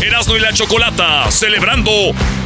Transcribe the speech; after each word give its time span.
Erasmo 0.00 0.36
y 0.36 0.40
la 0.40 0.52
Chocolata, 0.52 1.30
celebrando 1.30 1.90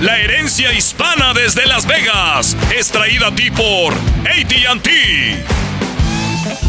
la 0.01 0.19
herencia 0.19 0.73
hispana 0.73 1.33
desde 1.35 1.67
Las 1.67 1.87
Vegas, 1.87 2.57
es 2.77 2.91
traída 2.91 3.29
a 3.29 3.35
ti 3.35 3.51
por 3.51 3.93
ATT. 3.95 4.89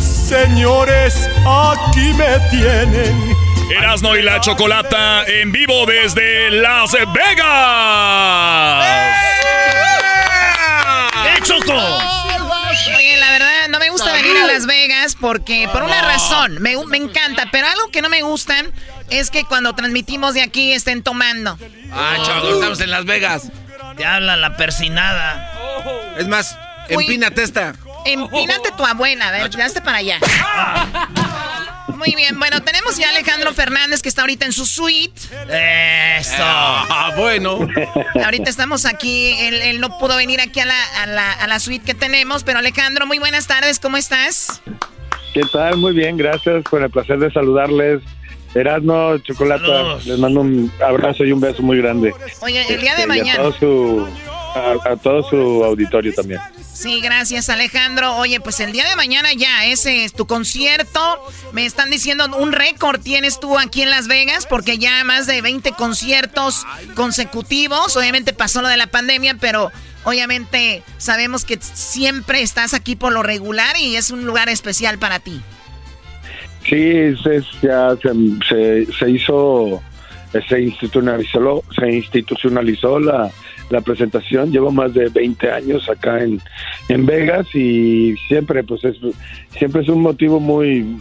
Señores, 0.02 1.30
aquí 1.46 2.14
me 2.14 2.40
tienen. 2.52 3.36
Erasmo 3.72 4.16
y 4.16 4.22
la 4.22 4.42
Chocolata 4.42 5.24
en 5.26 5.52
vivo 5.52 5.86
desde 5.86 6.52
Las 6.52 6.92
Vegas. 7.14 8.86
¡Eh, 11.26 11.40
Choco! 11.44 12.09
Las 14.60 14.68
Vegas 14.68 15.16
porque, 15.18 15.70
por 15.72 15.84
una 15.84 16.02
razón, 16.02 16.62
me, 16.62 16.76
me 16.88 16.98
encanta, 16.98 17.48
pero 17.50 17.66
algo 17.66 17.92
que 17.92 18.02
no 18.02 18.10
me 18.10 18.24
gusta 18.24 18.66
es 19.10 19.32
que 19.32 19.46
cuando 19.46 19.74
transmitimos 19.74 20.34
de 20.34 20.42
aquí 20.42 20.74
estén 20.74 21.02
tomando. 21.02 21.58
Ah, 21.94 22.18
Choco, 22.18 22.56
estamos 22.56 22.82
en 22.82 22.92
Las 22.92 23.06
Vegas. 23.06 23.44
Te 23.96 24.06
habla 24.06 24.36
la 24.36 24.58
persinada. 24.58 25.54
Es 26.18 26.28
más, 26.28 26.58
empínate 26.90 27.42
esta. 27.42 27.74
Empínate 28.04 28.72
tu 28.76 28.86
abuela, 28.86 29.30
a 29.30 29.32
ver, 29.32 29.62
hazte 29.62 29.82
para 29.82 30.00
allá. 30.00 30.20
Muy 31.96 32.16
bien, 32.16 32.40
bueno, 32.40 32.62
tenemos 32.62 32.98
ya 32.98 33.08
a 33.08 33.10
Alejandro 33.12 33.54
Fernández 33.54 34.02
que 34.02 34.10
está 34.10 34.22
ahorita 34.22 34.46
en 34.46 34.54
su 34.54 34.66
suite. 34.66 35.20
Eso. 35.50 36.34
Ah, 36.40 37.14
bueno. 37.18 37.68
Ahorita 38.24 38.50
estamos 38.50 38.86
aquí, 38.86 39.36
él, 39.40 39.80
no 39.80 39.98
pudo 39.98 40.16
venir 40.16 40.42
aquí 40.42 40.60
a 40.60 40.66
la, 40.66 40.86
a, 41.02 41.06
la, 41.06 41.32
a 41.32 41.48
la 41.48 41.60
suite 41.60 41.86
que 41.86 41.94
tenemos, 41.94 42.44
pero 42.44 42.60
Alejandro, 42.60 43.06
muy 43.06 43.20
buenas 43.20 43.48
tardes, 43.48 43.80
¿cómo 43.80 43.98
estás? 43.98 44.62
¿Qué 45.34 45.42
tal? 45.52 45.78
Muy 45.78 45.94
bien, 45.94 46.18
gracias, 46.18 46.64
con 46.64 46.84
el 46.84 46.90
placer 46.90 47.20
de 47.20 47.32
saludarles. 47.32 48.02
Erasmo, 48.56 49.18
Chocolata, 49.20 49.98
les 50.06 50.18
mando 50.18 50.42
un 50.42 50.72
abrazo 50.84 51.24
y 51.24 51.32
un 51.32 51.40
beso 51.40 51.62
muy 51.62 51.78
grande. 51.78 52.14
Oye, 52.42 52.66
el 52.74 52.82
día 52.82 52.96
de 52.96 53.06
mañana. 53.06 53.30
Este, 53.32 53.42
a 53.42 53.60
todo, 53.60 53.60
su, 53.60 54.08
a, 54.56 54.96
todo 54.96 55.24
su 55.24 55.64
auditorio 55.64 56.14
también. 56.14 56.40
Sí, 56.74 57.02
gracias 57.02 57.50
Alejandro. 57.50 58.16
Oye, 58.16 58.40
pues 58.40 58.60
el 58.60 58.72
día 58.72 58.88
de 58.88 58.96
mañana 58.96 59.34
ya, 59.34 59.66
ese 59.66 60.06
es 60.06 60.14
tu 60.14 60.28
concierto. 60.28 61.00
Me 61.52 61.66
están 61.66 61.90
diciendo 61.90 62.26
un 62.38 62.52
récord 62.52 63.02
tienes 63.02 63.40
tú 63.40 63.58
aquí 63.58 63.82
en 63.82 63.90
Las 63.90 64.08
Vegas 64.08 64.46
porque 64.46 64.78
ya 64.78 65.04
más 65.04 65.28
de 65.28 65.42
20 65.42 65.72
conciertos 65.74 66.66
consecutivos. 66.96 67.96
Obviamente 67.98 68.34
pasó 68.34 68.62
lo 68.62 68.68
de 68.68 68.78
la 68.78 68.88
pandemia, 68.88 69.36
pero 69.40 69.72
obviamente 70.04 70.84
sabemos 70.98 71.46
que 71.46 71.60
siempre 71.62 72.42
estás 72.42 72.74
aquí 72.74 72.96
por 72.96 73.12
lo 73.12 73.24
regular 73.24 73.76
y 73.78 73.96
es 73.96 74.12
un 74.12 74.26
lugar 74.26 74.50
especial 74.50 75.00
para 75.00 75.20
ti. 75.20 75.42
Sí, 76.64 77.16
se, 77.24 77.42
ya 77.62 77.96
se, 78.02 78.86
se, 78.94 79.10
hizo, 79.10 79.82
se 80.48 80.62
institucionalizó, 80.62 81.64
se 81.76 81.92
institucionalizó 81.92 83.00
la, 83.00 83.32
la 83.70 83.82
presentación. 83.82 84.52
Llevo 84.52 84.72
más 84.72 84.94
de 84.94 85.10
20 85.10 85.52
años 85.52 85.90
acá 85.90 86.24
en, 86.24 86.40
en 86.88 87.06
Vegas 87.06 87.48
y 87.54 88.16
siempre, 88.28 88.64
pues 88.64 88.84
es, 88.84 88.98
siempre 89.58 89.82
es 89.82 89.90
un 89.90 90.02
motivo 90.02 90.40
muy 90.40 90.98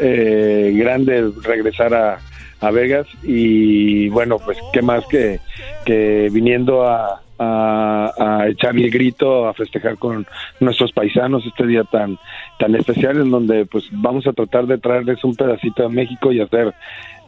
eh, 0.00 0.72
grande 0.76 1.30
regresar 1.42 1.94
a, 1.94 2.18
a 2.60 2.70
Vegas 2.70 3.06
y 3.22 4.08
bueno, 4.08 4.38
pues 4.38 4.58
qué 4.72 4.82
más 4.82 5.04
que, 5.06 5.40
que 5.84 6.28
viniendo 6.32 6.86
a, 6.86 7.22
a, 7.38 8.46
echar 8.48 8.76
el 8.76 8.90
grito, 8.90 9.46
a 9.48 9.54
festejar 9.54 9.96
con 9.98 10.26
nuestros 10.60 10.92
paisanos 10.92 11.44
este 11.46 11.66
día 11.66 11.84
tan, 11.84 12.18
tan 12.58 12.74
especial 12.74 13.20
en 13.20 13.30
donde 13.30 13.66
pues 13.66 13.88
vamos 13.90 14.26
a 14.26 14.32
tratar 14.32 14.66
de 14.66 14.78
traerles 14.78 15.22
un 15.24 15.34
pedacito 15.34 15.82
de 15.82 15.88
México 15.88 16.32
y 16.32 16.40
hacer 16.40 16.72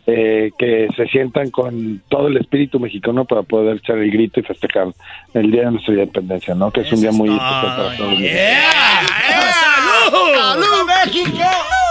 eh, 0.07 0.51
que 0.59 0.89
se 0.97 1.07
sientan 1.07 1.51
con 1.51 2.03
todo 2.09 2.29
el 2.29 2.37
espíritu 2.37 2.79
mexicano 2.79 3.25
para 3.25 3.43
poder 3.43 3.77
echar 3.77 3.99
el 3.99 4.11
grito 4.11 4.41
y 4.41 4.43
festejar 4.43 4.89
el 5.33 5.51
Día 5.51 5.65
de 5.65 5.71
nuestra 5.73 5.95
Independencia, 5.95 6.55
¿no? 6.55 6.71
Que 6.71 6.83
es 6.83 6.93
un 6.93 7.01
día 7.01 7.11
muy 7.13 7.31
especial 7.31 7.77
para 7.77 7.97
todos. 7.97 8.19
¡Salud! 10.11 10.65
México! 11.07 11.39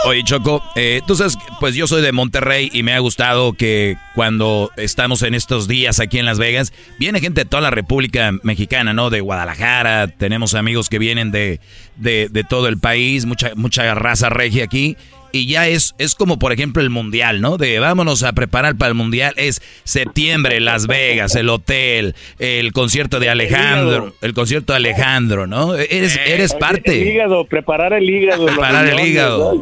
Oye, 0.06 0.24
Choco, 0.24 0.62
eh, 0.76 1.02
tú 1.08 1.16
sabes, 1.16 1.38
pues 1.60 1.76
yo 1.76 1.88
soy 1.88 2.02
de 2.02 2.12
Monterrey 2.12 2.70
y 2.74 2.84
me 2.84 2.94
ha 2.94 3.00
gustado 3.00 3.54
que 3.54 3.96
cuando 4.16 4.70
estamos 4.76 5.24
en 5.24 5.34
estos 5.34 5.68
días 5.68 6.00
aquí 6.00 6.20
en 6.20 6.26
Las 6.26 6.38
Vegas, 6.38 6.74
viene 7.00 7.22
gente 7.22 7.46
de 7.46 7.50
toda 7.50 7.62
la 7.62 7.72
República 7.72 8.32
Mexicana, 8.44 8.94
¿no? 8.94 9.10
De 9.10 9.22
Guadalajara, 9.22 10.08
tenemos 10.08 10.56
amigos 10.56 10.90
que 10.90 11.00
vienen 11.00 11.32
de, 11.32 11.62
de, 11.96 12.28
de 12.30 12.44
todo 12.44 12.68
el 12.68 12.80
país, 12.80 13.26
mucha, 13.26 13.54
mucha 13.56 13.96
raza 13.96 14.30
regia 14.30 14.66
aquí 14.66 14.98
y 15.34 15.48
ya 15.48 15.68
es, 15.68 15.96
es 15.98 16.14
como 16.14 16.38
por 16.38 16.54
ejemplo 16.54 16.82
el 16.84 16.92
mundial, 16.92 17.42
¿no? 17.42 17.58
De 17.58 17.80
vámonos 17.80 18.22
a 18.22 18.34
preparar 18.34 18.78
para 18.78 18.90
el 18.90 18.94
mundial. 18.94 19.34
Es 19.36 19.64
septiembre, 19.84 20.60
Las 20.60 20.86
Vegas, 20.86 21.36
el 21.36 21.50
hotel, 21.50 22.16
el 22.38 22.72
concierto 22.72 23.20
de 23.20 23.30
Alejandro, 23.30 24.14
el, 24.22 24.34
concierto 24.36 24.74
de 24.74 24.78
Alejandro, 24.78 25.48
¿no? 25.48 25.74
Eres, 25.74 26.18
eh, 26.18 26.36
eres 26.36 26.54
parte. 26.54 27.02
El 27.02 27.08
hígado, 27.08 27.46
preparar 27.46 27.94
el 27.94 28.08
hígado. 28.08 28.46
Preparar 28.46 28.88
el 28.88 29.00
hígado. 29.00 29.60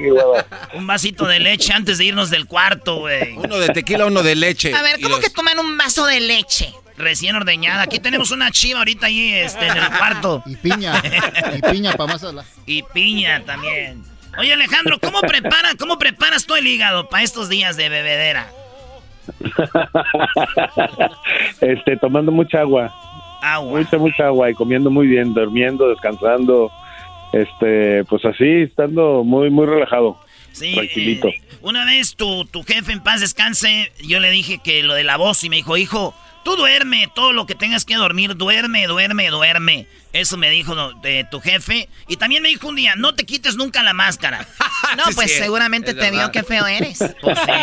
Un 0.74 0.86
vasito 0.86 1.26
de 1.26 1.40
leche 1.40 1.72
antes 1.72 1.98
de 1.98 2.04
irnos 2.04 2.30
del 2.30 2.48
cuarto, 2.48 2.98
güey. 2.98 3.38
Uno 3.38 3.58
de 3.58 3.70
tequila, 3.70 4.08
uno 4.08 4.24
de 4.24 4.36
leche. 4.36 4.74
A 4.74 4.82
ver, 4.82 5.00
¿cómo 5.00 5.20
que 5.20 5.30
toman 5.30 5.58
un 5.58 5.78
vaso 5.78 6.06
de 6.06 6.20
leche? 6.20 6.74
Recién 6.98 7.34
ordeñada. 7.38 7.84
Aquí 7.84 8.00
tenemos 8.00 8.32
una 8.32 8.52
chiva 8.52 8.80
ahorita 8.80 9.08
ahí 9.08 9.34
este, 9.36 9.68
en 9.68 9.78
el 9.78 9.88
cuarto. 9.88 10.44
Y 10.46 10.58
piña. 10.58 11.02
y 11.56 11.62
piña 11.72 11.94
para 11.94 12.14
más. 12.14 12.22
Y 12.66 12.84
piña 12.84 13.42
también. 13.46 14.11
Oye, 14.38 14.54
Alejandro, 14.54 14.98
¿cómo, 15.00 15.22
prepara, 15.22 15.70
¿cómo 15.78 15.98
preparas 15.98 16.46
tú 16.46 16.56
el 16.56 16.66
hígado 16.66 17.10
para 17.10 17.24
estos 17.24 17.50
días 17.50 17.78
de 17.78 17.90
bebedera? 17.90 18.48
este, 21.62 21.98
tomando 21.98 22.32
mucha 22.32 22.62
agua. 22.62 22.94
Agua. 23.42 23.80
Mucha, 23.80 23.98
mucha 23.98 24.26
agua 24.28 24.50
y 24.50 24.54
comiendo 24.54 24.90
muy 24.90 25.08
bien, 25.08 25.34
durmiendo, 25.34 25.90
descansando. 25.90 26.72
Este, 27.34 28.04
pues 28.06 28.24
así, 28.26 28.64
estando 28.64 29.24
muy, 29.24 29.50
muy 29.50 29.66
relajado. 29.66 30.18
Sí, 30.52 30.74
tranquilito. 30.74 31.30
Eh, 31.30 31.42
una 31.62 31.86
vez 31.86 32.16
tu, 32.16 32.46
tu 32.46 32.64
jefe 32.64 32.92
en 32.92 33.02
paz 33.02 33.22
descanse, 33.22 33.92
yo 34.04 34.20
le 34.20 34.32
dije 34.32 34.60
que 34.64 34.84
lo 34.84 34.94
de 34.94 35.04
la 35.04 35.18
voz 35.18 35.44
y 35.44 35.50
me 35.50 35.58
dijo, 35.58 35.78
hijo, 35.78 36.14
Tú 36.44 36.56
duerme, 36.56 37.10
todo 37.14 37.34
lo 37.34 37.46
que 37.46 37.56
tengas 37.56 37.86
que 37.86 37.96
dormir, 37.96 38.36
duerme, 38.36 38.88
duerme, 38.88 39.30
duerme. 39.30 39.88
Eso 40.14 40.38
me 40.38 40.50
dijo 40.50 40.94
de 40.96 41.26
tu 41.30 41.40
jefe. 41.40 41.88
Y 42.08 42.18
también 42.18 42.44
me 42.44 42.50
dijo 42.50 42.68
un 42.68 42.76
día, 42.76 42.96
no 42.96 43.14
te 43.16 43.26
quites 43.26 43.56
nunca 43.56 43.84
la 43.84 43.94
máscara. 43.94 44.48
No, 44.98 45.04
pues 45.16 45.38
seguramente 45.38 45.94
te 45.94 46.12
vio 46.12 46.32
qué 46.34 46.44
feo 46.44 46.68
eres. 46.68 47.00
Pues 47.22 47.38
sí, 47.40 47.62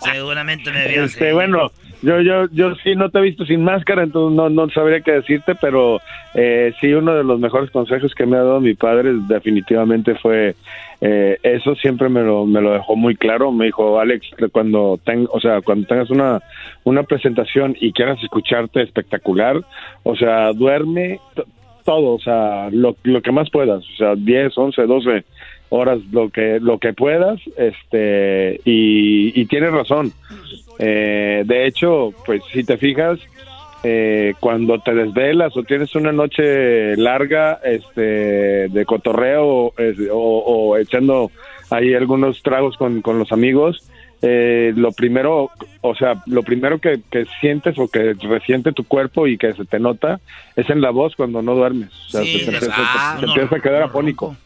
seguramente 0.00 0.70
me 0.70 0.88
vio. 0.88 1.04
Este, 1.04 1.32
bueno, 1.32 1.70
yo, 2.02 2.20
yo, 2.20 2.46
yo 2.52 2.74
sí 2.76 2.94
no 2.94 3.10
te 3.10 3.18
he 3.18 3.22
visto 3.22 3.44
sin 3.44 3.62
máscara, 3.62 4.02
entonces 4.02 4.36
no, 4.36 4.48
no 4.48 4.70
sabría 4.70 5.00
qué 5.00 5.12
decirte, 5.12 5.54
pero 5.54 6.00
eh, 6.34 6.72
sí 6.80 6.92
uno 6.92 7.14
de 7.14 7.24
los 7.24 7.38
mejores 7.38 7.70
consejos 7.70 8.14
que 8.14 8.26
me 8.26 8.36
ha 8.36 8.42
dado 8.42 8.60
mi 8.60 8.74
padre 8.74 9.12
definitivamente 9.28 10.14
fue 10.14 10.54
eh, 11.02 11.38
eso 11.42 11.74
siempre 11.76 12.08
me 12.08 12.22
lo, 12.22 12.46
me 12.46 12.60
lo 12.60 12.72
dejó 12.72 12.96
muy 12.96 13.16
claro. 13.16 13.52
Me 13.52 13.66
dijo 13.66 14.00
Alex 14.00 14.30
cuando 14.52 14.98
ten, 15.04 15.26
o 15.30 15.40
sea 15.40 15.60
cuando 15.60 15.86
tengas 15.86 16.10
una 16.10 16.40
una 16.84 17.02
presentación 17.02 17.76
y 17.80 17.92
quieras 17.92 18.22
escucharte 18.22 18.82
espectacular, 18.82 19.62
o 20.02 20.16
sea 20.16 20.52
duerme 20.52 21.20
todo, 21.84 22.14
o 22.14 22.20
sea 22.20 22.68
lo, 22.70 22.96
lo 23.02 23.22
que 23.22 23.32
más 23.32 23.50
puedas, 23.50 23.82
o 23.84 23.96
sea 23.96 24.14
10, 24.14 24.56
11, 24.56 24.82
12 24.86 25.24
horas 25.70 25.98
lo 26.12 26.28
que 26.30 26.58
lo 26.60 26.78
que 26.78 26.92
puedas 26.92 27.40
este 27.56 28.60
y, 28.64 29.32
y 29.40 29.46
tienes 29.46 29.72
razón 29.72 30.12
Eh, 30.82 31.42
de 31.46 31.66
hecho 31.66 32.12
pues 32.24 32.42
si 32.52 32.64
te 32.64 32.76
fijas 32.78 33.18
eh, 33.82 34.34
cuando 34.40 34.78
te 34.80 34.94
desvelas 34.94 35.56
o 35.56 35.62
tienes 35.62 35.94
una 35.94 36.12
noche 36.12 36.96
larga 36.96 37.60
este 37.64 38.68
de 38.68 38.84
cotorreo 38.86 39.72
es- 39.78 40.08
o, 40.10 40.16
o 40.18 40.76
echando 40.76 41.30
ahí 41.70 41.94
algunos 41.94 42.42
tragos 42.42 42.76
con, 42.76 43.00
con 43.02 43.18
los 43.18 43.30
amigos 43.32 43.86
eh, 44.22 44.74
lo 44.76 44.92
primero, 44.92 45.48
o 45.80 45.94
sea, 45.94 46.22
lo 46.26 46.42
primero 46.42 46.78
que, 46.78 47.00
que 47.10 47.24
sientes 47.40 47.78
o 47.78 47.88
que 47.88 48.12
resiente 48.20 48.70
tu 48.72 48.84
cuerpo 48.84 49.26
y 49.26 49.38
que 49.38 49.54
se 49.54 49.64
te 49.64 49.78
nota 49.80 50.20
es 50.56 50.68
en 50.68 50.82
la 50.82 50.90
voz 50.90 51.16
cuando 51.16 51.40
no 51.40 51.54
duermes. 51.54 51.88
O 52.08 52.10
sea, 52.10 52.22
Sí, 52.24 52.44
te, 52.44 52.52
te 52.52 52.66
ah, 52.70 53.16
te 53.18 53.24
empieza 53.24 53.56
a 53.56 53.60
quedar 53.60 53.82
afónico. 53.84 54.36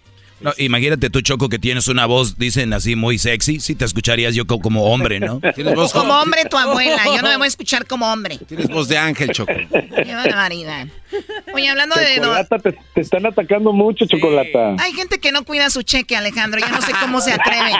No, 0.44 0.52
imagínate 0.58 1.08
tú, 1.11 1.23
Choco, 1.23 1.49
que 1.49 1.58
tienes 1.58 1.88
una 1.88 2.05
voz, 2.06 2.37
dicen 2.38 2.73
así, 2.75 2.96
muy 2.96 3.19
sexy. 3.19 3.61
Sí 3.61 3.75
te 3.75 3.85
escucharías 3.87 4.35
yo 4.35 4.46
co- 4.46 4.61
como 4.61 4.85
hombre, 4.85 5.19
¿no? 5.19 5.41
Tienes 5.55 5.75
voz 5.75 5.93
Como 5.93 6.12
hombre 6.20 6.44
tu 6.50 6.56
abuela, 6.58 7.02
yo 7.06 7.23
no 7.23 7.29
me 7.31 7.37
voy 7.38 7.46
a 7.46 7.49
escuchar 7.49 7.87
como 7.87 8.12
hombre. 8.12 8.38
Tienes 8.46 8.69
voz 8.69 8.87
de 8.88 8.99
ángel, 8.99 9.31
Choco. 9.31 9.52
Qué 9.70 10.14
barbaridad. 10.14 10.87
Oye, 11.55 11.69
hablando 11.69 11.94
de... 11.96 12.17
Chocolata, 12.17 12.58
te, 12.58 12.73
te 12.94 13.00
están 13.00 13.25
atacando 13.25 13.73
mucho, 13.73 14.05
Chocolata. 14.06 14.75
Hay 14.81 14.93
gente 14.93 15.19
que 15.19 15.32
no 15.32 15.44
cuida 15.44 15.70
su 15.70 15.82
cheque, 15.82 16.17
Alejandro. 16.17 16.61
Yo 16.61 16.69
no 16.69 16.82
sé 16.82 16.93
cómo 17.00 17.20
se 17.20 17.32
atreven. 17.32 17.76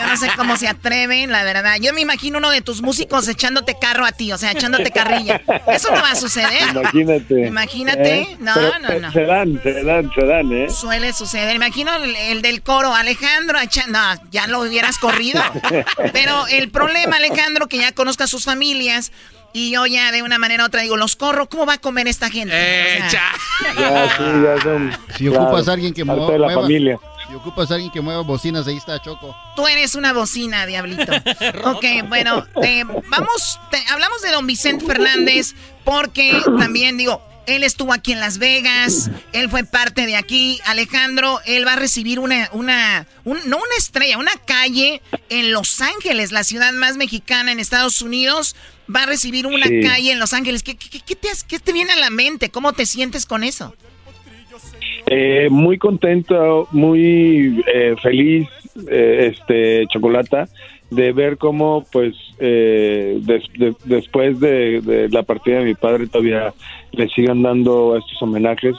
Yo 0.00 0.06
no 0.08 0.16
sé 0.16 0.28
cómo 0.36 0.56
se 0.56 0.66
atreven, 0.68 1.30
la 1.30 1.44
verdad. 1.44 1.76
Yo 1.80 1.92
me 1.92 2.00
imagino 2.00 2.38
uno 2.38 2.50
de 2.50 2.62
tus 2.62 2.82
músicos 2.82 3.28
echándote 3.28 3.76
carro 3.80 4.04
a 4.06 4.12
ti, 4.12 4.32
o 4.32 4.38
sea, 4.38 4.52
echándote 4.52 4.90
carrilla. 4.90 5.40
Eso 5.68 5.90
no 5.94 6.00
va 6.00 6.10
a 6.12 6.16
suceder. 6.16 6.70
Imagínate. 6.74 7.46
Imagínate. 7.46 8.20
¿Eh? 8.22 8.36
No, 8.40 8.52
Pero 8.54 8.72
no, 8.80 9.00
no. 9.00 9.12
Se 9.12 9.20
dan, 9.22 9.60
se 9.62 9.84
dan, 9.84 10.10
se 10.14 10.26
dan, 10.26 10.52
¿eh? 10.52 10.68
Suele 10.70 11.12
suceder. 11.12 11.54
Imagino 11.54 11.91
el, 11.96 12.16
el 12.16 12.42
del 12.42 12.62
coro, 12.62 12.94
Alejandro, 12.94 13.58
no, 13.88 14.14
ya 14.30 14.46
lo 14.46 14.60
hubieras 14.60 14.98
corrido. 14.98 15.42
Pero 16.12 16.46
el 16.48 16.70
problema, 16.70 17.16
Alejandro, 17.16 17.68
que 17.68 17.78
ya 17.78 17.92
conozca 17.92 18.24
a 18.24 18.26
sus 18.28 18.44
familias 18.44 19.12
y 19.54 19.70
yo 19.70 19.84
ya 19.86 20.12
de 20.12 20.22
una 20.22 20.38
manera 20.38 20.62
u 20.64 20.66
otra 20.66 20.80
digo, 20.82 20.96
los 20.96 21.14
corro, 21.16 21.48
¿cómo 21.48 21.66
va 21.66 21.74
a 21.74 21.78
comer 21.78 22.08
esta 22.08 22.30
gente? 22.30 22.54
O 22.54 23.10
sea, 23.10 23.32
Ya, 23.78 24.16
sí, 24.16 24.24
ya 24.42 24.62
son. 24.62 24.92
Si 25.18 25.26
claro, 25.28 25.42
ocupas 25.44 25.68
a 25.68 25.72
alguien 25.72 25.92
que 25.92 26.04
parte 26.06 26.20
mueva, 26.20 26.32
de 26.32 26.38
la 26.38 26.46
mueva- 26.46 26.62
familia. 26.62 26.98
si 27.28 27.34
ocupas 27.34 27.70
a 27.70 27.74
alguien 27.74 27.92
que 27.92 28.00
mueva 28.00 28.22
bocinas, 28.22 28.66
ahí 28.66 28.78
está 28.78 28.98
Choco. 29.02 29.36
Tú 29.54 29.68
eres 29.68 29.94
una 29.94 30.14
bocina, 30.14 30.64
diablito. 30.64 31.12
ok, 31.64 31.84
bueno, 32.08 32.46
eh, 32.62 32.84
vamos, 33.08 33.60
te- 33.70 33.84
hablamos 33.90 34.22
de 34.22 34.30
don 34.30 34.46
Vicente 34.46 34.86
Fernández 34.86 35.54
porque 35.84 36.40
también 36.58 36.96
digo, 36.96 37.22
él 37.46 37.64
estuvo 37.64 37.92
aquí 37.92 38.12
en 38.12 38.20
Las 38.20 38.38
Vegas, 38.38 39.10
él 39.32 39.48
fue 39.50 39.64
parte 39.64 40.06
de 40.06 40.16
aquí. 40.16 40.60
Alejandro, 40.66 41.40
él 41.46 41.66
va 41.66 41.74
a 41.74 41.76
recibir 41.76 42.18
una, 42.18 42.48
una, 42.52 43.06
un- 43.24 43.40
no 43.46 43.56
una 43.56 43.76
estrella, 43.78 44.18
una 44.18 44.32
calle 44.46 45.00
en 45.28 45.52
Los 45.52 45.80
Ángeles, 45.80 46.32
la 46.32 46.44
ciudad 46.44 46.72
más 46.72 46.96
mexicana 46.96 47.52
en 47.52 47.58
Estados 47.60 48.00
Unidos. 48.02 48.54
Va 48.94 49.04
a 49.04 49.06
recibir 49.06 49.46
una 49.46 49.66
Sí. 49.66 49.80
calle 49.82 50.12
en 50.12 50.18
Los 50.18 50.32
Ángeles. 50.32 50.62
¿Qué, 50.62 50.76
qué- 50.76 51.00
qué 51.04 51.16
te, 51.16 51.28
qué 51.48 51.58
te 51.58 51.72
viene 51.72 51.92
a 51.92 51.96
la 51.96 52.10
mente? 52.10 52.50
¿Cómo 52.50 52.72
te 52.72 52.84
sientes 52.86 53.26
con 53.26 53.44
eso? 53.44 53.74
Eh, 55.06 55.48
muy 55.50 55.78
contento, 55.78 56.68
muy 56.70 57.62
eh, 57.72 57.94
feliz, 58.02 58.48
eh, 58.88 59.32
este 59.34 59.86
Chocolata, 59.92 60.48
de 60.90 61.12
ver 61.12 61.38
cómo, 61.38 61.84
pues, 61.90 62.14
eh, 62.44 63.18
des- 63.22 63.48
de- 63.56 63.74
después 63.84 64.40
de, 64.40 65.08
la 65.10 65.22
partida 65.22 65.58
de 65.60 65.64
mi 65.66 65.74
padre 65.74 66.08
todavía 66.08 66.52
le 66.92 67.08
sigan 67.08 67.42
dando 67.42 67.96
estos 67.96 68.20
homenajes. 68.22 68.74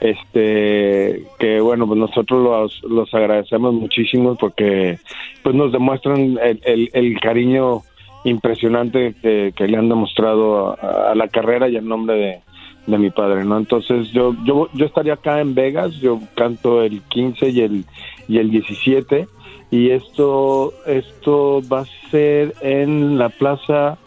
Este, 0.00 1.24
que 1.38 1.60
bueno, 1.60 1.86
pues 1.86 1.98
nosotros 1.98 2.42
los, 2.42 2.90
los 2.90 3.12
agradecemos 3.14 3.74
muchísimo 3.74 4.34
porque, 4.34 4.98
pues, 5.42 5.54
nos 5.54 5.72
demuestran 5.72 6.38
el, 6.42 6.60
el- 6.64 6.90
el 6.92 7.20
cariño 7.20 7.82
impresionante 8.24 9.14
que, 9.20 9.52
que 9.56 9.66
le 9.68 9.76
han 9.76 9.88
demostrado 9.88 10.70
a, 10.80 11.10
a 11.12 11.14
la 11.14 11.28
carrera 11.28 11.68
y 11.68 11.76
al 11.76 11.86
nombre 11.86 12.16
de, 12.16 12.40
de 12.86 12.98
mi 12.98 13.10
padre, 13.10 13.44
¿no? 13.44 13.58
Entonces 13.58 14.10
yo, 14.12 14.34
yo, 14.44 14.68
yo 14.74 14.86
estaría 14.86 15.14
acá 15.14 15.40
en 15.40 15.54
Vegas, 15.54 15.94
yo 16.00 16.18
canto 16.34 16.82
el 16.82 17.02
15 17.02 17.48
y 17.50 17.60
el, 17.60 17.84
y 18.28 18.38
el 18.38 18.50
17 18.50 19.26
y 19.70 19.90
esto, 19.90 20.72
esto 20.86 21.60
va 21.72 21.80
a 21.80 22.10
ser 22.10 22.54
en 22.60 23.18
la 23.18 23.28
plaza 23.28 23.98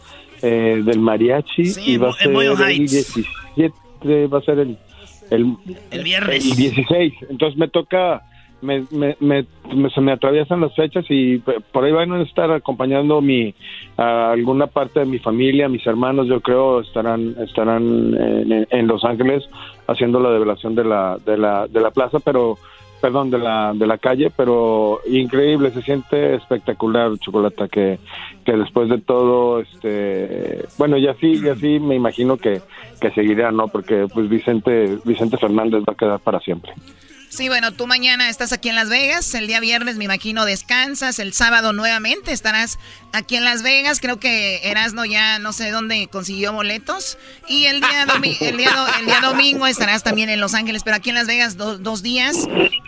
eh, 0.42 0.82
del 0.84 0.98
mariachi 1.00 1.64
Sí, 1.66 1.92
y 1.92 1.96
va 1.96 2.10
a 2.10 2.12
ser 2.12 2.28
el 2.32 2.36
Heights. 2.60 3.14
17, 3.56 4.26
va 4.26 4.38
a 4.38 4.42
ser 4.42 4.58
el, 4.58 4.76
el, 5.30 5.56
El 5.90 6.04
viernes. 6.04 6.44
el 6.50 6.56
16, 6.56 7.14
entonces 7.30 7.58
me 7.58 7.68
toca, 7.68 8.22
me, 8.60 8.84
me, 8.90 9.16
me- 9.20 9.46
me- 9.74 9.90
se 9.90 10.00
me 10.02 10.12
atraviesan 10.12 10.60
las 10.60 10.74
fechas 10.74 11.06
y 11.08 11.38
por 11.72 11.84
ahí 11.84 11.92
van 11.92 12.12
a 12.12 12.22
estar 12.22 12.50
acompañando 12.50 13.20
mi 13.22 13.54
a 13.96 14.32
alguna 14.32 14.66
parte 14.66 15.00
de 15.00 15.06
mi 15.06 15.18
familia, 15.18 15.68
mis 15.68 15.86
hermanos, 15.86 16.26
yo 16.28 16.40
creo 16.42 16.80
estarán 16.80 17.34
estarán 17.38 18.14
en, 18.14 18.66
en 18.70 18.86
Los 18.86 19.02
Ángeles 19.04 19.44
haciendo 19.86 20.20
la 20.20 20.30
develación 20.30 20.74
de 20.74 20.84
la 20.84 21.16
de 21.24 21.38
la 21.38 21.66
de 21.68 21.80
la 21.80 21.90
plaza, 21.90 22.18
pero 22.20 22.58
perdón 23.04 23.28
de 23.28 23.36
la 23.38 23.74
de 23.74 23.86
la 23.86 23.98
calle, 23.98 24.32
pero 24.34 25.00
increíble, 25.06 25.70
se 25.72 25.82
siente 25.82 26.36
espectacular, 26.36 27.18
chocolate 27.18 27.68
que 27.68 27.98
que 28.46 28.52
después 28.52 28.88
de 28.88 28.96
todo 28.96 29.60
este 29.60 30.64
bueno, 30.78 30.96
y 30.96 31.06
así 31.06 31.38
y 31.44 31.50
así 31.50 31.80
me 31.80 31.96
imagino 31.96 32.38
que 32.38 32.62
que 33.02 33.10
seguirá, 33.10 33.52
¿no? 33.52 33.68
Porque 33.68 34.06
pues 34.14 34.30
Vicente 34.30 34.96
Vicente 35.04 35.36
Fernández 35.36 35.82
va 35.86 35.92
a 35.92 35.96
quedar 35.96 36.20
para 36.20 36.40
siempre. 36.40 36.72
Sí, 37.36 37.48
bueno, 37.48 37.72
tú 37.72 37.88
mañana 37.88 38.28
estás 38.28 38.52
aquí 38.52 38.68
en 38.68 38.76
Las 38.76 38.88
Vegas, 38.88 39.34
el 39.34 39.48
día 39.48 39.58
viernes 39.58 39.96
me 39.96 40.04
imagino 40.04 40.44
descansas, 40.44 41.18
el 41.18 41.32
sábado 41.32 41.72
nuevamente 41.72 42.30
estarás 42.30 42.78
aquí 43.12 43.34
en 43.34 43.42
Las 43.42 43.64
Vegas, 43.64 43.98
creo 43.98 44.20
que 44.20 44.60
Erasno 44.62 45.04
ya 45.04 45.40
no 45.40 45.52
sé 45.52 45.70
dónde 45.72 46.06
consiguió 46.06 46.52
boletos 46.52 47.18
y 47.48 47.64
el 47.64 47.80
día, 47.80 48.06
el 48.40 48.56
día, 48.56 48.70
el 49.00 49.06
día 49.06 49.20
domingo 49.20 49.66
estarás 49.66 50.04
también 50.04 50.30
en 50.30 50.38
Los 50.38 50.54
Ángeles, 50.54 50.82
pero 50.84 50.94
aquí 50.96 51.08
en 51.10 51.16
Las 51.16 51.26
Vegas 51.26 51.56
do- 51.56 51.76
dos 51.78 52.04
días 52.04 52.36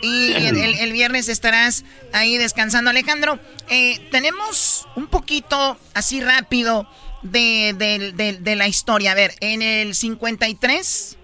y 0.01 0.33
el 0.33 0.93
viernes 0.93 1.29
estarás 1.29 1.85
ahí 2.13 2.37
descansando. 2.39 2.91
Alejandro, 2.91 3.41
eh, 3.69 3.99
tenemos 4.13 4.87
un 4.95 5.09
poquito 5.09 5.77
así 5.93 6.21
rápido 6.21 6.89
de, 7.23 7.75
de- 7.77 8.13
de- 8.13 8.35
de 8.39 8.55
la 8.55 8.69
historia. 8.69 9.11
A 9.11 9.15
ver, 9.17 9.35
en 9.41 9.61
el 9.63 9.97
53 9.97 11.17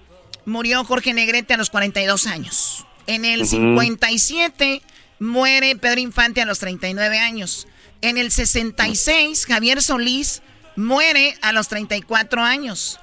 murió 0.44 0.82
Jorge 0.84 1.14
Negrete 1.14 1.54
a 1.54 1.56
los 1.56 1.70
42 1.70 2.26
años. 2.26 2.84
En 3.06 3.24
el 3.24 3.46
57 3.46 4.82
muere 5.18 5.76
Pedro 5.76 6.00
Infante 6.00 6.40
a 6.42 6.46
los 6.46 6.58
39 6.58 7.18
años. 7.18 7.66
En 8.00 8.18
el 8.18 8.30
66 8.32 9.46
Javier 9.46 9.82
Solís 9.82 10.42
muere 10.76 11.36
a 11.42 11.52
los 11.52 11.68
34 11.68 12.42
años. 12.42 12.98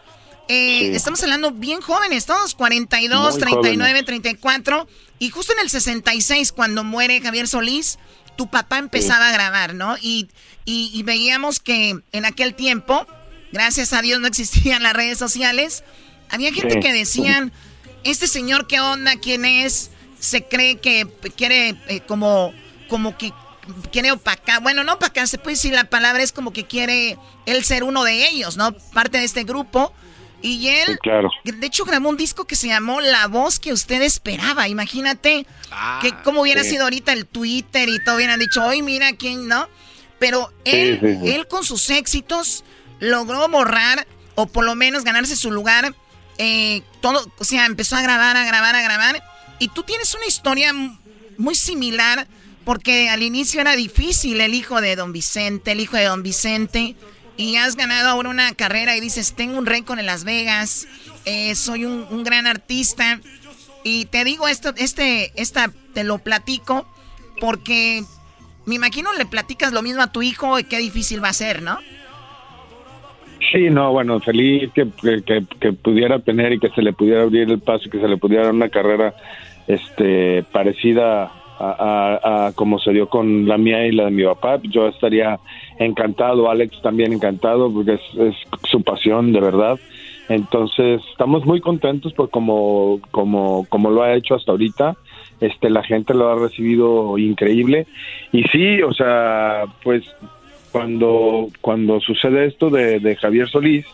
Eh, 0.48 0.88
Sí. 0.90 0.96
Estamos 0.96 1.22
hablando 1.24 1.52
bien 1.52 1.80
jóvenes, 1.80 2.26
todos 2.26 2.56
42, 2.56 3.34
Muy 3.34 3.40
39, 3.42 3.78
jóvenes. 3.92 4.06
34. 4.06 4.88
Y 5.20 5.30
justo 5.30 5.54
en 5.54 5.60
el 5.60 5.70
66, 5.70 6.52
cuando 6.52 6.84
muere 6.84 7.22
Javier 7.22 7.48
Solís, 7.48 8.00
tu 8.36 8.50
papá 8.50 8.80
empezaba 8.80 9.30
a 9.30 9.32
grabar, 9.32 9.76
¿no? 9.76 9.96
Y, 10.02 10.28
y- 10.66 10.90
y 10.94 11.04
veíamos 11.04 11.60
que 11.60 12.00
en 12.12 12.26
aquel 12.26 12.56
tiempo, 12.56 13.06
gracias 13.52 13.94
a 13.94 14.02
Dios 14.02 14.20
no 14.22 14.28
existían 14.28 14.82
las 14.82 14.94
redes 14.94 15.18
sociales, 15.20 15.84
había 16.30 16.52
gente 16.54 16.76
Sí. 16.76 16.80
que 16.80 16.94
decían, 16.94 17.52
este 18.04 18.28
señor, 18.28 18.68
¿qué 18.68 18.80
onda? 18.80 19.16
¿Quién 19.18 19.46
es? 19.46 19.92
Se 20.20 20.46
cree 20.46 20.78
que 20.78 21.08
quiere 21.36 21.76
eh, 21.88 22.02
como, 22.08 22.54
como 22.90 23.18
que 23.18 23.32
quiere 23.92 24.12
opacar, 24.12 24.62
bueno, 24.62 24.84
no 24.84 24.94
opacar, 24.94 25.28
se 25.28 25.38
puede 25.38 25.56
decir 25.56 25.74
la 25.74 25.86
palabra, 25.86 26.24
es 26.24 26.32
como 26.32 26.52
que 26.52 26.66
quiere 26.66 27.18
él 27.46 27.64
ser 27.64 27.84
uno 27.84 28.04
de 28.04 28.28
ellos, 28.30 28.58
¿no? 28.58 28.74
Parte 28.94 29.20
de 29.20 29.26
este 29.26 29.44
grupo. 29.44 29.94
Y 30.42 30.70
él, 30.70 30.88
Sí, 30.88 30.98
claro. 31.02 31.30
de 31.44 31.68
hecho, 31.68 31.84
grabó 31.84 32.08
un 32.08 32.16
disco 32.16 32.46
que 32.46 32.56
se 32.56 32.68
llamó 32.68 33.02
La 33.02 33.28
Voz 33.28 33.60
que 33.60 33.74
usted 33.74 34.02
esperaba. 34.02 34.70
Imagínate 34.70 35.46
que 36.02 36.14
cómo 36.24 36.42
hubiera 36.42 36.64
sí. 36.64 36.72
sido 36.72 36.84
ahorita 36.84 37.12
el 37.12 37.26
Twitter 37.26 37.90
y 37.90 38.02
todo 38.04 38.16
hubieran 38.16 38.40
dicho, 38.40 38.64
hoy 38.64 38.82
mira 38.82 39.12
quién, 39.14 39.48
¿no? 39.50 39.68
Pero 40.18 40.52
él, 40.64 41.00
sí, 41.02 41.18
sí. 41.24 41.32
él 41.34 41.48
con 41.48 41.66
sus 41.66 41.90
éxitos 41.90 42.64
logró 43.00 43.48
borrar 43.50 44.08
o 44.36 44.46
por 44.48 44.64
lo 44.64 44.76
menos 44.76 45.04
ganarse 45.04 45.36
su 45.36 45.52
lugar. 45.52 45.94
Eh, 46.40 46.84
todo, 47.02 47.30
o 47.38 47.44
sea, 47.44 47.66
empezó 47.66 47.98
a 47.98 48.02
grabar, 48.02 48.36
a 48.38 48.46
grabar, 48.46 48.76
a 48.76 48.82
grabar. 48.82 49.22
Y 49.60 49.68
tú 49.68 49.84
tienes 49.84 50.16
una 50.16 50.26
historia 50.26 50.74
muy 51.38 51.54
similar 51.54 52.28
porque 52.64 53.10
al 53.10 53.22
inicio 53.24 53.60
era 53.60 53.76
difícil 53.76 54.40
el 54.40 54.54
hijo 54.54 54.80
de 54.80 54.96
Don 54.96 55.12
Vicente, 55.12 55.74
el 55.74 55.82
hijo 55.82 55.98
de 55.98 56.06
Don 56.06 56.24
Vicente. 56.24 56.96
Y 57.36 57.58
has 57.58 57.76
ganado 57.76 58.10
ahora 58.10 58.30
una 58.30 58.54
carrera 58.54 58.96
y 58.96 59.02
dices, 59.02 59.34
tengo 59.34 59.58
un 59.58 59.66
récord 59.66 60.00
en 60.00 60.06
Las 60.06 60.24
Vegas, 60.24 60.88
eh, 61.26 61.56
soy 61.56 61.86
un, 61.86 62.08
un 62.10 62.24
gran 62.24 62.48
artista. 62.48 63.20
Y 63.84 64.06
te 64.06 64.24
digo 64.24 64.48
esto, 64.48 64.74
este, 64.78 65.34
esta, 65.36 65.72
te 65.94 66.04
lo 66.04 66.20
platico 66.20 66.88
porque 67.40 68.04
me 68.66 68.76
imagino 68.76 69.12
le 69.14 69.26
platicas 69.26 69.74
lo 69.74 69.82
mismo 69.82 70.02
a 70.02 70.12
tu 70.12 70.22
hijo 70.22 70.58
y 70.60 70.64
qué 70.64 70.78
difícil 70.78 71.24
va 71.24 71.30
a 71.30 71.34
ser, 71.34 71.62
¿no? 71.62 71.80
Sí, 73.52 73.70
no, 73.70 73.92
bueno, 73.92 74.20
feliz 74.20 74.72
que, 74.74 74.88
que, 75.26 75.74
pudiera 75.74 76.20
tener 76.20 76.54
y 76.54 76.60
que 76.60 76.70
se 76.70 76.82
le 76.82 76.94
pudiera 76.94 77.24
abrir 77.24 77.50
el 77.50 77.60
paso 77.60 77.86
y 77.86 77.90
que 77.90 78.00
se 78.00 78.08
le 78.08 78.18
pudiera 78.18 78.44
dar 78.44 78.54
una 78.54 78.70
carrera 78.70 79.14
este 79.68 80.44
parecida 80.52 81.32
a 81.60 82.52
como 82.56 82.80
se 82.80 82.92
dio 82.92 83.10
con 83.10 83.46
la 83.48 83.58
mía 83.58 83.86
y 83.86 83.92
la 83.92 84.06
de 84.06 84.12
mi 84.12 84.24
papá. 84.24 84.60
Yo 84.64 84.88
estaría 84.88 85.40
encantado, 85.78 86.50
Alex 86.50 86.82
también 86.82 87.14
encantado, 87.14 87.72
porque 87.72 87.94
es, 87.94 88.02
es 88.18 88.36
su 88.70 88.82
pasión, 88.82 89.34
de 89.34 89.42
verdad. 89.42 89.80
Entonces, 90.30 91.02
estamos 91.12 91.46
muy 91.46 91.60
contentos 91.60 92.14
por 92.14 92.30
como, 92.30 93.00
como, 93.12 93.66
como 93.68 93.90
lo 93.90 94.04
ha 94.04 94.14
hecho 94.14 94.36
hasta 94.36 94.52
ahorita. 94.52 94.96
Este, 95.42 95.70
la 95.70 95.84
gente 95.84 96.14
lo 96.14 96.30
ha 96.30 96.36
recibido 96.36 97.18
increíble. 97.18 97.88
Y 98.32 98.44
sí, 98.44 98.82
o 98.82 98.94
sea, 98.94 99.64
pues 99.84 100.04
cuando, 100.72 101.50
cuando 101.62 102.00
sucede 102.00 102.46
esto 102.46 102.70
de, 102.70 103.00
de 103.00 103.16
Javier 103.16 103.50
Solís, 103.50 103.86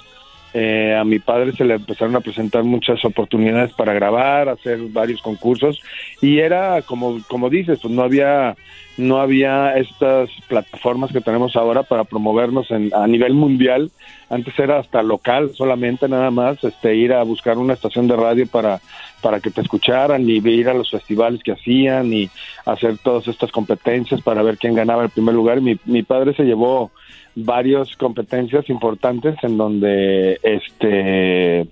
eh, 0.58 0.96
a 0.96 1.04
mi 1.04 1.20
padre 1.20 1.52
se 1.52 1.66
le 1.66 1.74
empezaron 1.74 2.16
a 2.16 2.22
presentar 2.22 2.64
muchas 2.64 3.04
oportunidades 3.04 3.74
para 3.74 3.92
grabar, 3.92 4.48
hacer 4.48 4.80
varios 4.90 5.22
concursos 5.22 5.82
y 6.22 6.40
era 6.40 6.82
como 6.84 7.20
como 7.28 7.50
dices, 7.50 7.80
pues 7.82 7.94
no 7.94 8.04
había 8.04 8.56
no 8.96 9.20
había 9.20 9.76
estas 9.76 10.30
plataformas 10.48 11.12
que 11.12 11.20
tenemos 11.20 11.58
ahora 11.58 11.84
para 11.84 12.06
promovernos 12.06 12.72
en, 12.72 12.90
a 12.94 13.06
nivel 13.06 13.34
mundial. 13.34 13.92
Antes 14.30 14.58
era 14.58 14.80
hasta 14.80 15.04
local 15.04 15.52
solamente 15.54 16.08
nada 16.08 16.32
más, 16.32 16.64
este 16.64 16.96
ir 16.96 17.12
a 17.12 17.24
buscar 17.24 17.58
una 17.58 17.74
estación 17.74 18.08
de 18.08 18.16
radio 18.16 18.48
para 18.48 18.80
para 19.26 19.40
que 19.40 19.50
te 19.50 19.62
escucharan 19.62 20.30
y 20.30 20.34
ir 20.38 20.70
a 20.70 20.76
los 20.76 20.92
festivales 20.92 21.42
que 21.42 21.54
hacían 21.54 22.14
y 22.14 22.30
hacer 22.64 23.00
todas 23.00 23.28
estas 23.28 23.52
competencias 23.52 24.22
para 24.22 24.44
ver 24.44 24.60
quién 24.60 24.76
ganaba 24.76 25.02
el 25.04 25.10
primer 25.10 25.34
lugar. 25.34 25.62
Mi, 25.62 25.80
mi 25.86 26.04
padre 26.04 26.36
se 26.36 26.44
llevó 26.44 26.92
varias 27.34 27.96
competencias 27.96 28.70
importantes 28.70 29.34
en 29.42 29.58
donde 29.58 30.40
este 30.44 31.66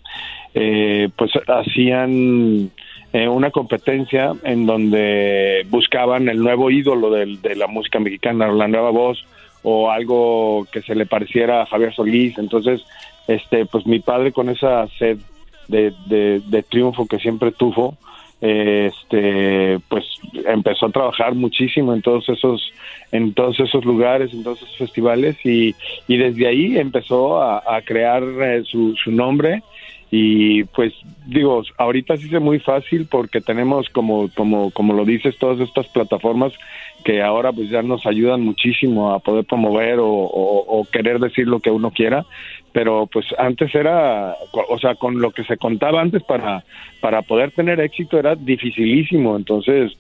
eh, 0.56 1.10
pues 1.16 1.30
hacían 1.48 2.72
eh, 3.14 3.28
una 3.28 3.52
competencia 3.52 4.32
en 4.44 4.66
donde 4.66 5.64
buscaban 5.70 6.30
el 6.30 6.40
nuevo 6.40 6.72
ídolo 6.72 7.12
del- 7.12 7.40
de, 7.40 7.56
la 7.56 7.68
música 7.68 8.00
mexicana, 8.00 8.48
la 8.48 8.68
nueva 8.68 8.90
voz 8.90 9.24
o 9.62 9.92
algo 9.92 10.66
que 10.72 10.82
se 10.82 10.96
le 10.96 11.06
pareciera 11.06 11.62
a 11.62 11.66
Javier 11.68 11.94
Solís. 11.94 12.36
Entonces, 12.40 12.84
este, 13.28 13.68
pues 13.68 13.86
mi 13.86 14.00
padre 14.00 14.32
con 14.32 14.50
esa 14.50 14.88
sed 14.98 15.20
de, 15.74 16.66
triunfo 16.70 17.08
que 17.08 17.20
siempre 17.20 17.52
tuvo, 17.52 17.98
eh, 18.42 18.92
este, 18.92 19.80
pues 19.88 20.06
empezó 20.46 20.88
a 20.88 20.92
trabajar 20.92 21.34
muchísimo 21.34 21.94
en 21.94 22.02
todos 22.02 22.28
esos, 22.30 22.72
en 23.12 23.34
todos 23.34 23.60
esos 23.60 23.86
lugares, 23.86 24.34
en 24.34 24.44
todos 24.44 24.62
esos 24.62 24.78
festivales 24.78 25.38
y, 25.46 25.74
y 26.08 26.18
desde 26.18 26.48
ahí 26.48 26.78
empezó 26.78 27.42
a, 27.42 27.82
crear 27.86 28.24
eh, 28.24 28.64
su, 28.66 28.96
su 29.02 29.12
nombre. 29.12 29.64
Y 30.16 30.66
pues 30.66 30.94
digo 31.26 31.64
ahorita 31.80 32.18
sí 32.18 32.30
es 32.32 32.40
muy 32.40 32.60
fácil 32.60 33.08
porque 33.10 33.42
tenemos 33.42 33.90
como 33.90 34.30
como 34.36 34.70
como 34.70 34.94
lo 34.94 35.06
dices 35.06 35.40
todas 35.40 35.60
estas 35.60 35.88
plataformas 35.88 36.54
que 37.04 37.24
ahora 37.24 37.52
pues 37.52 37.72
ya 37.72 37.82
nos 37.82 38.06
ayudan 38.06 38.42
muchísimo 38.42 39.12
a 39.12 39.18
poder 39.18 39.44
promover 39.46 39.98
o 40.00 40.88
querer 40.92 41.18
decir 41.18 41.48
lo 41.48 41.62
que 41.62 41.72
uno 41.72 41.90
quiera 41.90 42.28
pero 42.74 43.08
pues 43.08 43.26
antes 43.38 43.74
era 43.74 44.36
o 44.52 44.80
sea 44.80 44.96
con 44.96 45.22
lo 45.22 45.32
que 45.32 45.44
se 45.46 45.58
contaba 45.58 46.02
antes 46.02 46.24
para 46.24 46.64
para 47.00 47.22
poder 47.22 47.52
tener 47.52 47.80
éxito 47.80 48.18
era 48.18 48.36
dificilísimo 48.36 49.38
entonces 49.38 49.94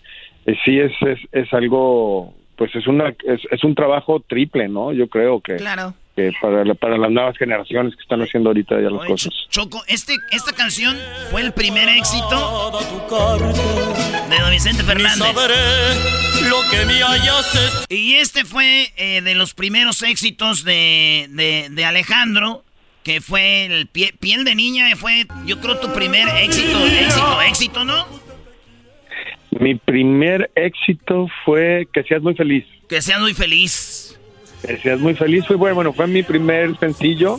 eh, 0.45 0.55
sí 0.65 0.79
es, 0.79 0.91
es 1.01 1.19
es 1.31 1.53
algo 1.53 2.33
pues 2.57 2.75
es 2.75 2.87
una 2.87 3.09
es, 3.25 3.41
es 3.51 3.63
un 3.63 3.75
trabajo 3.75 4.19
triple 4.19 4.67
no 4.67 4.91
yo 4.91 5.07
creo 5.07 5.39
que 5.39 5.55
Claro. 5.55 5.93
Que 6.15 6.31
para, 6.41 6.63
la- 6.63 6.75
para 6.75 6.97
las 6.97 7.09
nuevas 7.11 7.35
generaciones 7.37 7.95
que 7.95 8.01
están 8.01 8.21
haciendo 8.21 8.49
ahorita 8.49 8.75
ya 8.75 8.89
las 8.89 9.01
Oye, 9.01 9.09
cosas. 9.09 9.33
Ch- 9.33 9.49
Choco, 9.49 9.83
este, 9.87 10.15
esta 10.31 10.53
canción 10.53 10.95
fue 11.31 11.41
el 11.41 11.51
primer 11.53 11.89
éxito 11.89 12.71
de 14.29 14.37
Don 14.39 14.51
Vicente 14.51 14.83
Fernández. 14.83 15.19
lo 16.49 16.61
que 16.69 16.85
me 16.85 17.01
hayas 17.03 17.85
Y 17.89 18.15
este 18.15 18.45
fue 18.45 18.91
eh, 18.97 19.21
de 19.21 19.35
los 19.35 19.53
primeros 19.53 20.01
éxitos 20.03 20.63
de, 20.63 21.27
de, 21.31 21.67
de 21.71 21.85
Alejandro, 21.85 22.63
que 23.03 23.19
fue 23.19 23.65
el 23.65 23.87
pie- 23.91 24.13
piel 24.19 24.43
de 24.45 24.55
niña, 24.55 24.95
fue 24.95 25.25
yo 25.45 25.59
creo 25.61 25.79
tu 25.79 25.91
primer 25.93 26.27
éxito, 26.43 26.85
éxito, 26.85 27.41
éxito, 27.41 27.83
¿no? 27.85 28.05
Mi 29.51 29.75
primer 29.75 30.49
éxito 30.55 31.27
fue 31.45 31.87
Que 31.93 32.03
seas 32.03 32.21
muy 32.21 32.33
feliz. 32.35 32.65
Que 32.89 33.01
seas 33.01 33.19
muy 33.19 33.33
feliz. 33.33 34.19
Que 34.65 34.77
seas 34.77 34.99
muy 34.99 35.13
feliz 35.13 35.45
fue 35.45 35.55
bueno, 35.55 35.75
bueno, 35.75 35.93
fue 35.93 36.07
mi 36.07 36.23
primer 36.23 36.77
sencillo. 36.77 37.37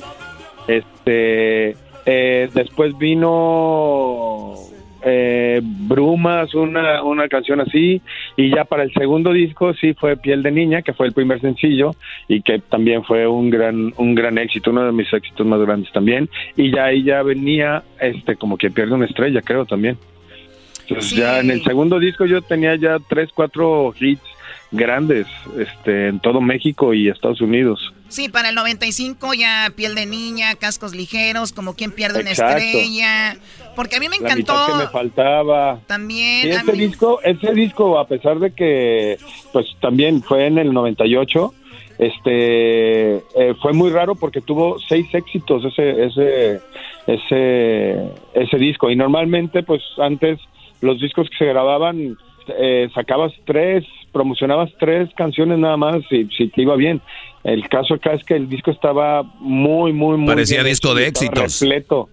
Este, 0.68 1.76
eh, 2.06 2.48
después 2.54 2.96
vino 2.98 4.54
eh, 5.02 5.60
Brumas, 5.62 6.54
una, 6.54 7.02
una 7.02 7.28
canción 7.28 7.60
así, 7.60 8.00
y 8.36 8.50
ya 8.54 8.64
para 8.64 8.82
el 8.84 8.92
segundo 8.92 9.32
disco 9.32 9.74
sí 9.74 9.94
fue 9.94 10.16
Piel 10.16 10.42
de 10.42 10.50
Niña, 10.50 10.82
que 10.82 10.94
fue 10.94 11.06
el 11.06 11.12
primer 11.12 11.40
sencillo 11.40 11.92
y 12.28 12.42
que 12.42 12.58
también 12.58 13.04
fue 13.04 13.26
un 13.26 13.50
gran, 13.50 13.92
un 13.96 14.14
gran 14.14 14.38
éxito, 14.38 14.70
uno 14.70 14.84
de 14.84 14.92
mis 14.92 15.12
éxitos 15.12 15.46
más 15.46 15.60
grandes 15.60 15.92
también. 15.92 16.28
Y 16.56 16.70
ya 16.74 16.84
ahí 16.86 17.02
ya 17.02 17.22
venía, 17.22 17.82
este, 18.00 18.36
como 18.36 18.56
que 18.56 18.70
pierde 18.70 18.94
una 18.94 19.06
estrella, 19.06 19.42
creo 19.42 19.66
también. 19.66 19.98
Entonces 20.82 21.10
Sí. 21.10 21.16
ya 21.16 21.40
en 21.40 21.50
el 21.50 21.62
segundo 21.62 21.98
disco 21.98 22.26
yo 22.26 22.42
tenía 22.42 22.74
ya 22.76 22.98
tres, 23.08 23.30
cuatro 23.34 23.94
hits 23.98 24.22
grandes, 24.74 25.26
este, 25.58 26.08
en 26.08 26.20
todo 26.20 26.40
México 26.40 26.92
y 26.94 27.08
Estados 27.08 27.40
Unidos. 27.40 27.92
Sí, 28.08 28.28
para 28.28 28.50
el 28.50 28.54
95 28.54 29.34
ya 29.34 29.72
piel 29.74 29.94
de 29.94 30.06
niña, 30.06 30.54
cascos 30.54 30.94
ligeros, 30.94 31.52
como 31.52 31.74
quien 31.74 31.90
pierde 31.90 32.20
una 32.20 32.30
Exacto. 32.30 32.58
estrella. 32.58 33.36
Porque 33.74 33.96
a 33.96 34.00
mí 34.00 34.08
me 34.08 34.18
La 34.20 34.36
mitad 34.36 34.54
que 34.66 34.72
me 34.72 34.76
encantó 34.78 34.92
faltaba. 34.92 35.80
también. 35.86 36.46
Y 36.46 36.50
ese 36.50 36.72
mí- 36.72 36.78
disco, 36.78 37.20
ese 37.24 37.52
disco, 37.54 37.98
a 37.98 38.06
pesar 38.06 38.38
de 38.38 38.52
que, 38.52 39.16
pues 39.52 39.66
también 39.80 40.22
fue 40.22 40.46
en 40.46 40.58
el 40.58 40.72
98, 40.72 41.52
este, 41.98 43.16
eh, 43.16 43.54
fue 43.60 43.72
muy 43.72 43.90
raro 43.90 44.14
porque 44.14 44.40
tuvo 44.40 44.78
seis 44.88 45.06
éxitos 45.12 45.64
ese, 45.64 46.04
ese, 46.06 46.60
ese, 47.06 48.10
ese 48.34 48.56
disco. 48.58 48.90
Y 48.90 48.96
normalmente, 48.96 49.62
pues 49.62 49.82
antes 49.98 50.38
los 50.80 51.00
discos 51.00 51.28
que 51.30 51.36
se 51.38 51.46
grababan, 51.46 52.16
eh, 52.58 52.88
sacabas 52.94 53.32
tres, 53.44 53.84
promocionabas 54.14 54.70
tres 54.78 55.10
canciones 55.14 55.58
nada 55.58 55.76
más 55.76 55.96
y 56.10 56.24
si 56.26 56.48
te 56.48 56.62
iba 56.62 56.76
bien. 56.76 57.02
El 57.42 57.68
caso 57.68 57.94
acá 57.94 58.12
es 58.12 58.24
que 58.24 58.34
el 58.34 58.48
disco 58.48 58.70
estaba 58.70 59.22
muy, 59.40 59.92
muy, 59.92 60.16
muy 60.16 60.28
Parecía 60.28 60.62
bien 60.62 60.70
disco 60.72 60.94
de 60.94 61.08
estaba 61.08 61.26
éxitos. 61.26 61.60
Repleto, 61.60 62.08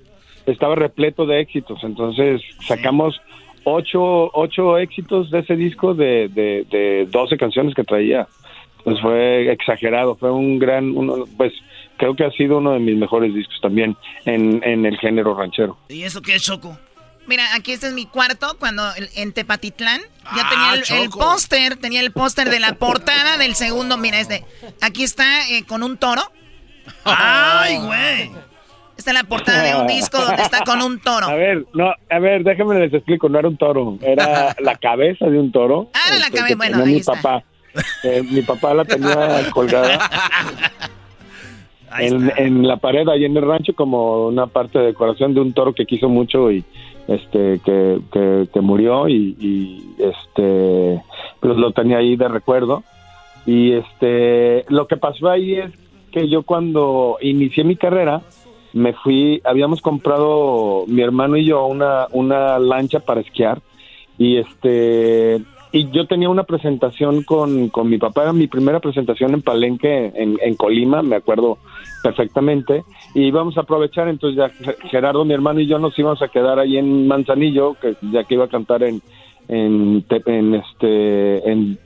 estaba 0.45 0.75
repleto 0.75 1.25
de 1.25 1.39
éxitos. 1.39 1.79
Entonces 1.83 2.41
sacamos 2.67 3.21
ocho, 3.63 4.29
ocho 4.33 4.77
éxitos 4.77 5.31
de 5.31 5.39
ese 5.39 5.55
disco 5.55 5.93
de, 5.93 6.27
de, 6.27 6.65
de 6.69 7.07
12 7.09 7.37
canciones 7.37 7.73
que 7.73 7.83
traía. 7.83 8.27
Pues 8.83 8.99
fue 8.99 9.51
exagerado, 9.51 10.15
fue 10.15 10.31
un 10.31 10.57
gran, 10.57 10.97
uno, 10.97 11.25
pues 11.37 11.53
creo 11.97 12.15
que 12.15 12.25
ha 12.25 12.31
sido 12.31 12.57
uno 12.57 12.71
de 12.73 12.79
mis 12.79 12.97
mejores 12.97 13.31
discos 13.31 13.61
también 13.61 13.95
en, 14.25 14.59
en 14.63 14.87
el 14.87 14.97
género 14.97 15.35
ranchero. 15.35 15.77
¿Y 15.87 16.01
eso 16.01 16.19
qué 16.19 16.35
es, 16.35 16.41
Choco? 16.43 16.75
Mira, 17.31 17.45
aquí 17.55 17.71
este 17.71 17.87
es 17.87 17.93
mi 17.93 18.05
cuarto, 18.07 18.57
cuando 18.59 18.83
el- 18.95 19.07
en 19.15 19.31
Tepatitlán 19.31 20.01
ya 20.35 20.43
Ah, 20.45 20.49
tenía 20.49 20.73
el, 20.73 21.03
el 21.03 21.09
póster, 21.09 21.77
tenía 21.77 22.01
el 22.01 22.11
póster 22.11 22.49
de 22.49 22.59
la 22.59 22.73
portada 22.85 23.37
del 23.37 23.55
segundo, 23.55 23.95
mira 23.97 24.19
este, 24.19 24.43
aquí 24.81 25.03
está 25.03 25.47
eh, 25.49 25.63
con 25.65 25.81
un 25.81 25.95
toro. 25.95 26.21
¡Ay, 27.05 27.77
güey! 27.77 28.31
Esta 28.97 29.11
es 29.11 29.13
la 29.13 29.23
portada 29.23 29.63
de 29.63 29.75
un 29.79 29.87
disco 29.87 30.17
donde 30.19 30.41
está 30.43 30.65
con 30.65 30.81
un 30.81 30.99
toro. 30.99 31.25
A 31.27 31.33
ver, 31.35 31.65
no, 31.73 31.93
a 32.09 32.19
ver, 32.19 32.43
déjenme 32.43 32.77
les 32.81 32.93
explico, 32.93 33.29
no 33.29 33.39
era 33.39 33.47
un 33.47 33.55
toro, 33.55 33.97
era 34.01 34.53
la 34.59 34.75
cabeza 34.75 35.25
de 35.27 35.39
un 35.39 35.53
toro. 35.53 35.89
Ah, 35.93 36.09
la 36.19 36.25
este, 36.25 36.37
cabeza, 36.37 36.55
bueno, 36.57 36.77
ahí 36.83 36.91
mi 36.95 36.97
está. 36.99 37.13
papá. 37.13 37.43
Eh, 38.03 38.23
mi 38.29 38.41
papá 38.41 38.73
la 38.73 38.83
tenía 38.83 39.49
colgada 39.53 40.09
Ahí 41.89 42.07
en, 42.07 42.27
está. 42.29 42.41
en 42.43 42.67
la 42.67 42.77
pared 42.77 43.07
ahí 43.07 43.23
en 43.25 43.35
el 43.37 43.43
rancho 43.47 43.73
como 43.73 44.27
una 44.27 44.47
parte 44.47 44.79
de 44.79 44.87
decoración 44.87 45.33
de 45.33 45.39
un 45.41 45.53
toro 45.53 45.73
que 45.73 45.85
quiso 45.85 46.07
mucho 46.09 46.51
y 46.51 46.63
este 47.07 47.59
que, 47.65 48.47
que, 48.51 48.61
murió 48.61 49.07
y, 49.07 49.35
y, 49.39 49.95
este 49.97 51.01
pues 51.39 51.57
lo 51.57 51.71
tenía 51.71 51.97
ahí 51.97 52.15
de 52.15 52.27
recuerdo. 52.27 52.83
Y 53.45 53.73
este 53.73 54.65
lo 54.69 54.87
que 54.87 54.97
pasó 54.97 55.29
ahí 55.29 55.55
es 55.55 55.71
que 56.11 56.29
yo 56.29 56.43
cuando 56.43 57.17
inicié 57.21 57.63
mi 57.63 57.75
carrera 57.75 58.21
me 58.73 58.93
fui 58.93 59.41
habíamos 59.43 59.81
comprado 59.81 60.85
mi 60.87 61.01
hermano 61.01 61.37
y 61.37 61.45
yo 61.45 61.65
una 61.65 62.07
una 62.11 62.59
lancha 62.59 62.99
para 62.99 63.21
esquiar. 63.21 63.61
Y 64.17 64.37
este 64.37 65.41
y 65.73 65.89
yo 65.91 66.05
tenía 66.05 66.29
una 66.29 66.43
presentación 66.43 67.23
con, 67.23 67.69
con 67.69 67.89
mi 67.89 67.97
papá, 67.97 68.23
era 68.23 68.33
mi 68.33 68.47
primera 68.47 68.79
presentación 68.79 69.33
en 69.33 69.41
Palenque, 69.41 70.11
en, 70.15 70.55
Colima, 70.55 71.01
me 71.01 71.15
acuerdo 71.15 71.57
perfectamente, 72.03 72.83
y 73.15 73.21
íbamos 73.27 73.57
a 73.57 73.61
aprovechar, 73.61 74.07
entonces 74.07 74.37
ya 74.37 74.49
Ge- 74.49 74.89
Gerardo, 74.89 75.23
mi 75.23 75.33
hermano 75.33 75.59
y 75.59 75.67
yo 75.67 75.79
nos 75.79 75.97
íbamos 75.97 76.21
a 76.21 76.27
quedar 76.27 76.59
ahí 76.59 76.77
en 76.77 77.07
Manzanillo, 77.07 77.75
que 77.75 77.95
ya 78.11 78.23
que 78.25 78.33
iba 78.35 78.45
a 78.45 78.49
cantar 78.49 78.83
en, 78.83 79.01
en, 79.47 80.03
en 80.25 80.55
este, 80.55 81.51
en, 81.51 81.77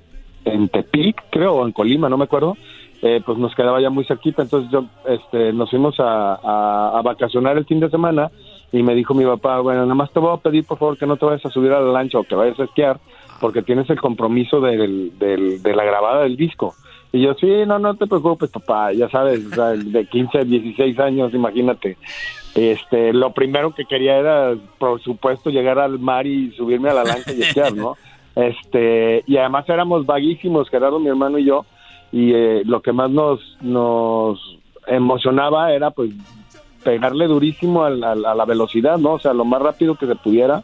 en 0.46 0.70
Tepic, 0.70 1.22
creo, 1.30 1.56
o 1.56 1.66
en 1.66 1.72
Colima, 1.72 2.10
no 2.10 2.18
me 2.18 2.24
acuerdo, 2.26 2.58
eh, 3.02 3.22
pues 3.24 3.38
nos 3.38 3.54
quedaba 3.54 3.80
ya 3.82 3.90
muy 3.92 4.06
cerquita, 4.06 4.42
entonces 4.42 4.72
yo, 4.72 4.86
este, 5.08 5.54
nos 5.54 5.70
fuimos 5.70 6.00
a, 6.00 6.36
a, 6.42 6.98
a 6.98 7.02
vacacionar 7.04 7.58
el 7.58 7.66
fin 7.66 7.80
de 7.80 7.90
semana, 7.90 8.32
y 8.72 8.82
me 8.82 8.96
dijo 8.96 9.14
mi 9.14 9.26
papá, 9.26 9.60
bueno, 9.60 9.82
nada 9.82 9.94
más 9.96 10.12
te 10.12 10.20
voy 10.20 10.34
a 10.34 10.38
pedir 10.42 10.66
por 10.66 10.80
favor 10.80 10.98
que 10.98 11.06
no 11.06 11.18
te 11.18 11.26
vayas 11.26 11.46
a 11.46 11.52
subir 11.52 11.72
a 11.72 11.80
la 11.80 11.92
lancha 11.92 12.18
o 12.18 12.24
que 12.24 12.36
vayas 12.36 12.60
a 12.60 12.64
esquiar, 12.64 13.00
porque 13.40 13.62
tienes 13.62 13.90
el 13.90 14.00
compromiso 14.00 14.62
del, 14.62 15.18
del, 15.18 15.62
de 15.62 15.76
la 15.76 15.84
grabada 15.84 16.24
del 16.24 16.38
disco. 16.38 16.76
Y 17.12 17.22
yo, 17.22 17.34
sí, 17.36 17.48
no, 17.66 17.80
no 17.80 17.96
te 17.96 18.08
preocupes, 18.08 18.50
papá, 18.50 18.92
ya 18.92 19.10
sabes, 19.10 19.46
o 19.46 19.56
sea, 19.56 19.70
de 19.70 20.06
15, 20.06 20.44
16 20.44 21.00
años, 21.00 21.34
imagínate. 21.34 21.98
Este, 22.56 23.14
lo 23.14 23.32
primero 23.32 23.74
que 23.74 23.86
quería 23.86 24.18
era, 24.18 24.54
por 24.78 25.02
supuesto, 25.02 25.50
llegar 25.50 25.80
al 25.80 26.00
mar 26.00 26.28
y 26.28 26.52
subirme 26.52 26.90
a 26.90 26.94
la 26.94 27.04
lancha 27.04 27.32
y 27.34 27.42
esquiar, 27.42 27.74
¿no? 27.74 27.96
Este, 28.36 29.24
y 29.28 29.38
además 29.38 29.64
éramos 29.70 30.06
vaguísimos, 30.06 30.70
Gerardo, 30.70 31.00
mi 31.00 31.08
hermano 31.08 31.40
y 31.40 31.46
yo, 31.46 31.66
y 32.12 32.34
eh, 32.34 32.64
lo 32.66 32.82
que 32.82 32.92
más 32.92 33.10
nos, 33.10 33.40
nos 33.62 34.58
emocionaba 34.88 35.72
era, 35.72 35.92
pues, 35.92 36.12
pegarle 36.84 37.28
durísimo 37.28 37.86
a 37.86 37.90
la, 37.90 38.12
a 38.12 38.36
la 38.36 38.44
velocidad, 38.44 38.98
¿no? 38.98 39.14
O 39.14 39.20
sea, 39.20 39.34
lo 39.34 39.46
más 39.46 39.62
rápido 39.62 39.96
que 39.96 40.06
se 40.06 40.16
pudiera 40.16 40.64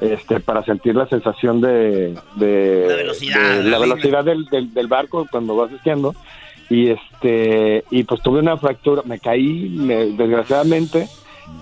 este, 0.00 0.40
para 0.40 0.62
sentir 0.64 0.94
la 0.94 1.08
sensación 1.08 1.60
de, 1.60 2.14
de 2.36 2.86
La 2.88 2.96
velocidad, 2.96 3.58
de 3.58 3.70
la 3.70 3.78
velocidad 3.78 4.24
del, 4.24 4.44
del, 4.46 4.72
del 4.72 4.86
barco 4.86 5.26
cuando 5.30 5.56
vas 5.56 5.72
esquiando 5.72 6.14
y 6.70 6.90
este 6.90 7.84
y 7.90 8.04
pues 8.04 8.20
tuve 8.22 8.40
una 8.40 8.56
fractura 8.58 9.02
me 9.06 9.18
caí 9.18 9.68
me- 9.70 10.06
desgraciadamente 10.06 11.08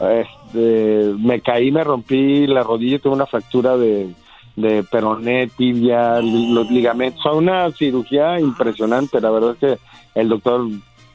este, 0.01 1.13
me 1.19 1.41
caí 1.41 1.71
me 1.71 1.85
rompí 1.85 2.47
la 2.47 2.63
rodilla 2.63 2.99
tuve 2.99 3.15
una 3.15 3.27
fractura 3.27 3.77
de 3.77 4.09
de 4.57 4.83
peroné 4.85 5.49
tibia 5.49 6.19
los 6.23 6.71
ligamentos. 6.71 7.23
Fue 7.23 7.37
una 7.37 7.71
cirugía 7.73 8.41
impresionante 8.41 9.21
la 9.21 9.31
verdad 9.31 9.53
es 9.53 9.59
que 9.59 9.79
el 10.21 10.29
doctor 10.31 10.67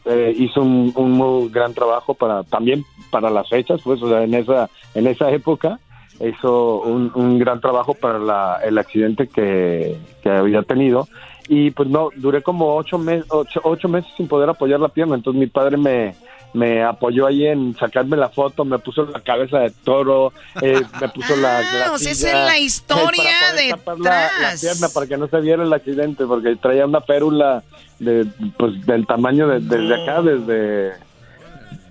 eh, 0.05 0.33
hizo 0.37 0.61
un, 0.61 0.91
un 0.95 1.11
muy 1.11 1.49
gran 1.49 1.73
trabajo 1.73 2.13
para 2.13 2.43
también 2.43 2.85
para 3.09 3.29
las 3.29 3.49
fechas 3.49 3.81
pues 3.83 4.01
o 4.01 4.09
sea 4.09 4.23
en 4.23 4.33
esa 4.35 4.69
en 4.95 5.07
esa 5.07 5.31
época 5.31 5.79
hizo 6.27 6.81
un, 6.81 7.11
un 7.15 7.39
gran 7.39 7.59
trabajo 7.61 7.93
para 7.93 8.19
la- 8.19 8.59
el 8.63 8.77
accidente 8.77 9.27
que, 9.27 9.97
que 10.23 10.29
había 10.29 10.61
tenido. 10.63 11.07
Y 11.47 11.71
pues 11.71 11.89
no 11.89 12.09
duré 12.15 12.41
como 12.41 12.75
ocho, 12.75 12.97
mes- 12.97 13.25
ocho, 13.29 13.59
ocho 13.63 13.89
meses 13.89 14.11
sin 14.15 14.27
poder 14.27 14.49
apoyar 14.49 14.79
la 14.79 14.89
pierna. 14.89 15.15
Entonces 15.15 15.39
mi 15.39 15.47
padre 15.47 15.77
me 15.77 16.15
me 16.53 16.83
apoyó 16.83 17.27
ahí 17.27 17.45
en 17.47 17.77
sacarme 17.77 18.17
la 18.17 18.27
foto 18.27 18.65
me 18.65 18.77
puso 18.77 19.05
la 19.05 19.21
cabeza 19.21 19.59
de 19.59 19.69
toro 19.85 20.33
eh, 20.61 20.81
me 20.99 21.07
puso 21.07 21.33
la, 21.37 21.59
Ah, 21.85 21.91
o 21.93 21.97
sea, 21.97 22.11
esa 22.11 22.27
es 22.27 22.33
la 22.33 22.57
eh, 22.57 22.61
historia 22.61 23.31
de 23.55 23.69
tapar 23.69 23.97
la, 23.99 24.29
pierna 24.59 24.89
para 24.93 25.07
que 25.07 25.15
no 25.17 25.27
se 25.29 25.39
viera 25.39 25.63
el 25.63 25.71
accidente 25.71 26.25
porque 26.25 26.57
traía 26.57 26.85
una 26.85 26.99
férula 26.99 27.63
de 27.99 28.25
pues 28.57 28.85
del 28.85 29.07
tamaño 29.07 29.47
de, 29.47 29.59
desde 29.61 30.03
acá 30.03 30.21
desde 30.21 30.91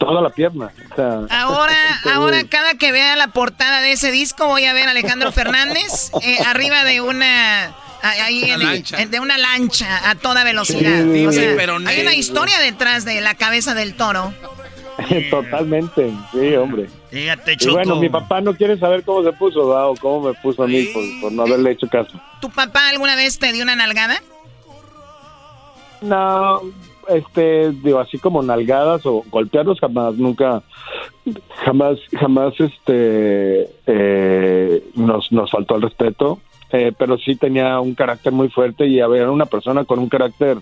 toda 0.01 0.21
la 0.21 0.31
pierna 0.31 0.73
o 0.91 0.95
sea, 0.97 1.21
Ahora, 1.31 1.77
ahora 2.15 2.43
cada 2.49 2.75
que 2.75 2.91
vea 2.91 3.15
la 3.15 3.29
portada 3.29 3.81
de 3.83 3.93
ese 3.93 4.11
disco 4.11 4.47
voy 4.47 4.65
a 4.65 4.73
ver 4.73 4.89
a 4.89 4.91
Alejandro 4.91 5.31
Fernández 5.31 6.11
eh, 6.23 6.39
arriba 6.47 6.83
de 6.83 7.01
una 7.01 7.73
ahí 8.03 8.43
Una 8.45 8.55
en 8.55 8.61
el- 8.63 8.67
lancha. 8.67 9.01
en- 9.03 9.11
de 9.11 9.21
una 9.21 9.37
lancha 9.39 10.09
a 10.11 10.15
toda 10.15 10.43
velocidad. 10.43 11.05
Sí, 11.13 11.27
O 11.27 11.31
sea, 11.33 11.53
pero 11.57 11.77
hay 11.87 12.01
una 12.01 12.15
historia 12.15 12.59
detrás 12.59 13.05
de 13.05 13.21
la 13.21 13.35
cabeza 13.35 13.75
del 13.75 13.95
toro. 13.95 14.33
totalmente 15.31 16.11
sí 16.33 16.55
hombre 16.57 16.89
Fíjate, 17.11 17.57
Y 17.59 17.69
bueno, 17.71 17.97
mi 17.97 18.09
papá 18.09 18.41
no 18.41 18.55
quiere 18.55 18.79
saber 18.79 19.03
cómo 19.03 19.23
se 19.25 19.33
puso, 19.33 19.67
¿verdad? 19.69 19.89
o 19.89 19.95
cómo 19.97 20.29
me 20.29 20.35
puso 20.35 20.63
a 20.63 20.67
mí 20.69 20.85
por, 20.85 21.03
por 21.21 21.33
no 21.33 21.43
haberle 21.43 21.73
hecho 21.73 21.89
caso. 21.89 22.21
¿Tu 22.41 22.49
papá 22.51 22.89
alguna 22.89 23.17
vez 23.17 23.39
te 23.39 23.53
dio 23.53 23.63
una 23.65 23.75
nalgada? 23.77 24.21
No, 26.01 26.63
este, 27.13 27.71
digo, 27.73 27.99
así 27.99 28.19
como 28.19 28.43
nalgadas 28.43 29.05
o 29.07 29.25
golpearlos 29.31 29.81
jamás, 29.81 30.15
nunca, 30.17 30.63
jamás, 31.65 31.99
jamás, 32.19 32.55
este, 32.59 33.69
eh, 33.87 34.85
nos, 34.95 35.31
nos 35.33 35.51
faltó 35.51 35.77
el 35.77 35.83
respeto, 35.83 36.39
eh, 36.73 36.93
pero 36.97 37.19
sí 37.19 37.37
tenía 37.37 37.81
un 37.81 37.95
carácter 37.95 38.33
muy 38.33 38.49
fuerte 38.49 38.87
y 38.87 39.01
había 39.01 39.31
una 39.31 39.47
persona 39.47 39.85
con 39.85 39.99
un 39.99 40.09
carácter, 40.09 40.59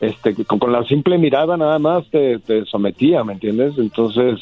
este, 0.00 0.34
con 0.44 0.72
la 0.72 0.84
simple 0.84 1.18
mirada 1.18 1.56
nada 1.56 1.78
más 1.78 2.08
te, 2.10 2.38
te 2.38 2.64
sometía, 2.64 3.22
¿me 3.22 3.34
entiendes? 3.34 3.74
Entonces, 3.78 4.40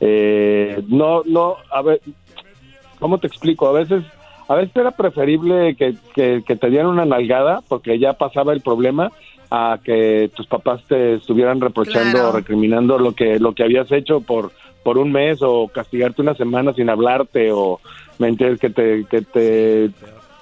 eh, 0.00 0.82
no, 0.88 1.22
no, 1.26 1.56
a 1.70 1.82
ver, 1.82 2.00
¿cómo 2.98 3.18
te 3.18 3.26
explico? 3.26 3.68
A 3.68 3.72
veces, 3.72 4.04
a 4.48 4.54
veces 4.54 4.74
era 4.76 4.92
preferible 4.92 5.74
que, 5.74 5.94
que, 6.14 6.42
que 6.46 6.56
te 6.56 6.70
dieran 6.70 6.88
una 6.88 7.04
nalgada 7.04 7.60
porque 7.68 7.98
ya 7.98 8.14
pasaba 8.14 8.52
el 8.52 8.60
problema 8.60 9.12
a 9.54 9.78
que 9.84 10.30
tus 10.34 10.46
papás 10.46 10.82
te 10.88 11.14
estuvieran 11.16 11.60
reprochando 11.60 12.12
Claro. 12.12 12.28
o 12.30 12.32
recriminando 12.32 12.98
lo 12.98 13.12
que 13.12 13.38
lo 13.38 13.52
que 13.54 13.62
habías 13.64 13.92
hecho 13.92 14.20
por 14.22 14.50
por 14.82 14.96
un 14.96 15.12
mes 15.12 15.40
o 15.42 15.68
castigarte 15.68 16.22
una 16.22 16.34
semana 16.34 16.72
sin 16.72 16.88
hablarte 16.88 17.52
o 17.52 17.78
me 18.18 18.28
entiendes 18.28 18.58
que 18.60 18.70
te 18.70 19.04
que 19.10 19.20
te 19.20 19.90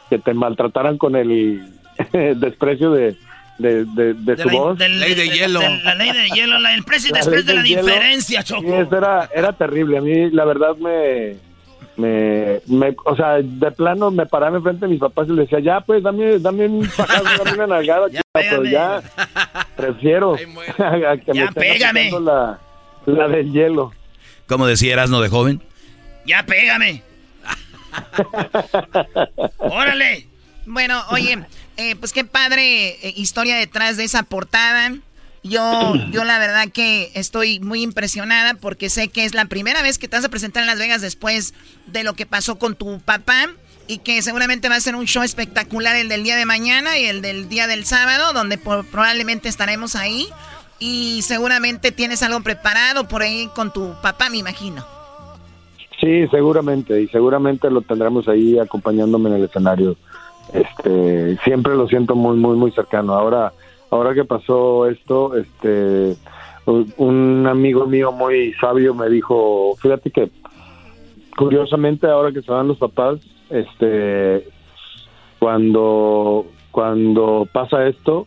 que 0.09 0.18
te 0.20 0.33
maltrataran 0.33 0.96
con 0.96 1.16
el 1.16 1.61
desprecio 2.37 2.92
de 2.92 3.16
de, 3.59 3.85
de, 3.85 4.14
de 4.14 4.37
De 4.37 4.42
su 4.42 4.49
la- 4.49 4.55
voz 4.59 4.79
del- 4.79 5.01
Ley 5.01 5.14
de 5.14 5.29
hielo. 5.29 5.61
la 5.85 5.94
ley 5.96 6.12
de 6.12 6.29
hielo, 6.35 6.59
la- 6.61 6.73
el 6.73 6.85
precio 6.85 7.11
y 7.11 7.12
después 7.18 7.44
de 7.44 7.55
la 7.55 7.62
hielo. 7.62 7.83
diferencia, 7.83 8.42
Sí, 8.42 8.55
Choco. 8.55 8.75
eso 8.81 8.96
era, 8.96 9.29
era 9.35 9.53
terrible. 9.53 9.99
A 9.99 10.01
mí, 10.01 10.31
la 10.31 10.44
verdad, 10.46 10.77
me, 10.77 11.37
me, 12.01 12.61
me- 12.67 12.97
o 13.05 13.15
sea, 13.17 13.37
de 13.43 13.71
plano 13.73 14.11
me 14.11 14.27
paraba 14.27 14.57
enfrente 14.57 14.87
de 14.87 14.93
mis 14.93 15.01
papás 15.01 15.27
y 15.29 15.33
les 15.33 15.49
decía, 15.49 15.61
ya, 15.61 15.81
pues, 15.81 16.03
dame, 16.03 16.39
dame 16.39 16.67
un 16.67 16.85
fajazo, 16.85 17.25
dame 17.45 17.53
una 17.55 17.67
nalgada, 17.67 18.09
Ya, 18.11 18.19
chica, 18.21 18.31
pero 18.33 18.65
ya, 18.65 19.03
prefiero 19.77 20.35
Ay, 20.37 20.47
muere. 20.47 20.73
a 21.07 21.17
que 21.17 21.33
Ya, 21.33 21.47
me 21.47 21.53
pégame. 21.53 22.11
la 23.07 23.29
del 23.29 23.53
hielo. 23.53 23.93
Como 24.49 24.67
decía 24.67 24.93
Erasmo 24.95 25.21
de 25.21 25.29
joven. 25.29 25.63
Ya, 26.27 26.45
pégame. 26.45 27.03
Órale. 29.59 30.27
Bueno, 30.67 31.03
oye, 31.11 31.39
eh, 31.77 31.97
pues 31.97 32.13
qué 32.13 32.25
padre 32.25 32.91
eh, 33.07 33.13
historia 33.17 33.57
detrás 33.57 33.97
de 33.97 34.05
esa 34.05 34.23
portada. 34.23 34.93
Yo, 35.42 35.94
yo 36.12 36.24
la 36.24 36.38
verdad 36.38 36.68
que 36.70 37.11
estoy 37.14 37.61
muy 37.61 37.83
impresionada 37.83 38.55
porque 38.55 38.90
sé 38.90 39.09
que 39.09 39.24
es 39.24 39.35
la 39.35 39.46
primera 39.46 39.81
vez 39.83 39.98
que 39.98 40.07
te 40.07 40.16
vas 40.16 40.24
a 40.24 40.29
presentar 40.29 40.62
en 40.62 40.66
Las 40.66 40.79
Vegas 40.79 41.00
después 41.00 41.55
de 41.87 42.05
lo 42.05 42.12
que 42.12 42.26
pasó 42.26 42.59
con 42.59 42.74
tu 42.74 43.00
papá 43.00 43.48
y 43.87 43.98
que 43.98 44.20
seguramente 44.20 44.68
va 44.68 44.76
a 44.76 44.81
ser 44.81 44.94
un 44.96 45.07
show 45.07 45.22
espectacular 45.22 45.96
el 45.96 46.09
del 46.11 46.24
día 46.24 46.37
de 46.37 46.44
mañana 46.44 46.98
y 46.98 47.07
el 47.07 47.22
del 47.22 47.48
día 47.48 47.66
del 47.66 47.87
sábado 47.87 48.35
donde 48.35 48.59
por- 48.59 48.85
probablemente 48.87 49.48
estaremos 49.48 49.96
ahí 49.96 50.29
y 50.79 51.22
seguramente 51.22 51.90
tienes 51.90 52.22
algo 52.22 52.40
preparado 52.42 53.09
por 53.09 53.22
ahí 53.22 53.48
con 53.55 53.72
tu 53.72 53.94
papá, 54.03 54.29
me 54.29 54.37
imagino. 54.38 54.87
Sí, 56.00 56.26
seguramente, 56.31 57.00
y 57.03 57.09
seguramente 57.09 57.70
lo 57.70 57.81
tendremos 57.83 58.29
ahí 58.29 58.59
acompañándome 58.59 59.31
en 59.31 59.37
el 59.37 59.44
escenario. 59.44 59.96
Este, 60.53 61.38
siempre 61.44 61.74
lo 61.74 61.87
siento 61.88 62.14
muy, 62.14 62.37
muy, 62.37 62.57
muy 62.57 62.72
cercano. 62.72 63.14
Ahora, 63.14 63.53
ahora 63.90 64.14
que 64.14 64.24
pasó 64.24 64.87
esto, 64.87 65.37
este, 65.37 66.16
un- 66.96 67.46
amigo 67.46 67.87
mío 67.87 68.12
muy 68.12 68.53
sabio 68.55 68.94
me 68.94 69.09
dijo, 69.09 69.74
fíjate 69.81 70.11
que 70.11 70.31
curiosamente 71.37 72.07
ahora 72.07 72.33
que 72.33 72.42
se 72.42 72.50
van 72.53 72.68
los 72.68 72.79
papás, 72.79 73.18
este, 73.50 74.46
cuando, 75.38 76.46
cuando 76.70 77.48
pasa 77.53 77.87
esto, 77.87 78.26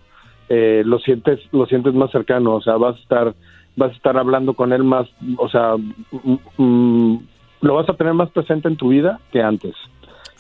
eh, 0.50 0.84
lo 0.86 1.00
sientes, 1.00 1.40
lo 1.52 1.66
sientes 1.66 1.94
más 1.94 2.12
cercano, 2.12 2.56
o 2.56 2.62
sea, 2.62 2.76
vas 2.78 2.96
a 2.96 3.00
estar, 3.00 3.36
vas 3.76 3.92
a 3.92 3.96
estar 3.96 4.18
hablando 4.18 4.54
con 4.54 4.74
él 4.74 4.84
más, 4.84 5.08
o 5.38 5.48
sea, 5.50 5.76
mm, 5.78 6.38
mm, 6.64 7.20
lo 7.62 7.76
vas 7.76 7.90
a 7.90 7.94
tener 7.94 8.14
más 8.14 8.30
presente 8.32 8.68
en 8.68 8.76
tu 8.78 8.90
vida 8.90 9.20
que 9.32 9.42
antes. 9.42 9.74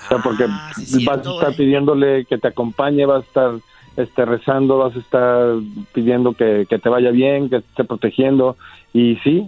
O 0.05 0.07
sea, 0.09 0.17
porque 0.17 0.45
Ah, 0.49 0.71
sí, 0.75 1.05
vas 1.05 1.25
a 1.25 1.31
estar 1.31 1.51
eh. 1.51 1.55
pidiéndole 1.57 2.25
que 2.25 2.37
te 2.37 2.49
acompañe, 2.49 3.05
vas 3.05 3.23
a 3.23 3.27
estar 3.27 3.51
este, 3.97 4.25
rezando, 4.25 4.77
vas 4.77 4.95
a 4.95 4.99
estar 4.99 5.47
pidiendo 5.93 6.33
que, 6.33 6.65
que 6.69 6.79
te 6.79 6.89
vaya 6.89 7.11
bien, 7.11 7.49
que 7.49 7.59
te 7.61 7.67
esté 7.67 7.83
protegiendo. 7.83 8.57
Y 8.93 9.17
sí, 9.23 9.47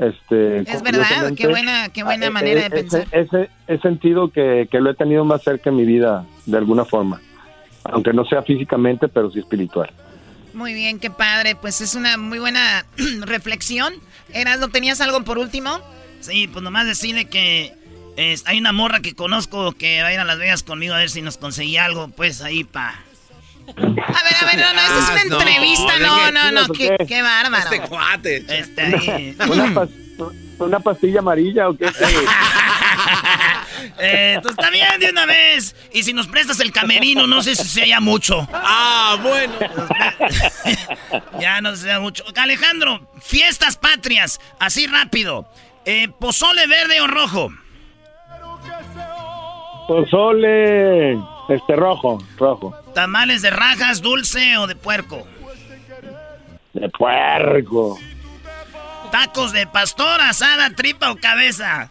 este... 0.00 0.60
Es 0.60 0.82
verdad, 0.82 1.32
qué 1.36 1.46
buena, 1.48 1.88
qué 1.90 2.02
buena 2.02 2.26
eh, 2.26 2.30
manera 2.30 2.60
de 2.60 2.66
eh, 2.66 2.70
pensar. 2.70 3.06
Ese, 3.12 3.20
ese- 3.20 3.50
he 3.68 3.78
sentido 3.78 4.28
que, 4.30 4.68
que 4.70 4.80
lo 4.80 4.90
he 4.90 4.94
tenido 4.94 5.24
más 5.24 5.42
cerca 5.42 5.70
en 5.70 5.76
mi 5.76 5.84
vida, 5.84 6.24
de 6.46 6.56
alguna 6.56 6.84
forma. 6.84 7.20
Aunque 7.84 8.12
no 8.12 8.24
sea 8.24 8.42
físicamente, 8.42 9.08
pero 9.08 9.30
sí 9.30 9.40
espiritual. 9.40 9.90
Muy 10.54 10.72
bien, 10.72 10.98
qué 10.98 11.10
padre. 11.10 11.54
Pues 11.56 11.80
es 11.80 11.94
una 11.94 12.16
muy 12.16 12.38
buena 12.38 12.86
reflexión. 13.26 13.92
Eras, 14.32 14.58
¿no 14.58 14.68
tenías 14.68 15.00
algo 15.00 15.22
por 15.24 15.38
último? 15.38 15.78
Sí, 16.20 16.48
pues 16.48 16.62
nomás 16.62 16.86
decirle 16.86 17.26
que 17.26 17.74
hay 18.46 18.58
una 18.58 18.72
morra 18.72 19.00
que 19.00 19.14
conozco 19.14 19.72
que 19.72 20.00
va 20.02 20.08
a 20.08 20.14
ir 20.14 20.20
a 20.20 20.24
Las 20.24 20.38
Vegas 20.38 20.62
conmigo 20.62 20.94
a 20.94 20.98
ver 20.98 21.10
si 21.10 21.20
nos 21.20 21.36
conseguía 21.36 21.84
algo, 21.84 22.08
pues 22.08 22.40
ahí 22.40 22.64
pa. 22.64 22.94
A 23.66 24.22
ver, 24.22 24.34
a 24.40 24.44
ver, 24.46 24.58
no, 24.58 24.72
no, 24.74 24.80
esta 24.80 24.98
es 24.98 25.08
una 25.10 25.20
Ah, 25.20 25.24
no, 25.28 25.40
entrevista. 25.40 25.92
¿de 25.94 25.98
No, 26.00 26.30
no, 26.30 26.52
no, 26.52 26.66
¿Por 26.66 26.76
qué, 26.76 26.96
qué? 27.08 27.22
bárbaro. 27.22 27.64
Este 27.64 27.80
cuate. 27.88 28.44
Este 28.48 28.82
ahí. 28.82 29.36
¿Una, 29.48 29.64
pas- 29.74 29.90
una 30.58 30.80
pastilla 30.80 31.18
amarilla 31.20 31.68
o 31.68 31.76
qué? 31.76 31.86
eh, 33.98 34.38
pues 34.42 34.52
está 34.56 34.70
bien 34.70 35.00
de 35.00 35.10
una 35.10 35.26
vez. 35.26 35.74
Y 35.92 36.02
si 36.02 36.12
nos 36.12 36.26
prestas 36.28 36.60
el 36.60 36.72
camerino, 36.72 37.26
no 37.26 37.42
sé 37.42 37.56
si 37.56 37.64
se 37.68 37.82
haya 37.82 38.00
mucho. 38.00 38.46
Ah, 38.52 39.16
bueno. 39.22 39.54
ya 41.40 41.60
no 41.60 41.74
se 41.76 41.90
haya 41.90 42.00
mucho. 42.00 42.22
Alejandro, 42.36 43.10
fiestas 43.22 43.76
patrias, 43.76 44.40
así 44.58 44.86
rápido. 44.86 45.48
Eh, 45.86 46.08
pozole 46.20 46.66
verde 46.66 47.00
o 47.00 47.06
rojo. 47.06 47.50
Pozole. 49.88 51.18
Este 51.48 51.76
rojo, 51.76 52.18
rojo. 52.38 52.74
¿Tamales 52.94 53.42
de 53.42 53.50
rajas, 53.50 54.00
dulce 54.00 54.56
o 54.56 54.66
de 54.66 54.76
puerco? 54.76 55.26
De 56.72 56.88
puerco. 56.88 57.98
¿Tacos 59.10 59.52
de 59.52 59.66
pastor, 59.66 60.20
asada, 60.20 60.70
tripa 60.70 61.10
o 61.12 61.16
cabeza? 61.16 61.90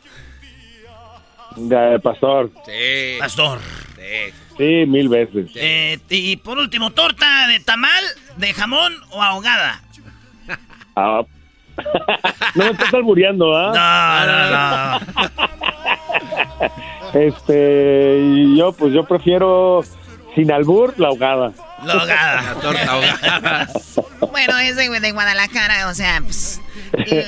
De 1.55 1.99
pastor. 1.99 2.51
Sí. 2.65 3.17
Pastor. 3.19 3.59
Sí. 3.95 4.33
Sí, 4.57 4.85
mil 4.85 5.09
veces. 5.09 5.49
Eh, 5.55 5.99
y 6.09 6.37
por 6.37 6.57
último, 6.57 6.91
¿torta 6.91 7.47
de 7.47 7.59
tamal, 7.59 8.03
de 8.37 8.53
jamón 8.53 8.93
o 9.11 9.21
ahogada? 9.21 9.81
Ah. 10.95 11.21
no 12.55 12.65
me 12.65 12.71
estás 12.71 12.93
albureando, 12.93 13.55
¿ah? 13.55 13.71
No, 13.73 15.19
no, 15.19 15.29
no. 15.29 15.93
este, 17.13 18.21
yo 18.55 18.73
pues 18.73 18.93
yo 18.93 19.03
prefiero 19.05 19.83
sin 20.35 20.51
albur 20.51 20.93
la 20.97 21.07
ahogada. 21.09 21.53
La 21.85 21.93
ahogada. 21.93 22.41
La 22.41 22.53
torta 22.55 22.91
ahogada. 22.91 23.67
Bueno, 24.31 24.57
es 24.57 24.75
de, 24.75 24.89
de 24.89 25.11
Guadalajara, 25.11 25.89
o 25.89 25.93
sea, 25.93 26.19
pues, 26.23 26.59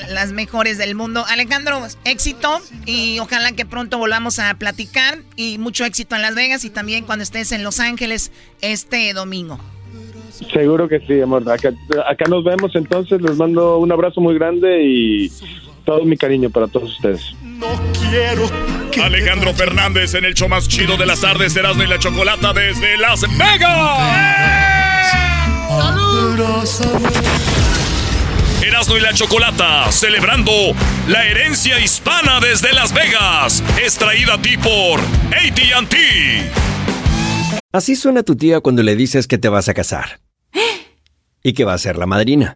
las 0.10 0.32
mejores 0.32 0.80
del 0.80 0.96
mundo. 0.96 1.24
Alejandro, 1.28 1.86
éxito 2.04 2.60
y 2.88 3.20
ojalá 3.20 3.52
que 3.52 3.64
pronto 3.64 4.00
volvamos 4.00 4.40
a 4.40 4.56
platicar 4.56 5.20
y 5.36 5.60
mucho 5.60 5.86
éxito 5.86 6.16
en 6.16 6.24
Las 6.24 6.34
Vegas 6.34 6.66
y 6.66 6.72
también 6.72 7.06
cuando 7.06 7.22
estés 7.22 7.52
en 7.52 7.64
Los 7.64 7.80
Ángeles 7.80 8.32
este 8.62 9.14
domingo. 9.14 9.60
Seguro 10.52 10.88
que 10.88 11.00
sí, 11.02 11.22
amor. 11.22 11.50
Acá, 11.50 11.72
acá 12.08 12.26
nos 12.28 12.44
vemos 12.44 12.76
entonces. 12.76 13.22
Les 13.22 13.38
mando 13.38 13.78
un 13.78 13.92
abrazo 13.92 14.20
muy 14.20 14.34
grande 14.34 14.84
y 14.84 15.32
todo 15.86 16.04
mi 16.04 16.18
cariño 16.18 16.50
para 16.50 16.68
todos 16.68 16.92
ustedes. 16.94 17.34
No 17.42 17.68
quiero. 18.10 18.50
Alejandro 19.02 19.54
Fernández 19.54 20.14
en 20.14 20.26
el 20.26 20.34
show 20.34 20.50
más 20.50 20.68
chido 20.68 20.98
de 20.98 21.06
las 21.06 21.22
tardes, 21.22 21.56
Erasmo 21.56 21.84
y 21.84 21.88
la 21.88 22.00
Chocolata 22.00 22.54
desde 22.54 22.98
Las 22.98 23.22
Vegas. 23.22 24.00
Erasmo 28.64 28.98
y 28.98 29.02
la 29.02 29.14
Chocolata, 29.14 29.92
celebrando 29.92 30.52
la 31.08 31.26
herencia 31.26 31.80
hispana 31.80 32.40
desde 32.40 32.74
Las 32.74 32.94
Vegas. 32.94 33.64
Es 33.82 33.96
traída 33.96 34.36
a 34.36 34.42
ti 34.42 34.58
por 34.58 35.00
ATT. 35.00 35.96
Así 37.72 37.96
suena 37.96 38.24
tu 38.24 38.36
tía 38.36 38.62
cuando 38.62 38.84
le 38.84 38.96
dices 38.96 39.28
que 39.28 39.38
te 39.38 39.50
vas 39.50 39.70
a 39.70 39.74
casar. 39.74 40.20
Y 41.44 41.54
que 41.54 41.66
va 41.66 41.74
a 41.74 41.78
ser 41.78 41.98
la 41.98 42.06
madrina. 42.06 42.56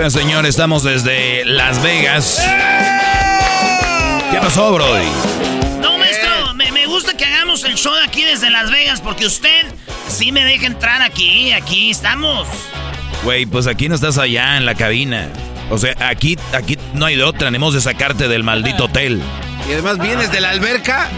Bueno, 0.00 0.10
señor, 0.12 0.46
estamos 0.46 0.82
desde 0.82 1.44
Las 1.44 1.82
Vegas. 1.82 2.42
¿Qué 4.30 4.38
pasó, 4.38 4.72
Brody? 4.72 5.04
No, 5.82 5.98
maestro, 5.98 6.54
me, 6.54 6.72
me 6.72 6.86
gusta 6.86 7.14
que 7.14 7.26
hagamos 7.26 7.64
el 7.64 7.74
show 7.74 7.92
aquí 8.02 8.24
desde 8.24 8.48
Las 8.48 8.70
Vegas 8.70 9.02
porque 9.02 9.26
usted 9.26 9.66
sí 10.08 10.32
me 10.32 10.42
deja 10.42 10.64
entrar 10.64 11.02
aquí, 11.02 11.52
aquí 11.52 11.90
estamos. 11.90 12.48
Güey, 13.24 13.44
pues 13.44 13.66
aquí 13.66 13.90
no 13.90 13.94
estás 13.94 14.16
allá 14.16 14.56
en 14.56 14.64
la 14.64 14.74
cabina. 14.74 15.28
O 15.68 15.76
sea, 15.76 15.94
aquí, 15.98 16.38
aquí 16.54 16.78
no 16.94 17.04
hay 17.04 17.16
de 17.16 17.24
otra, 17.24 17.48
tenemos 17.48 17.74
de 17.74 17.82
sacarte 17.82 18.26
del 18.26 18.42
maldito 18.42 18.86
hotel. 18.86 19.20
Y 19.68 19.72
además 19.74 19.98
vienes 19.98 20.32
de 20.32 20.40
la 20.40 20.48
alberca 20.48 21.10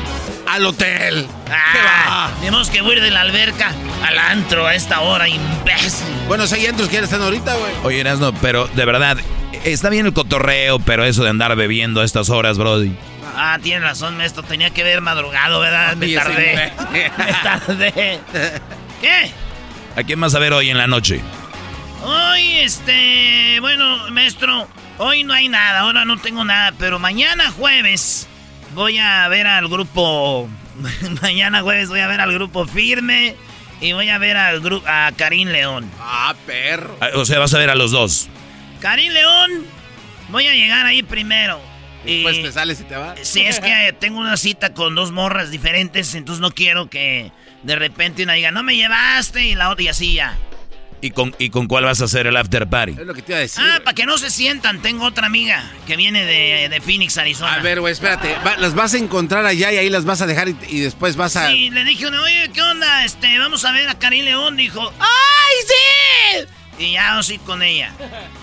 al 0.53 0.67
hotel. 0.67 1.27
Ah, 1.51 2.31
tenemos 2.41 2.69
que 2.69 2.79
ir 2.79 3.01
de 3.01 3.11
la 3.11 3.23
alberca 3.23 3.73
al 4.05 4.19
antro 4.19 4.67
a 4.67 4.75
esta 4.75 5.01
hora, 5.01 5.27
imbécil. 5.27 6.07
Bueno, 6.29 6.47
si 6.47 6.57
hay 6.57 6.67
antros 6.67 6.89
que 6.91 6.97
ya 6.97 7.03
están 7.03 7.23
ahorita, 7.23 7.55
güey. 7.55 7.73
Oye, 7.85 8.01
Erasno, 8.01 8.35
pero 8.35 8.67
de 8.67 8.85
verdad, 8.85 9.17
está 9.65 9.89
bien 9.89 10.05
el 10.05 10.13
cotorreo, 10.13 10.79
pero 10.79 11.05
eso 11.05 11.25
de 11.25 11.31
andar 11.31 11.57
bebiendo 11.57 12.03
a 12.03 12.05
estas 12.05 12.29
horas, 12.29 12.59
Brody. 12.59 12.95
Ah, 13.35 13.59
tiene 13.63 13.81
razón, 13.81 14.19
maestro. 14.19 14.43
Tenía 14.43 14.69
que 14.69 14.83
haber 14.83 15.01
madrugado, 15.01 15.59
¿verdad? 15.61 15.97
Me 15.97 16.05
Oye, 16.05 16.17
tardé. 16.17 16.73
Me 16.93 17.33
tardé. 17.43 18.21
¿Qué? 19.01 19.31
¿A 19.97 20.03
quién 20.03 20.21
vas 20.21 20.35
a 20.35 20.39
ver 20.39 20.53
hoy 20.53 20.69
en 20.69 20.77
la 20.77 20.87
noche? 20.87 21.23
Hoy, 22.05 22.59
este. 22.59 23.59
Bueno, 23.61 24.11
maestro, 24.11 24.69
hoy 24.99 25.25
no 25.25 25.33
hay 25.33 25.49
nada, 25.49 25.81
ahora 25.81 26.05
no 26.05 26.19
tengo 26.19 26.45
nada, 26.45 26.75
pero 26.79 26.99
mañana 26.99 27.51
jueves 27.53 28.29
voy 28.75 28.99
a 28.99 29.27
ver 29.29 29.47
al 29.47 29.69
grupo. 29.69 30.49
mañana 31.23 31.61
jueves 31.63 31.89
voy 31.89 32.01
a 32.01 32.07
ver 32.07 32.21
al 32.21 32.33
grupo 32.33 32.67
Firme 32.67 33.37
y 33.81 33.93
voy 33.93 34.09
a 34.09 34.19
ver 34.19 34.37
al 34.37 34.61
grupo 34.61 34.87
a 34.89 35.13
Karim 35.17 35.49
León. 35.49 35.91
Ah, 36.01 36.35
perro. 36.47 36.97
Ah, 37.01 37.09
O 37.15 37.25
sea, 37.25 37.39
vas 37.39 37.53
a 37.55 37.59
ver 37.59 37.71
a 37.71 37.75
los 37.75 37.91
dos. 37.91 38.29
Karim 38.81 39.13
León, 39.13 39.51
voy 40.31 40.47
a 40.47 40.55
llegar 40.55 40.87
ahí 40.87 41.03
primero. 41.03 41.61
Y 42.05 42.23
Pues 42.23 42.43
te 42.43 42.51
sales 42.51 42.81
y 42.81 42.85
te 42.85 42.97
vas. 42.97 43.19
si 43.23 43.43
es 43.43 43.61
que 43.61 43.95
tengo 44.01 44.19
una 44.19 44.37
cita 44.37 44.75
con 44.75 44.95
dos 44.95 45.13
morras 45.13 45.51
diferentes, 45.51 46.15
entonces 46.15 46.41
no 46.41 46.51
quiero 46.51 46.91
que 46.91 47.31
de 47.63 47.77
repente 47.77 48.25
una 48.25 48.33
diga, 48.33 48.51
no 48.51 48.63
me 48.65 48.75
llevaste 48.75 49.45
y 49.47 49.55
la 49.55 49.69
otra 49.71 49.85
y 49.85 49.89
así 49.89 50.15
ya. 50.15 50.37
¿Y 51.03 51.11
con, 51.11 51.35
¿Y 51.39 51.51
con 51.51 51.67
cuál 51.67 51.83
vas 51.85 52.01
a 52.01 52.05
hacer 52.05 52.29
el 52.29 52.37
after 52.37 52.67
party? 52.69 52.93
Es 52.93 52.99
lo 53.07 53.13
que 53.13 53.23
te 53.23 53.33
iba 53.33 53.39
a 53.39 53.41
decir. 53.41 53.63
Ah, 53.63 53.81
para 53.85 53.93
que 53.95 54.07
no 54.07 54.17
se 54.19 54.31
sientan, 54.31 54.81
tengo 54.81 55.05
otra 55.05 55.27
amiga 55.27 55.63
que 55.87 55.97
viene 55.97 56.25
de, 56.25 56.69
de 56.69 56.81
Phoenix, 56.81 57.19
Arizona. 57.19 57.55
A 57.55 57.59
ver, 57.61 57.81
güey, 57.81 57.93
espérate. 57.93 58.37
Va- 58.47 58.57
las 58.57 58.75
vas 58.75 58.95
a 58.95 58.99
encontrar 58.99 59.45
allá 59.45 59.73
y 59.73 59.79
ahí 59.79 59.91
las 59.91 60.05
vas 60.05 60.23
a 60.23 60.27
dejar 60.27 60.49
y, 60.49 60.57
y 60.69 60.79
después 60.79 61.17
vas 61.17 61.35
a. 61.35 61.51
Sí, 61.51 61.71
le 61.71 61.83
dije, 61.85 62.07
una, 62.07 62.23
oye, 62.23 62.49
¿qué 62.55 62.63
onda? 62.63 63.05
Este, 63.05 63.37
vamos 63.41 63.65
a 63.65 63.73
ver 63.73 63.89
a 63.89 63.99
Karim 63.99 64.25
León. 64.25 64.57
Dijo, 64.57 64.93
¡ay, 65.01 65.67
sí! 65.67 66.85
Y 66.85 66.93
ya 66.93 67.21
ir 67.29 67.41
con 67.41 67.63
ella. 67.65 67.93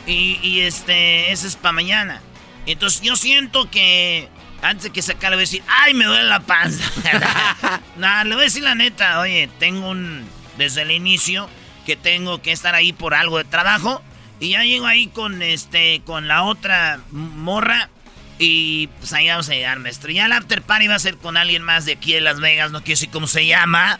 Y, 0.05 0.37
y 0.43 0.59
este, 0.59 1.31
ese 1.31 1.47
es 1.47 1.55
para 1.55 1.71
mañana. 1.71 2.21
Entonces 2.65 2.99
yo 3.01 3.15
siento 3.15 3.71
que 3.71 4.27
antes 4.61 4.83
de 4.83 4.89
que 4.91 5.01
se 5.01 5.13
acabe, 5.13 5.31
le 5.31 5.35
voy 5.37 5.43
a 5.43 5.47
decir, 5.47 5.63
¡ay, 5.67 5.93
me 5.93 6.03
duele 6.03 6.23
la 6.25 6.41
panza! 6.41 6.83
Nada, 7.97 8.25
le 8.25 8.35
voy 8.35 8.41
a 8.41 8.45
decir 8.45 8.63
la 8.63 8.75
neta, 8.75 9.21
oye, 9.21 9.49
tengo 9.59 9.89
un. 9.89 10.27
Desde 10.57 10.81
el 10.81 10.91
inicio 10.91 11.49
que 11.89 11.95
tengo 11.95 12.39
que 12.39 12.51
estar 12.51 12.75
ahí 12.75 12.93
por 12.93 13.15
algo 13.15 13.39
de 13.39 13.45
trabajo. 13.45 14.03
Y 14.39 14.49
ya 14.49 14.63
llego 14.63 14.85
ahí 14.85 15.07
con 15.07 15.41
este, 15.41 16.03
con 16.05 16.27
la 16.27 16.43
otra 16.43 16.99
morra. 17.09 17.89
Y 18.37 18.89
pues 18.99 19.11
ahí 19.11 19.27
vamos 19.27 19.49
a 19.49 19.53
llegar, 19.53 19.79
maestro. 19.79 20.11
Ya 20.11 20.27
el 20.27 20.31
after 20.33 20.61
party 20.61 20.87
va 20.87 20.93
a 20.93 20.99
ser 20.99 21.17
con 21.17 21.35
alguien 21.35 21.63
más 21.63 21.85
de 21.85 21.93
aquí 21.93 22.13
de 22.13 22.21
Las 22.21 22.39
Vegas, 22.39 22.69
no 22.69 22.81
quiero 22.81 22.91
decir 22.91 23.09
cómo 23.09 23.25
se 23.25 23.47
llama. 23.47 23.99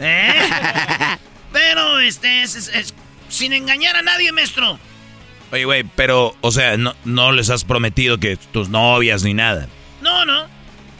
¿eh? 0.00 0.34
pero 1.52 2.00
este 2.00 2.42
es, 2.42 2.92
sin 3.28 3.52
engañar 3.52 3.94
a 3.94 4.02
nadie, 4.02 4.32
maestro. 4.32 4.80
Oye, 5.52 5.64
güey, 5.64 5.84
pero, 5.94 6.34
o 6.40 6.50
sea, 6.50 6.76
no, 6.76 6.96
no 7.04 7.30
les 7.30 7.50
has 7.50 7.62
prometido 7.62 8.18
que 8.18 8.36
tus 8.36 8.68
novias 8.68 9.22
ni 9.22 9.32
nada. 9.32 9.68
No, 10.02 10.24
no. 10.24 10.48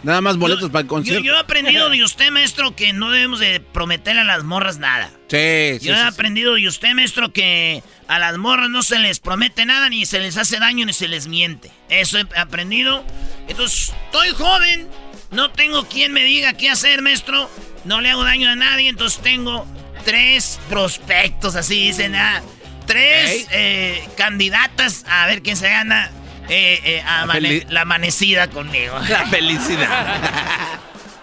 Nada 0.02 0.20
más 0.20 0.36
boletos 0.36 0.70
para 0.70 0.82
el 0.82 0.86
concierto. 0.86 1.24
Yo, 1.24 1.34
he 1.34 1.38
aprendido 1.38 1.90
de 1.90 2.04
usted, 2.04 2.30
maestro, 2.30 2.74
que 2.76 2.92
no 2.92 3.10
debemos 3.10 3.40
de 3.40 3.60
prometerle 3.60 4.20
a 4.20 4.24
las 4.24 4.44
morras 4.44 4.78
nada. 4.78 5.10
Sí, 5.28 5.78
sí. 5.80 5.88
Yo 5.88 5.94
he 5.94 6.00
aprendido 6.00 6.54
de 6.54 6.68
usted, 6.68 6.92
maestro, 6.94 7.32
que 7.32 7.82
a 8.06 8.18
las 8.18 8.38
morras 8.38 8.70
no 8.70 8.82
se 8.82 8.98
les 8.98 9.18
promete 9.18 9.66
nada, 9.66 9.88
ni 9.88 10.06
se 10.06 10.20
les 10.20 10.36
hace 10.36 10.58
daño, 10.60 10.86
ni 10.86 10.92
se 10.92 11.08
les 11.08 11.26
miente. 11.26 11.70
Eso 11.88 12.18
he 12.18 12.26
aprendido. 12.36 13.04
Entonces, 13.48 13.92
estoy 14.06 14.30
joven, 14.30 14.88
no 15.32 15.50
tengo 15.50 15.86
quien 15.88 16.12
me 16.12 16.22
diga 16.22 16.52
qué 16.52 16.70
hacer, 16.70 17.02
maestro. 17.02 17.50
No 17.84 18.00
le 18.00 18.10
hago 18.10 18.22
daño 18.22 18.50
a 18.50 18.56
nadie, 18.56 18.88
entonces 18.88 19.20
tengo 19.20 19.66
tres 20.04 20.60
prospectos, 20.68 21.56
así 21.56 21.86
dicen, 21.86 22.14
ah, 22.14 22.42
tres 22.86 23.46
eh, 23.50 24.08
candidatas 24.16 25.04
a 25.08 25.26
ver 25.26 25.42
quién 25.42 25.56
se 25.56 25.68
gana 25.68 26.10
eh, 26.48 27.02
eh, 27.02 27.66
la, 27.68 27.82
amanecida 27.82 28.48
conmigo. 28.48 28.98
La 29.08 29.26
felicidad. 29.26 30.16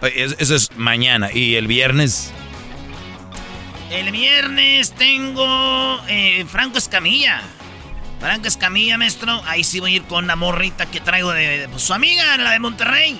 eso 0.01 0.55
es 0.55 0.69
mañana. 0.75 1.29
¿Y 1.33 1.55
el 1.55 1.67
viernes? 1.67 2.31
El 3.91 4.11
viernes 4.11 4.93
tengo 4.93 6.01
eh, 6.07 6.45
Franco 6.49 6.77
Escamilla. 6.77 7.41
Franco 8.19 8.47
Escamilla, 8.47 8.97
maestro. 8.97 9.41
Ahí 9.45 9.63
sí 9.63 9.79
voy 9.79 9.93
a 9.93 9.95
ir 9.97 10.03
con 10.03 10.27
la 10.27 10.35
morrita 10.35 10.85
que 10.85 10.99
traigo 10.99 11.31
de, 11.31 11.67
pues, 11.71 11.83
su 11.83 11.93
amiga, 11.93 12.37
la 12.37 12.51
de 12.51 12.59
Monterrey. 12.59 13.19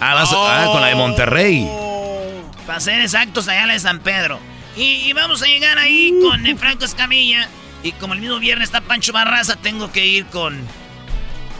Ah, 0.00 0.14
vas 0.14 0.30
ah, 0.32 0.68
con 0.72 0.80
la 0.80 0.88
de 0.88 0.94
Monterrey. 0.94 1.68
Para 2.66 2.80
ser 2.80 3.00
exactos, 3.00 3.48
allá 3.48 3.66
la 3.66 3.74
de 3.74 3.80
San 3.80 4.00
Pedro. 4.00 4.38
Y, 4.76 5.12
vamos 5.12 5.42
a 5.42 5.46
llegar 5.46 5.78
ahí 5.78 6.14
con 6.22 6.44
Franco 6.58 6.84
Escamilla. 6.84 7.48
Y 7.82 7.92
como 7.92 8.14
el 8.14 8.20
mismo 8.20 8.38
viernes 8.38 8.68
está 8.68 8.80
Pancho 8.80 9.12
Barraza, 9.12 9.56
tengo 9.56 9.92
que 9.92 10.06
ir 10.06 10.26
con 10.26 10.58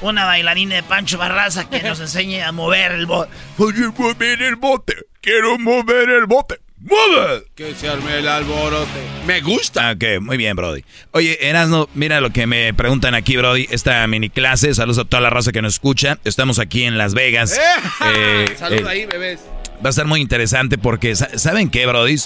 una 0.03 0.25
bailarina 0.25 0.75
de 0.75 0.83
Pancho 0.83 1.19
Barraza 1.19 1.69
que 1.69 1.83
nos 1.83 2.01
enseñe 2.01 2.43
a 2.43 2.53
mover 2.53 2.93
el 2.93 3.07
bote. 3.07 3.31
Oye, 3.59 3.88
mover 3.97 4.43
el 4.43 4.57
bote. 4.57 4.95
Quiero 5.21 5.59
mover 5.59 6.11
el 6.11 6.27
bote. 6.27 6.59
¡Mueve! 6.81 7.45
Que 7.55 7.75
se 7.77 7.88
arme 7.88 8.19
el 8.19 8.27
alborote. 8.27 8.88
Me 9.25 9.41
gusta. 9.41 9.93
Ok, 9.93 10.21
muy 10.21 10.37
bien, 10.37 10.57
Brody. 10.57 10.85
Oye, 11.12 11.38
Erasno, 11.49 11.88
mira 11.95 12.21
lo 12.21 12.31
que 12.31 12.49
me 12.49 12.75
preguntan 12.75 13.15
aquí, 13.15 13.37
Brody. 13.37 13.69
Esta 13.71 14.05
mini 14.09 14.31
clase, 14.31 14.75
saludos 14.75 14.99
a 14.99 15.05
toda 15.05 15.21
la 15.21 15.31
raza 15.31 15.53
que 15.53 15.62
nos 15.62 15.75
escucha. 15.75 16.19
Estamos 16.25 16.59
aquí 16.59 16.83
en 16.83 16.99
Las 16.99 17.15
Vegas. 17.15 17.57
Eh, 18.05 18.47
Salud 18.59 18.85
ahí, 18.87 19.07
bebés. 19.07 19.41
Va 19.85 19.88
a 19.88 19.90
estar 19.90 20.07
muy 20.07 20.21
interesante 20.21 20.79
porque, 20.79 21.16
¿saben 21.16 21.68
qué, 21.68 21.87
Brody? 21.87 22.16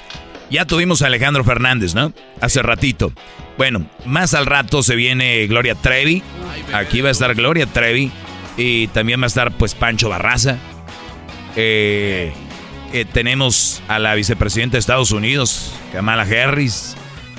Ya 0.50 0.66
tuvimos 0.66 1.02
a 1.02 1.06
Alejandro 1.06 1.42
Fernández, 1.42 1.94
¿no? 1.94 2.12
Hace 2.40 2.62
ratito. 2.62 3.12
Bueno, 3.56 3.86
más 4.04 4.34
al 4.34 4.46
rato 4.46 4.82
se 4.82 4.94
viene 4.94 5.46
Gloria 5.46 5.74
Trevi. 5.74 6.22
Aquí 6.72 7.00
va 7.00 7.08
a 7.08 7.12
estar 7.12 7.34
Gloria 7.34 7.66
Trevi. 7.66 8.12
Y 8.58 8.88
también 8.88 9.20
va 9.20 9.24
a 9.24 9.28
estar, 9.28 9.52
pues, 9.52 9.74
Pancho 9.74 10.08
Barraza. 10.08 10.58
Eh, 11.56 12.32
eh, 12.92 13.04
tenemos 13.10 13.82
a 13.88 13.98
la 13.98 14.14
vicepresidenta 14.14 14.74
de 14.74 14.80
Estados 14.80 15.10
Unidos, 15.10 15.74
Kamala 15.92 16.22
Harris. 16.22 16.94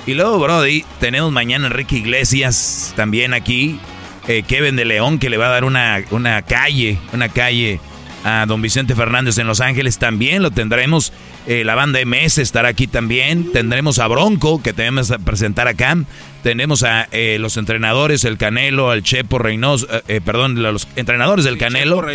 Y 0.06 0.14
luego, 0.14 0.38
Brody, 0.38 0.84
tenemos 1.00 1.32
mañana 1.32 1.68
Enrique 1.68 1.96
Iglesias 1.96 2.92
también 2.96 3.34
aquí. 3.34 3.78
Eh, 4.26 4.42
Kevin 4.46 4.76
de 4.76 4.84
León, 4.84 5.18
que 5.18 5.30
le 5.30 5.38
va 5.38 5.46
a 5.46 5.50
dar 5.50 5.64
una, 5.64 6.02
una 6.10 6.42
calle, 6.42 6.98
una 7.12 7.28
calle 7.28 7.80
a 8.28 8.44
don 8.46 8.60
Vicente 8.60 8.94
Fernández 8.94 9.38
en 9.38 9.46
Los 9.46 9.60
Ángeles. 9.60 9.98
También 9.98 10.42
lo 10.42 10.50
tendremos. 10.50 11.12
Eh, 11.46 11.64
la 11.64 11.74
banda 11.74 11.98
MS 12.04 12.38
estará 12.38 12.68
aquí 12.68 12.86
también. 12.86 13.52
Tendremos 13.52 13.98
a 13.98 14.06
Bronco, 14.06 14.62
que 14.62 14.72
tenemos 14.72 15.10
a 15.10 15.18
presentar 15.18 15.66
acá. 15.66 15.96
Tenemos 16.42 16.82
a 16.82 17.08
eh, 17.10 17.38
los 17.40 17.56
entrenadores, 17.56 18.24
el 18.24 18.36
Canelo, 18.36 18.90
al 18.90 19.02
Chepo 19.02 19.38
Reynoso, 19.38 19.86
eh, 20.06 20.20
perdón, 20.24 20.62
los 20.62 20.86
entrenadores 20.94 21.44
del 21.44 21.58
Canelo, 21.58 22.06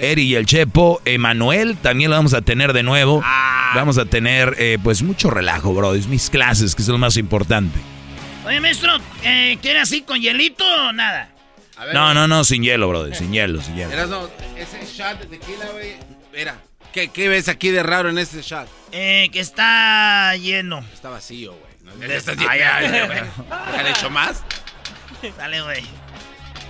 Eri 0.00 0.22
y 0.22 0.34
el 0.34 0.46
Chepo, 0.46 1.02
Emanuel, 1.04 1.76
también 1.76 2.10
lo 2.10 2.16
vamos 2.16 2.32
a 2.32 2.42
tener 2.42 2.72
de 2.72 2.82
nuevo. 2.82 3.20
Ah. 3.24 3.72
Vamos 3.74 3.98
a 3.98 4.06
tener 4.06 4.56
pues 4.82 5.02
mucho 5.02 5.28
relajo, 5.28 5.74
bro. 5.74 5.94
Es 5.94 6.06
mis 6.06 6.30
clases, 6.30 6.74
que 6.74 6.82
es 6.82 6.88
lo 6.88 6.98
más 6.98 7.16
importante. 7.16 7.78
Oye, 8.46 8.60
maestro, 8.60 8.92
¿quiere 9.60 9.80
así 9.80 10.02
con 10.02 10.20
hielito 10.20 10.64
o 10.64 10.92
nada? 10.92 11.35
No, 11.92 12.14
no, 12.14 12.26
no, 12.26 12.44
sin 12.44 12.62
hielo, 12.62 12.88
brother, 12.88 13.14
sin 13.14 13.32
hielo, 13.32 13.62
sin 13.62 13.76
hielo. 13.76 14.30
ese 14.56 14.86
shot 14.86 15.20
de 15.20 15.26
tequila, 15.26 15.66
güey, 15.72 15.94
mira. 16.32 16.58
¿Qué, 16.92 17.28
ves 17.28 17.48
aquí 17.48 17.70
de 17.70 17.82
raro 17.82 18.08
en 18.08 18.16
ese 18.16 18.40
shot? 18.40 18.66
Eh, 18.90 19.28
que 19.30 19.40
está 19.40 20.34
lleno. 20.36 20.82
Está 20.94 21.10
vacío, 21.10 21.52
güey. 21.52 21.98
No, 21.98 22.04
está 22.06 22.32
lleno. 22.34 23.30
¿Han 23.50 23.86
hecho 23.88 24.08
más? 24.08 24.42
Dale, 25.36 25.60
güey. 25.60 25.84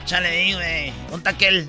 Chale 0.05 0.29
ahí, 0.29 0.55
güey. 0.55 0.93
Un 1.13 1.23
taquel. 1.23 1.69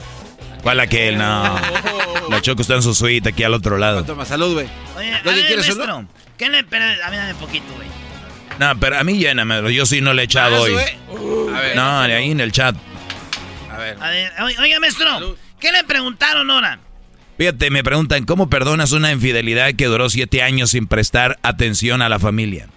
¿Cuál 0.63 0.79
aquel? 0.79 1.17
No. 1.17 1.59
La 2.29 2.41
Choco 2.41 2.61
está 2.61 2.75
en 2.75 2.81
su 2.81 2.95
suite 2.95 3.29
aquí 3.29 3.43
al 3.43 3.53
otro 3.53 3.77
lado. 3.77 4.03
Toma, 4.03 4.25
salud, 4.25 4.53
güey. 4.53 4.67
Oye, 4.95 5.13
a 5.13 5.21
ver, 5.21 5.45
quieres 5.45 5.75
maestro, 5.75 6.07
¿Qué 6.37 6.49
le... 6.49 6.63
Pero, 6.63 6.85
a 6.85 7.09
mí 7.09 7.17
dame 7.17 7.33
poquito, 7.35 7.73
güey. 7.75 7.87
No, 8.59 8.79
pero 8.79 8.97
a 8.97 9.03
mí 9.03 9.17
lléname. 9.17 9.73
Yo 9.73 9.85
sí 9.85 10.01
no 10.01 10.13
le 10.13 10.23
he 10.23 10.25
echado 10.25 10.61
hoy. 10.61 10.73
a 10.75 11.59
ver. 11.61 11.75
No, 11.75 11.99
ahí 11.99 12.31
en 12.31 12.39
el 12.39 12.51
chat. 12.51 12.75
A 13.77 13.79
ver. 13.79 13.97
A 14.01 14.09
ver, 14.45 14.59
oiga, 14.59 14.79
maestro. 14.79 15.37
¿Qué 15.59 15.71
le 15.71 15.83
preguntaron 15.83 16.49
ahora? 16.49 16.79
Fíjate, 17.37 17.69
me 17.69 17.83
preguntan, 17.83 18.25
¿cómo 18.25 18.49
perdonas 18.49 18.91
una 18.91 19.11
infidelidad 19.11 19.73
que 19.75 19.85
duró 19.85 20.09
siete 20.09 20.41
años 20.41 20.71
sin 20.71 20.87
prestar 20.87 21.37
atención 21.43 22.01
a 22.01 22.09
la 22.09 22.17
familia? 22.17 22.67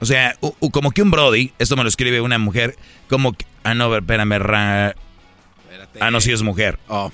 O 0.00 0.06
sea, 0.06 0.36
como 0.72 0.90
que 0.90 1.02
un 1.02 1.12
Brody, 1.12 1.52
esto 1.60 1.76
me 1.76 1.84
lo 1.84 1.88
escribe 1.88 2.20
una 2.20 2.38
mujer, 2.38 2.76
como 3.08 3.32
que, 3.34 3.46
ah, 3.62 3.74
no, 3.74 3.96
espérame, 3.96 4.38
ra, 4.40 4.96
ah, 6.00 6.10
no, 6.10 6.20
sí 6.20 6.32
es 6.32 6.42
mujer. 6.42 6.80
Oh. 6.88 7.12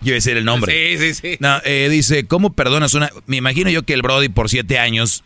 Yo 0.00 0.08
iba 0.08 0.12
a 0.12 0.14
decir 0.14 0.36
el 0.38 0.44
nombre. 0.46 0.72
Sí, 0.72 1.14
sí, 1.14 1.14
sí. 1.14 1.36
No, 1.40 1.60
eh, 1.64 1.88
dice, 1.90 2.26
¿cómo 2.26 2.54
perdonas 2.54 2.94
una? 2.94 3.10
Me 3.26 3.36
imagino 3.36 3.68
yo 3.68 3.82
que 3.82 3.92
el 3.92 4.00
Brody 4.00 4.30
por 4.30 4.48
siete 4.48 4.78
años, 4.78 5.24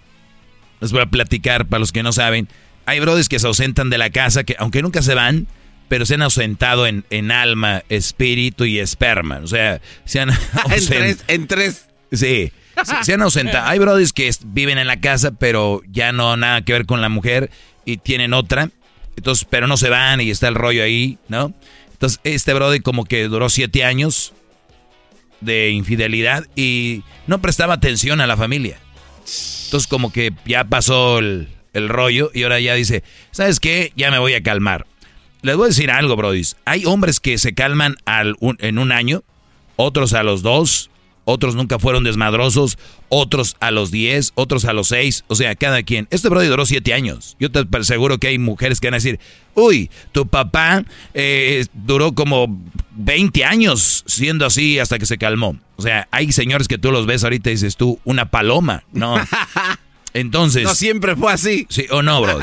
les 0.81 0.91
voy 0.91 1.03
a 1.03 1.07
platicar 1.07 1.67
para 1.67 1.79
los 1.79 1.93
que 1.93 2.03
no 2.03 2.13
saben, 2.13 2.49
hay 2.87 2.99
Brodys 2.99 3.29
que 3.29 3.39
se 3.39 3.47
ausentan 3.47 3.89
de 3.89 3.99
la 3.99 4.11
casa, 4.11 4.43
que 4.43 4.57
aunque 4.59 4.83
nunca 4.83 5.03
se 5.03 5.15
van, 5.15 5.47
pero 5.91 6.07
se 6.07 6.15
han 6.15 6.23
ausentado 6.23 6.87
en, 6.87 7.05
en 7.11 7.33
alma, 7.33 7.83
espíritu 7.89 8.65
y 8.65 8.79
esperma. 8.79 9.41
O 9.43 9.49
sea, 9.49 9.81
se 10.05 10.21
han 10.21 10.31
en 10.71 10.87
tres, 10.87 11.25
en 11.27 11.47
tres. 11.49 11.89
Sí, 12.13 12.53
se, 13.03 13.13
han 13.13 13.23
ausentado. 13.23 13.67
Hay 13.67 13.81
brothers 13.81 14.13
que 14.13 14.31
viven 14.45 14.79
en 14.79 14.87
la 14.87 15.01
casa, 15.01 15.33
pero 15.33 15.83
ya 15.91 16.13
no 16.13 16.37
nada 16.37 16.63
que 16.63 16.75
ver 16.75 16.87
con 16.87 17.01
la 17.01 17.09
mujer 17.09 17.51
y 17.85 17.97
tienen 17.97 18.35
otra. 18.35 18.71
Entonces, 19.17 19.45
pero 19.51 19.67
no 19.67 19.77
se 19.77 19.89
van 19.89 20.21
y 20.21 20.31
está 20.31 20.47
el 20.47 20.55
rollo 20.55 20.85
ahí, 20.85 21.19
¿no? 21.27 21.53
Entonces, 21.91 22.21
este 22.23 22.55
brother 22.55 22.83
como 22.83 23.05
que 23.05 23.25
duró 23.25 23.49
siete 23.49 23.85
años 23.85 24.33
de 25.41 25.71
infidelidad 25.71 26.47
y 26.55 27.03
no 27.27 27.43
prestaba 27.43 27.75
atención 27.75 28.21
a 28.21 28.29
la 28.29 28.37
familia. 28.37 28.79
Entonces, 29.65 29.89
como 29.89 30.13
que 30.13 30.33
ya 30.47 30.63
pasó 30.63 31.19
el, 31.19 31.49
el 31.73 31.89
rollo 31.89 32.31
y 32.33 32.45
ahora 32.45 32.61
ya 32.61 32.75
dice, 32.75 33.03
¿sabes 33.33 33.59
qué? 33.59 33.93
Ya 33.97 34.13
me 34.13 34.21
voy 34.21 34.35
a 34.35 34.43
calmar. 34.45 34.87
Les 35.43 35.57
voy 35.57 35.67
a 35.67 35.69
decir 35.69 35.91
algo, 35.91 36.17
Brody. 36.17 36.43
Hay 36.65 36.85
hombres 36.85 37.21
que 37.21 37.39
se 37.39 37.55
calman 37.55 37.97
al 38.05 38.37
en 38.41 38.79
un 38.79 38.93
año, 38.93 39.23
otros 39.77 40.13
a 40.13 40.23
los 40.23 40.43
dos, 40.43 40.91
otros 41.25 41.55
nunca 41.55 41.79
fueron 41.79 42.05
desmadrosos, 42.05 42.79
otros 43.09 43.57
a 43.61 43.71
los 43.71 43.91
diez, 43.91 44.33
otros 44.35 44.65
a 44.65 44.73
los 44.73 44.89
seis, 44.89 45.25
o 45.29 45.35
sea, 45.35 45.55
cada 45.55 45.83
quien. 45.83 46.09
Este 46.11 46.29
Brody 46.29 46.49
duró 46.49 46.67
siete 46.67 46.93
años. 46.93 47.37
Yo 47.39 47.51
te 47.51 47.65
aseguro 47.79 48.19
que 48.19 48.29
hay 48.29 48.39
mujeres 48.39 48.81
que 48.81 48.89
van 48.89 48.95
a 48.95 48.97
decir, 48.99 49.21
uy, 49.55 49.91
tu 50.13 50.27
papá 50.27 50.85
eh, 51.15 51.67
duró 51.73 52.15
como 52.15 52.61
20 52.93 53.45
años 53.45 54.05
siendo 54.07 54.45
así 54.45 54.79
hasta 54.79 54.99
que 54.99 55.07
se 55.07 55.19
calmó. 55.19 55.57
O 55.77 55.83
sea, 55.83 56.09
hay 56.11 56.33
señores 56.33 56.69
que 56.69 56.79
tú 56.79 56.91
los 56.91 57.07
ves 57.07 57.25
ahorita 57.25 57.51
y 57.51 57.55
dices 57.55 57.77
tú, 57.77 58.01
una 58.05 58.31
paloma, 58.31 58.85
¿no? 58.93 59.15
Entonces. 60.15 60.65
No 60.65 60.75
siempre 60.75 61.17
fue 61.17 61.33
así. 61.33 61.67
Sí, 61.69 61.87
o 61.91 62.03
no, 62.03 62.21
bro. 62.21 62.41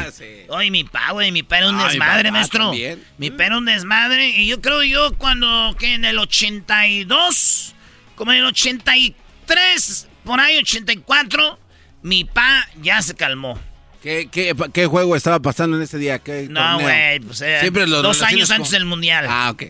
Oye, 0.49 0.71
mi 0.71 0.83
pa, 0.83 1.11
güey, 1.11 1.31
mi 1.31 1.43
pa 1.43 1.59
era 1.59 1.69
un 1.69 1.77
desmadre, 1.77 2.31
maestro. 2.31 2.71
Mi 3.17 3.31
pa 3.31 3.45
era 3.45 3.57
un 3.57 3.65
desmadre. 3.65 4.29
Y 4.29 4.47
yo 4.47 4.61
creo 4.61 4.83
yo 4.83 5.13
cuando, 5.17 5.75
que 5.77 5.93
en 5.93 6.05
el 6.05 6.17
82, 6.19 7.75
como 8.15 8.31
en 8.31 8.39
el 8.39 8.45
83, 8.45 10.07
por 10.23 10.39
ahí, 10.39 10.57
84, 10.57 11.59
mi 12.03 12.23
pa 12.23 12.67
ya 12.81 13.01
se 13.01 13.15
calmó. 13.15 13.59
¿Qué, 14.01 14.29
qué, 14.31 14.85
juego 14.85 15.15
estaba 15.15 15.41
pasando 15.41 15.75
en 15.75 15.83
ese 15.83 15.97
día? 15.97 16.21
no, 16.49 16.79
güey, 16.79 17.19
pues 17.19 17.41
eh, 17.41 17.69
dos 18.01 18.21
años 18.21 18.51
antes 18.51 18.71
del 18.71 18.85
mundial. 18.85 19.25
Ah, 19.27 19.49
ok. 19.51 19.63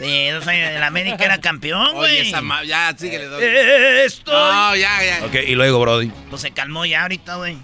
Sí, 0.00 0.28
dos 0.30 0.46
años. 0.46 0.70
El 0.70 0.82
América 0.82 1.24
era 1.24 1.38
campeón, 1.38 1.94
güey. 1.94 2.20
Oye, 2.20 2.66
ya, 2.66 2.94
síguele, 2.96 3.26
doy. 3.26 3.44
Esto. 4.06 4.32
No, 4.32 4.74
ya, 4.74 5.04
ya. 5.04 5.26
Ok, 5.26 5.34
y 5.46 5.54
luego, 5.54 5.78
Brody. 5.78 6.10
Pues 6.30 6.40
se 6.42 6.52
calmó 6.52 6.86
ya 6.86 7.02
ahorita, 7.02 7.36
güey. 7.36 7.58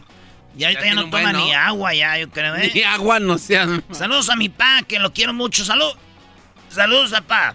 Y 0.59 0.65
ahorita 0.65 0.85
ya, 0.85 0.95
no 0.95 1.11
toma 1.11 1.33
ni 1.33 1.53
agua, 1.53 1.95
ya, 1.95 2.19
yo 2.19 2.31
creo, 2.31 2.55
¿eh? 2.57 2.71
Ni 2.75 2.83
agua, 2.83 3.21
no 3.21 3.39
sean. 3.39 3.85
Saludos 3.91 4.29
a 4.31 4.37
mi 4.37 4.49
pa, 4.49 4.83
que 4.87 4.99
lo 4.99 5.13
quiero 5.13 5.33
mucho. 5.33 5.65
Salud. 5.65 5.93
Saludos 6.69 7.13
a 7.15 7.23
pa. 7.23 7.55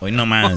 Hoy 0.00 0.12
no 0.12 0.26
más. 0.26 0.54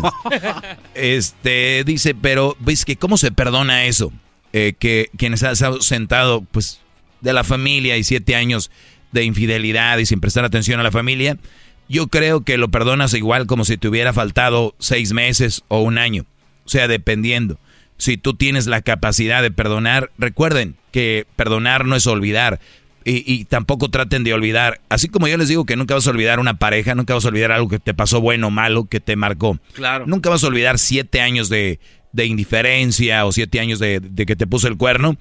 este, 0.96 1.84
dice, 1.86 2.16
pero, 2.16 2.56
¿ves 2.60 2.86
que 2.86 2.96
cómo 2.96 3.18
se 3.18 3.32
perdona 3.32 3.86
eso? 3.86 4.12
Eh, 4.54 4.74
que 4.80 5.10
quienes 5.18 5.44
han 5.44 5.82
sentado, 5.82 6.42
pues, 6.52 6.82
de 7.22 7.34
la 7.34 7.44
familia 7.44 7.98
y 7.98 8.04
siete 8.04 8.36
años 8.36 8.72
de 9.12 9.24
infidelidad 9.24 9.98
y 9.98 10.06
sin 10.06 10.20
prestar 10.20 10.46
atención 10.46 10.80
a 10.80 10.84
la 10.84 10.92
familia, 10.92 11.38
yo 11.88 12.08
creo 12.08 12.42
que 12.42 12.58
lo 12.58 12.70
perdonas 12.70 13.14
igual 13.14 13.48
como 13.48 13.66
si 13.66 13.78
te 13.78 13.88
hubiera 13.88 14.14
faltado 14.14 14.76
seis 14.80 15.14
meses 15.14 15.64
o 15.68 15.82
un 15.82 15.98
año. 15.98 16.26
O 16.66 16.70
sea, 16.70 16.88
dependiendo. 16.88 17.60
Si 17.98 18.18
tú 18.18 18.34
tienes 18.34 18.68
la 18.68 18.82
capacidad 18.82 19.42
de 19.42 19.52
perdonar, 19.52 20.12
recuerden 20.18 20.76
que 20.92 21.26
perdonar 21.36 21.86
no 21.86 21.96
es 21.96 22.08
olvidar. 22.08 22.60
Y, 23.08 23.46
tampoco 23.46 23.90
traten 23.90 24.24
de 24.24 24.34
olvidar. 24.34 24.82
Así 24.90 25.10
como 25.10 25.28
yo 25.28 25.38
les 25.38 25.48
digo 25.48 25.66
que 25.66 25.76
nunca 25.76 25.94
vas 25.94 26.08
a 26.08 26.10
olvidar 26.10 26.40
una 26.40 26.56
pareja, 26.56 26.96
nunca 26.96 27.14
vas 27.14 27.24
a 27.24 27.28
olvidar 27.28 27.52
algo 27.52 27.70
que 27.70 27.78
te 27.78 27.94
pasó 27.94 28.20
bueno 28.20 28.48
o 28.48 28.50
malo, 28.50 28.86
que 28.86 29.00
te 29.00 29.16
marcó. 29.16 29.60
Claro. 29.74 30.08
Nunca 30.08 30.32
vas 30.32 30.44
a 30.44 30.48
olvidar 30.48 30.80
siete 30.80 31.22
años 31.22 31.48
de, 31.48 31.80
indiferencia 32.18 33.28
o 33.28 33.32
siete 33.32 33.60
años 33.60 33.78
de, 33.78 34.00
de 34.00 34.26
que 34.26 34.36
te 34.36 34.48
puso 34.48 34.68
el 34.68 34.76
cuerno. 34.76 35.18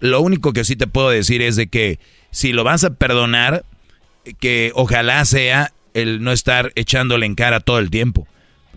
Lo 0.00 0.22
único 0.22 0.54
que 0.54 0.64
sí 0.64 0.76
te 0.76 0.86
puedo 0.86 1.10
decir 1.10 1.42
es 1.42 1.56
de 1.56 1.66
que 1.66 1.98
si 2.30 2.52
lo 2.52 2.64
vas 2.64 2.84
a 2.84 2.94
perdonar, 2.94 3.66
que 4.40 4.72
ojalá 4.74 5.22
sea 5.26 5.74
el 5.96 6.22
no 6.22 6.30
estar 6.30 6.72
echándole 6.74 7.24
en 7.24 7.34
cara 7.34 7.60
todo 7.60 7.78
el 7.78 7.90
tiempo. 7.90 8.28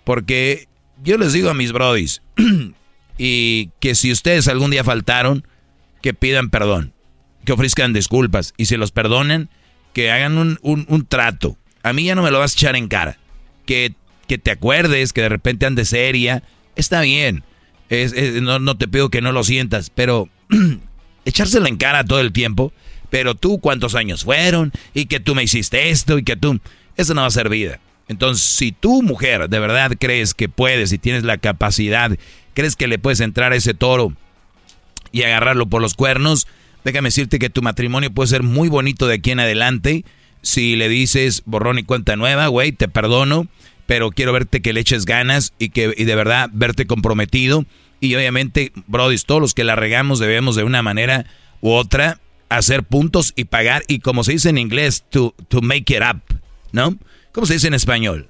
Porque 0.06 0.68
yo 1.04 1.18
les 1.18 1.34
digo 1.34 1.50
a 1.50 1.54
mis 1.54 1.74
brodis, 1.74 2.22
y 3.18 3.72
que 3.82 3.94
si 3.94 4.12
ustedes 4.12 4.48
algún 4.48 4.72
día 4.72 4.86
faltaron, 4.86 5.46
que 6.02 6.14
pidan 6.14 6.50
perdón, 6.50 6.94
que 7.44 7.52
ofrezcan 7.52 7.92
disculpas, 7.92 8.54
y 8.56 8.66
si 8.66 8.78
los 8.78 8.92
perdonen, 8.92 9.50
que 9.94 10.12
hagan 10.12 10.58
un, 10.62 11.06
trato. 11.08 11.58
A 11.84 11.92
mí 11.92 12.06
ya 12.06 12.16
no 12.16 12.24
me 12.24 12.32
lo 12.32 12.40
vas 12.40 12.54
a 12.54 12.56
echar 12.56 12.76
en 12.78 12.88
cara. 12.88 13.18
Que, 13.66 13.94
que 14.28 14.38
te 14.38 14.52
acuerdes, 14.52 15.12
que 15.12 15.22
de 15.22 15.30
repente 15.30 15.66
andes 15.66 15.90
seria, 15.90 16.44
está 16.78 17.02
bien. 17.02 17.44
no, 18.42 18.60
no 18.60 18.78
te 18.78 18.88
pido 18.88 19.10
que 19.10 19.22
no 19.22 19.34
lo 19.34 19.44
sientas, 19.44 19.90
pero 19.90 20.30
echárselo 21.26 21.68
en 21.68 21.76
cara 21.76 22.06
todo 22.06 22.22
el 22.22 22.32
tiempo. 22.32 22.72
Pero 23.10 23.36
tú, 23.36 23.60
¿cuántos 23.60 23.96
años 23.96 24.24
fueron? 24.24 24.72
Y 24.94 25.08
que 25.08 25.20
tú 25.20 25.36
me 25.36 25.44
hiciste 25.44 25.90
esto 25.90 26.18
y 26.18 26.24
que 26.24 26.38
tú... 26.38 26.62
Eso 27.00 27.14
no 27.14 27.22
va 27.22 27.28
a 27.28 27.32
ser 27.32 27.48
vida. 27.48 27.80
Entonces, 28.10 28.44
si 28.44 28.74
tú, 28.74 29.02
mujer, 29.02 29.48
de 29.48 29.60
verdad 29.60 29.94
crees 29.98 30.34
que 30.34 30.50
puedes 30.50 30.92
y 30.92 30.98
tienes 30.98 31.24
la 31.24 31.38
capacidad, 31.38 32.12
crees 32.54 32.76
que 32.76 32.88
le 32.88 33.00
puedes 33.00 33.22
entrar 33.22 33.54
a 33.54 33.56
ese 33.56 33.74
toro 33.74 34.12
y 35.14 35.24
agarrarlo 35.24 35.66
por 35.68 35.82
los 35.82 35.94
cuernos, 35.94 36.46
déjame 36.84 37.08
decirte 37.08 37.40
que 37.40 37.50
tu 37.50 37.62
matrimonio 37.62 38.12
puede 38.12 38.28
ser 38.28 38.44
muy 38.44 38.68
bonito 38.68 39.08
de 39.08 39.16
aquí 39.16 39.32
en 39.32 39.40
adelante. 39.40 40.04
Si 40.42 40.76
le 40.76 40.90
dices 40.90 41.44
borrón 41.46 41.80
y 41.80 41.84
cuenta 41.84 42.18
nueva, 42.18 42.48
güey, 42.48 42.74
te 42.74 42.90
perdono, 42.90 43.48
pero 43.86 44.12
quiero 44.12 44.34
verte 44.34 44.62
que 44.62 44.74
le 44.74 44.82
eches 44.82 45.06
ganas 45.06 45.54
y 45.58 45.70
que 45.70 45.88
de 45.88 46.16
verdad 46.16 46.50
verte 46.52 46.86
comprometido. 46.86 47.64
Y 48.02 48.14
obviamente, 48.16 48.74
Brody, 48.88 49.18
todos 49.20 49.40
los 49.40 49.54
que 49.54 49.64
la 49.64 49.78
regamos 49.78 50.20
debemos 50.20 50.58
de 50.58 50.66
una 50.66 50.82
manera 50.82 51.26
u 51.62 51.72
otra 51.72 52.20
hacer 52.50 52.84
puntos 52.84 53.32
y 53.38 53.46
pagar. 53.46 53.84
Y 53.88 54.00
como 54.00 54.26
se 54.26 54.34
dice 54.34 54.50
en 54.50 54.58
inglés, 54.58 55.06
to, 55.10 55.34
to 55.48 55.62
make 55.62 55.96
it 55.96 56.04
up. 56.04 56.29
¿No? 56.72 56.98
¿Cómo 57.32 57.48
se 57.48 57.54
dice 57.54 57.68
en 57.68 57.74
español? 57.74 58.30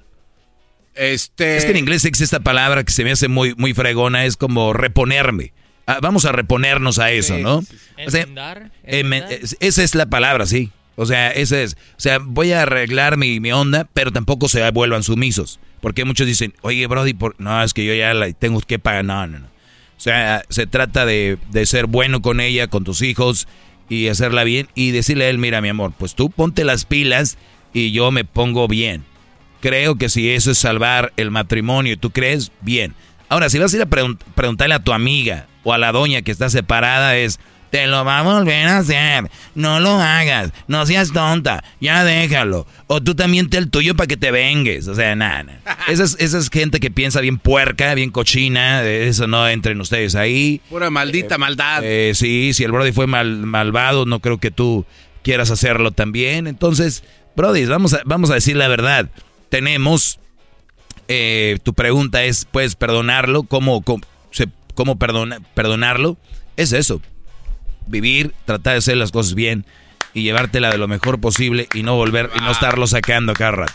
Este... 0.94 1.56
Es 1.56 1.64
que 1.64 1.70
en 1.70 1.78
inglés 1.78 2.04
existe 2.04 2.24
esta 2.24 2.40
palabra 2.40 2.84
que 2.84 2.92
se 2.92 3.04
me 3.04 3.12
hace 3.12 3.28
muy, 3.28 3.54
muy 3.54 3.74
fregona, 3.74 4.24
es 4.24 4.36
como 4.36 4.72
reponerme. 4.72 5.52
Ah, 5.86 5.98
vamos 6.00 6.24
a 6.24 6.32
reponernos 6.32 6.98
a 6.98 7.10
eso, 7.10 7.38
¿no? 7.38 7.62
esa 7.96 9.82
es 9.82 9.94
la 9.94 10.06
palabra, 10.06 10.46
sí. 10.46 10.70
O 10.96 11.06
sea, 11.06 11.30
esa 11.30 11.60
es. 11.62 11.78
O 11.96 12.00
sea, 12.00 12.18
voy 12.18 12.52
a 12.52 12.62
arreglar 12.62 13.16
mi, 13.16 13.40
mi 13.40 13.52
onda, 13.52 13.88
pero 13.94 14.12
tampoco 14.12 14.48
se 14.48 14.70
vuelvan 14.70 15.02
sumisos. 15.02 15.58
Porque 15.80 16.04
muchos 16.04 16.26
dicen, 16.26 16.52
oye, 16.60 16.86
Brody, 16.86 17.14
por... 17.14 17.34
no, 17.38 17.62
es 17.62 17.72
que 17.72 17.86
yo 17.86 17.94
ya 17.94 18.12
la 18.12 18.30
tengo 18.32 18.60
que 18.60 18.78
pagar. 18.78 19.04
No, 19.04 19.26
no, 19.26 19.38
no. 19.38 19.46
O 19.46 20.00
sea, 20.00 20.44
se 20.48 20.66
trata 20.66 21.06
de, 21.06 21.38
de 21.50 21.66
ser 21.66 21.86
bueno 21.86 22.20
con 22.20 22.40
ella, 22.40 22.66
con 22.68 22.84
tus 22.84 23.02
hijos, 23.02 23.48
y 23.88 24.08
hacerla 24.08 24.44
bien, 24.44 24.68
y 24.74 24.90
decirle 24.90 25.24
a 25.24 25.30
él, 25.30 25.38
mira, 25.38 25.60
mi 25.60 25.70
amor, 25.70 25.92
pues 25.98 26.14
tú 26.14 26.30
ponte 26.30 26.64
las 26.64 26.84
pilas 26.84 27.38
y 27.72 27.92
yo 27.92 28.10
me 28.10 28.24
pongo 28.24 28.68
bien. 28.68 29.04
Creo 29.60 29.96
que 29.96 30.08
si 30.08 30.30
eso 30.30 30.50
es 30.50 30.58
salvar 30.58 31.12
el 31.16 31.30
matrimonio, 31.30 31.98
¿tú 31.98 32.10
crees? 32.10 32.50
Bien. 32.60 32.94
Ahora, 33.28 33.50
si 33.50 33.58
vas 33.58 33.72
a 33.72 33.76
ir 33.76 33.82
a 33.82 33.86
preguntarle 33.86 34.74
a 34.74 34.82
tu 34.82 34.92
amiga 34.92 35.46
o 35.62 35.72
a 35.72 35.78
la 35.78 35.92
doña 35.92 36.22
que 36.22 36.32
está 36.32 36.48
separada, 36.48 37.16
es, 37.16 37.38
te 37.70 37.86
lo 37.86 38.04
va 38.04 38.18
a 38.18 38.22
volver 38.22 38.66
a 38.66 38.78
hacer, 38.78 39.30
no 39.54 39.80
lo 39.80 39.92
hagas, 39.92 40.52
no 40.66 40.84
seas 40.86 41.12
tonta, 41.12 41.62
ya 41.80 42.04
déjalo. 42.04 42.66
O 42.88 43.00
tú 43.00 43.14
también 43.14 43.48
te 43.48 43.58
el 43.58 43.70
tuyo 43.70 43.94
para 43.94 44.08
que 44.08 44.16
te 44.16 44.30
vengues. 44.30 44.88
O 44.88 44.94
sea, 44.94 45.14
nada. 45.14 45.60
Esa, 45.88 46.04
es, 46.04 46.16
esa 46.18 46.38
es 46.38 46.50
gente 46.50 46.80
que 46.80 46.90
piensa 46.90 47.20
bien 47.20 47.38
puerca, 47.38 47.94
bien 47.94 48.10
cochina, 48.10 48.82
eso 48.82 49.26
no 49.26 49.48
entren 49.48 49.80
ustedes 49.80 50.16
ahí. 50.16 50.60
Pura 50.68 50.90
maldita 50.90 51.38
maldad. 51.38 51.82
Eh, 51.84 52.12
sí, 52.14 52.52
si 52.52 52.64
el 52.64 52.72
Brody 52.72 52.92
fue 52.92 53.06
mal, 53.06 53.36
malvado, 53.46 54.06
no 54.06 54.20
creo 54.20 54.38
que 54.38 54.50
tú 54.50 54.84
quieras 55.22 55.50
hacerlo 55.50 55.92
también. 55.92 56.46
Entonces, 56.46 57.04
Brody, 57.36 57.64
vamos 57.66 57.94
a, 57.94 58.00
vamos 58.04 58.30
a 58.30 58.34
decir 58.34 58.56
la 58.56 58.68
verdad. 58.68 59.08
Tenemos, 59.48 60.18
eh, 61.08 61.58
tu 61.62 61.74
pregunta 61.74 62.22
es, 62.24 62.44
¿puedes 62.44 62.76
perdonarlo? 62.76 63.44
¿Cómo, 63.44 63.82
cómo, 63.82 64.98
perdonarlo? 64.98 66.16
Es 66.56 66.72
eso. 66.72 67.00
Vivir, 67.86 68.34
tratar 68.44 68.74
de 68.74 68.78
hacer 68.78 68.96
las 68.96 69.10
cosas 69.10 69.34
bien 69.34 69.64
y 70.14 70.22
llevártela 70.22 70.70
de 70.70 70.78
lo 70.78 70.88
mejor 70.88 71.20
posible 71.20 71.68
y 71.74 71.82
no 71.82 71.96
volver 71.96 72.30
y 72.36 72.40
no 72.40 72.50
estarlo 72.50 72.86
sacando 72.86 73.32
cada 73.32 73.52
rato. 73.52 73.72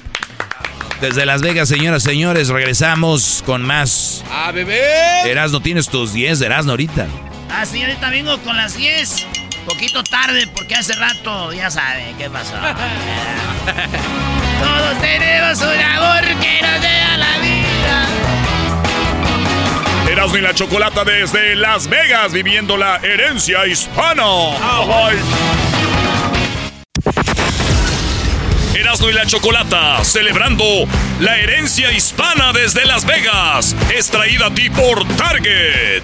Desde 1.01 1.25
Las 1.25 1.41
Vegas, 1.41 1.67
señoras 1.67 2.03
y 2.03 2.09
señores, 2.09 2.47
regresamos 2.47 3.43
con 3.45 3.61
más. 3.61 4.23
¡A 4.31 4.51
bebé! 4.51 5.29
Erasno, 5.29 5.61
tienes 5.61 5.89
tus 5.89 6.13
10 6.13 6.39
de 6.39 6.45
Erasno 6.45 6.71
ahorita. 6.71 7.07
Ah, 7.49 7.65
sí, 7.65 7.83
ahorita 7.83 8.09
vengo 8.09 8.37
con 8.39 8.55
las 8.55 8.77
10. 8.77 9.27
Poquito 9.65 10.03
tarde 10.03 10.47
porque 10.47 10.75
hace 10.75 10.93
rato 10.93 11.51
ya 11.51 11.71
sabe 11.71 12.13
qué 12.17 12.29
pasó. 12.29 12.53
Todos 14.61 15.01
tenemos 15.01 15.59
un 15.59 15.81
amor 15.81 16.23
que 16.39 16.61
nos 16.61 16.81
da 16.81 17.17
la 17.17 17.37
vida. 17.39 18.07
Erasmo 20.11 20.37
y 20.37 20.41
la 20.41 20.53
Chocolata 20.53 21.03
desde 21.03 21.55
Las 21.55 21.87
Vegas 21.87 22.31
viviendo 22.31 22.77
la 22.77 22.97
herencia 22.97 23.65
hispana. 23.65 24.23
Erasmo 28.75 29.09
y 29.09 29.13
la 29.13 29.25
Chocolata 29.25 30.03
celebrando 30.03 30.63
la 31.19 31.37
herencia 31.37 31.91
hispana 31.91 32.53
desde 32.53 32.85
Las 32.85 33.03
Vegas. 33.05 33.75
Extraída 33.89 34.45
a 34.47 34.53
ti 34.53 34.69
por 34.69 35.07
Target. 35.17 36.03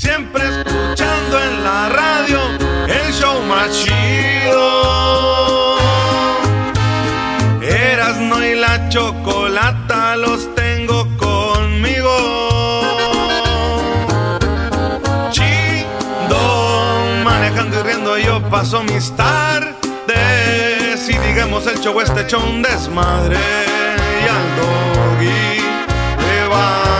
Siempre 0.00 0.42
escuchando 0.42 1.44
en 1.44 1.62
la 1.62 1.90
radio 1.90 2.40
el 2.88 3.12
show 3.12 3.42
más 3.42 3.70
chido. 3.70 5.76
Erasno 7.60 8.42
y 8.42 8.54
la 8.58 8.88
chocolata 8.88 10.16
los 10.16 10.54
tengo 10.54 11.06
conmigo. 11.18 12.16
Chido, 15.32 16.38
manejando 17.22 17.80
y 17.80 17.82
riendo 17.82 18.16
yo 18.16 18.40
paso 18.48 18.82
mis 18.82 19.14
tardes. 19.14 21.10
Y 21.10 21.18
digamos 21.18 21.66
el 21.66 21.78
show 21.78 22.00
este 22.00 22.26
show 22.26 22.42
un 22.42 22.62
desmadre. 22.62 23.36
Y 23.36 24.28
al 24.28 24.56
doggy 24.56 25.60
le 26.26 26.46
va. 26.48 26.99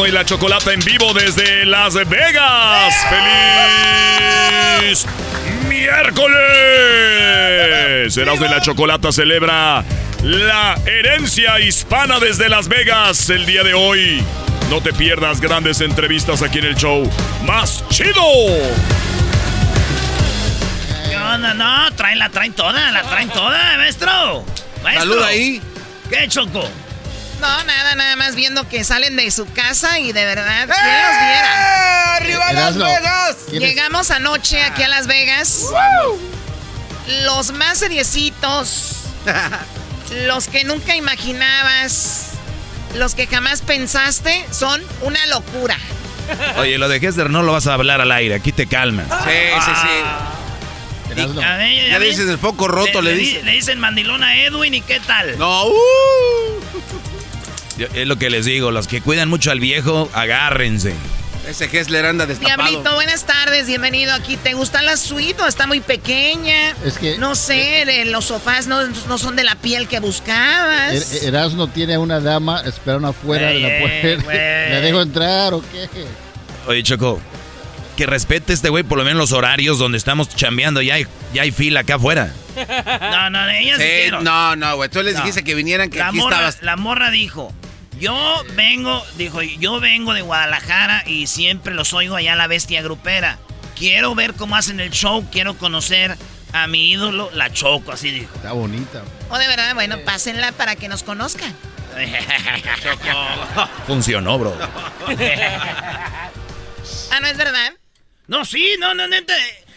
Erasmo 0.00 0.06
y 0.06 0.12
la 0.12 0.24
Chocolata 0.24 0.72
en 0.72 0.80
vivo 0.80 1.12
desde 1.12 1.66
Las 1.66 1.92
Vegas. 1.92 2.94
¡Feliz 4.80 5.04
miércoles! 5.68 6.38
Erasmo 8.16 8.46
y 8.46 8.48
la 8.48 8.62
Chocolata 8.62 9.12
celebra 9.12 9.84
la 10.22 10.78
herencia 10.86 11.60
hispana 11.60 12.18
desde 12.18 12.48
Las 12.48 12.68
Vegas 12.68 13.28
el 13.28 13.44
día 13.44 13.62
de 13.62 13.74
hoy. 13.74 14.24
No 14.70 14.80
te 14.80 14.94
pierdas 14.94 15.38
grandes 15.38 15.82
entrevistas 15.82 16.40
aquí 16.40 16.60
en 16.60 16.64
el 16.66 16.76
show 16.76 17.06
más 17.44 17.84
chido. 17.90 18.24
¿Qué 21.10 21.16
onda? 21.16 21.52
No, 21.52 21.92
traen, 21.94 22.18
la 22.18 22.30
traen 22.30 22.54
toda, 22.54 22.90
la 22.90 23.02
traen 23.02 23.28
toda, 23.28 23.76
maestro. 23.76 24.46
maestro. 24.82 25.10
Salud 25.10 25.22
ahí. 25.24 25.60
¿Qué, 26.08 26.26
Choco? 26.28 26.66
No, 27.40 27.64
nada, 27.64 27.94
nada 27.94 28.16
más 28.16 28.34
viendo 28.34 28.68
que 28.68 28.84
salen 28.84 29.16
de 29.16 29.30
su 29.30 29.46
casa 29.52 29.98
y 29.98 30.12
de 30.12 30.24
verdad, 30.24 30.66
¿quién 30.68 31.02
los 31.02 31.20
viera? 31.20 32.16
¡Arriba 32.16 32.52
Las 32.52 32.76
Erasmo, 32.76 32.84
Vegas! 32.84 33.36
¿quieres- 33.48 33.68
Llegamos 33.68 34.10
anoche 34.10 34.62
aquí 34.62 34.82
a 34.82 34.88
Las 34.88 35.06
Vegas. 35.06 35.66
Los 37.24 37.52
más 37.52 37.78
seriecitos. 37.78 38.96
los 40.26 40.48
que 40.48 40.64
nunca 40.64 40.94
imaginabas. 40.96 42.26
Los 42.96 43.14
que 43.14 43.26
jamás 43.26 43.62
pensaste 43.62 44.44
son 44.50 44.82
una 45.02 45.24
locura. 45.26 45.78
Oye, 46.58 46.76
lo 46.78 46.88
de 46.88 46.96
Hester 46.98 47.30
no 47.30 47.42
lo 47.42 47.52
vas 47.52 47.66
a 47.66 47.74
hablar 47.74 48.00
al 48.00 48.12
aire, 48.12 48.34
aquí 48.34 48.52
te 48.52 48.66
calma. 48.66 49.04
Sí, 49.24 49.30
sí, 49.64 49.70
sí. 49.82 51.12
Erasmo. 51.12 51.40
A 51.42 51.56
ver, 51.56 51.88
Ya 51.88 51.96
a 51.96 51.98
le 51.98 52.06
dices 52.06 52.28
el 52.28 52.38
foco 52.38 52.68
roto, 52.68 53.00
le, 53.02 53.14
di- 53.14 53.20
dices. 53.20 53.44
Le 53.44 53.52
dicen 53.52 53.80
mandilón 53.80 54.22
a 54.22 54.36
Edwin 54.36 54.74
y 54.74 54.80
qué 54.82 55.00
tal. 55.00 55.38
No, 55.38 55.66
uh. 55.66 56.60
Es 57.94 58.06
lo 58.06 58.16
que 58.16 58.30
les 58.30 58.44
digo, 58.44 58.70
los 58.70 58.86
que 58.86 59.00
cuidan 59.00 59.28
mucho 59.28 59.50
al 59.50 59.60
viejo, 59.60 60.08
agárrense. 60.12 60.92
Ese 61.48 61.64
Hessler 61.64 62.04
anda 62.04 62.26
destapado. 62.26 62.68
Diablito, 62.68 62.94
buenas 62.94 63.24
tardes, 63.24 63.66
bienvenido 63.66 64.12
aquí. 64.12 64.36
¿Te 64.36 64.52
gusta 64.52 64.82
la 64.82 64.96
suite 64.98 65.40
o 65.42 65.46
está 65.46 65.66
muy 65.66 65.80
pequeña? 65.80 66.74
Es 66.84 66.98
que- 66.98 67.16
No 67.18 67.34
sé, 67.34 67.84
de- 67.86 68.04
los 68.04 68.26
sofás 68.26 68.66
no, 68.66 68.86
no 68.86 69.18
son 69.18 69.36
de 69.36 69.44
la 69.44 69.54
piel 69.56 69.88
que 69.88 70.00
buscabas. 70.00 70.92
Er- 70.92 71.28
Erasmo 71.28 71.66
tiene 71.68 71.94
a 71.94 71.98
una 72.00 72.20
dama 72.20 72.60
esperando 72.66 73.08
afuera 73.08 73.48
de 73.48 73.58
la 73.60 73.78
puerta. 73.80 74.32
¿Le 74.32 74.80
dejo 74.82 75.00
entrar 75.00 75.54
o 75.54 75.62
qué? 75.72 75.88
Oye, 76.66 76.82
Choco, 76.82 77.18
que 77.96 78.04
respete 78.06 78.52
este 78.52 78.68
güey 78.68 78.84
por 78.84 78.98
lo 78.98 79.04
menos 79.04 79.18
los 79.18 79.32
horarios 79.32 79.78
donde 79.78 79.96
estamos 79.98 80.28
chambeando. 80.28 80.82
Ya 80.82 80.94
hay, 80.96 81.06
ya 81.32 81.42
hay 81.42 81.50
fila 81.52 81.80
acá 81.80 81.94
afuera. 81.96 82.32
No, 83.10 83.30
no, 83.30 83.48
ellas 83.48 83.78
Sí, 83.78 83.84
dijeron. 83.84 84.24
no, 84.24 84.54
no, 84.56 84.76
güey. 84.76 84.90
Tú 84.90 85.02
les 85.02 85.14
No. 85.14 85.20
dijiste 85.20 85.42
que 85.42 85.54
vinieran, 85.54 85.88
que 85.88 85.98
la 85.98 86.08
aquí 86.08 86.18
morra, 86.18 86.36
estabas. 86.36 86.62
La 86.62 86.76
morra 86.76 87.10
dijo, 87.10 87.52
yo 88.00 88.44
vengo, 88.54 89.04
dijo, 89.16 89.42
yo 89.42 89.78
vengo 89.78 90.14
de 90.14 90.22
Guadalajara 90.22 91.04
y 91.06 91.26
siempre 91.26 91.74
los 91.74 91.92
oigo 91.92 92.16
allá 92.16 92.34
la 92.34 92.46
bestia 92.46 92.82
grupera. 92.82 93.38
Quiero 93.76 94.14
ver 94.14 94.34
cómo 94.34 94.56
hacen 94.56 94.80
el 94.80 94.90
show, 94.90 95.28
quiero 95.30 95.56
conocer 95.56 96.16
a 96.52 96.66
mi 96.66 96.90
ídolo, 96.90 97.30
la 97.32 97.52
Choco, 97.52 97.92
así 97.92 98.10
dijo. 98.10 98.34
Está 98.34 98.52
bonita. 98.52 99.02
O 99.28 99.38
de 99.38 99.46
verdad, 99.46 99.74
bueno, 99.74 99.98
pásenla 100.04 100.52
para 100.52 100.76
que 100.76 100.88
nos 100.88 101.02
conozcan. 101.02 101.54
Funcionó, 103.86 104.38
bro. 104.38 104.56
Ah, 107.12 107.18
¿no 107.20 107.26
es 107.26 107.36
verdad? 107.36 107.72
No, 108.28 108.44
sí, 108.44 108.76
no, 108.78 108.94
no, 108.94 109.08
neta. 109.08 109.34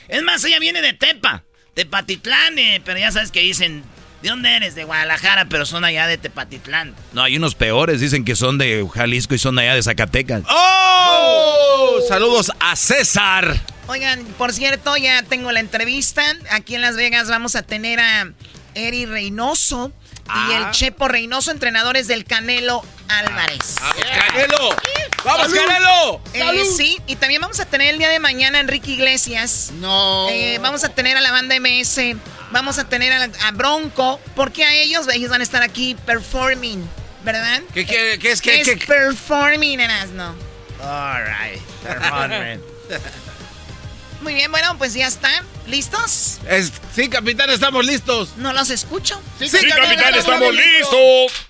Es 0.08 0.22
más, 0.22 0.44
ella 0.44 0.60
viene 0.60 0.82
de 0.82 0.94
Tepa, 0.94 1.44
Tepatitlán, 1.74 2.60
eh, 2.60 2.82
pero 2.86 3.00
ya 3.00 3.12
sabes 3.12 3.32
que 3.32 3.40
dicen, 3.40 3.84
¿de 4.24 4.30
dónde 4.30 4.56
eres? 4.56 4.74
De 4.74 4.86
Guadalajara, 4.86 5.46
pero 5.50 5.66
son 5.66 5.84
allá 5.84 6.08
de 6.08 6.18
Tepatitlán. 6.18 6.96
No, 7.12 7.24
hay 7.24 7.36
unos 7.36 7.56
peores, 7.56 8.00
dicen 8.00 8.24
que 8.24 8.38
son 8.38 8.58
de 8.58 8.88
Jalisco 8.92 9.36
y 9.36 9.38
son 9.38 9.58
de 9.58 9.64
allá 9.64 9.76
de 9.76 9.84
Zacatecas. 9.84 10.44
¡Oh! 10.50 12.00
Saludos 12.08 12.52
a 12.62 12.76
César. 12.78 13.60
Oigan, 13.88 14.24
por 14.38 14.54
cierto, 14.54 14.96
ya 14.96 15.24
tengo 15.24 15.52
la 15.52 15.60
entrevista. 15.60 16.24
Aquí 16.52 16.76
en 16.76 16.82
Las 16.82 16.96
Vegas 16.96 17.30
vamos 17.30 17.58
a 17.58 17.64
tener 17.64 18.00
a 18.00 18.32
Eri 18.76 19.06
Reynoso 19.06 19.92
y 20.26 20.54
el 20.54 20.72
Chepo 20.72 21.10
Reynoso, 21.10 21.52
entrenadores 21.52 22.08
del 22.08 22.24
Canelo 22.24 22.82
Álvarez. 23.10 23.76
¡Canelo! 24.30 24.70
¡Vamos, 25.26 25.54
Canelo! 25.54 26.22
Eh, 26.34 26.66
sí, 26.66 26.98
y 27.08 27.18
también 27.18 27.42
vamos 27.42 27.60
a 27.60 27.66
tener 27.66 27.90
el 27.90 27.98
día 27.98 28.10
de 28.10 28.20
mañana 28.20 28.60
a 28.60 28.62
Enrique 28.62 28.92
Iglesias. 28.92 29.72
No. 29.80 30.30
Eh, 30.30 30.60
vamos 30.62 30.86
a 30.86 30.90
tener 30.90 31.18
a 31.18 31.22
la 31.22 31.32
banda 31.32 31.56
MS. 31.60 32.16
Vamos 32.54 32.78
a 32.78 32.88
tener 32.88 33.12
a, 33.12 33.30
a 33.48 33.52
Bronco. 33.52 34.22
Porque 34.36 34.64
a 34.64 34.74
ellos, 34.76 35.08
ellos 35.14 35.30
van 35.30 35.42
a 35.42 35.44
estar 35.44 35.64
aquí 35.64 35.96
performing, 36.06 36.88
¿verdad? 37.26 37.62
¿Qué, 37.74 37.86
qué, 37.86 38.18
qué 38.22 38.32
es 38.32 38.42
que 38.42 38.62
es 38.62 38.86
performing, 38.86 39.80
Erasno. 39.80 40.36
All 40.82 41.24
right. 41.26 41.62
Performing. 41.84 42.62
Muy 44.22 44.36
bien, 44.36 44.52
bueno, 44.52 44.78
pues 44.78 44.94
ya 44.94 45.08
está. 45.08 45.44
¿Listos? 45.68 46.40
Es- 46.48 46.72
sí, 46.96 47.10
capitán, 47.10 47.50
estamos 47.50 47.86
listos. 47.86 48.38
No 48.38 48.54
los 48.54 48.70
escucho. 48.70 49.22
Sí, 49.40 49.50
capitán, 49.50 50.16
estamos 50.16 50.54
listos. 50.54 51.48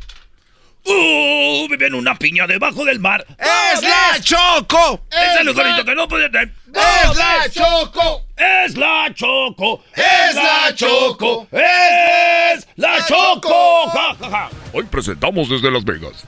¡Uh! 0.85 1.67
Viven 1.69 1.93
una 1.93 2.15
piña 2.15 2.47
debajo 2.47 2.83
del 2.83 2.99
mar. 2.99 3.25
¡Es 3.37 3.81
la 3.81 4.19
Choco! 4.21 5.05
Es 5.11 5.39
el 5.39 5.45
lugarito 5.45 5.85
que 5.85 5.95
no 5.95 6.07
puede 6.07 6.29
tener. 6.29 6.51
¡Es 6.73 7.15
la 7.15 7.49
Choco! 7.49 8.25
Es 8.35 8.75
la 8.77 9.13
Choco. 9.13 9.83
¡Es 9.95 10.35
la 10.35 10.73
Choco! 10.75 11.47
Es 11.51 12.67
la 12.75 13.05
Choco. 13.05 13.89
Ja, 13.89 14.15
ja, 14.15 14.29
ja. 14.29 14.49
Hoy 14.73 14.83
presentamos 14.85 15.49
desde 15.49 15.69
Las 15.69 15.83
Vegas. 15.83 16.25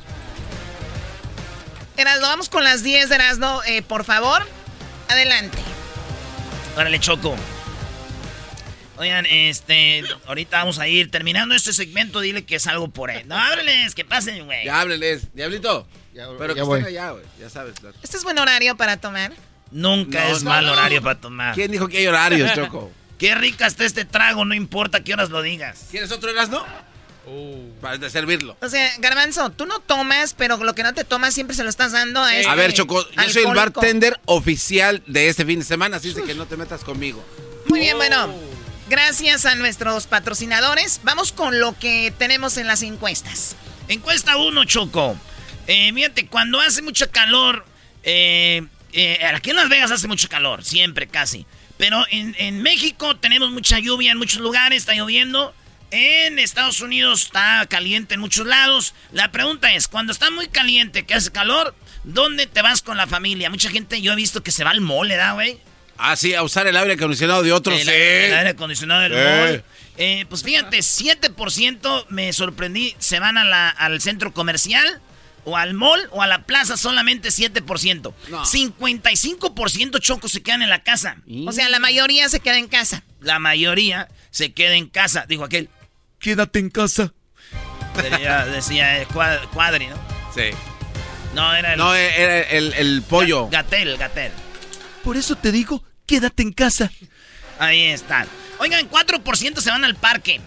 Erasno, 1.98 2.28
vamos 2.28 2.50
con 2.50 2.64
las 2.64 2.84
10 2.84 3.10
de 3.10 3.16
Erasno, 3.16 3.64
eh, 3.64 3.82
por 3.82 4.04
favor. 4.04 4.46
Adelante. 5.08 5.58
Órale, 6.76 7.00
Choco. 7.00 7.36
Oigan, 8.98 9.26
este, 9.26 10.04
ahorita 10.26 10.60
vamos 10.60 10.80
a 10.80 10.88
ir 10.88 11.12
terminando 11.12 11.54
este 11.54 11.74
segmento, 11.74 12.22
dile 12.22 12.46
que 12.46 12.60
salgo 12.60 12.88
por 12.88 13.12
él. 13.12 13.28
No, 13.28 13.36
ábreles, 13.36 13.94
que 13.94 14.06
pasen, 14.06 14.46
güey. 14.46 14.66
Ya 14.66 14.82
háblenles, 14.82 15.34
diablito. 15.34 15.88
Pero 16.14 16.54
que 16.54 16.60
ya 16.60 16.64
voy. 16.64 16.80
estén 16.80 16.96
allá, 16.98 17.12
güey. 17.12 17.26
Ya 17.40 17.50
sabes. 17.50 17.78
claro. 17.80 17.96
Este 18.02 18.16
es 18.16 18.24
buen 18.24 18.40
horario 18.40 18.78
para 18.78 18.98
tomar. 18.98 19.34
Nunca 19.76 20.24
No, 20.24 20.36
es 20.38 20.44
no, 20.44 20.50
mal 20.52 20.66
no. 20.66 20.72
horario 20.72 21.02
para 21.02 21.20
tomar. 21.20 21.54
¿Quién 21.54 21.70
dijo 21.70 21.90
que 21.90 21.98
hay 21.98 22.08
horarios, 22.08 22.54
Choco? 22.56 22.92
Qué 23.18 23.36
rica 23.36 23.68
está 23.68 23.84
este 23.84 24.06
trago, 24.06 24.46
no 24.46 24.54
importa 24.56 25.04
qué 25.04 25.14
horas 25.14 25.30
lo 25.30 25.42
digas. 25.42 25.88
¿Quieres 25.92 26.12
otro 26.12 26.30
Erasmo? 26.30 26.66
Para 27.82 27.98
de 27.98 28.10
servirlo. 28.10 28.56
O 28.62 28.70
sea, 28.70 28.90
Garbanzo, 29.00 29.50
tú 29.50 29.66
no 29.66 29.80
tomas, 29.80 30.34
pero 30.34 30.58
lo 30.58 30.76
que 30.76 30.84
no 30.84 30.94
te 30.94 31.04
tomas 31.04 31.34
siempre 31.34 31.56
se 31.56 31.64
lo 31.64 31.70
estás 31.70 31.92
dando 31.92 32.22
a 32.24 32.34
este 32.36 32.50
A 32.50 32.56
ver, 32.56 32.72
Choco, 32.74 33.06
yo 33.12 33.30
soy 33.30 33.44
el 33.44 33.54
bartender 33.54 34.20
oficial 34.26 35.04
de 35.08 35.28
este 35.28 35.44
fin 35.46 35.60
de 35.60 35.66
semana, 35.66 35.98
así 35.98 36.10
es 36.10 36.16
de 36.16 36.24
que 36.24 36.36
no 36.36 36.46
te 36.46 36.56
metas 36.56 36.84
conmigo. 36.84 37.26
Muy 37.68 37.80
bien, 37.82 37.98
bueno. 37.98 38.34
Gracias 38.90 39.46
a 39.46 39.56
nuestros 39.56 40.06
patrocinadores. 40.08 41.02
Vamos 41.04 41.32
con 41.32 41.60
lo 41.60 41.78
que 41.78 42.14
tenemos 42.18 42.58
en 42.58 42.68
las 42.68 42.82
encuestas. 42.84 43.56
Encuesta 43.88 44.38
1, 44.38 44.64
Choco. 44.66 45.18
Eh, 45.68 45.92
fíjate, 45.94 46.28
cuando 46.28 46.62
hace 46.62 46.84
mucho 46.84 47.10
calor, 47.10 47.66
eh, 48.04 48.68
eh, 48.96 49.26
aquí 49.26 49.50
en 49.52 49.56
Las 49.58 49.70
Vegas 49.70 49.92
hace 49.92 50.08
mucho 50.08 50.28
calor, 50.30 50.64
siempre 50.64 51.08
casi. 51.08 51.46
Pero 51.78 52.06
en, 52.10 52.36
en 52.40 52.62
México 52.62 53.18
tenemos 53.18 53.52
mucha 53.52 53.80
lluvia 53.80 54.12
en 54.12 54.18
muchos 54.18 54.40
lugares, 54.40 54.80
está 54.80 54.94
lloviendo. 54.94 55.54
En 55.92 56.40
Estados 56.40 56.82
Unidos 56.82 57.24
está 57.24 57.66
caliente 57.70 58.16
en 58.16 58.20
muchos 58.20 58.46
lados. 58.48 58.94
La 59.12 59.32
pregunta 59.32 59.74
es, 59.74 59.88
cuando 59.88 60.12
está 60.12 60.32
muy 60.32 60.48
caliente, 60.48 61.06
que 61.06 61.14
hace 61.14 61.32
calor, 61.32 61.76
¿dónde 62.04 62.48
te 62.48 62.62
vas 62.62 62.82
con 62.82 62.98
la 62.98 63.08
familia? 63.08 63.50
Mucha 63.50 63.70
gente, 63.70 64.02
yo 64.02 64.14
he 64.14 64.16
visto 64.16 64.42
que 64.44 64.52
se 64.52 64.64
va 64.64 64.72
al 64.72 64.82
mole, 64.82 65.16
¿da, 65.16 65.34
güey? 65.34 65.60
Ah, 65.98 66.16
sí, 66.16 66.34
a 66.34 66.44
usar 66.44 66.68
el 66.68 66.76
aire 66.76 66.94
acondicionado 66.94 67.44
de 67.44 67.54
otros. 67.54 67.80
El, 67.80 67.86
sí. 67.88 67.92
el 67.94 68.34
aire 68.34 68.50
acondicionado 68.50 69.02
del 69.02 69.14
Eh. 69.14 69.40
mall. 69.48 69.64
Eh, 69.98 70.26
pues 70.28 70.44
fíjate, 70.44 70.82
7% 70.82 72.06
me 72.10 72.34
sorprendí, 72.34 72.96
se 73.00 73.20
van 73.20 73.38
a 73.38 73.46
la- 73.46 73.70
al 73.70 74.02
centro 74.02 74.34
comercial. 74.34 75.02
O 75.46 75.56
al 75.58 75.74
mall 75.74 76.02
o 76.12 76.22
a 76.22 76.28
la 76.28 76.46
plaza 76.46 76.76
solamente 76.78 77.30
7%. 77.30 78.14
55% 78.30 80.00
Choco 80.00 80.28
se 80.28 80.42
quedan 80.42 80.62
en 80.62 80.70
la 80.70 80.84
casa. 80.84 81.18
O 81.48 81.52
sea, 81.52 81.70
la 81.70 81.80
mayoría 81.80 82.28
se 82.30 82.40
queda 82.40 82.58
en 82.58 82.68
casa. 82.68 83.04
La 83.22 83.40
mayoría 83.40 84.08
se 84.32 84.54
queda 84.54 84.76
en 84.76 84.88
casa. 84.88 85.26
Dijo 85.28 85.44
aquel, 85.44 85.70
quédate 86.20 86.60
en 86.60 86.70
casa. 86.70 87.14
Decía, 88.52 89.08
cuad- 89.14 89.48
Cuadri, 89.54 89.88
¿no? 89.88 89.96
Sí. 90.34 90.50
No, 91.34 91.54
era 91.54 91.74
el... 91.74 91.80
No, 91.80 91.94
era 91.94 92.42
el, 92.50 92.74
el 92.74 93.02
pollo. 93.02 93.48
Gatel, 93.50 93.98
Gatel. 93.98 94.32
Por 95.04 95.18
eso 95.18 95.36
te 95.36 95.52
digo, 95.52 95.84
quédate 96.06 96.44
en 96.44 96.52
casa. 96.54 96.92
Ahí 97.60 97.84
está. 97.84 98.26
Oigan, 98.60 98.90
4% 98.90 99.60
se 99.60 99.70
van 99.70 99.84
al 99.86 99.96
parque. 99.96 100.42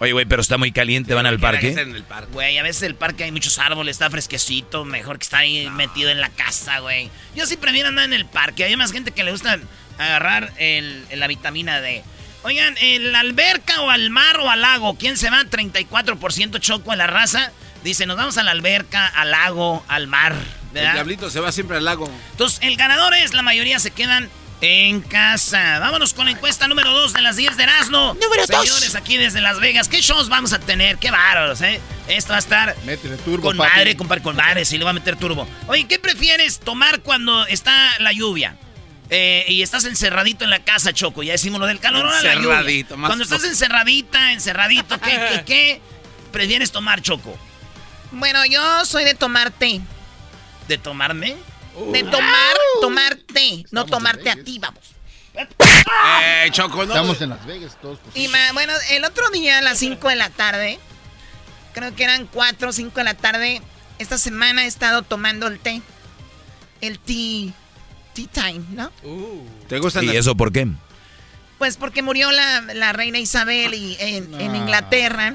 Oye, 0.00 0.12
güey, 0.12 0.24
pero 0.24 0.40
está 0.40 0.56
muy 0.56 0.72
caliente, 0.72 1.12
van 1.12 1.26
al 1.26 1.38
parque. 1.38 1.72
En 1.72 1.94
el 1.94 2.04
parque. 2.04 2.32
Güey, 2.32 2.56
a 2.56 2.62
veces 2.62 2.84
el 2.84 2.94
parque 2.94 3.24
hay 3.24 3.32
muchos 3.32 3.58
árboles, 3.58 3.96
está 3.96 4.08
fresquecito, 4.08 4.86
mejor 4.86 5.18
que 5.18 5.24
estar 5.24 5.40
ahí 5.40 5.68
metido 5.68 6.08
en 6.08 6.22
la 6.22 6.30
casa, 6.30 6.78
güey. 6.78 7.10
Yo 7.36 7.44
sí 7.44 7.58
prefiero 7.58 7.88
andar 7.88 8.06
en 8.06 8.14
el 8.14 8.24
parque. 8.24 8.64
Hay 8.64 8.74
más 8.76 8.92
gente 8.92 9.10
que 9.10 9.22
le 9.24 9.30
gusta 9.30 9.58
agarrar 9.98 10.54
el, 10.56 11.04
la 11.14 11.26
vitamina 11.26 11.82
D. 11.82 12.02
Oigan, 12.44 12.74
¿el 12.80 13.14
alberca 13.14 13.82
o 13.82 13.90
al 13.90 14.08
mar 14.08 14.38
o 14.38 14.48
al 14.48 14.62
lago? 14.62 14.96
¿Quién 14.96 15.18
se 15.18 15.28
va? 15.28 15.44
34% 15.44 16.58
choco 16.60 16.92
en 16.92 16.98
la 16.98 17.06
raza. 17.06 17.52
Dice, 17.84 18.06
nos 18.06 18.16
vamos 18.16 18.38
a 18.38 18.42
la 18.42 18.52
alberca, 18.52 19.06
al 19.06 19.32
lago, 19.32 19.84
al 19.86 20.06
mar. 20.06 20.34
El 20.72 20.92
diablito 20.94 21.28
se 21.28 21.40
va 21.40 21.52
siempre 21.52 21.76
al 21.76 21.84
lago. 21.84 22.10
Entonces, 22.30 22.58
el 22.62 22.76
ganador 22.76 23.12
es, 23.12 23.34
la 23.34 23.42
mayoría 23.42 23.78
se 23.78 23.90
quedan 23.90 24.30
en 24.60 25.00
casa. 25.00 25.78
Vámonos 25.78 26.12
con 26.12 26.26
la 26.26 26.32
encuesta 26.32 26.68
número 26.68 26.92
2 26.92 27.12
de 27.14 27.20
las 27.22 27.36
10 27.36 27.56
de 27.56 27.62
Erasmo. 27.62 28.14
Número 28.20 28.46
dos. 28.46 28.66
Señores, 28.68 28.94
aquí 28.94 29.16
desde 29.16 29.40
Las 29.40 29.58
Vegas, 29.60 29.88
¿qué 29.88 30.00
shows 30.00 30.28
vamos 30.28 30.52
a 30.52 30.58
tener? 30.58 30.98
¡Qué 30.98 31.10
bárbaros, 31.10 31.60
eh! 31.62 31.80
Esto 32.08 32.30
va 32.32 32.36
a 32.36 32.40
estar 32.40 32.76
Métele 32.84 33.16
turbo, 33.18 33.42
con 33.48 33.56
papi. 33.56 33.70
madre, 33.70 33.96
compadre, 33.96 34.22
con 34.22 34.36
madre, 34.36 34.64
sí 34.64 34.76
le 34.76 34.84
va 34.84 34.90
a 34.90 34.94
meter 34.94 35.16
turbo. 35.16 35.46
Oye, 35.68 35.86
¿qué 35.86 35.98
prefieres 35.98 36.58
tomar 36.58 37.00
cuando 37.00 37.46
está 37.46 37.72
la 38.00 38.12
lluvia? 38.12 38.56
Eh, 39.08 39.44
y 39.48 39.62
estás 39.62 39.84
encerradito 39.84 40.44
en 40.44 40.50
la 40.50 40.62
casa, 40.62 40.92
Choco. 40.92 41.22
Ya 41.22 41.32
decimos 41.32 41.60
lo 41.60 41.66
del 41.66 41.80
calor. 41.80 42.06
Encerradito, 42.14 42.96
más 42.96 43.08
Cuando 43.08 43.24
estás 43.24 43.44
encerradita, 43.44 44.32
encerradito, 44.32 45.00
¿qué, 45.00 45.10
qué, 45.10 45.42
qué 45.46 45.80
prefieres 46.32 46.70
tomar, 46.70 47.00
Choco? 47.00 47.36
Bueno, 48.12 48.44
yo 48.44 48.84
soy 48.84 49.04
de 49.04 49.14
tomar 49.14 49.50
té. 49.50 49.80
¿De 50.68 50.78
tomarme? 50.78 51.36
De 51.92 52.02
tomar, 52.04 52.56
tomar 52.80 53.14
té. 53.32 53.64
No 53.70 53.86
tomarte 53.86 54.30
a 54.30 54.36
ti, 54.42 54.58
vamos. 54.58 54.80
Eh, 55.34 56.48
Choco, 56.50 56.78
no. 56.84 56.92
Estamos 56.94 57.20
en 57.22 57.30
Las 57.30 57.46
Vegas, 57.46 57.76
todos. 57.80 57.98
Y 58.14 58.28
ma- 58.28 58.52
bueno, 58.52 58.72
el 58.90 59.04
otro 59.04 59.28
día 59.30 59.58
a 59.58 59.62
las 59.62 59.78
5 59.78 60.08
de 60.08 60.16
la 60.16 60.30
tarde, 60.30 60.78
creo 61.72 61.94
que 61.94 62.04
eran 62.04 62.26
4 62.26 62.68
o 62.68 62.72
5 62.72 62.94
de 62.98 63.04
la 63.04 63.14
tarde, 63.14 63.62
esta 63.98 64.18
semana 64.18 64.64
he 64.64 64.66
estado 64.66 65.02
tomando 65.02 65.46
el 65.46 65.58
té. 65.60 65.80
El 66.80 66.98
tea, 66.98 67.52
tea 68.14 68.26
time, 68.32 68.64
¿no? 68.70 68.90
¿Te 69.68 69.78
gustan 69.78 70.04
¿Y 70.04 70.08
las- 70.08 70.16
eso 70.16 70.34
por 70.36 70.52
qué? 70.52 70.66
Pues 71.58 71.76
porque 71.76 72.02
murió 72.02 72.30
la, 72.32 72.62
la 72.74 72.92
reina 72.92 73.18
Isabel 73.18 73.74
y 73.74 73.96
en, 74.00 74.34
en 74.40 74.52
No. 74.52 74.56
Inglaterra, 74.58 75.34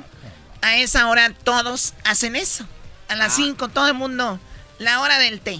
a 0.61 0.75
esa 0.77 1.07
hora 1.07 1.31
todos 1.31 1.93
hacen 2.03 2.35
eso. 2.35 2.65
A 3.07 3.15
las 3.15 3.35
5 3.35 3.67
todo 3.69 3.87
el 3.87 3.93
mundo, 3.93 4.39
la 4.79 4.99
hora 5.01 5.19
del 5.19 5.39
té. 5.39 5.59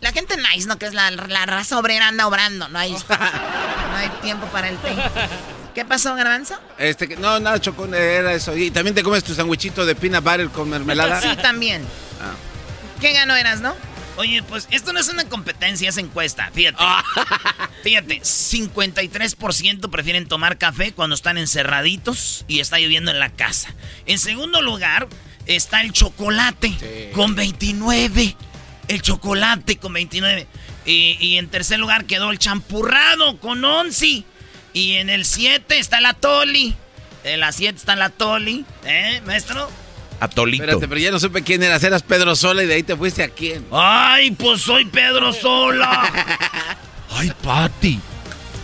La 0.00 0.12
gente 0.12 0.34
nice, 0.36 0.66
¿no? 0.66 0.78
Que 0.78 0.86
es 0.86 0.94
la, 0.94 1.10
la 1.10 1.46
raza 1.46 1.78
obrera 1.78 2.08
anda 2.08 2.26
obrando, 2.26 2.68
no 2.68 2.78
hay, 2.78 2.92
no 2.92 3.96
hay 3.96 4.08
tiempo 4.22 4.46
para 4.46 4.68
el 4.68 4.76
té. 4.78 4.94
¿Qué 5.74 5.84
pasó, 5.84 6.14
Garbanzo? 6.14 6.58
Este, 6.78 7.06
que- 7.06 7.16
no, 7.16 7.38
nada, 7.38 7.60
Choco, 7.60 7.86
era 7.94 8.32
eso. 8.32 8.56
Y 8.56 8.70
también 8.70 8.94
te 8.94 9.02
comes 9.02 9.22
tu 9.22 9.34
sandwichito 9.34 9.84
de 9.84 9.94
peanut 9.94 10.24
butter 10.24 10.48
con 10.48 10.68
mermelada. 10.70 11.20
Sí, 11.20 11.28
también. 11.40 11.82
Ah. 12.20 12.32
¿Qué 13.00 13.12
ganó 13.12 13.36
eras, 13.36 13.60
no? 13.60 13.74
Oye, 14.16 14.42
pues 14.42 14.66
esto 14.70 14.92
no 14.92 15.00
es 15.00 15.08
una 15.08 15.24
competencia, 15.28 15.88
es 15.88 15.96
encuesta. 15.96 16.50
Fíjate. 16.52 16.78
Ah. 16.80 17.04
Fíjate, 17.82 18.20
53% 18.20 19.90
prefieren 19.90 20.26
tomar 20.28 20.58
café 20.58 20.92
cuando 20.92 21.14
están 21.14 21.38
encerraditos 21.38 22.44
y 22.48 22.60
está 22.60 22.78
lloviendo 22.78 23.10
en 23.10 23.18
la 23.20 23.30
casa. 23.30 23.72
En 24.06 24.18
segundo 24.18 24.60
lugar 24.62 25.08
está 25.46 25.80
el 25.82 25.92
chocolate 25.92 27.10
con 27.14 27.34
29. 27.34 28.36
El 28.90 29.02
chocolate 29.02 29.76
con 29.76 29.92
29. 29.92 30.46
Y, 30.84 31.16
y 31.20 31.38
en 31.38 31.48
tercer 31.48 31.78
lugar 31.78 32.06
quedó 32.06 32.30
el 32.30 32.38
champurrado 32.38 33.38
con 33.38 33.64
11. 33.64 34.24
Y 34.72 34.92
en 34.94 35.10
el 35.10 35.24
7 35.24 35.78
está 35.78 36.00
la 36.00 36.14
toli. 36.14 36.74
En 37.24 37.40
la 37.40 37.52
7 37.52 37.76
está 37.76 37.96
la 37.96 38.10
toli. 38.10 38.64
¿Eh, 38.84 39.20
maestro? 39.24 39.70
Atolito. 40.20 40.64
Espérate, 40.64 40.86
pero 40.86 41.00
ya 41.00 41.10
no 41.10 41.18
supe 41.18 41.42
quién 41.42 41.62
eras. 41.62 41.82
Eras 41.82 42.02
Pedro 42.02 42.36
Sola 42.36 42.62
y 42.62 42.66
de 42.66 42.74
ahí 42.74 42.82
te 42.82 42.96
fuiste 42.96 43.22
a 43.22 43.28
quién. 43.30 43.66
¡Ay, 43.72 44.32
pues 44.32 44.60
soy 44.60 44.84
Pedro 44.84 45.32
Sola! 45.32 46.12
Ay, 47.10 47.32
Pati. 47.42 47.98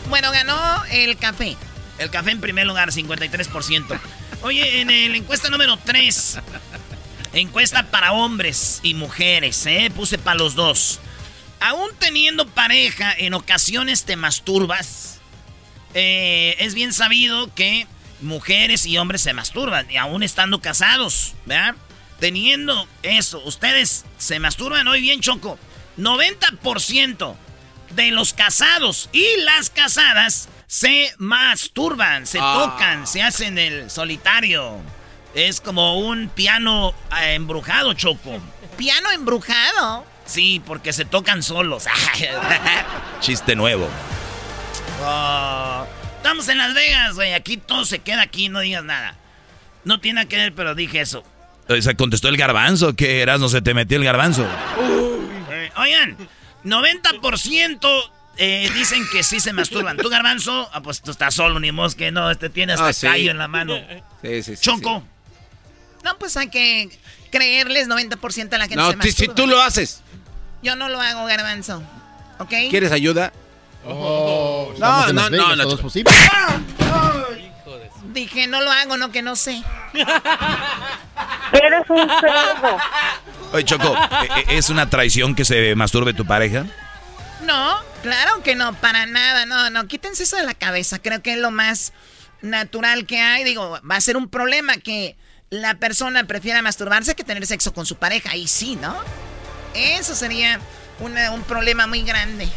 Bueno, 0.08 0.30
ganó 0.30 0.84
el 0.90 1.16
café. 1.16 1.56
El 1.98 2.10
café 2.10 2.30
en 2.30 2.40
primer 2.40 2.66
lugar, 2.66 2.90
53%. 2.90 3.98
Oye, 4.42 4.82
en 4.82 4.88
la 5.10 5.16
encuesta 5.16 5.48
número 5.48 5.78
3, 5.82 6.38
encuesta 7.32 7.90
para 7.90 8.12
hombres 8.12 8.80
y 8.82 8.94
mujeres, 8.94 9.64
¿eh? 9.66 9.90
Puse 9.94 10.18
para 10.18 10.36
los 10.38 10.54
dos. 10.54 11.00
Aún 11.60 11.90
teniendo 11.98 12.46
pareja, 12.46 13.12
en 13.16 13.34
ocasiones 13.34 14.04
te 14.04 14.16
masturbas. 14.16 15.20
Eh, 15.94 16.56
es 16.58 16.74
bien 16.74 16.92
sabido 16.92 17.52
que 17.54 17.86
mujeres 18.20 18.84
y 18.86 18.98
hombres 18.98 19.22
se 19.22 19.32
masturban, 19.32 19.90
y 19.90 19.96
aún 19.96 20.22
estando 20.22 20.60
casados, 20.60 21.34
¿verdad? 21.46 21.74
Teniendo 22.20 22.88
eso, 23.02 23.42
ustedes 23.44 24.04
se 24.18 24.38
masturban 24.38 24.86
hoy 24.88 25.00
bien, 25.02 25.20
Choco. 25.20 25.58
90% 25.98 27.36
de 27.90 28.10
los 28.10 28.32
casados 28.32 29.08
y 29.12 29.24
las 29.44 29.70
casadas 29.70 30.48
se 30.66 31.12
masturban, 31.18 32.26
se 32.26 32.38
Ah. 32.40 32.72
tocan, 32.72 33.06
se 33.06 33.22
hacen 33.22 33.58
el 33.58 33.90
solitario. 33.90 34.80
Es 35.36 35.60
como 35.60 35.98
un 36.00 36.30
piano 36.30 36.94
eh, 37.20 37.34
embrujado, 37.34 37.92
Choco. 37.92 38.40
Piano 38.78 39.10
embrujado. 39.10 40.02
Sí, 40.24 40.62
porque 40.64 40.94
se 40.94 41.04
tocan 41.04 41.42
solos. 41.42 41.84
Chiste 43.20 43.54
nuevo. 43.54 43.86
Oh, 45.02 45.86
estamos 46.16 46.48
en 46.48 46.56
Las 46.56 46.72
Vegas, 46.72 47.14
güey. 47.16 47.34
Aquí 47.34 47.58
todo 47.58 47.84
se 47.84 47.98
queda 47.98 48.22
aquí, 48.22 48.48
no 48.48 48.60
digas 48.60 48.82
nada. 48.82 49.14
No 49.84 50.00
tiene 50.00 50.14
nada 50.20 50.28
que 50.28 50.36
ver, 50.36 50.54
pero 50.54 50.74
dije 50.74 51.02
eso. 51.02 51.22
O 51.68 51.80
sea, 51.82 51.94
contestó 51.94 52.28
el 52.28 52.38
garbanzo, 52.38 52.96
que 52.96 53.20
eras 53.20 53.38
no 53.38 53.50
se 53.50 53.60
te 53.60 53.74
metió 53.74 53.98
el 53.98 54.04
garbanzo. 54.04 54.48
Eh, 55.50 55.70
oigan, 55.76 56.16
90% 56.64 58.10
eh, 58.38 58.70
dicen 58.74 59.02
que 59.12 59.22
sí 59.22 59.38
se 59.40 59.52
masturban. 59.52 59.98
¿Tú, 59.98 60.08
Garbanzo? 60.08 60.70
Ah, 60.72 60.80
pues 60.82 61.02
tú 61.02 61.10
estás 61.10 61.34
solo, 61.34 61.60
ni 61.60 61.72
mos 61.72 61.94
que 61.94 62.10
no. 62.10 62.30
Este 62.30 62.48
tiene 62.48 62.72
hasta 62.72 62.86
Ah, 62.88 62.92
sí. 62.94 63.06
callo 63.06 63.30
en 63.30 63.38
la 63.38 63.48
mano. 63.48 63.76
Sí, 64.22 64.42
sí, 64.42 64.56
sí. 64.56 64.62
Choco. 64.62 65.02
No, 66.06 66.16
pues 66.18 66.36
hay 66.36 66.48
que 66.48 66.88
creerles 67.32 67.88
90% 67.88 68.52
a 68.52 68.58
la 68.58 68.68
gente 68.68 68.76
No, 68.76 68.92
se 69.02 69.10
si, 69.10 69.26
tú 69.26 69.48
lo 69.48 69.60
haces, 69.60 70.02
Yo 70.62 70.76
no 70.76 70.88
lo 70.88 71.00
hago, 71.00 71.26
garbanzo. 71.26 71.82
¿Ok? 72.38 72.52
¿quieres 72.70 72.92
ayuda? 72.92 73.32
Oh, 73.84 74.72
No, 74.78 75.12
no, 75.12 75.28
no, 75.28 75.56
no, 75.56 75.64
Choco. 75.64 75.82
posible. 75.82 76.12
Dije, 78.12 78.46
no 78.46 78.60
lo 78.60 78.70
hago, 78.70 78.96
no 78.96 79.10
que 79.10 79.20
no 79.20 79.34
sé. 79.34 79.60
Eres 81.52 81.90
un 81.90 82.08
cerdo. 82.20 82.78
Oye, 83.52 83.64
Choco, 83.64 83.96
¿e- 84.22 84.52
e- 84.54 84.58
¿es 84.58 84.70
una 84.70 84.88
traición 84.88 85.34
que 85.34 85.44
se 85.44 85.74
masturbe 85.74 86.14
tu 86.14 86.24
pareja? 86.24 86.66
No, 87.42 87.78
claro 88.02 88.44
que 88.44 88.54
no, 88.54 88.74
para 88.74 89.06
nada, 89.06 89.44
no, 89.44 89.70
no, 89.70 89.88
quítense 89.88 90.22
eso 90.22 90.36
de 90.36 90.44
la 90.44 90.54
cabeza, 90.54 91.00
creo 91.00 91.20
que 91.20 91.32
es 91.32 91.38
lo 91.38 91.50
más 91.50 91.92
natural 92.42 93.06
que 93.06 93.20
hay, 93.20 93.42
digo, 93.42 93.80
va 93.88 93.96
a 93.96 94.00
ser 94.00 94.16
un 94.16 94.28
problema 94.28 94.76
que 94.76 95.16
la 95.50 95.74
persona 95.74 96.24
prefiera 96.24 96.60
masturbarse 96.62 97.14
que 97.14 97.24
tener 97.24 97.46
sexo 97.46 97.72
con 97.72 97.86
su 97.86 97.96
pareja, 97.96 98.30
ahí 98.32 98.46
sí, 98.48 98.76
¿no? 98.76 98.96
Eso 99.74 100.14
sería 100.14 100.58
una- 101.00 101.30
un 101.32 101.42
problema 101.42 101.86
muy 101.86 102.02
grande. 102.02 102.48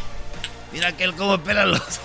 Mira 0.71 0.91
que 0.95 1.03
él 1.03 1.13
como 1.13 1.37
pela 1.39 1.65
los... 1.65 1.81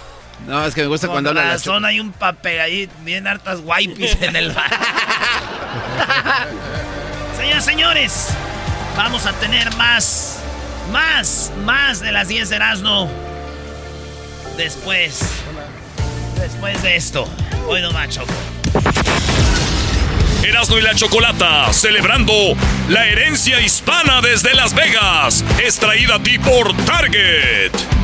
No, 0.49 0.67
es 0.67 0.75
que 0.75 0.81
me 0.83 0.89
gusta 0.89 1.07
cuando 1.07 1.31
habla 1.31 1.45
la 1.45 1.53
razón 1.53 1.85
hay 1.85 2.01
un 2.01 2.11
papel 2.11 2.61
ahí, 2.61 2.91
bien 3.03 3.27
hartas 3.29 3.61
wipes 3.63 4.19
en 4.21 4.35
el 4.35 4.51
bar. 4.51 4.69
Señoras, 7.37 7.65
señores, 7.65 8.27
vamos 8.97 9.27
a 9.27 9.33
tener 9.35 9.73
más, 9.77 10.41
más, 10.91 11.53
más 11.65 12.01
de 12.01 12.11
las 12.11 12.27
10 12.29 12.49
de 12.51 12.57
Erasmo. 12.57 13.09
Después, 14.57 15.21
después 16.41 16.83
de 16.83 16.97
esto. 16.97 17.29
Hoy 17.69 17.81
no 17.81 17.93
macho. 17.93 18.25
Erasmo 20.45 20.79
y 20.79 20.83
la 20.83 20.95
Chocolata, 20.95 21.73
celebrando 21.73 22.33
la 22.89 23.07
herencia 23.07 23.61
hispana 23.61 24.21
desde 24.21 24.53
Las 24.55 24.75
Vegas. 24.75 25.43
Es 25.65 25.79
traída 25.79 26.17
a 26.17 26.23
ti 26.23 26.39
por 26.39 26.77
Target. 26.85 28.04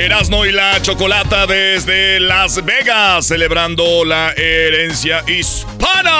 Erasno 0.00 0.46
y 0.46 0.52
la 0.52 0.80
Chocolata 0.80 1.46
desde 1.46 2.20
Las 2.20 2.64
Vegas, 2.64 3.26
celebrando 3.26 4.02
la 4.06 4.30
herencia 4.30 5.22
hispana. 5.26 6.10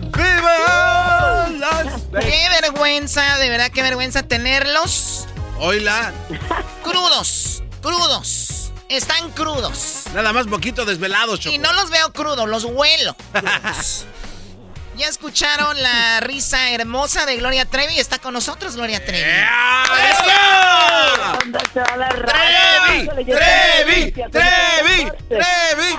¡Viva 0.00 1.90
¡Qué 2.18 2.48
vergüenza, 2.62 3.36
de 3.36 3.50
verdad, 3.50 3.70
qué 3.74 3.82
vergüenza 3.82 4.22
tenerlos! 4.22 5.26
Hola. 5.58 6.14
Crudos, 6.82 7.62
crudos. 7.82 8.72
Están 8.88 9.30
crudos. 9.32 10.04
Nada 10.14 10.32
más 10.32 10.46
poquito 10.46 10.86
desvelados, 10.86 11.40
Choco. 11.40 11.54
Y 11.54 11.58
no 11.58 11.74
los 11.74 11.90
veo 11.90 12.10
crudos, 12.14 12.48
los 12.48 12.64
huelo. 12.64 13.14
Ya 14.96 15.08
escucharon 15.08 15.80
la 15.82 16.20
risa 16.20 16.72
hermosa 16.72 17.24
de 17.24 17.36
Gloria 17.36 17.64
Trevi. 17.64 17.98
Está 17.98 18.18
con 18.18 18.34
nosotros 18.34 18.76
Gloria 18.76 19.04
Trevi. 19.04 19.22
¡Trevi! 21.72 23.08
¡Trevi! 23.24 24.12
¡Trevi! 24.12 25.10
¡Trevi! 25.28 25.98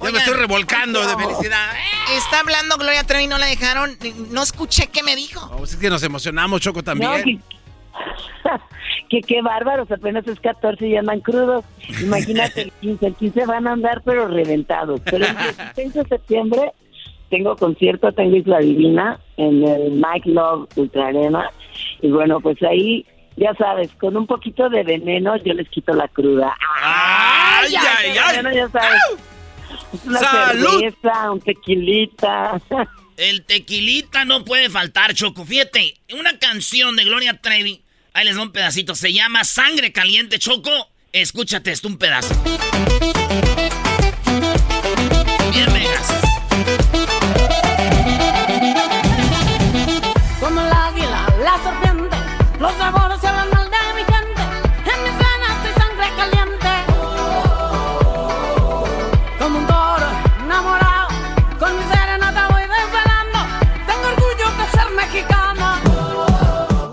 Ya 0.00 0.12
me 0.12 0.18
estoy 0.18 0.34
revolcando 0.34 1.06
de 1.06 1.16
felicidad. 1.22 1.72
Está 2.16 2.40
hablando 2.40 2.76
Gloria 2.76 3.04
Trevi, 3.04 3.26
no 3.26 3.36
la 3.36 3.46
dejaron. 3.46 3.98
No 4.30 4.42
escuché 4.42 4.86
qué 4.86 5.02
me 5.02 5.16
dijo. 5.16 5.50
Oh, 5.58 5.64
es 5.64 5.76
que 5.76 5.90
nos 5.90 6.02
emocionamos, 6.02 6.60
Choco, 6.60 6.82
también. 6.82 7.42
que, 9.10 9.20
qué 9.22 9.42
bárbaros, 9.42 9.90
apenas 9.90 10.26
es 10.26 10.38
14 10.40 10.86
y 10.86 10.96
andan 10.96 11.20
crudos. 11.20 11.64
Imagínate 12.00 12.62
el 12.62 12.72
15, 12.80 13.06
el 13.06 13.14
15 13.16 13.46
van 13.46 13.66
a 13.66 13.72
andar 13.72 14.02
pero 14.04 14.28
reventados. 14.28 15.00
Pero 15.04 15.26
el 15.26 15.36
16 15.74 15.94
de 15.94 16.04
septiembre 16.04 16.72
tengo 17.30 17.56
concierto, 17.56 18.12
tengo 18.12 18.36
Isla 18.36 18.58
Divina 18.58 19.20
en 19.36 19.62
el 19.66 19.92
Mike 19.92 20.30
Love 20.30 20.68
Ultra 20.76 21.08
Arena. 21.08 21.50
Y 22.02 22.08
bueno, 22.10 22.40
pues 22.40 22.62
ahí, 22.62 23.06
ya 23.36 23.54
sabes, 23.54 23.90
con 24.00 24.16
un 24.16 24.26
poquito 24.26 24.68
de 24.68 24.82
veneno 24.82 25.36
yo 25.36 25.54
les 25.54 25.68
quito 25.68 25.92
la 25.92 26.08
cruda. 26.08 26.56
¡Ay, 26.82 27.74
ay, 27.74 28.16
ay! 28.18 28.54
ya 28.54 28.68
sabes. 28.68 29.00
Una 30.04 30.18
cerveza, 30.18 31.30
un 31.30 31.40
tequilita. 31.40 32.60
El 33.16 33.44
tequilita 33.44 34.24
no 34.24 34.44
puede 34.44 34.70
faltar, 34.70 35.12
Choco. 35.12 35.44
Fíjate, 35.44 35.94
una 36.16 36.38
canción 36.38 36.94
de 36.94 37.04
Gloria 37.04 37.34
Trevi. 37.34 37.82
Ahí 38.14 38.24
les 38.24 38.36
doy 38.36 38.44
un 38.44 38.52
pedacito. 38.52 38.94
Se 38.94 39.12
llama 39.12 39.42
Sangre 39.42 39.92
Caliente, 39.92 40.38
Choco. 40.38 40.70
Escúchate 41.12 41.72
esto, 41.72 41.88
un 41.88 41.98
pedazo. 41.98 42.34
Los 52.58 52.72
sabores 52.74 53.22
hablan 53.24 53.50
mal 53.50 53.70
de 53.70 53.76
mi 53.94 54.04
gente. 54.04 54.42
En 54.92 55.02
mis 55.04 55.16
venas 55.18 55.64
hay 55.64 55.72
sangre 55.80 56.08
caliente. 56.16 56.72
Como 59.38 59.58
un 59.58 59.66
toro 59.66 60.06
enamorado, 60.44 61.08
con 61.58 61.76
mi 61.78 61.84
serenata 61.94 62.48
voy 62.48 62.62
desvelando. 62.62 63.38
Tengo 63.86 64.06
orgullo 64.08 64.50
de 64.50 64.66
ser 64.70 64.90
mexicana. 64.90 65.80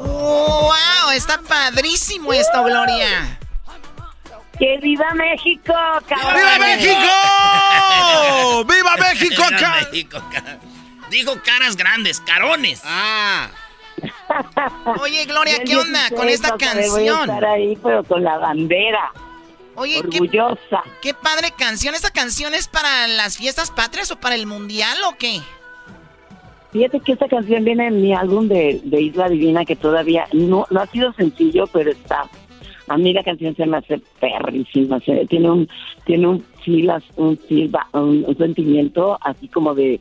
¡Wow! 0.03 1.09
Está 1.15 1.39
padrísimo 1.41 2.31
esto, 2.33 2.63
Gloria. 2.63 3.37
¡Que 4.59 4.77
viva 4.81 5.13
México, 5.15 5.73
cabrón! 6.07 6.35
¡Viva 6.35 6.57
México! 6.65 7.09
¡Viva 8.65 8.95
México 8.97 9.43
acá! 9.43 9.75
México, 9.91 10.21
ca- 10.31 10.57
Dijo 11.09 11.41
caras 11.43 11.75
grandes, 11.75 12.19
carones. 12.21 12.81
Ah. 12.85 13.47
Oye, 15.01 15.25
Gloria, 15.25 15.63
¿qué 15.65 15.75
onda 15.77 15.99
con 16.15 16.27
16, 16.27 16.33
esta 16.33 16.57
sea, 16.57 16.73
Voy 16.73 16.83
a 17.07 17.11
canción? 17.11 17.29
estar 17.29 17.45
ahí, 17.45 17.77
pero 17.81 18.03
con 18.03 18.23
la 18.23 18.37
bandera. 18.37 19.11
Oye, 19.75 20.01
qué, 20.09 20.19
Orgullosa. 20.21 20.83
qué 21.01 21.13
padre 21.13 21.51
canción. 21.57 21.95
¿Esta 21.95 22.11
canción 22.11 22.53
es 22.53 22.67
para 22.67 23.07
las 23.07 23.37
fiestas 23.37 23.71
patrias 23.71 24.09
o 24.11 24.15
para 24.19 24.35
el 24.35 24.45
mundial 24.45 24.97
o 25.07 25.15
qué? 25.17 25.41
Fíjate 26.71 26.99
que 26.99 27.13
esta 27.13 27.27
canción 27.27 27.63
viene 27.63 27.87
en 27.87 28.01
mi 28.01 28.13
álbum 28.13 28.47
de, 28.47 28.81
de 28.83 29.01
Isla 29.01 29.29
Divina 29.29 29.63
que 29.65 29.75
todavía 29.75 30.27
no, 30.33 30.65
no 30.69 30.79
ha 30.81 30.87
sido 30.87 31.13
sencillo, 31.13 31.67
pero 31.67 31.91
está. 31.91 32.25
A 32.87 32.97
mí 32.97 33.13
la 33.13 33.23
canción 33.23 33.55
se 33.55 33.65
me 33.65 33.77
hace 33.77 33.99
perrísima. 34.19 34.99
se- 34.99 35.25
tiene 35.27 35.49
un 35.49 35.69
tiene 36.05 36.27
un 36.27 36.45
filas, 36.63 37.03
un, 37.15 37.37
silba- 37.47 37.87
un, 37.93 38.25
un 38.27 38.37
sentimiento 38.37 39.17
así 39.21 39.47
como 39.47 39.73
de 39.73 39.99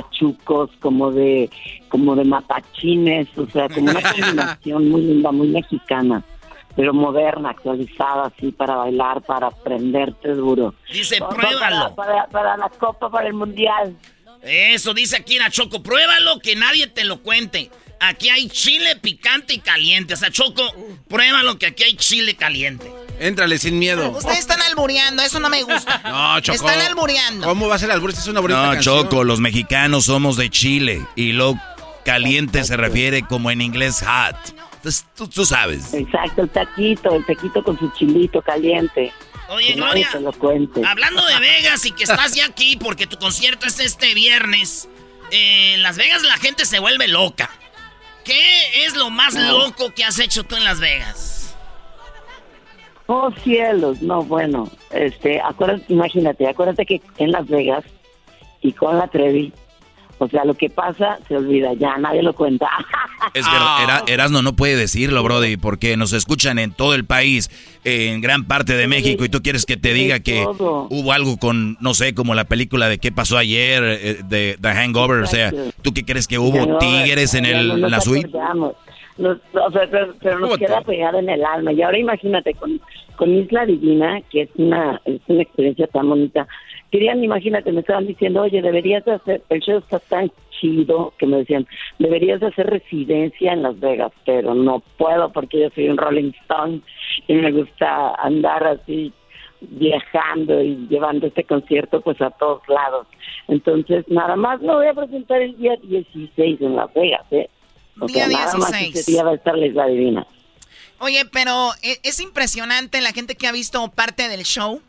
pachucos, 0.00 0.70
como 0.80 1.10
de 1.12 1.50
como 1.88 2.14
de 2.16 2.24
mapachines, 2.24 3.28
o 3.36 3.46
sea, 3.48 3.68
como 3.68 3.90
una 3.90 4.02
combinación 4.12 4.88
muy 4.88 5.02
linda, 5.02 5.32
muy 5.32 5.48
mexicana, 5.48 6.22
pero 6.74 6.92
moderna, 6.92 7.50
actualizada 7.50 8.26
así 8.26 8.52
para 8.52 8.76
bailar, 8.76 9.22
para 9.22 9.50
prenderte 9.50 10.34
duro. 10.34 10.74
Dice, 10.92 11.18
Para- 11.18 11.34
pruébalo. 11.36 11.94
Para, 11.94 12.26
para 12.26 12.56
la 12.56 12.68
Copa, 12.68 13.10
para 13.10 13.28
el 13.28 13.34
Mundial. 13.34 13.96
Eso 14.42 14.92
dice 14.94 15.16
aquí 15.16 15.38
la 15.38 15.50
Choco. 15.50 15.82
Pruébalo 15.82 16.38
que 16.40 16.54
nadie 16.54 16.86
te 16.86 17.04
lo 17.04 17.22
cuente. 17.22 17.70
Aquí 18.00 18.28
hay 18.28 18.48
chile 18.48 18.96
picante 18.96 19.54
y 19.54 19.58
caliente. 19.58 20.14
O 20.14 20.16
sea, 20.16 20.30
Choco, 20.30 20.62
pruébalo 21.08 21.58
que 21.58 21.66
aquí 21.66 21.82
hay 21.84 21.96
chile 21.96 22.36
caliente. 22.36 22.90
Éntrale 23.18 23.58
sin 23.58 23.78
miedo. 23.78 24.10
Ustedes 24.10 24.40
están 24.40 24.60
albureando, 24.62 25.22
eso 25.22 25.40
no 25.40 25.48
me 25.48 25.62
gusta. 25.62 26.00
No, 26.04 26.40
Choco. 26.40 26.56
Están 26.68 26.80
albureando. 26.82 27.46
¿Cómo 27.46 27.68
va 27.68 27.76
a 27.76 27.78
ser 27.78 27.90
albur? 27.90 28.10
Es 28.10 28.26
una 28.26 28.40
bonita 28.40 28.62
No, 28.66 28.72
canción. 28.72 29.02
Choco, 29.04 29.24
los 29.24 29.40
mexicanos 29.40 30.04
somos 30.06 30.36
de 30.36 30.50
Chile 30.50 31.02
y 31.16 31.32
lo 31.32 31.58
caliente 32.04 32.62
se 32.64 32.76
refiere 32.76 33.22
como 33.22 33.50
en 33.50 33.60
inglés 33.62 34.04
hot. 34.06 34.36
Entonces, 34.76 35.06
tú, 35.16 35.26
tú 35.26 35.44
sabes. 35.46 35.92
Exacto, 35.94 36.42
el 36.42 36.50
taquito, 36.50 37.14
el 37.16 37.24
taquito 37.26 37.64
con 37.64 37.78
su 37.78 37.90
chilito 37.98 38.40
caliente. 38.42 39.12
Oye, 39.48 39.68
Que 39.68 39.72
Gloria, 39.74 40.10
lo 40.20 40.32
cuente. 40.32 40.84
Hablando 40.84 41.24
de 41.24 41.38
Vegas 41.40 41.84
y 41.86 41.92
que 41.92 42.04
estás 42.04 42.34
ya 42.34 42.46
aquí 42.46 42.76
porque 42.76 43.06
tu 43.06 43.16
concierto 43.16 43.66
es 43.66 43.80
este 43.80 44.12
viernes, 44.14 44.88
eh, 45.30 45.74
en 45.74 45.82
Las 45.82 45.96
Vegas 45.96 46.22
la 46.22 46.36
gente 46.36 46.66
se 46.66 46.78
vuelve 46.78 47.08
loca. 47.08 47.50
¿Qué 48.26 48.84
es 48.84 48.96
lo 48.96 49.08
más 49.08 49.34
loco 49.34 49.94
que 49.94 50.02
has 50.02 50.18
hecho 50.18 50.42
tú 50.42 50.56
en 50.56 50.64
Las 50.64 50.80
Vegas? 50.80 51.56
Oh, 53.06 53.30
cielos, 53.44 54.02
no, 54.02 54.24
bueno, 54.24 54.68
este, 54.90 55.40
acuérdate, 55.40 55.84
imagínate, 55.92 56.48
acuérdate 56.48 56.84
que 56.84 57.00
en 57.18 57.30
Las 57.30 57.46
Vegas 57.46 57.84
y 58.62 58.72
con 58.72 58.98
la 58.98 59.06
Trevi, 59.06 59.52
o 60.18 60.26
sea, 60.26 60.44
lo 60.44 60.54
que 60.54 60.68
pasa 60.68 61.20
se 61.28 61.36
olvida, 61.36 61.72
ya 61.74 61.96
nadie 61.98 62.22
lo 62.22 62.34
cuenta. 62.34 62.68
Es 63.34 63.44
verdad, 63.46 63.82
Era- 63.82 64.02
Erasno 64.06 64.42
no 64.42 64.54
puede 64.56 64.76
decirlo, 64.76 65.22
Brody, 65.22 65.56
porque 65.56 65.96
nos 65.96 66.12
escuchan 66.12 66.58
en 66.58 66.72
todo 66.72 66.94
el 66.94 67.04
país, 67.04 67.50
en 67.84 68.20
gran 68.20 68.44
parte 68.44 68.74
de 68.76 68.86
México, 68.86 69.24
y 69.24 69.28
tú 69.28 69.42
quieres 69.42 69.64
que 69.66 69.76
te 69.76 69.92
diga 69.92 70.20
que 70.20 70.44
hubo 70.46 71.12
algo 71.12 71.36
con, 71.38 71.76
no 71.80 71.94
sé, 71.94 72.14
como 72.14 72.34
la 72.34 72.44
película 72.44 72.88
de 72.88 72.98
qué 72.98 73.12
pasó 73.12 73.38
ayer, 73.38 73.82
eh, 73.84 74.16
de 74.28 74.58
The 74.60 74.68
Hangover, 74.68 75.22
o 75.22 75.26
sea. 75.26 75.52
¿tú 75.82 75.92
qué 75.94 76.04
crees 76.04 76.26
que 76.28 76.38
hubo 76.38 76.78
tigres 76.78 77.34
en 77.34 77.46
el, 77.46 77.80
la 77.80 78.00
suite? 78.00 78.28
Nos- 79.18 79.38
o 79.54 79.70
sea, 79.72 79.88
pero, 79.90 80.14
pero 80.20 80.38
nos 80.40 80.58
queda 80.58 80.82
pegado 80.82 81.18
en 81.18 81.28
el 81.30 81.42
alma. 81.44 81.72
Y 81.72 81.80
ahora 81.80 81.98
imagínate, 81.98 82.52
con, 82.52 82.78
con 83.16 83.34
Isla 83.34 83.64
Divina, 83.64 84.20
que 84.30 84.42
es 84.42 84.50
una, 84.56 85.00
es 85.06 85.20
una 85.26 85.42
experiencia 85.42 85.86
tan 85.86 86.08
bonita. 86.08 86.46
Querían, 86.92 87.24
imagínate, 87.24 87.72
me 87.72 87.80
estaban 87.80 88.06
diciendo, 88.06 88.42
oye, 88.42 88.60
deberías 88.60 89.04
de 89.06 89.12
hacer, 89.12 89.42
el 89.48 89.60
show 89.60 89.78
está 89.78 89.98
tan 90.00 90.30
chido, 90.60 91.14
que 91.18 91.26
me 91.26 91.38
decían, 91.38 91.66
deberías 91.98 92.40
de 92.40 92.48
hacer 92.48 92.66
residencia 92.66 93.52
en 93.52 93.62
Las 93.62 93.78
Vegas, 93.80 94.12
pero 94.24 94.54
no 94.54 94.82
puedo 94.96 95.32
porque 95.32 95.60
yo 95.60 95.70
soy 95.74 95.88
un 95.88 95.96
Rolling 95.96 96.32
Stone 96.42 96.80
y 97.28 97.34
me 97.34 97.52
gusta 97.52 98.14
andar 98.16 98.64
así 98.66 99.12
viajando 99.60 100.62
y 100.62 100.86
llevando 100.88 101.26
este 101.26 101.44
concierto 101.44 102.00
pues 102.00 102.20
a 102.20 102.30
todos 102.30 102.62
lados. 102.68 103.06
Entonces, 103.48 104.04
nada 104.08 104.36
más 104.36 104.60
me 104.60 104.74
voy 104.74 104.86
a 104.86 104.94
presentar 104.94 105.40
el 105.40 105.56
día 105.56 105.76
16 105.82 106.60
en 106.60 106.76
Las 106.76 106.92
Vegas, 106.94 107.24
¿eh? 107.30 107.48
O 108.00 108.06
Día 108.06 108.26
sea, 108.26 108.38
nada 108.38 108.58
más 108.58 108.72
16. 108.72 108.96
ese 108.96 109.12
día 109.12 109.24
va 109.24 109.30
a 109.30 109.34
estar 109.34 109.56
la 109.56 109.66
Isla 109.66 109.86
Divina. 109.86 110.26
Oye, 110.98 111.24
pero 111.32 111.70
e- 111.82 111.98
es 112.02 112.20
impresionante 112.20 113.00
la 113.00 113.12
gente 113.12 113.36
que 113.36 113.46
ha 113.46 113.52
visto 113.52 113.86
parte 113.88 114.28
del 114.28 114.44
show. 114.44 114.80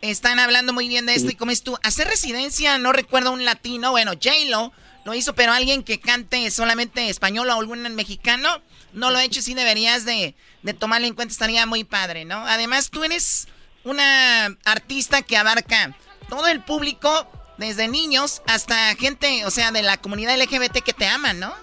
Están 0.00 0.38
hablando 0.38 0.72
muy 0.72 0.88
bien 0.88 1.06
de 1.06 1.14
esto 1.14 1.30
y 1.30 1.34
como 1.34 1.50
es 1.50 1.62
tú, 1.62 1.76
hacer 1.82 2.06
residencia, 2.06 2.76
no 2.78 2.92
recuerdo 2.92 3.32
un 3.32 3.44
latino, 3.46 3.90
bueno, 3.90 4.12
J-Lo 4.12 4.72
lo 5.04 5.14
hizo, 5.14 5.34
pero 5.34 5.52
alguien 5.52 5.82
que 5.82 6.00
cante 6.00 6.50
solamente 6.50 7.08
español 7.08 7.50
o 7.50 7.52
algún 7.52 7.82
mexicano, 7.94 8.62
no 8.92 9.10
lo 9.10 9.18
ha 9.18 9.24
hecho 9.24 9.40
y 9.40 9.42
sí 9.42 9.54
deberías 9.54 10.04
de, 10.04 10.34
de 10.62 10.74
tomarlo 10.74 11.06
en 11.06 11.14
cuenta, 11.14 11.32
estaría 11.32 11.66
muy 11.66 11.84
padre, 11.84 12.24
¿no? 12.24 12.46
Además, 12.46 12.90
tú 12.90 13.04
eres 13.04 13.48
una 13.84 14.46
artista 14.64 15.22
que 15.22 15.36
abarca 15.36 15.96
todo 16.28 16.46
el 16.48 16.62
público, 16.62 17.30
desde 17.58 17.88
niños 17.88 18.42
hasta 18.46 18.94
gente, 18.96 19.46
o 19.46 19.50
sea, 19.50 19.70
de 19.70 19.82
la 19.82 19.96
comunidad 19.98 20.36
LGBT 20.40 20.82
que 20.82 20.92
te 20.92 21.06
aman, 21.06 21.38
¿no? 21.38 21.54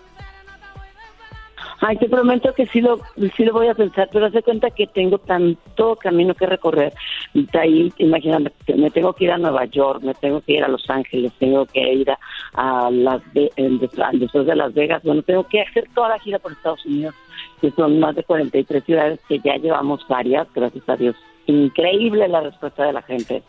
Ay, 1.84 1.97
te 1.97 2.07
prometo 2.07 2.53
que 2.53 2.67
sí 2.67 2.79
lo, 2.79 2.99
sí 3.36 3.43
lo 3.43 3.53
voy 3.53 3.67
a 3.67 3.73
pensar, 3.73 4.07
pero 4.13 4.27
hace 4.27 4.43
cuenta 4.43 4.69
que 4.69 4.86
tengo 4.86 5.17
tanto 5.17 5.95
camino 5.95 6.36
que 6.36 6.45
recorrer. 6.45 6.93
De 7.34 7.59
ahí, 7.59 7.91
imagínate, 7.97 8.53
me 8.75 8.91
tengo 8.91 9.13
que 9.13 9.23
ir 9.23 9.32
a 9.32 9.39
Nueva 9.39 9.65
York, 9.65 10.03
me 10.03 10.13
tengo 10.13 10.41
que 10.41 10.53
ir 10.53 10.63
a 10.63 10.67
Los 10.67 10.88
Ángeles, 10.91 11.34
tengo 11.39 11.65
que 11.65 11.93
ir 11.93 12.11
a, 12.53 12.91
las 12.91 13.23
después 13.34 14.45
de 14.45 14.55
Las 14.55 14.75
Vegas, 14.75 15.01
bueno, 15.01 15.23
tengo 15.23 15.47
que 15.47 15.61
hacer 15.61 15.88
toda 15.95 16.09
la 16.09 16.19
gira 16.19 16.38
por 16.38 16.51
Estados 16.51 16.86
Unidos, 16.86 17.15
que 17.59 17.71
son 17.71 17.99
más 17.99 18.15
de 18.15 18.25
43 18.25 18.84
ciudades 18.84 19.19
que 19.27 19.39
ya 19.39 19.55
llevamos 19.55 20.07
varias, 20.07 20.47
gracias 20.53 20.88
a 20.88 20.97
Dios. 20.97 21.15
Increíble 21.47 22.27
la 22.27 22.41
respuesta 22.41 22.86
de 22.86 22.93
la 22.93 23.01
gente. 23.01 23.41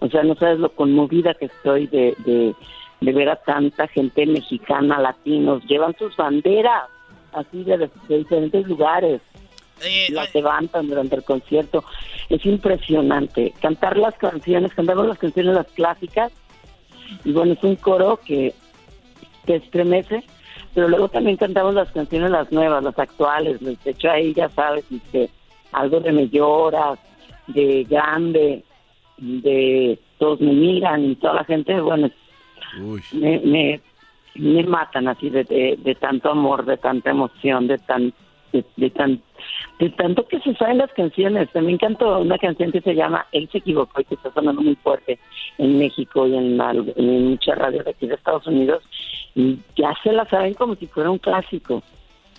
O 0.00 0.08
sea, 0.08 0.22
no 0.24 0.34
sabes 0.34 0.58
lo 0.58 0.68
conmovida 0.74 1.32
que 1.32 1.46
estoy 1.46 1.86
de, 1.86 2.14
de, 2.26 2.54
de 3.00 3.12
ver 3.14 3.30
a 3.30 3.36
tanta 3.36 3.88
gente 3.88 4.26
mexicana, 4.26 5.00
latinos, 5.00 5.64
llevan 5.64 5.96
sus 5.96 6.14
banderas 6.18 6.90
así 7.32 7.64
de, 7.64 7.90
diferentes 8.08 8.66
lugares. 8.66 9.20
Eh, 9.84 10.08
las 10.10 10.28
eh. 10.28 10.38
levantan 10.38 10.88
durante 10.88 11.16
el 11.16 11.24
concierto. 11.24 11.84
Es 12.28 12.44
impresionante. 12.44 13.54
Cantar 13.60 13.96
las 13.96 14.14
canciones, 14.16 14.74
cantamos 14.74 15.06
las 15.06 15.18
canciones, 15.18 15.54
las 15.54 15.68
clásicas. 15.68 16.32
Y 17.24 17.32
bueno, 17.32 17.52
es 17.52 17.62
un 17.62 17.76
coro 17.76 18.18
que, 18.24 18.54
que 19.46 19.56
estremece. 19.56 20.24
Pero 20.74 20.88
luego 20.88 21.08
también 21.08 21.36
cantamos 21.36 21.74
las 21.74 21.90
canciones, 21.92 22.30
las 22.30 22.52
nuevas, 22.52 22.82
las 22.82 22.98
actuales. 22.98 23.60
De 23.60 23.76
hecho, 23.84 24.10
ahí 24.10 24.34
ya 24.34 24.48
sabes, 24.50 24.84
este, 24.90 25.30
algo 25.72 26.00
de 26.00 26.12
Me 26.12 26.28
Lloras, 26.28 26.98
de 27.46 27.84
Grande, 27.88 28.64
de 29.16 29.98
Todos 30.18 30.40
Me 30.40 30.52
Miran 30.52 31.04
y 31.04 31.16
toda 31.16 31.34
la 31.34 31.44
gente, 31.44 31.80
bueno, 31.80 32.10
me, 33.12 33.38
me, 33.40 33.80
me 34.38 34.62
matan 34.64 35.08
así 35.08 35.30
de, 35.30 35.44
de, 35.44 35.94
tanto 35.96 36.30
amor, 36.30 36.64
de 36.64 36.76
tanta 36.76 37.10
emoción, 37.10 37.66
de 37.66 37.78
tan 37.78 38.12
de, 38.52 38.90
tan 38.90 39.20
de 39.78 39.90
tanto 39.90 40.26
que 40.26 40.40
se 40.40 40.54
saben 40.54 40.78
las 40.78 40.92
canciones. 40.92 41.50
También 41.52 41.78
canto 41.78 42.18
una 42.20 42.38
canción 42.38 42.72
que 42.72 42.80
se 42.80 42.94
llama 42.94 43.26
Él 43.32 43.48
se 43.52 43.58
equivocó 43.58 44.00
y 44.00 44.04
que 44.04 44.14
está 44.14 44.32
sonando 44.32 44.62
muy 44.62 44.76
fuerte 44.76 45.18
en 45.58 45.78
México 45.78 46.26
y 46.26 46.36
en, 46.36 46.60
en 46.60 47.30
muchas 47.30 47.58
radios 47.58 47.84
de 47.84 47.90
aquí 47.90 48.06
de 48.06 48.14
Estados 48.14 48.46
Unidos 48.46 48.82
y 49.34 49.58
ya 49.76 49.94
se 50.02 50.12
la 50.12 50.24
saben 50.26 50.54
como 50.54 50.74
si 50.76 50.86
fuera 50.86 51.10
un 51.10 51.18
clásico 51.18 51.82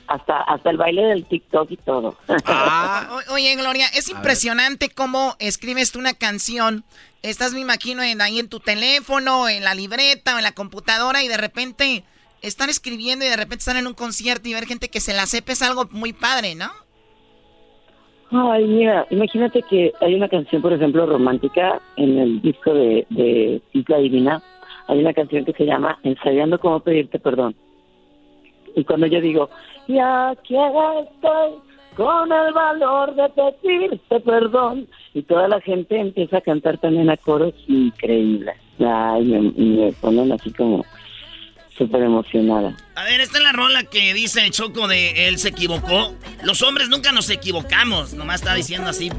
hasta, 0.09 0.41
hasta 0.41 0.69
el 0.71 0.77
baile 0.77 1.03
del 1.03 1.25
TikTok 1.25 1.71
y 1.71 1.77
todo. 1.77 2.17
Ah. 2.45 3.19
oye, 3.29 3.55
Gloria, 3.55 3.87
es 3.93 4.09
impresionante 4.09 4.89
cómo 4.89 5.35
escribes 5.39 5.91
tú 5.91 5.99
una 5.99 6.15
canción. 6.15 6.83
Estás, 7.21 7.53
me 7.53 7.59
imagino, 7.59 8.01
en, 8.01 8.21
ahí 8.21 8.39
en 8.39 8.49
tu 8.49 8.59
teléfono, 8.59 9.49
en 9.49 9.63
la 9.63 9.75
libreta 9.75 10.35
o 10.35 10.37
en 10.37 10.43
la 10.43 10.53
computadora 10.53 11.23
y 11.23 11.27
de 11.27 11.37
repente 11.37 12.03
están 12.41 12.69
escribiendo 12.69 13.25
y 13.25 13.27
de 13.27 13.35
repente 13.35 13.57
están 13.57 13.77
en 13.77 13.87
un 13.87 13.93
concierto 13.93 14.47
y 14.47 14.53
ver 14.53 14.65
gente 14.65 14.89
que 14.89 15.01
se 15.01 15.13
la 15.13 15.25
sepa 15.25 15.51
es 15.51 15.61
algo 15.61 15.87
muy 15.91 16.13
padre, 16.13 16.55
¿no? 16.55 16.69
Ay, 18.31 18.65
mira, 18.65 19.07
imagínate 19.09 19.63
que 19.63 19.91
hay 20.01 20.13
una 20.13 20.29
canción, 20.29 20.61
por 20.61 20.71
ejemplo, 20.71 21.05
romántica 21.05 21.81
en 21.97 22.19
el 22.19 22.41
disco 22.41 22.73
de, 22.73 23.05
de 23.09 23.61
Isla 23.73 23.97
Divina. 23.97 24.43
Hay 24.87 24.99
una 24.99 25.13
canción 25.13 25.45
que 25.45 25.53
se 25.53 25.65
llama 25.65 25.99
Ensayando 26.03 26.59
cómo 26.59 26.79
pedirte 26.79 27.19
perdón. 27.19 27.55
Y 28.75 28.83
cuando 28.85 29.07
yo 29.07 29.19
digo, 29.19 29.49
y 29.87 29.97
aquí 29.97 30.55
estoy 30.55 31.53
con 31.95 32.31
el 32.31 32.53
valor 32.53 33.15
de 33.15 33.29
pedirte 33.29 34.19
perdón. 34.19 34.87
Y 35.13 35.23
toda 35.23 35.47
la 35.47 35.59
gente 35.61 35.99
empieza 35.99 36.37
a 36.37 36.41
cantar 36.41 36.77
también 36.77 37.09
a 37.09 37.17
coros 37.17 37.53
increíbles. 37.67 38.55
Ay, 38.79 39.25
me, 39.25 39.51
me 39.51 39.91
ponen 39.93 40.31
así 40.31 40.51
como 40.51 40.85
súper 41.77 42.03
emocionada. 42.03 42.75
A 42.95 43.03
ver, 43.05 43.21
esta 43.21 43.37
es 43.37 43.43
la 43.43 43.51
rola 43.53 43.83
que 43.83 44.13
dice 44.13 44.47
Choco 44.51 44.87
de 44.87 45.27
él 45.27 45.39
se 45.39 45.49
equivocó. 45.49 46.13
Los 46.43 46.61
hombres 46.61 46.89
nunca 46.89 47.11
nos 47.11 47.29
equivocamos, 47.29 48.13
nomás 48.13 48.41
está 48.41 48.53
diciendo 48.53 48.89
así. 48.89 49.09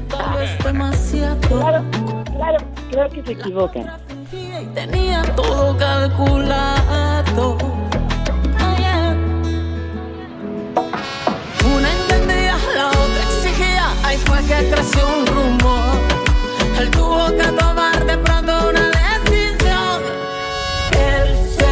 Claro, 1.47 1.83
claro, 2.35 2.57
creo 2.91 3.09
que 3.09 3.23
se 3.23 3.31
equivocan. 3.33 3.91
Tenía 4.73 5.23
todo 5.35 5.75
calculado 5.77 7.57
Ahí 14.11 14.17
fue 14.17 14.39
que 14.39 14.69
creció 14.69 15.07
un 15.07 15.25
rumor. 15.25 15.80
Él 16.81 16.89
tuvo 16.89 17.27
que 17.37 17.43
tomar 17.43 18.03
de 18.07 18.17
pronto 18.17 18.69
una 18.69 18.89
decisión. 18.89 20.01
Él 20.93 21.37
se 21.55 21.69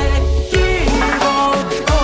equivocó. 0.52 2.02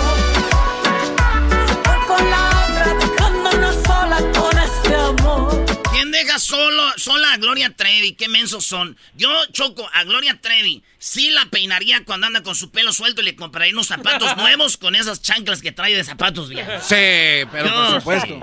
Se 1.68 1.74
fue 1.84 1.96
con 2.08 2.30
la 2.30 2.48
otra, 2.64 2.94
dejándonos 2.94 3.76
sola 3.84 4.18
con 4.34 4.58
este 4.58 4.96
amor. 4.96 5.64
¿Quién 5.92 6.10
deja 6.10 6.40
solo, 6.40 6.82
sola 6.96 7.34
a 7.34 7.36
Gloria 7.36 7.76
Trevi? 7.76 8.14
Qué 8.14 8.28
mensos 8.28 8.66
son. 8.66 8.96
Yo 9.14 9.30
choco 9.52 9.88
a 9.92 10.02
Gloria 10.02 10.40
Trevi 10.40 10.82
sí 11.06 11.30
la 11.30 11.46
peinaría 11.46 12.04
cuando 12.04 12.26
anda 12.26 12.42
con 12.42 12.56
su 12.56 12.72
pelo 12.72 12.92
suelto 12.92 13.22
y 13.22 13.24
le 13.24 13.36
compraría 13.36 13.72
unos 13.72 13.86
zapatos 13.86 14.36
nuevos 14.38 14.76
con 14.76 14.96
esas 14.96 15.22
chanclas 15.22 15.62
que 15.62 15.70
trae 15.70 15.94
de 15.94 16.02
zapatos 16.02 16.48
viejos. 16.48 16.82
Sí, 16.82 17.46
pero 17.52 17.72
por 17.72 18.00
supuesto. 18.00 18.40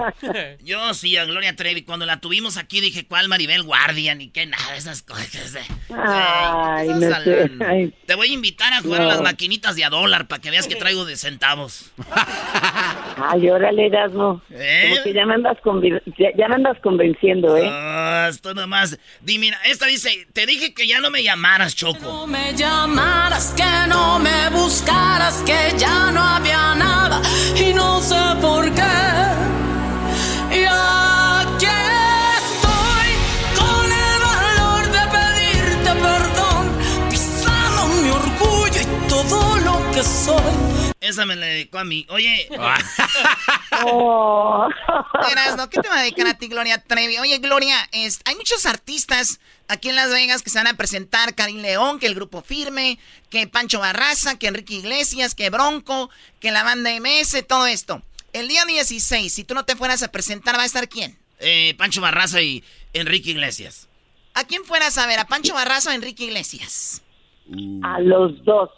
Yo 0.64 0.94
sí, 0.94 1.18
a 1.18 1.26
Gloria 1.26 1.56
Trevi. 1.56 1.84
Cuando 1.84 2.06
la 2.06 2.22
tuvimos 2.22 2.56
aquí 2.58 2.80
dije, 2.80 3.06
¿cuál 3.06 3.28
Maribel 3.28 3.64
Guardia? 3.64 4.16
Ni 4.16 4.30
qué 4.30 4.46
nada, 4.46 4.78
esas 4.78 5.02
cosas. 5.02 5.58
Ay, 5.90 6.88
no 6.88 7.00
sé. 7.00 7.92
Te 8.06 8.16
voy 8.16 8.30
a 8.30 8.34
invitar 8.34 8.72
a 8.72 8.82
jugar 8.82 9.02
a 9.02 9.06
las 9.06 9.22
maquinitas 9.22 9.76
de 9.76 9.84
a 9.84 9.90
dólar 9.90 10.28
para 10.28 10.42
que 10.42 10.50
veas 10.50 10.68
que 10.68 10.76
traigo 10.76 11.04
de 11.04 11.18
centavos. 11.18 11.92
Ay, 13.18 13.50
órale, 13.50 13.88
Erasmo. 13.88 14.42
¿Eh? 14.50 14.90
Como 14.90 15.04
que 15.04 15.14
ya 15.14 15.26
me, 15.26 15.34
andas 15.36 15.58
ya, 16.18 16.48
me 16.48 16.56
andas 16.56 16.78
convenciendo, 16.82 17.58
¿eh? 17.58 17.68
Ah, 17.70 18.28
esto 18.30 18.54
nomás. 18.54 18.98
Dime, 19.22 19.52
esta 19.66 19.86
dice, 19.86 20.28
te 20.34 20.46
dije 20.46 20.74
que 20.74 20.88
ya 20.88 21.00
no 21.02 21.12
me 21.12 21.24
llamaras, 21.24 21.76
Choco 21.76 22.26
llamaras, 22.56 23.54
que 23.56 23.88
no 23.88 24.20
me 24.20 24.50
buscaras, 24.50 25.42
que 25.46 25.74
ya 25.78 26.12
no 26.12 26.22
había 26.22 26.76
nada 26.76 27.22
y 27.56 27.74
no 27.74 28.02
sé 28.02 28.22
por 28.42 28.64
qué. 28.74 28.82
Y 30.52 30.64
aquí 30.66 31.78
estoy 32.40 33.10
con 33.60 33.86
el 34.08 34.20
valor 34.32 34.84
de 34.96 35.04
pedirte 35.16 35.92
perdón, 36.08 36.66
pisando 37.10 37.88
mi 38.02 38.10
orgullo 38.10 38.82
y 38.82 39.08
todo 39.08 39.58
lo 39.60 39.92
que 39.92 40.04
soy. 40.04 40.73
Esa 41.04 41.26
me 41.26 41.36
la 41.36 41.48
dedicó 41.48 41.80
a 41.80 41.84
mí. 41.84 42.06
Oye. 42.10 42.48
oh. 43.86 44.70
¿qué 45.70 45.82
te 45.82 45.90
va 45.90 45.98
a 45.98 46.02
dedicar 46.02 46.28
a 46.28 46.38
ti, 46.38 46.48
Gloria 46.48 46.82
Trevi? 46.82 47.18
Oye, 47.18 47.40
Gloria, 47.40 47.76
es, 47.92 48.22
hay 48.24 48.36
muchos 48.36 48.66
artistas 48.66 49.42
aquí 49.68 49.90
en 49.90 49.98
Las 49.98 50.12
Vegas 50.12 50.44
que 50.44 50.50
se 50.50 50.60
van 50.60 50.68
a 50.68 50.78
presentar. 50.78 51.36
Karim 51.36 51.58
León, 51.58 52.00
que 52.00 52.08
el 52.08 52.16
grupo 52.16 52.42
Firme, 52.42 53.00
que 53.30 53.48
Pancho 53.48 53.82
Barraza, 53.82 54.40
que 54.40 54.48
Enrique 54.48 54.76
Iglesias, 54.76 55.36
que 55.36 55.50
Bronco, 55.50 56.10
que 56.40 56.52
la 56.52 56.64
banda 56.64 56.90
MS, 56.98 57.46
todo 57.50 57.68
esto. 57.68 58.02
El 58.32 58.48
día 58.48 58.64
16, 58.64 59.32
si 59.32 59.44
tú 59.44 59.56
no 59.56 59.66
te 59.66 59.76
fueras 59.76 60.04
a 60.04 60.12
presentar, 60.12 60.58
¿va 60.58 60.62
a 60.62 60.66
estar 60.66 60.88
quién? 60.88 61.18
Eh, 61.40 61.76
Pancho 61.78 62.00
Barraza 62.00 62.42
y 62.42 62.64
Enrique 62.94 63.32
Iglesias. 63.32 63.90
¿A 64.36 64.46
quién 64.46 64.64
fueras 64.64 64.98
a 64.98 65.06
ver? 65.06 65.20
¿A 65.20 65.28
Pancho 65.28 65.54
Barraza 65.54 65.90
o 65.90 65.94
Enrique 65.94 66.24
Iglesias? 66.24 67.02
A 67.82 68.00
los 68.00 68.42
dos. 68.46 68.70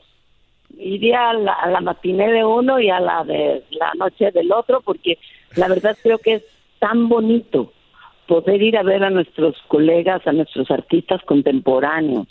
Iría 0.78 1.30
a 1.30 1.34
la, 1.34 1.54
a 1.54 1.70
la 1.70 1.82
matiné 1.82 2.32
de 2.32 2.44
uno 2.44 2.80
y 2.80 2.90
a 2.90 3.00
la 3.00 3.24
de 3.24 3.64
la 3.72 3.92
noche 3.98 4.32
del 4.32 4.52
otro, 4.52 4.82
porque 4.82 5.18
la 5.56 5.68
verdad 5.68 5.98
creo 6.02 6.18
que 6.18 6.34
es 6.36 6.44
tan 6.80 7.08
bonito 7.08 7.72
poder 8.28 8.62
ir 8.62 8.78
a 8.78 8.84
ver 8.84 9.04
a 9.04 9.10
nuestros 9.10 9.56
colegas, 9.68 10.26
a 10.28 10.34
nuestros 10.34 10.70
artistas 10.72 11.22
contemporáneos. 11.24 12.28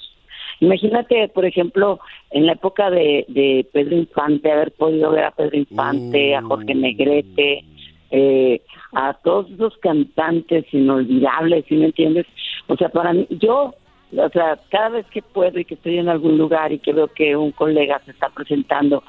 Imagínate, 0.61 1.29
por 1.29 1.45
ejemplo, 1.45 2.01
en 2.31 2.47
la 2.47 2.53
época 2.53 2.91
de, 2.91 3.25
de 3.29 3.67
Pedro 3.73 3.97
Infante, 3.97 4.51
haber 4.51 4.73
podido 4.73 5.11
ver 5.11 5.25
a 5.25 5.31
Pedro 5.31 5.57
Infante, 5.57 6.35
a 6.35 6.43
Jorge. 6.43 6.75
Negrete, 6.75 7.65
eh, 8.11 8.61
a 8.93 9.15
todos 9.15 9.51
esos 9.51 9.77
cantantes 9.79 10.65
inolvidables, 10.73 11.65
¿sí 11.69 11.75
me 11.77 11.87
entiendes? 11.87 12.27
O 12.69 12.77
sea, 12.77 12.89
para 12.89 13.13
mí, 13.13 13.27
yo, 13.31 13.75
o 14.17 14.29
sea, 14.31 14.59
cada 14.71 14.91
vez 14.91 15.07
que 15.07 15.23
puedo 15.23 15.59
y 15.59 15.65
que 15.65 15.75
estoy 15.75 15.99
en 15.99 16.09
algún 16.09 16.39
lugar 16.39 16.73
y 16.73 16.79
que 16.79 16.93
veo 16.93 17.09
que 17.09 17.37
un 17.37 17.53
colega 17.53 18.01
se 18.05 18.13
está 18.13 18.29
presentando, 18.29 19.03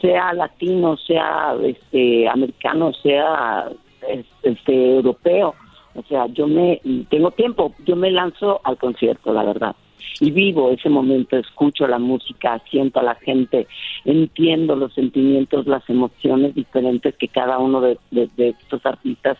sea 0.00 0.32
latino, 0.32 0.96
sea 0.96 1.54
este 1.62 2.28
americano, 2.28 2.92
sea 2.94 3.70
este 4.42 4.94
europeo, 4.94 5.54
o 5.94 6.02
sea, 6.08 6.26
yo 6.28 6.46
me 6.46 6.80
tengo 7.10 7.30
tiempo, 7.32 7.74
yo 7.84 7.96
me 7.96 8.10
lanzo 8.10 8.60
al 8.64 8.76
concierto, 8.78 9.32
la 9.32 9.44
verdad. 9.44 9.74
y 10.20 10.30
vivo 10.30 10.70
ese 10.70 10.88
momento, 10.88 11.36
escucho 11.36 11.86
la 11.86 11.98
música, 11.98 12.60
siento 12.70 13.00
a 13.00 13.02
la 13.02 13.14
gente, 13.16 13.66
entiendo 14.04 14.76
los 14.76 14.94
sentimientos, 14.94 15.66
las 15.66 15.88
emociones 15.88 16.54
diferentes 16.54 17.16
que 17.16 17.28
cada 17.28 17.58
uno 17.58 17.80
de, 17.80 17.98
estos 18.12 18.84
artistas 18.86 19.38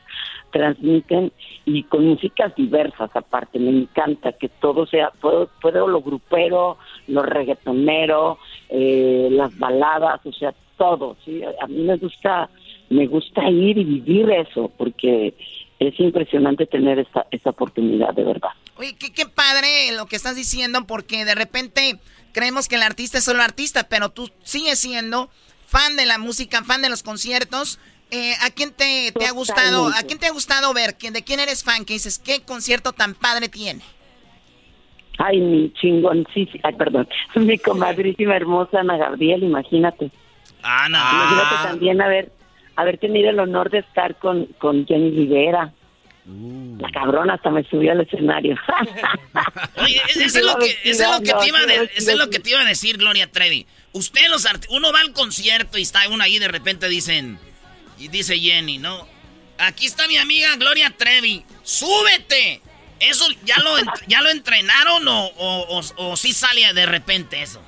transmiten 0.51 1.33
y 1.65 1.83
con 1.85 2.07
músicas 2.07 2.55
diversas 2.57 3.11
aparte. 3.15 3.59
Me 3.59 3.71
encanta 3.71 4.33
que 4.33 4.49
todo 4.49 4.87
sea, 4.87 5.11
puedo, 5.21 5.49
puedo 5.61 5.87
lo 5.89 6.03
grupero, 6.03 6.79
lo 7.07 7.23
reggaetonero, 7.23 8.39
eh, 8.69 9.29
las 9.31 9.57
baladas, 9.59 10.21
o 10.25 10.33
sea, 10.33 10.55
todo. 10.77 11.17
¿sí? 11.25 11.43
A 11.45 11.67
mí 11.67 11.83
me 11.83 11.97
gusta, 11.97 12.49
me 12.91 13.07
gusta 13.07 13.49
ir 13.49 13.79
y 13.79 13.85
vivir 13.85 14.31
eso 14.31 14.71
porque 14.77 15.35
es 15.79 16.01
impresionante 16.01 16.67
tener 16.67 16.99
esta, 16.99 17.27
esta 17.31 17.51
oportunidad, 17.51 18.15
de 18.15 18.25
verdad. 18.25 18.51
Oye, 18.77 18.97
qué, 18.99 19.13
qué 19.13 19.27
padre 19.27 19.93
lo 19.97 20.07
que 20.07 20.17
estás 20.17 20.37
diciendo, 20.37 20.87
porque 20.87 21.25
de 21.25 21.35
repente 21.35 21.99
creemos 22.33 22.69
que 22.69 22.77
el 22.77 22.83
artista 22.83 23.19
es 23.19 23.25
solo 23.25 23.43
artista, 23.43 23.89
pero 23.89 24.11
tú 24.11 24.31
sigues 24.43 24.79
siendo 24.79 25.31
fan 25.67 25.97
de 25.97 26.07
la 26.07 26.19
música, 26.19 26.65
fan 26.65 26.83
de 26.83 26.89
los 26.89 27.03
conciertos. 27.03 27.79
Eh, 28.11 28.33
¿A 28.43 28.51
quién 28.51 28.73
te, 28.73 29.13
te 29.13 29.27
ha 29.27 29.33
gustado? 29.33 29.89
¿A 29.89 30.03
quién 30.03 30.19
te 30.19 30.27
ha 30.27 30.31
gustado 30.33 30.73
ver? 30.73 30.97
¿Quién- 30.97 31.13
¿De 31.13 31.23
quién 31.23 31.41
eres 31.41 31.63
fan? 31.63 31.85
Que 31.85 31.93
dices, 31.95 32.19
¿qué 32.19 32.41
concierto 32.43 32.93
tan 32.93 33.15
padre 33.15 33.49
tiene? 33.49 33.83
Ay, 35.19 35.41
mi 35.41 35.73
chingón, 35.75 36.27
sí, 36.33 36.49
sí, 36.53 36.61
ay, 36.63 36.75
perdón, 36.75 37.09
mi 37.35 37.59
comadrísima 37.59 38.37
hermosa 38.37 38.81
Ana 38.81 38.97
Gabriel, 38.97 39.43
imagínate. 39.43 40.11
Ana. 40.63 41.11
Imagínate 41.13 41.55
también 41.69 42.01
haber, 42.01 42.33
haber 42.77 42.99
tenido 42.99 43.29
el 43.31 43.39
honor 43.41 43.69
de 43.71 43.79
estar 43.81 44.17
con, 44.19 44.47
con 44.59 44.87
Jenny 44.87 45.11
Rivera. 45.11 45.73
La 46.79 46.91
cabrona 46.91 47.35
hasta 47.35 47.49
me 47.51 47.65
subió 47.65 47.93
al 47.93 48.03
escenario. 48.03 48.55
Oye, 49.83 50.01
es- 50.11 50.17
eso 50.19 50.39
es 50.41 50.45
lo 50.45 50.57
que, 50.59 50.77
eso 50.85 51.05
es 51.05 51.11
lo 51.11 51.21
que 51.23 51.33
te 51.33 51.49
iba 51.49 51.59
a 51.59 51.67
de- 51.67 51.91
eso 51.97 52.11
es 52.11 52.17
lo 52.19 52.29
que 52.31 52.39
te 52.39 52.51
iba 52.51 52.61
a 52.61 52.65
decir, 52.65 52.99
Gloria 52.99 53.31
Trevi. 53.31 53.67
Usted 53.93 54.29
los 54.29 54.45
art- 54.45 54.67
uno 54.71 54.93
va 54.93 55.01
al 55.01 55.13
concierto 55.15 55.79
y 55.79 55.83
está 55.83 56.07
uno 56.11 56.23
ahí 56.23 56.39
de 56.39 56.49
repente 56.49 56.87
dicen 56.89 57.39
y 57.99 58.09
dice 58.09 58.39
Jenny, 58.39 58.79
¿no? 58.79 59.07
Aquí 59.59 59.87
está 59.87 60.07
mi 60.07 60.17
amiga 60.17 60.55
Gloria 60.57 60.93
Trevi. 60.97 61.45
¡Súbete! 61.63 62.61
¿Eso 63.01 63.25
ya 63.45 63.57
lo, 63.59 63.71
ya 64.07 64.23
lo 64.23 64.31
entrenaron 64.31 65.07
o, 65.09 65.27
o, 65.27 65.79
o- 65.79 66.11
o 66.11 66.17
sí 66.17 66.33
sale 66.33 66.73
de 66.75 66.87
repente 66.87 67.43
eso? 67.43 67.61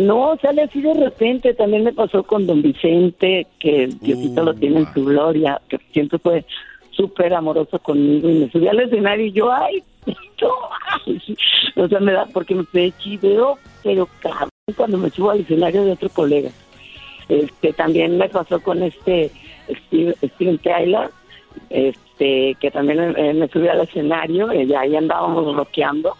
No, 0.00 0.38
sale 0.40 0.62
así 0.62 0.80
de 0.80 0.94
repente. 0.94 1.54
También 1.54 1.84
me 1.84 1.92
pasó 1.92 2.22
con 2.22 2.46
Don 2.46 2.62
Vicente, 2.62 3.46
que 3.60 3.88
Diosito 4.00 4.42
lo 4.42 4.54
tiene 4.54 4.80
en 4.80 4.94
su 4.94 5.04
gloria, 5.04 5.60
que 5.68 5.78
siempre 5.92 6.18
fue 6.18 6.44
súper 6.92 7.34
amoroso 7.34 7.78
conmigo 7.78 8.28
y 8.30 8.34
me 8.34 8.50
subí 8.50 8.68
al 8.68 8.80
escenario 8.80 9.26
y 9.26 9.32
yo, 9.32 9.52
ay, 9.52 9.82
no, 10.06 10.50
ay. 11.06 11.36
o 11.76 11.88
sea, 11.88 12.00
me 12.00 12.12
da, 12.12 12.26
porque 12.26 12.54
me 12.54 12.64
me 12.72 12.92
chiveo, 12.98 13.58
pero 13.82 14.08
cabrón, 14.20 14.48
cuando 14.76 14.98
me 14.98 15.10
subo 15.10 15.30
al 15.30 15.40
escenario 15.40 15.84
de 15.84 15.92
otro 15.92 16.08
colega. 16.08 16.50
Este, 17.40 17.72
también 17.72 18.18
me 18.18 18.28
pasó 18.28 18.60
con 18.60 18.82
este 18.82 19.30
Steve- 19.86 20.16
Steven 20.34 20.58
Tyler, 20.58 21.10
este, 21.70 22.56
que 22.60 22.70
también 22.70 23.14
eh, 23.16 23.32
me 23.34 23.48
subí 23.48 23.68
al 23.68 23.80
escenario 23.80 24.52
y 24.52 24.72
ahí 24.74 24.96
andábamos 24.96 25.54
bloqueando. 25.54 26.16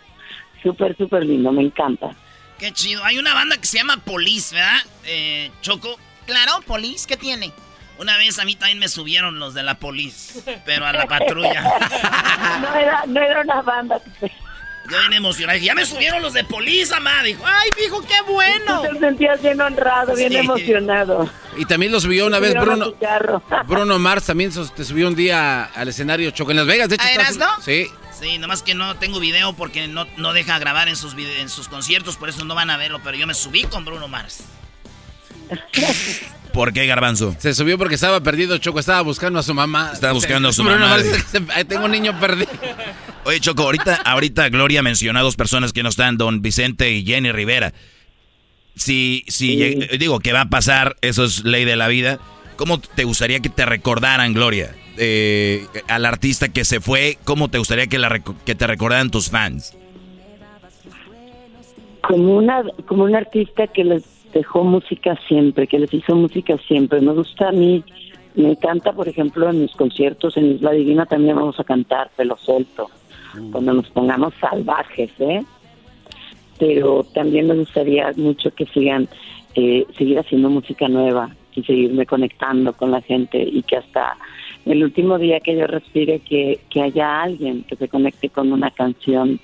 Súper, 0.62 0.96
súper 0.96 1.24
lindo, 1.26 1.50
me 1.52 1.62
encanta. 1.62 2.10
Qué 2.58 2.72
chido. 2.72 3.02
Hay 3.04 3.18
una 3.18 3.34
banda 3.34 3.56
que 3.56 3.66
se 3.66 3.78
llama 3.78 3.96
Police, 4.04 4.54
¿verdad? 4.54 4.78
Eh, 5.04 5.50
Choco. 5.60 5.96
Claro, 6.26 6.60
Police, 6.66 7.06
¿qué 7.08 7.16
tiene? 7.16 7.50
Una 7.98 8.16
vez 8.16 8.38
a 8.38 8.44
mí 8.44 8.54
también 8.54 8.78
me 8.78 8.88
subieron 8.88 9.38
los 9.38 9.54
de 9.54 9.62
la 9.64 9.74
Police, 9.74 10.40
pero 10.64 10.86
a 10.86 10.92
la 10.92 11.06
patrulla. 11.06 11.62
no, 12.62 12.74
era, 12.76 13.04
no 13.06 13.20
era 13.20 13.40
una 13.42 13.62
banda. 13.62 14.00
Yo 14.90 14.98
bien 14.98 15.12
emocionado. 15.14 15.54
dije, 15.54 15.66
Ya 15.66 15.74
me 15.74 15.86
subieron 15.86 16.22
los 16.22 16.32
de 16.32 16.44
Police, 16.44 16.92
mamá. 16.92 17.22
Dijo, 17.22 17.42
ay, 17.46 17.70
dijo, 17.80 18.02
qué 18.02 18.20
bueno. 18.30 18.82
Te 18.82 18.98
sentías 18.98 19.40
bien 19.42 19.60
honrado, 19.60 20.14
bien 20.14 20.30
Sí. 20.32 20.38
emocionado. 20.38 21.30
Y 21.56 21.64
también 21.66 21.92
lo 21.92 22.00
subió 22.00 22.26
una 22.26 22.38
vez 22.40 22.54
Bruno. 22.54 22.94
Bruno 23.66 23.98
Mars 23.98 24.24
también 24.26 24.50
te 24.74 24.84
subió 24.84 25.08
un 25.08 25.14
día 25.14 25.64
al 25.64 25.88
escenario 25.88 26.30
Choco 26.32 26.50
en 26.50 26.58
Las 26.58 26.66
Vegas. 26.66 26.88
De 26.88 26.96
hecho, 26.96 27.04
¿Ah, 27.06 27.12
eras, 27.12 27.36
no? 27.36 27.46
Sí. 27.62 27.86
Sí, 28.20 28.38
nomás 28.38 28.62
que 28.62 28.74
no 28.74 28.94
tengo 28.96 29.18
video 29.18 29.52
porque 29.52 29.88
no, 29.88 30.06
no 30.16 30.32
deja 30.32 30.58
grabar 30.58 30.88
en 30.88 30.96
sus, 30.96 31.14
en 31.14 31.48
sus 31.48 31.68
conciertos, 31.68 32.16
por 32.16 32.28
eso 32.28 32.44
no 32.44 32.54
van 32.54 32.70
a 32.70 32.76
verlo, 32.76 33.00
pero 33.02 33.16
yo 33.16 33.26
me 33.26 33.34
subí 33.34 33.64
con 33.64 33.84
Bruno 33.84 34.06
Mars. 34.08 34.44
¿Por 36.52 36.72
qué, 36.72 36.86
Garbanzo? 36.86 37.34
Se 37.38 37.54
subió 37.54 37.78
porque 37.78 37.94
estaba 37.94 38.20
perdido, 38.20 38.58
Choco. 38.58 38.78
Estaba 38.78 39.00
buscando 39.00 39.38
a 39.38 39.42
su 39.42 39.54
mamá. 39.54 39.90
Estaba 39.92 40.12
buscando 40.12 40.50
a 40.50 40.52
su 40.52 40.62
Bruno 40.64 40.80
mamá. 40.80 40.96
Mars, 40.98 41.26
"Ay, 41.54 41.64
tengo 41.64 41.86
un 41.86 41.90
niño 41.92 42.18
perdido. 42.20 42.50
Oye, 43.24 43.40
Choco, 43.40 43.62
ahorita, 43.62 43.94
ahorita 44.04 44.48
Gloria 44.48 44.82
mencionó 44.82 45.18
a 45.18 45.22
dos 45.22 45.36
personas 45.36 45.72
que 45.72 45.82
no 45.82 45.88
están, 45.88 46.16
don 46.16 46.42
Vicente 46.42 46.90
y 46.92 47.04
Jenny 47.04 47.32
Rivera. 47.32 47.72
Si, 48.74 49.24
si 49.28 49.56
lleg- 49.58 49.98
digo 49.98 50.18
que 50.20 50.32
va 50.32 50.42
a 50.42 50.48
pasar, 50.48 50.96
eso 51.02 51.24
es 51.24 51.44
ley 51.44 51.64
de 51.64 51.76
la 51.76 51.88
vida. 51.88 52.18
¿Cómo 52.56 52.78
te 52.80 53.04
gustaría 53.04 53.40
que 53.40 53.48
te 53.48 53.66
recordaran, 53.66 54.32
Gloria? 54.34 54.74
Eh, 54.98 55.66
al 55.88 56.04
artista 56.04 56.48
que 56.50 56.64
se 56.64 56.80
fue, 56.80 57.18
¿cómo 57.24 57.48
te 57.48 57.58
gustaría 57.58 57.86
que, 57.86 57.98
la 57.98 58.22
que 58.44 58.54
te 58.54 58.66
recordaran 58.66 59.10
tus 59.10 59.30
fans? 59.30 59.76
Como 62.02 62.36
una, 62.36 62.62
como 62.86 63.04
un 63.04 63.14
artista 63.14 63.66
que 63.68 63.84
les 63.84 64.02
dejó 64.32 64.64
música 64.64 65.18
siempre, 65.28 65.66
que 65.66 65.78
les 65.78 65.92
hizo 65.94 66.14
música 66.16 66.56
siempre. 66.66 67.00
Me 67.00 67.12
gusta 67.12 67.48
a 67.48 67.52
mí, 67.52 67.84
me 68.34 68.50
encanta, 68.50 68.92
por 68.92 69.08
ejemplo, 69.08 69.48
en 69.48 69.60
mis 69.62 69.72
conciertos 69.72 70.36
en 70.36 70.52
Isla 70.56 70.72
Divina 70.72 71.06
también 71.06 71.36
vamos 71.36 71.58
a 71.60 71.64
cantar 71.64 72.10
Pelo 72.16 72.36
Suelto, 72.38 72.90
cuando 73.50 73.74
nos 73.74 73.88
pongamos 73.90 74.34
salvajes, 74.40 75.10
¿eh? 75.18 75.44
Pero 76.58 77.04
también 77.14 77.48
me 77.48 77.54
gustaría 77.54 78.12
mucho 78.16 78.54
que 78.54 78.66
sigan, 78.66 79.08
eh, 79.54 79.86
seguir 79.96 80.18
haciendo 80.18 80.50
música 80.50 80.88
nueva 80.88 81.30
y 81.54 81.62
seguirme 81.62 82.06
conectando 82.06 82.72
con 82.72 82.90
la 82.90 83.00
gente 83.02 83.42
y 83.42 83.62
que 83.62 83.76
hasta 83.76 84.16
el 84.64 84.82
último 84.82 85.18
día 85.18 85.40
que 85.40 85.56
yo 85.56 85.66
respire 85.66 86.20
que, 86.20 86.60
que 86.70 86.82
haya 86.82 87.22
alguien 87.22 87.64
que 87.64 87.76
se 87.76 87.88
conecte 87.88 88.28
con 88.30 88.52
una 88.52 88.70
canción 88.70 89.40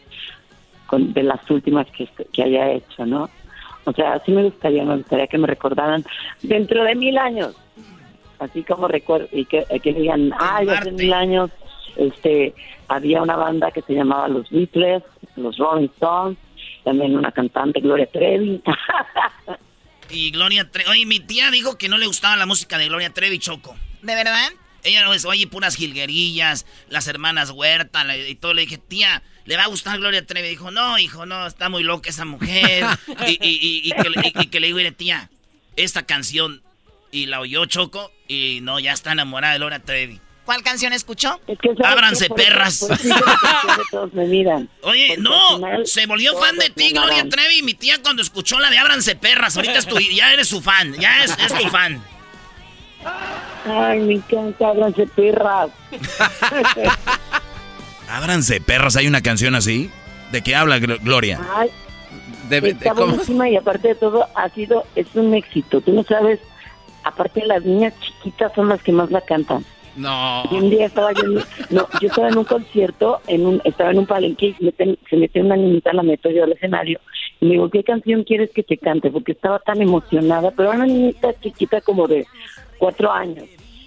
con, 0.86 1.12
de 1.12 1.22
las 1.22 1.50
últimas 1.50 1.86
que, 1.90 2.08
que 2.32 2.42
haya 2.42 2.70
hecho, 2.72 3.04
¿no? 3.04 3.28
O 3.84 3.92
sea, 3.92 4.20
sí 4.24 4.32
me 4.32 4.44
gustaría, 4.44 4.84
me 4.84 4.96
gustaría 4.96 5.26
que 5.26 5.38
me 5.38 5.46
recordaran 5.46 6.04
dentro 6.42 6.84
de 6.84 6.94
mil 6.94 7.16
años, 7.18 7.56
así 8.38 8.62
como 8.62 8.86
recuerdo, 8.86 9.28
y 9.32 9.44
que, 9.44 9.64
que 9.82 9.92
digan, 9.92 10.30
ay, 10.38 10.68
hace 10.68 10.92
mil 10.92 11.12
años 11.12 11.50
este, 11.96 12.54
había 12.88 13.22
una 13.22 13.36
banda 13.36 13.70
que 13.70 13.82
se 13.82 13.94
llamaba 13.94 14.28
Los 14.28 14.48
Beatles, 14.50 15.02
los 15.36 15.56
Rolling 15.58 15.88
Stones, 15.94 16.36
también 16.84 17.16
una 17.16 17.32
cantante, 17.32 17.80
Gloria 17.80 18.06
Trevi. 18.06 18.62
Y 20.10 20.30
Gloria 20.30 20.70
Trevi. 20.70 20.88
Oye, 20.90 21.04
mi 21.06 21.20
tía 21.20 21.50
dijo 21.50 21.76
que 21.76 21.88
no 21.90 21.98
le 21.98 22.06
gustaba 22.06 22.34
la 22.36 22.46
música 22.46 22.78
de 22.78 22.86
Gloria 22.88 23.12
Trevi 23.12 23.38
Choco. 23.38 23.76
¿De 24.00 24.14
verdad? 24.14 24.48
Ella 24.82 25.04
no 25.04 25.12
es, 25.12 25.26
oye, 25.26 25.46
puras 25.46 25.74
jilguerillas, 25.76 26.64
las 26.88 27.08
hermanas 27.08 27.50
Huerta 27.50 28.04
la- 28.04 28.16
y 28.16 28.34
todo. 28.34 28.54
Le 28.54 28.62
dije, 28.62 28.78
tía, 28.78 29.22
¿le 29.44 29.56
va 29.58 29.64
a 29.64 29.68
gustar 29.68 29.98
Gloria 29.98 30.24
Trevi? 30.24 30.48
Dijo, 30.48 30.70
no, 30.70 30.98
hijo, 30.98 31.26
no, 31.26 31.46
está 31.46 31.68
muy 31.68 31.82
loca 31.82 32.08
esa 32.08 32.24
mujer. 32.24 32.86
y, 33.26 33.32
y- 33.32 33.38
y- 33.60 33.88
y 33.88 33.90
que, 33.92 34.08
le- 34.08 34.28
y- 34.28 34.42
y 34.44 34.46
que 34.46 34.60
le 34.60 34.68
digo, 34.68 34.78
"Mire, 34.78 34.92
tía, 34.92 35.28
esta 35.76 36.04
canción. 36.06 36.62
Y 37.10 37.26
la 37.26 37.40
oyó 37.40 37.64
Choco 37.66 38.10
y 38.28 38.60
no, 38.62 38.78
ya 38.80 38.92
está 38.92 39.12
enamorada 39.12 39.52
de 39.54 39.58
Gloria 39.58 39.78
Trevi. 39.80 40.20
¿Cuál 40.48 40.62
canción 40.62 40.94
escuchó? 40.94 41.38
Ábranse, 41.84 42.30
perras. 42.30 42.88
Todos 43.90 44.14
me 44.14 44.24
miran. 44.24 44.66
Oye, 44.82 45.08
Porque 45.08 45.20
no, 45.20 45.56
final 45.56 45.86
se 45.86 46.06
volvió 46.06 46.38
fan 46.38 46.56
de 46.56 46.70
ti, 46.70 46.92
Gloria. 46.92 47.28
Trevi. 47.28 47.60
Mi 47.62 47.74
tía 47.74 48.00
cuando 48.02 48.22
escuchó 48.22 48.58
la 48.58 48.70
de 48.70 48.78
Ábranse 48.78 49.14
Perras, 49.14 49.56
ahorita 49.56 49.76
es 49.78 49.84
tu- 49.86 49.98
ya 50.00 50.32
eres 50.32 50.48
su 50.48 50.62
fan, 50.62 50.94
ya 50.94 51.22
es, 51.22 51.36
es 51.38 51.52
tu 51.52 51.68
fan. 51.68 52.02
Ay, 53.66 54.00
me 54.00 54.14
encanta, 54.14 54.70
ábranse 54.70 55.06
perras. 55.08 55.68
Ábranse, 58.08 58.62
perras, 58.62 58.96
¿hay 58.96 59.06
una 59.06 59.20
canción 59.20 59.54
así? 59.54 59.90
¿De 60.32 60.40
qué 60.40 60.56
habla 60.56 60.78
Gl- 60.78 60.98
Gloria? 61.02 61.40
Ay, 61.54 61.68
de- 62.48 62.70
está 62.70 62.94
¿cómo? 62.94 63.08
buenísima 63.08 63.50
y 63.50 63.56
aparte 63.56 63.88
de 63.88 63.94
todo 63.96 64.26
ha 64.34 64.48
sido, 64.48 64.86
es 64.94 65.08
un 65.12 65.34
éxito. 65.34 65.82
Tú 65.82 65.92
no 65.92 66.04
sabes, 66.04 66.40
aparte 67.04 67.44
las 67.44 67.62
niñas 67.64 67.92
chiquitas 68.00 68.50
son 68.54 68.70
las 68.70 68.82
que 68.82 68.92
más 68.92 69.10
la 69.10 69.20
cantan. 69.20 69.62
No. 69.96 70.44
Y 70.50 70.54
un 70.56 70.70
día 70.70 70.86
estaba 70.86 71.12
yo, 71.12 71.22
en, 71.24 71.34
no, 71.70 71.88
yo 72.00 72.08
estaba 72.08 72.28
en 72.28 72.38
un 72.38 72.44
concierto, 72.44 73.20
en 73.26 73.46
un, 73.46 73.62
estaba 73.64 73.90
en 73.90 73.98
un 73.98 74.06
palenque 74.06 74.54
y 74.58 74.72
se 75.08 75.16
mete, 75.16 75.40
una 75.40 75.56
niñita, 75.56 75.92
la 75.92 76.02
meto 76.02 76.30
yo 76.30 76.44
al 76.44 76.52
escenario 76.52 77.00
y 77.40 77.46
me 77.46 77.52
digo, 77.52 77.70
¿qué 77.70 77.84
canción 77.84 78.24
quieres 78.24 78.50
que 78.50 78.62
te 78.62 78.78
cante? 78.78 79.10
Porque 79.10 79.32
estaba 79.32 79.58
tan 79.60 79.80
emocionada, 79.80 80.50
pero 80.50 80.70
era 80.70 80.78
una 80.78 80.86
niñita 80.86 81.38
chiquita 81.40 81.80
como 81.80 82.08
de 82.08 82.26
cuatro 82.78 83.12
años 83.12 83.44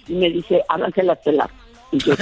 y 0.08 0.14
me 0.14 0.30
dice, 0.30 0.62
háblanse 0.68 1.02
las 1.02 1.18
pelas. 1.18 1.50
Y 1.90 1.98
yo. 1.98 2.14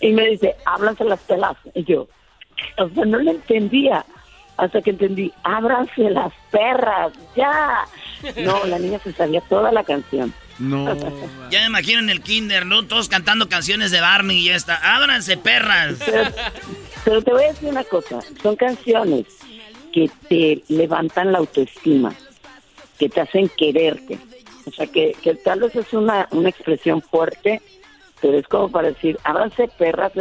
Y 0.00 0.12
me 0.12 0.26
dice, 0.30 0.56
háblanse 0.64 1.04
las 1.04 1.20
pelas. 1.20 1.56
Y 1.74 1.84
yo, 1.84 2.08
o 2.78 2.88
sea, 2.88 3.04
no 3.04 3.18
lo 3.18 3.30
entendía. 3.30 4.04
Hasta 4.56 4.80
que 4.82 4.90
entendí, 4.90 5.32
ábranse 5.42 6.10
las 6.10 6.32
perras, 6.52 7.12
ya. 7.36 7.84
No, 8.44 8.64
la 8.66 8.78
niña 8.78 9.00
se 9.00 9.12
sabía 9.12 9.40
toda 9.42 9.72
la 9.72 9.82
canción. 9.82 10.32
No. 10.58 10.94
Ya 11.50 11.60
me 11.60 11.66
imagino 11.66 12.00
en 12.00 12.10
el 12.10 12.20
kinder, 12.20 12.66
¿no? 12.66 12.84
Todos 12.84 13.08
cantando 13.08 13.48
canciones 13.48 13.90
de 13.90 14.00
Barney 14.00 14.38
y 14.38 14.44
ya 14.46 14.56
está. 14.56 14.96
Ábranse, 14.96 15.36
perras. 15.36 15.98
Pero 17.04 17.22
te 17.22 17.32
voy 17.32 17.44
a 17.44 17.48
decir 17.48 17.68
una 17.68 17.84
cosa, 17.84 18.20
son 18.42 18.56
canciones 18.56 19.26
que 19.92 20.10
te 20.28 20.62
levantan 20.68 21.30
la 21.32 21.38
autoestima, 21.38 22.12
que 22.98 23.08
te 23.08 23.20
hacen 23.20 23.48
quererte. 23.50 24.18
O 24.66 24.70
sea, 24.72 24.86
que, 24.86 25.14
que 25.22 25.34
tal 25.34 25.60
vez 25.60 25.76
es 25.76 25.92
una, 25.92 26.26
una 26.32 26.48
expresión 26.48 27.02
fuerte, 27.02 27.60
pero 28.20 28.38
es 28.38 28.48
como 28.48 28.70
para 28.70 28.88
decir, 28.88 29.18
abrace 29.22 29.68
perras, 29.68 30.12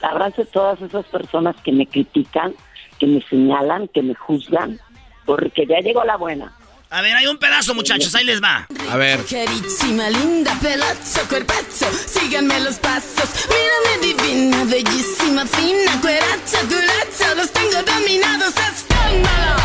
abrace 0.00 0.46
todas 0.46 0.80
esas 0.80 1.04
personas 1.06 1.54
que 1.62 1.72
me 1.72 1.86
critican, 1.86 2.54
que 2.98 3.06
me 3.06 3.22
señalan, 3.28 3.88
que 3.88 4.02
me 4.02 4.14
juzgan, 4.14 4.80
porque 5.26 5.66
ya 5.66 5.78
llegó 5.80 6.02
la 6.04 6.16
buena. 6.16 6.52
A 6.92 7.02
ver, 7.02 7.14
hay 7.14 7.28
un 7.28 7.38
pedazo, 7.38 7.72
muchachos, 7.72 8.12
ahí 8.16 8.24
les 8.24 8.42
va. 8.42 8.66
A 8.90 8.96
ver. 8.96 9.24
Carísima, 9.24 10.10
linda, 10.10 10.58
pelazo, 10.60 11.20
cuerpazo, 11.28 11.86
síganme 12.08 12.58
los 12.58 12.80
pasos. 12.80 13.30
Mírame 13.48 14.08
divina, 14.08 14.64
bellísima, 14.64 15.46
fina, 15.46 16.00
cueracha, 16.00 16.58
culacha, 16.68 17.34
los 17.36 17.52
tengo 17.52 17.80
dominados. 17.84 18.54
¡Escándalo! 18.56 19.56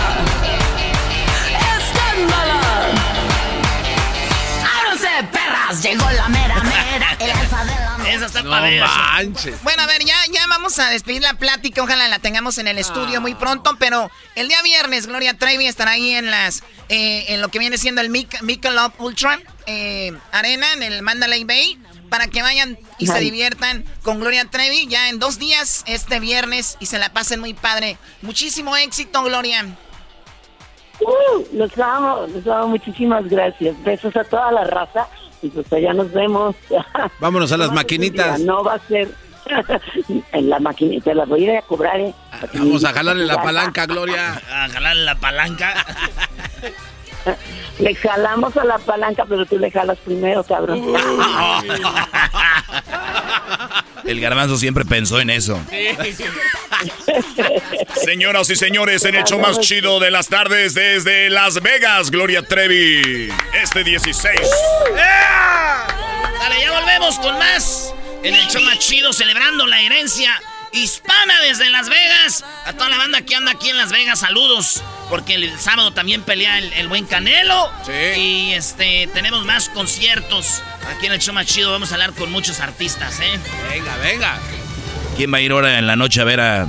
¡Escándalo! 1.80 2.60
¡Ábranse, 4.80 5.28
perras! 5.32 5.82
Llegó 5.82 6.08
la 6.12 6.30
mera 6.30 6.62
mera, 6.62 7.18
el 7.20 7.32
alfa 7.32 7.66
de 7.66 7.76
la 7.86 7.95
Esa 8.08 8.26
está 8.26 8.44
No 8.44 8.52
manches. 8.52 9.62
Bueno, 9.64 9.84
a 9.84 9.88
ver, 9.88 10.04
ya, 10.04 10.16
ya 10.32 10.46
vamos 10.48 10.78
a 10.80 10.90
despedir 10.90 11.22
la 11.22 11.34
plática. 11.36 11.82
Ojalá 11.84 12.08
la 12.08 12.20
tengamos 12.20 12.58
en 12.58 12.68
el 12.68 12.78
estudio 12.78 13.22
muy 13.22 13.36
pronto. 13.36 13.76
Pero 13.80 14.10
el 14.36 14.48
día 14.48 14.62
viernes, 14.62 15.08
Gloria 15.08 15.38
Trevi 15.38 15.68
estará 15.68 15.92
ahí 15.92 16.12
en 16.12 16.32
las 16.32 16.64
eh, 16.90 17.26
en 17.30 17.42
lo 17.42 17.50
que 17.50 17.60
viene 17.60 17.78
siendo 17.78 18.02
el 18.02 18.10
Mic 18.10 18.42
Michelob 18.42 18.94
Ultra 19.00 19.40
eh, 19.66 20.14
Arena, 20.32 20.72
en 20.74 20.84
el 20.84 21.02
Mandalay 21.02 21.44
Bay. 21.44 21.80
Para 22.10 22.28
que 22.28 22.44
vayan 22.44 22.78
y 23.00 23.08
se 23.08 23.20
diviertan 23.20 23.84
con 24.04 24.20
Gloria 24.20 24.46
Trevi 24.46 24.88
ya 24.88 25.10
en 25.10 25.18
dos 25.18 25.40
días, 25.40 25.84
este 25.88 26.20
viernes, 26.20 26.78
y 26.80 26.86
se 26.86 27.00
la 27.00 27.12
pasen 27.12 27.40
muy 27.40 27.56
padre. 27.56 27.98
Muchísimo 28.22 28.78
éxito, 28.78 29.24
Gloria. 29.24 29.66
Uh, 31.02 31.58
los 31.58 31.78
amo, 31.80 32.28
los 32.28 32.48
amo, 32.48 32.70
muchísimas 32.70 33.28
gracias. 33.28 33.76
Besos 33.84 34.16
a 34.16 34.24
toda 34.24 34.52
la 34.52 34.64
raza 34.66 35.10
y 35.42 35.50
pues 35.50 35.72
allá 35.74 35.94
nos 35.94 36.12
vemos. 36.12 36.56
Vámonos 37.20 37.52
a 37.52 37.58
las 37.58 37.70
No 37.70 37.76
maquinitas. 37.76 38.40
No 38.40 38.64
va 38.64 38.76
a 38.76 38.80
ser 38.80 39.10
en 40.32 40.50
la 40.50 40.60
maquinita, 40.60 41.14
las 41.14 41.28
voy 41.28 41.48
a 41.48 41.52
ir 41.52 41.58
a 41.58 41.62
cobrar, 41.62 42.00
¿eh? 42.00 42.14
Vamos 42.54 42.84
a 42.84 42.94
jalarle 42.94 43.26
la 43.26 43.42
palanca, 43.42 43.86
Gloria. 43.86 44.42
A 44.52 44.70
jalar 44.70 44.96
la 44.96 45.16
palanca. 45.16 45.74
Le 47.80 47.96
jalamos 47.96 48.56
a 48.58 48.64
la 48.64 48.78
palanca, 48.78 49.26
pero 49.28 49.46
tú 49.46 49.60
le 49.60 49.70
jalas 49.70 49.98
primero, 50.00 50.44
cabrón. 50.44 50.82
El 54.06 54.22
garbanzo 54.22 54.58
siempre 54.58 54.86
pensó 54.86 55.20
en 55.20 55.32
eso. 55.32 55.60
Señoras 58.04 58.50
y 58.52 58.56
señores, 58.56 59.04
en 59.04 59.16
el 59.16 59.24
show 59.24 59.40
más 59.40 59.60
chido 59.60 60.00
de 60.00 60.12
las 60.12 60.28
tardes 60.28 60.76
desde 60.76 61.32
Las 61.32 61.60
Vegas, 61.62 62.12
Gloria 62.12 62.44
Trevi. 62.44 63.30
Este 63.54 63.84
16. 63.84 64.40
Dale, 66.40 66.62
ya 66.62 66.80
volvemos 66.80 67.18
con 67.18 67.36
más. 67.40 67.96
En 68.24 68.36
el 68.36 68.48
show 68.48 68.62
más 68.62 68.78
chido, 68.78 69.12
celebrando 69.12 69.66
la 69.66 69.82
herencia 69.82 70.40
hispana 70.80 71.40
desde 71.42 71.70
Las 71.70 71.90
Vegas. 71.90 72.44
A 72.66 72.74
toda 72.74 72.90
la 72.90 72.98
banda 72.98 73.22
que 73.22 73.36
anda 73.36 73.52
aquí 73.52 73.70
en 73.70 73.78
Las 73.78 73.92
Vegas, 73.92 74.20
saludos. 74.20 74.82
Porque 75.10 75.36
el 75.36 75.60
sábado 75.60 75.94
también 75.94 76.22
pelea 76.24 76.58
el, 76.58 76.74
el 76.74 76.88
buen 76.88 77.06
Canelo. 77.06 77.72
Sí. 77.86 77.92
Y 78.20 78.54
este, 78.54 79.08
tenemos 79.14 79.46
más 79.46 79.70
conciertos. 79.70 80.62
Aquí 80.96 81.06
en 81.06 81.14
el 81.14 81.20
show 81.20 81.34
más 81.34 81.46
chido 81.46 81.72
vamos 81.72 81.92
a 81.92 81.96
hablar 81.96 82.14
con 82.14 82.32
muchos 82.32 82.60
artistas, 82.60 83.20
¿eh? 83.20 83.40
Venga, 83.70 83.98
venga. 83.98 84.40
¿Quién 85.16 85.34
va 85.34 85.38
a 85.38 85.42
ir 85.42 85.52
ahora 85.52 85.80
en 85.80 85.88
la 85.88 85.96
noche 85.96 86.22
a 86.22 86.24
ver 86.24 86.40
a... 86.42 86.66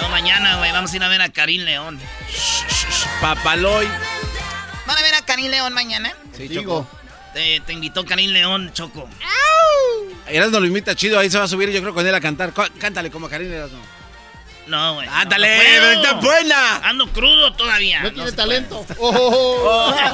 No, 0.00 0.08
mañana, 0.08 0.56
güey, 0.56 0.72
vamos 0.72 0.92
a 0.92 0.96
ir 0.96 1.02
a 1.04 1.08
ver 1.08 1.22
a 1.22 1.28
Karim 1.28 1.62
León. 1.62 2.00
Papaloy. 3.20 3.86
¿Van 4.86 4.98
a 4.98 5.02
ver 5.02 5.14
a 5.14 5.22
Karim 5.22 5.50
León 5.50 5.72
mañana? 5.72 6.12
Sí, 6.36 6.48
Digo. 6.48 6.88
Te, 7.32 7.60
te 7.60 7.72
invitó 7.72 8.04
Karim 8.04 8.30
León, 8.30 8.70
Choco. 8.74 9.08
Erasmo 10.26 10.60
lo 10.60 10.66
imita 10.66 10.94
chido, 10.94 11.18
ahí 11.18 11.28
se 11.30 11.38
va 11.38 11.44
a 11.44 11.48
subir 11.48 11.70
yo 11.70 11.80
creo 11.80 11.94
con 11.94 12.06
él 12.06 12.14
a 12.14 12.20
cantar. 12.20 12.52
Cántale 12.78 13.10
como 13.10 13.28
Karim 13.28 13.52
Erasmo. 13.52 13.80
No, 14.66 14.94
güey. 14.94 15.08
Ándale, 15.10 15.48
no, 15.48 15.62
no 15.62 15.62
puedo. 15.70 15.92
está 15.92 16.12
buena. 16.14 16.76
Ando 16.88 17.08
crudo 17.12 17.52
todavía. 17.54 18.00
No 18.02 18.12
tiene 18.12 18.32
talento. 18.32 18.84
puede. 18.84 18.98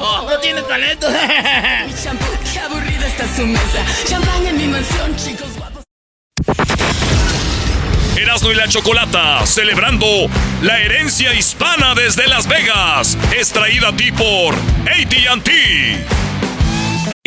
Oh, 0.01 0.27
no 0.29 0.39
tiene 0.39 0.61
talento. 0.63 1.07
Qué 2.51 2.59
aburrida 2.59 3.07
está 3.07 3.35
su 3.35 3.45
mesa. 3.45 3.85
Champán 4.07 4.47
en 4.47 4.57
mi 4.57 4.67
mansión, 4.67 5.15
chicos 5.15 5.49
guapos. 5.55 5.83
Erasmo 8.17 8.51
y 8.51 8.55
la 8.55 8.67
Chocolata, 8.67 9.45
celebrando 9.45 10.05
la 10.61 10.79
herencia 10.79 11.33
hispana 11.33 11.93
desde 11.95 12.27
Las 12.27 12.47
Vegas. 12.47 13.17
Es 13.37 13.51
traída 13.53 13.89
a 13.89 13.95
ti 13.95 14.11
por 14.11 14.55
ATT. 14.55 15.49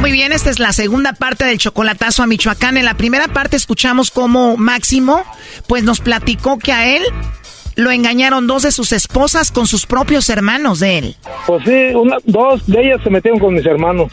Muy 0.00 0.12
bien, 0.12 0.32
esta 0.32 0.48
es 0.48 0.58
la 0.58 0.72
segunda 0.72 1.12
parte 1.12 1.44
del 1.44 1.58
chocolatazo 1.58 2.22
a 2.22 2.26
Michoacán. 2.26 2.78
En 2.78 2.86
la 2.86 2.94
primera 2.94 3.28
parte 3.28 3.56
escuchamos 3.56 4.10
cómo 4.10 4.56
Máximo, 4.56 5.22
pues 5.68 5.84
nos 5.84 6.00
platicó 6.00 6.58
que 6.58 6.72
a 6.72 6.96
él 6.96 7.02
lo 7.76 7.90
engañaron 7.90 8.46
dos 8.46 8.62
de 8.62 8.72
sus 8.72 8.92
esposas 8.92 9.52
con 9.52 9.66
sus 9.66 9.84
propios 9.84 10.30
hermanos 10.30 10.80
de 10.80 10.98
él. 10.98 11.16
Pues 11.46 11.64
sí, 11.64 11.94
una, 11.94 12.16
dos 12.24 12.66
de 12.66 12.80
ellas 12.80 13.00
se 13.04 13.10
metieron 13.10 13.38
con 13.38 13.52
mis 13.52 13.66
hermanos. 13.66 14.10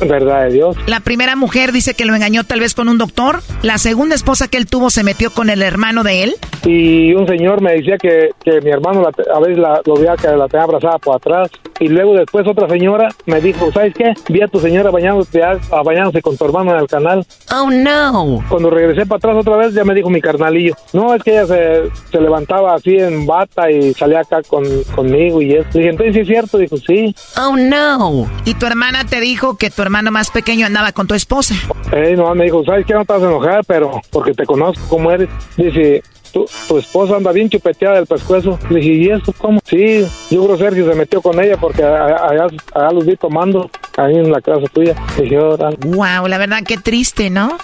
Verdad 0.00 0.44
de 0.44 0.52
Dios. 0.52 0.76
La 0.86 1.00
primera 1.00 1.36
mujer 1.36 1.72
dice 1.72 1.94
que 1.94 2.04
lo 2.04 2.14
engañó 2.14 2.44
tal 2.44 2.60
vez 2.60 2.74
con 2.74 2.88
un 2.88 2.98
doctor. 2.98 3.40
La 3.62 3.78
segunda 3.78 4.14
esposa 4.14 4.48
que 4.48 4.56
él 4.56 4.66
tuvo 4.66 4.90
se 4.90 5.04
metió 5.04 5.30
con 5.30 5.50
el 5.50 5.62
hermano 5.62 6.02
de 6.02 6.22
él. 6.24 6.34
Y 6.64 7.12
un 7.14 7.26
señor 7.26 7.60
me 7.60 7.72
decía 7.72 7.96
que, 7.98 8.30
que 8.44 8.60
mi 8.60 8.70
hermano 8.70 9.02
la 9.02 9.10
a 9.34 9.40
veces 9.40 9.58
la, 9.58 9.80
lo 9.84 9.94
veía 9.94 10.16
que 10.16 10.28
la 10.28 10.48
tenía 10.48 10.64
abrazada 10.64 10.98
por 10.98 11.16
atrás. 11.16 11.50
Y 11.78 11.88
luego 11.88 12.14
después 12.14 12.46
otra 12.46 12.68
señora 12.68 13.08
me 13.26 13.40
dijo, 13.40 13.70
¿sabes 13.72 13.94
qué? 13.94 14.12
Vi 14.28 14.42
a 14.42 14.48
tu 14.48 14.60
señora 14.60 14.90
bañándose, 14.90 15.42
a, 15.42 15.58
a 15.72 15.82
bañándose 15.82 16.20
con 16.22 16.36
tu 16.36 16.44
hermano 16.44 16.74
en 16.74 16.80
el 16.80 16.86
canal. 16.86 17.26
Oh, 17.54 17.70
no. 17.70 18.44
Cuando 18.48 18.70
regresé 18.70 19.06
para 19.06 19.16
atrás 19.18 19.36
otra 19.36 19.56
vez 19.56 19.74
ya 19.74 19.84
me 19.84 19.94
dijo 19.94 20.10
mi 20.10 20.20
carnalillo. 20.20 20.74
No, 20.92 21.14
es 21.14 21.22
que 21.22 21.32
ella 21.32 21.46
se, 21.46 21.82
se 22.10 22.20
levantaba 22.20 22.74
así 22.74 22.96
en 22.96 23.26
bata 23.26 23.70
y 23.70 23.94
salía 23.94 24.20
acá 24.20 24.42
con, 24.42 24.64
conmigo 24.94 25.40
y 25.40 25.54
eso. 25.54 25.68
Dije, 25.72 25.88
entonces 25.90 26.14
sí 26.14 26.20
es 26.20 26.26
cierto. 26.26 26.58
Dijo, 26.58 26.76
sí. 26.76 27.14
Oh, 27.38 27.56
no. 27.56 28.30
Y 28.44 28.54
tu 28.54 28.66
hermana 28.66 29.04
te 29.04 29.20
dijo 29.20 29.56
que 29.56 29.70
tu 29.70 29.80
hermano 29.82 29.89
más 29.90 30.30
pequeño 30.30 30.66
andaba 30.66 30.92
con 30.92 31.06
tu 31.06 31.14
esposa. 31.14 31.54
Ey, 31.92 32.16
no, 32.16 32.34
me 32.34 32.44
dijo, 32.44 32.64
¿sabes 32.64 32.86
qué? 32.86 32.94
No 32.94 33.04
te 33.04 33.12
vas 33.12 33.22
a 33.22 33.26
enojar, 33.26 33.64
pero 33.66 34.00
porque 34.10 34.32
te 34.32 34.46
conozco 34.46 34.82
cómo 34.88 35.10
eres. 35.10 35.28
Dice, 35.56 36.02
tu, 36.32 36.46
tu 36.68 36.78
esposa 36.78 37.16
anda 37.16 37.32
bien 37.32 37.50
chupeteada 37.50 37.96
del 37.96 38.06
pescuezo. 38.06 38.58
Le 38.70 38.80
dije, 38.80 38.92
¿y 38.92 39.10
eso 39.10 39.32
cómo? 39.36 39.60
Sí, 39.64 40.06
yo 40.30 40.44
creo 40.44 40.56
Sergio 40.56 40.90
se 40.90 40.96
metió 40.96 41.20
con 41.20 41.38
ella 41.42 41.56
porque 41.56 41.82
allá, 41.82 42.46
allá 42.74 42.90
los 42.92 43.04
vi 43.04 43.16
tomando 43.16 43.70
ahí 43.96 44.14
en 44.16 44.30
la 44.30 44.40
casa 44.40 44.66
tuya. 44.72 44.94
Dije, 45.20 45.38
"Órale". 45.38 45.76
Wow, 45.84 46.26
la 46.28 46.38
verdad 46.38 46.62
qué 46.66 46.76
triste, 46.76 47.30
¿no? 47.30 47.58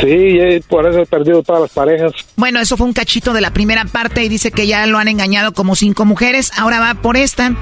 sí, 0.00 0.38
por 0.68 0.86
eso 0.86 1.00
he 1.00 1.06
perdido 1.06 1.42
todas 1.42 1.62
las 1.62 1.70
parejas. 1.70 2.12
Bueno, 2.36 2.60
eso 2.60 2.76
fue 2.76 2.86
un 2.86 2.92
cachito 2.92 3.32
de 3.32 3.40
la 3.40 3.50
primera 3.52 3.84
parte 3.84 4.22
y 4.22 4.28
dice 4.28 4.50
que 4.50 4.66
ya 4.66 4.86
lo 4.86 4.98
han 4.98 5.08
engañado 5.08 5.52
como 5.52 5.74
cinco 5.74 6.04
mujeres. 6.04 6.52
Ahora 6.58 6.80
va 6.80 6.94
por 6.94 7.16
esta. 7.16 7.54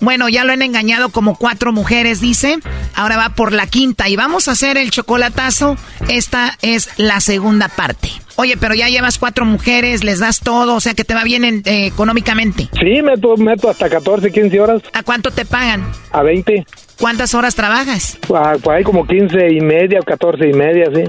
Bueno, 0.00 0.28
ya 0.28 0.44
lo 0.44 0.52
han 0.52 0.62
engañado 0.62 1.08
como 1.08 1.36
cuatro 1.36 1.72
mujeres, 1.72 2.20
dice. 2.20 2.58
Ahora 2.94 3.16
va 3.16 3.30
por 3.30 3.52
la 3.52 3.66
quinta 3.66 4.08
y 4.08 4.16
vamos 4.16 4.48
a 4.48 4.52
hacer 4.52 4.76
el 4.76 4.90
chocolatazo. 4.90 5.76
Esta 6.08 6.56
es 6.62 6.90
la 6.96 7.20
segunda 7.20 7.68
parte. 7.68 8.10
Oye, 8.36 8.56
pero 8.56 8.74
ya 8.74 8.88
llevas 8.88 9.18
cuatro 9.18 9.44
mujeres, 9.44 10.04
les 10.04 10.20
das 10.20 10.38
todo, 10.38 10.76
o 10.76 10.80
sea 10.80 10.94
que 10.94 11.02
te 11.02 11.12
va 11.12 11.24
bien 11.24 11.44
eh, 11.44 11.86
económicamente. 11.86 12.68
Sí, 12.78 13.02
meto, 13.02 13.36
meto 13.36 13.68
hasta 13.68 13.88
14, 13.88 14.30
15 14.30 14.60
horas. 14.60 14.82
¿A 14.92 15.02
cuánto 15.02 15.32
te 15.32 15.44
pagan? 15.44 15.84
A 16.12 16.22
20. 16.22 16.64
¿Cuántas 17.00 17.34
horas 17.34 17.56
trabajas? 17.56 18.16
Ah, 18.32 18.54
pues 18.62 18.76
hay 18.76 18.84
como 18.84 19.04
15 19.04 19.52
y 19.52 19.60
media, 19.60 19.98
14 20.06 20.48
y 20.48 20.52
media, 20.52 20.86
sí. 20.94 21.02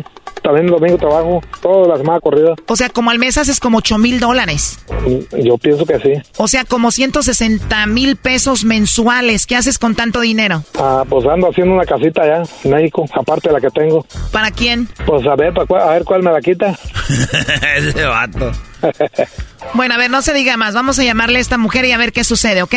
También 0.49 0.65
el 0.65 0.71
domingo 0.71 0.97
trabajo, 0.97 1.43
toda 1.61 1.89
la 1.89 1.97
semana 1.97 2.19
corrida. 2.19 2.55
O 2.67 2.75
sea, 2.75 2.89
como 2.89 3.11
al 3.11 3.19
mes 3.19 3.37
haces 3.37 3.59
como 3.59 3.77
8 3.77 3.99
mil 3.99 4.19
dólares. 4.19 4.79
Yo 5.43 5.59
pienso 5.59 5.85
que 5.85 5.99
sí. 5.99 6.13
O 6.37 6.47
sea, 6.47 6.65
como 6.65 6.89
160 6.89 7.85
mil 7.85 8.15
pesos 8.15 8.65
mensuales. 8.65 9.45
¿Qué 9.45 9.55
haces 9.55 9.77
con 9.77 9.93
tanto 9.93 10.21
dinero? 10.21 10.63
Ah, 10.79 11.03
pues 11.07 11.27
ando 11.27 11.49
haciendo 11.49 11.75
una 11.75 11.85
casita 11.85 12.23
allá 12.23 12.41
en 12.63 12.71
México, 12.71 13.05
aparte 13.13 13.49
de 13.49 13.53
la 13.53 13.61
que 13.61 13.69
tengo. 13.69 14.03
¿Para 14.31 14.49
quién? 14.49 14.89
Pues 15.05 15.23
a 15.27 15.35
ver, 15.35 15.53
a 15.55 15.89
ver 15.91 16.03
cuál 16.03 16.23
me 16.23 16.31
la 16.31 16.41
quita. 16.41 16.75
Ese 17.77 18.05
vato. 18.05 18.51
bueno, 19.75 19.93
a 19.93 19.97
ver, 19.99 20.09
no 20.09 20.23
se 20.23 20.33
diga 20.33 20.57
más. 20.57 20.73
Vamos 20.73 20.97
a 20.97 21.03
llamarle 21.03 21.37
a 21.37 21.41
esta 21.41 21.59
mujer 21.59 21.85
y 21.85 21.91
a 21.91 21.97
ver 21.99 22.11
qué 22.11 22.23
sucede, 22.23 22.63
¿ok? 22.63 22.73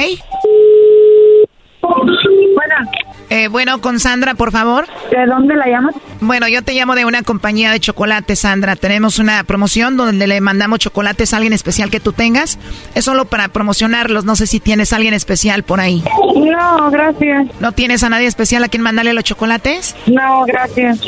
Bueno. 2.55 2.91
Eh, 3.31 3.49
bueno, 3.49 3.81
con 3.81 3.99
Sandra, 3.99 4.35
por 4.35 4.53
favor. 4.53 4.87
¿De 5.11 5.25
dónde 5.27 5.57
la 5.57 5.67
llamas? 5.67 5.95
Bueno, 6.21 6.49
yo 6.49 6.63
te 6.63 6.75
llamo 6.75 6.95
de 6.95 7.07
una 7.07 7.23
compañía 7.23 7.71
de 7.73 7.81
chocolates, 7.81 8.41
Sandra. 8.41 8.77
Tenemos 8.77 9.19
una 9.19 9.43
promoción 9.45 9.97
donde 9.97 10.27
le 10.27 10.41
mandamos 10.41 10.81
chocolates 10.81 11.33
a 11.33 11.37
alguien 11.39 11.55
especial 11.55 11.91
que 11.91 11.99
tú 11.99 12.13
tengas. 12.13 12.59
Es 12.95 13.07
solo 13.07 13.25
para 13.25 13.49
promocionarlos. 13.49 14.25
No 14.25 14.37
sé 14.37 14.47
si 14.47 14.61
tienes 14.61 14.93
a 14.93 14.97
alguien 14.97 15.15
especial 15.15 15.63
por 15.63 15.81
ahí. 15.81 16.05
No, 16.37 16.91
gracias. 16.91 17.47
¿No 17.61 17.73
tienes 17.73 18.03
a 18.03 18.11
nadie 18.11 18.27
especial 18.27 18.65
a 18.65 18.69
quien 18.69 18.83
mandarle 18.83 19.15
los 19.15 19.25
chocolates? 19.25 19.97
No, 20.07 20.45
gracias. 20.45 21.01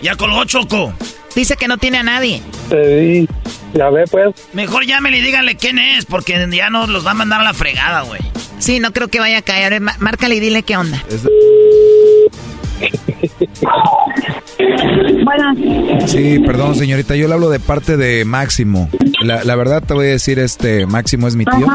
Ya 0.00 0.16
colgó 0.16 0.44
Choco. 0.44 0.92
Dice 1.34 1.56
que 1.56 1.68
no 1.68 1.76
tiene 1.76 1.98
a 1.98 2.02
nadie. 2.02 2.42
Sí, 2.70 3.28
ya 3.74 3.90
ve 3.90 4.04
pues. 4.10 4.34
Mejor 4.54 4.86
llámele 4.86 5.18
y 5.18 5.20
díganle 5.20 5.56
quién 5.56 5.78
es, 5.78 6.06
porque 6.06 6.48
ya 6.50 6.70
nos 6.70 6.88
los 6.88 7.06
va 7.06 7.10
a 7.10 7.14
mandar 7.14 7.42
a 7.42 7.44
la 7.44 7.52
fregada, 7.52 8.02
güey. 8.02 8.20
Sí, 8.58 8.80
no 8.80 8.92
creo 8.92 9.08
que 9.08 9.18
vaya 9.20 9.38
a 9.38 9.42
caer. 9.42 9.80
Márcale 9.80 10.34
y 10.36 10.40
dile 10.40 10.62
qué 10.62 10.76
onda. 10.76 11.02
Bueno. 15.24 16.06
Sí, 16.06 16.38
perdón, 16.40 16.74
señorita. 16.74 17.16
Yo 17.16 17.28
le 17.28 17.34
hablo 17.34 17.50
de 17.50 17.60
parte 17.60 17.96
de 17.96 18.24
Máximo. 18.24 18.88
La, 19.22 19.44
la 19.44 19.56
verdad 19.56 19.82
te 19.82 19.94
voy 19.94 20.06
a 20.06 20.10
decir, 20.10 20.38
este, 20.38 20.86
Máximo 20.86 21.26
es 21.28 21.36
mi 21.36 21.44
tío. 21.44 21.66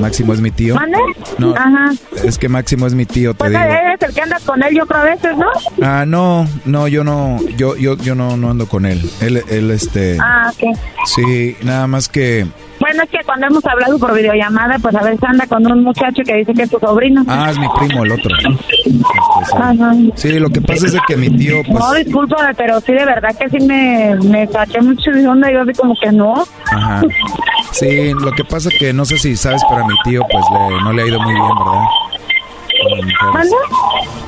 Máximo 0.00 0.32
es 0.34 0.40
mi 0.40 0.50
tío. 0.50 0.74
¿Mande? 0.74 0.98
No, 1.38 1.54
Ajá. 1.54 1.90
es 2.24 2.38
que 2.38 2.48
Máximo 2.48 2.86
es 2.86 2.94
mi 2.94 3.06
tío, 3.06 3.32
te 3.32 3.38
Pues 3.38 3.50
digo. 3.50 3.62
eres 3.62 4.00
el 4.02 4.14
que 4.14 4.20
anda 4.20 4.38
con 4.44 4.62
él, 4.62 4.74
yo 4.76 4.86
creo 4.86 5.00
a 5.00 5.04
veces, 5.04 5.36
¿no? 5.36 5.46
Ah, 5.82 6.04
no, 6.06 6.46
no, 6.66 6.86
yo 6.86 7.02
no, 7.02 7.38
yo, 7.56 7.76
yo, 7.76 7.96
yo 7.96 8.14
no, 8.14 8.36
no 8.36 8.50
ando 8.50 8.66
con 8.68 8.84
él. 8.86 9.10
Él, 9.20 9.42
él, 9.48 9.70
este. 9.70 10.18
Ah, 10.20 10.52
ok. 10.54 10.76
Sí, 11.06 11.56
nada 11.62 11.86
más 11.86 12.08
que. 12.08 12.46
Bueno, 12.86 13.02
es 13.02 13.10
que 13.10 13.18
cuando 13.26 13.48
hemos 13.48 13.66
hablado 13.66 13.98
por 13.98 14.14
videollamada, 14.14 14.78
pues 14.78 14.94
a 14.94 15.02
veces 15.02 15.18
anda 15.24 15.44
con 15.48 15.66
un 15.66 15.82
muchacho 15.82 16.22
que 16.24 16.36
dice 16.36 16.54
que 16.54 16.62
es 16.62 16.70
tu 16.70 16.78
sobrino. 16.78 17.24
Ah, 17.26 17.50
es 17.50 17.58
mi 17.58 17.66
primo, 17.68 18.04
el 18.04 18.12
otro. 18.12 18.30
Este, 18.36 20.12
sí. 20.14 20.38
Lo 20.38 20.48
que 20.50 20.60
pasa 20.60 20.86
es 20.86 20.92
de 20.92 21.00
que 21.08 21.16
mi 21.16 21.28
tío, 21.30 21.62
pues. 21.64 21.80
No, 21.80 21.94
disculpa, 21.94 22.52
pero 22.56 22.80
sí, 22.80 22.92
de 22.92 23.04
verdad 23.04 23.30
que 23.36 23.50
sí 23.50 23.66
me, 23.66 24.14
me 24.22 24.46
saqué 24.46 24.80
mucho 24.80 25.10
de 25.10 25.26
onda. 25.26 25.50
Yo 25.50 25.62
así 25.62 25.72
como 25.72 25.96
que 26.00 26.12
no. 26.12 26.44
Ajá. 26.70 27.02
Sí, 27.72 28.12
lo 28.12 28.30
que 28.30 28.44
pasa 28.44 28.70
que 28.70 28.92
no 28.92 29.04
sé 29.04 29.18
si 29.18 29.34
sabes, 29.34 29.62
pero 29.68 29.82
a 29.82 29.88
mi 29.88 29.94
tío, 30.04 30.22
pues 30.30 30.44
le, 30.52 30.84
no 30.84 30.92
le 30.92 31.02
ha 31.02 31.06
ido 31.08 31.20
muy 31.20 31.34
bien, 31.34 31.48
¿verdad? 31.58 31.82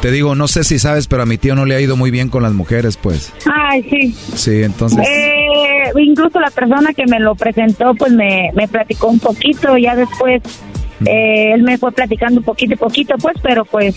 Te 0.00 0.10
digo, 0.10 0.34
no 0.34 0.48
sé 0.48 0.64
si 0.64 0.80
sabes, 0.80 1.06
pero 1.06 1.22
a 1.22 1.26
mi 1.26 1.38
tío 1.38 1.54
no 1.54 1.64
le 1.64 1.76
ha 1.76 1.80
ido 1.80 1.96
muy 1.96 2.10
bien 2.10 2.28
con 2.28 2.42
las 2.42 2.52
mujeres, 2.52 2.96
pues. 2.96 3.32
Ay, 3.52 3.82
sí. 3.88 4.12
Sí, 4.34 4.62
entonces. 4.62 5.06
Eh, 5.06 5.37
incluso 5.96 6.40
la 6.40 6.50
persona 6.50 6.92
que 6.92 7.06
me 7.06 7.20
lo 7.20 7.34
presentó, 7.34 7.94
pues 7.94 8.12
me, 8.12 8.50
me 8.54 8.68
platicó 8.68 9.08
un 9.08 9.18
poquito, 9.18 9.76
ya 9.76 9.94
después 9.96 10.42
eh, 11.06 11.52
él 11.54 11.62
me 11.62 11.78
fue 11.78 11.92
platicando 11.92 12.40
un 12.40 12.44
poquito, 12.44 12.76
poquito, 12.76 13.14
pues, 13.18 13.36
pero 13.42 13.64
pues 13.64 13.96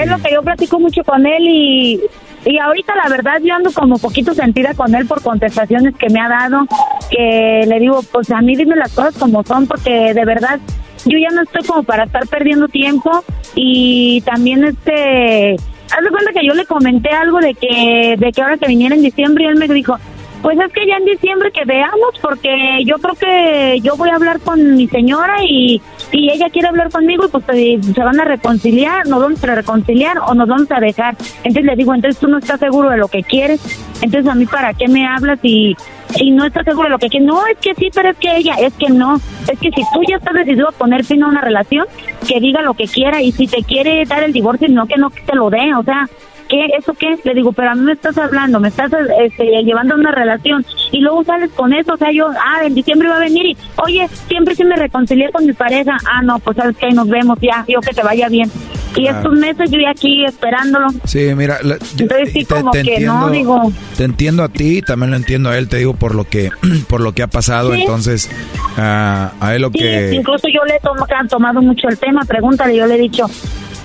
es 0.00 0.10
lo 0.10 0.18
que 0.18 0.32
yo 0.32 0.42
platico 0.42 0.78
mucho 0.78 1.02
con 1.04 1.26
él 1.26 1.42
y, 1.46 2.00
y 2.44 2.58
ahorita 2.58 2.94
la 2.96 3.08
verdad 3.08 3.40
yo 3.42 3.54
ando 3.54 3.72
como 3.72 3.98
poquito 3.98 4.32
sentida 4.34 4.74
con 4.74 4.94
él 4.94 5.06
por 5.06 5.22
contestaciones 5.22 5.94
que 5.96 6.08
me 6.10 6.20
ha 6.20 6.28
dado, 6.28 6.66
que 7.10 7.64
le 7.66 7.80
digo, 7.80 8.02
pues 8.10 8.30
a 8.30 8.40
mí 8.40 8.56
dime 8.56 8.76
las 8.76 8.92
cosas 8.92 9.16
como 9.18 9.44
son, 9.44 9.66
porque 9.66 10.14
de 10.14 10.24
verdad 10.24 10.60
yo 11.04 11.18
ya 11.18 11.30
no 11.34 11.42
estoy 11.42 11.64
como 11.64 11.82
para 11.82 12.04
estar 12.04 12.26
perdiendo 12.28 12.68
tiempo 12.68 13.24
y 13.54 14.20
también 14.22 14.64
este 14.64 15.54
haz 15.54 16.04
de 16.04 16.10
cuenta 16.10 16.32
que 16.32 16.46
yo 16.46 16.54
le 16.54 16.64
comenté 16.64 17.10
algo 17.10 17.40
de 17.40 17.54
que 17.54 18.14
de 18.18 18.32
que 18.32 18.42
ahora 18.42 18.56
que 18.56 18.68
viniera 18.68 18.94
en 18.94 19.02
diciembre 19.02 19.44
y 19.44 19.48
él 19.48 19.56
me 19.56 19.68
dijo 19.68 19.98
pues 20.42 20.58
es 20.58 20.72
que 20.72 20.86
ya 20.86 20.96
en 20.96 21.04
diciembre 21.04 21.52
que 21.52 21.64
veamos 21.64 22.18
porque 22.20 22.82
yo 22.84 22.96
creo 22.98 23.14
que 23.14 23.80
yo 23.80 23.96
voy 23.96 24.10
a 24.10 24.16
hablar 24.16 24.40
con 24.40 24.74
mi 24.74 24.88
señora 24.88 25.36
y, 25.42 25.80
y 26.10 26.30
ella 26.30 26.50
quiere 26.50 26.68
hablar 26.68 26.90
conmigo 26.90 27.24
y 27.26 27.28
pues 27.28 27.44
se, 27.46 27.78
se 27.80 28.00
van 28.00 28.20
a 28.20 28.24
reconciliar, 28.24 29.06
nos 29.06 29.22
vamos 29.22 29.42
a 29.44 29.54
reconciliar 29.54 30.18
o 30.18 30.34
nos 30.34 30.48
vamos 30.48 30.70
a 30.70 30.80
dejar. 30.80 31.16
Entonces 31.38 31.64
le 31.64 31.76
digo, 31.76 31.94
entonces 31.94 32.20
tú 32.20 32.26
no 32.26 32.38
estás 32.38 32.58
seguro 32.58 32.90
de 32.90 32.96
lo 32.96 33.06
que 33.06 33.22
quieres, 33.22 33.60
entonces 34.02 34.30
a 34.30 34.34
mí 34.34 34.46
para 34.46 34.74
qué 34.74 34.88
me 34.88 35.06
hablas 35.06 35.38
y, 35.42 35.76
y 36.16 36.30
no 36.32 36.44
estás 36.44 36.64
seguro 36.64 36.84
de 36.84 36.90
lo 36.90 36.98
que 36.98 37.08
quieres. 37.08 37.28
No, 37.28 37.46
es 37.46 37.58
que 37.58 37.74
sí, 37.74 37.90
pero 37.94 38.10
es 38.10 38.16
que 38.16 38.36
ella, 38.36 38.54
es 38.54 38.72
que 38.74 38.88
no. 38.88 39.16
Es 39.48 39.58
que 39.60 39.70
si 39.70 39.82
tú 39.94 40.02
ya 40.08 40.16
estás 40.16 40.34
decidido 40.34 40.68
a 40.68 40.72
poner 40.72 41.04
fin 41.04 41.22
a 41.22 41.28
una 41.28 41.40
relación, 41.40 41.86
que 42.26 42.40
diga 42.40 42.62
lo 42.62 42.74
que 42.74 42.84
quiera 42.84 43.22
y 43.22 43.30
si 43.30 43.46
te 43.46 43.62
quiere 43.62 44.04
dar 44.06 44.24
el 44.24 44.32
divorcio, 44.32 44.68
no 44.68 44.86
que 44.86 44.96
no 44.96 45.10
te 45.10 45.36
lo 45.36 45.50
dé, 45.50 45.72
o 45.74 45.84
sea, 45.84 46.08
¿qué? 46.52 46.66
¿Eso 46.78 46.92
qué? 46.94 47.16
Le 47.24 47.34
digo, 47.34 47.52
pero 47.52 47.70
a 47.70 47.74
mí 47.74 47.80
me 47.80 47.92
estás 47.92 48.16
hablando, 48.18 48.60
me 48.60 48.68
estás 48.68 48.92
este, 49.24 49.44
llevando 49.64 49.94
a 49.94 49.96
una 49.98 50.12
relación 50.12 50.64
y 50.92 51.00
luego 51.00 51.24
sales 51.24 51.50
con 51.56 51.72
eso, 51.72 51.94
o 51.94 51.96
sea, 51.96 52.12
yo, 52.12 52.28
ah, 52.28 52.64
en 52.64 52.74
diciembre 52.74 53.08
va 53.08 53.16
a 53.16 53.20
venir 53.20 53.46
y, 53.46 53.56
oye, 53.76 54.06
siempre 54.28 54.54
sí 54.54 54.62
me 54.64 54.76
reconcilié 54.76 55.30
con 55.32 55.46
mi 55.46 55.54
pareja, 55.54 55.96
ah, 56.12 56.20
no, 56.22 56.38
pues 56.40 56.56
sabes 56.58 56.76
que 56.76 56.90
nos 56.90 57.08
vemos 57.08 57.38
ya, 57.40 57.64
yo 57.66 57.80
que 57.80 57.94
te 57.94 58.02
vaya 58.02 58.28
bien. 58.28 58.50
Y 58.94 59.06
estos 59.06 59.32
meses 59.32 59.70
yo 59.70 59.78
aquí 59.88 60.22
esperándolo. 60.26 60.88
Sí, 61.04 61.34
mira, 61.34 61.56
la- 61.62 61.78
yo- 61.78 61.86
Entonces 62.00 62.32
sí, 62.34 62.44
te- 62.44 62.54
como 62.56 62.70
te 62.72 62.82
que 62.82 62.90
entiendo, 62.92 63.14
no, 63.20 63.30
digo, 63.30 63.72
Te 63.96 64.04
entiendo 64.04 64.42
a 64.42 64.50
ti, 64.50 64.82
también 64.82 65.10
lo 65.12 65.16
entiendo 65.16 65.48
a 65.48 65.56
él, 65.56 65.66
te 65.70 65.78
digo 65.78 65.94
por 65.94 66.14
lo 66.14 66.24
que, 66.24 66.50
por 66.88 67.00
lo 67.00 67.12
que 67.12 67.22
ha 67.22 67.26
pasado, 67.28 67.72
Sí. 67.72 67.80
entonces 67.80 68.30
ah, 68.76 69.32
a 69.40 69.54
él 69.54 69.62
lo 69.62 69.70
Sí, 69.70 69.78
que, 69.78 70.10
incluso 70.14 70.46
yo 70.48 70.62
le 70.66 70.76
he 70.76 71.28
tomado 71.28 71.62
mucho 71.62 71.88
el 71.88 71.96
tema, 71.98 72.20
pregúntale, 72.26 72.76
yo 72.76 72.86
le 72.86 72.96
he 72.96 72.98
dicho, 72.98 73.24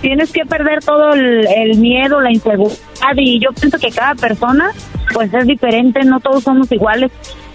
tienes 0.02 0.32
que 0.32 0.46
perder 0.46 0.84
todo 0.84 1.14
el, 1.14 1.48
el 1.48 1.78
miedo, 1.78 2.20
la 2.20 2.32
inseguridad 2.32 2.78
y 3.16 3.40
yo 3.40 3.50
pienso 3.52 3.78
que 3.78 3.92
cada 3.92 4.16
persona 4.16 4.72
pues 5.14 5.34
es 5.34 5.48
diferente, 5.48 6.04
no 6.04 6.20
todos 6.20 6.44
somos 6.44 6.72
iguales. 6.72 7.12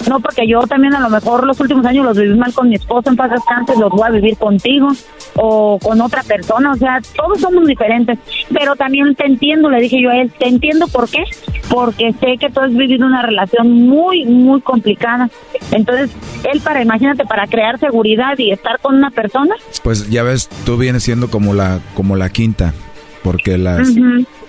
No, 0.09 0.21
porque 0.21 0.47
yo 0.47 0.61
también 0.67 0.95
a 0.95 1.01
lo 1.01 1.11
mejor 1.11 1.47
los 1.47 1.59
últimos 1.61 1.85
años 1.87 2.05
los 2.05 2.19
viví 2.19 2.35
mal 2.35 2.53
con 2.53 2.69
mi 2.69 2.77
esposo 2.77 3.11
en 3.11 3.17
paz 3.17 3.31
descanse, 3.31 3.77
los 3.79 3.91
voy 3.91 4.07
a 4.07 4.11
vivir 4.11 4.37
contigo 4.37 4.89
o 5.35 5.79
con 5.79 6.01
otra 6.01 6.23
persona, 6.23 6.73
o 6.73 6.77
sea, 6.77 7.01
todos 7.17 7.41
somos 7.41 7.67
diferentes. 7.67 8.19
Pero 8.53 8.77
también 8.77 9.15
te 9.15 9.27
entiendo, 9.27 9.71
le 9.71 9.81
dije 9.81 10.03
yo 10.03 10.11
a 10.11 10.17
él, 10.17 10.33
te 10.39 10.49
entiendo 10.49 10.89
por 10.89 11.09
qué, 11.09 11.25
porque 11.69 12.13
sé 12.21 12.37
que 12.39 12.51
tú 12.51 12.61
has 12.61 12.75
vivido 12.75 13.07
una 13.07 13.23
relación 13.23 13.73
muy, 13.73 14.25
muy 14.25 14.61
complicada. 14.61 15.31
Entonces, 15.71 16.11
él 16.53 16.61
para, 16.61 16.83
imagínate, 16.83 17.25
para 17.25 17.47
crear 17.47 17.79
seguridad 17.79 18.39
y 18.39 18.51
estar 18.51 18.79
con 18.81 18.97
una 18.97 19.11
persona, 19.11 19.55
pues 19.83 20.09
ya 20.11 20.23
ves, 20.23 20.49
tú 20.65 20.77
vienes 20.77 21.03
siendo 21.03 21.31
como 21.31 21.55
la, 21.55 21.81
como 21.95 22.17
la 22.17 22.29
quinta, 22.29 22.75
porque 23.23 23.59
las, 23.59 23.89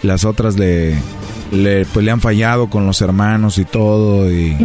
las 0.02 0.26
otras 0.26 0.58
le, 0.58 0.96
le, 1.54 1.86
pues 1.86 2.06
le 2.06 2.12
han 2.12 2.22
fallado 2.22 2.70
con 2.70 2.86
los 2.86 3.02
hermanos 3.02 3.58
y 3.58 3.66
todo 3.66 4.32
y, 4.32 4.58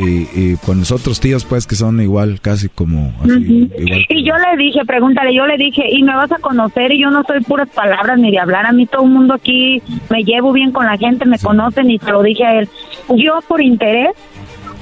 y, 0.00 0.28
y 0.34 0.56
con 0.64 0.80
los 0.80 0.90
otros 0.90 1.20
tíos 1.20 1.44
pues 1.44 1.66
que 1.66 1.76
son 1.76 2.00
igual, 2.00 2.40
casi 2.40 2.68
como 2.68 3.12
así, 3.22 3.70
igual. 3.78 4.04
Y 4.08 4.24
yo 4.24 4.34
le 4.36 4.56
dije, 4.62 4.84
pregúntale, 4.84 5.34
yo 5.34 5.46
le 5.46 5.56
dije, 5.56 5.82
y 5.90 6.02
me 6.02 6.14
vas 6.14 6.32
a 6.32 6.38
conocer 6.38 6.92
y 6.92 7.00
yo 7.00 7.10
no 7.10 7.22
soy 7.24 7.40
puras 7.40 7.68
palabras 7.68 8.18
ni 8.18 8.30
de 8.30 8.38
hablar. 8.38 8.66
A 8.66 8.72
mí 8.72 8.86
todo 8.86 9.04
el 9.04 9.10
mundo 9.10 9.34
aquí 9.34 9.82
me 10.10 10.22
llevo 10.24 10.52
bien 10.52 10.72
con 10.72 10.86
la 10.86 10.96
gente, 10.96 11.24
me 11.24 11.38
conocen 11.38 11.90
y 11.90 11.98
se 11.98 12.10
lo 12.10 12.22
dije 12.22 12.44
a 12.44 12.58
él. 12.60 12.68
Yo 13.16 13.40
por 13.46 13.62
interés, 13.62 14.10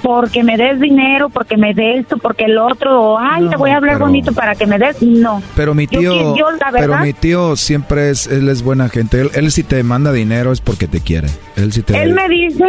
porque 0.03 0.43
me 0.43 0.57
des 0.57 0.81
dinero, 0.81 1.29
porque 1.29 1.57
me 1.57 1.75
des 1.75 2.01
esto, 2.01 2.17
porque 2.19 2.45
el 2.45 2.59
otro, 2.59 3.01
o, 3.13 3.19
ay, 3.19 3.49
te 3.49 3.57
voy 3.57 3.71
a 3.71 3.77
hablar 3.77 3.95
pero- 3.97 4.07
bonito 4.07 4.33
para 4.33 4.55
que 4.55 4.67
me 4.67 4.79
des, 4.79 5.01
no. 5.03 5.43
Pero 5.55 5.75
mi 5.75 5.87
tío, 5.87 6.13
qui- 6.13 6.39
yo, 6.39 6.51
la 6.51 6.71
pero 6.73 6.99
mi 6.99 7.13
tío 7.13 7.57
siempre 7.57 8.11
es, 8.11 8.27
él 8.27 8.49
es 8.49 8.63
buena 8.63 8.89
gente. 8.89 9.21
Él, 9.21 9.31
él 9.35 9.51
si 9.53 9.63
te 9.63 9.83
manda 9.83 10.13
dinero 10.13 10.53
es 10.53 10.61
porque 10.61 10.87
te 10.89 11.01
quiere. 11.01 11.29
Él 11.57 11.73
sí 11.73 11.83
te 11.83 12.01
Él 12.03 12.15
me 12.15 12.29
dice, 12.29 12.65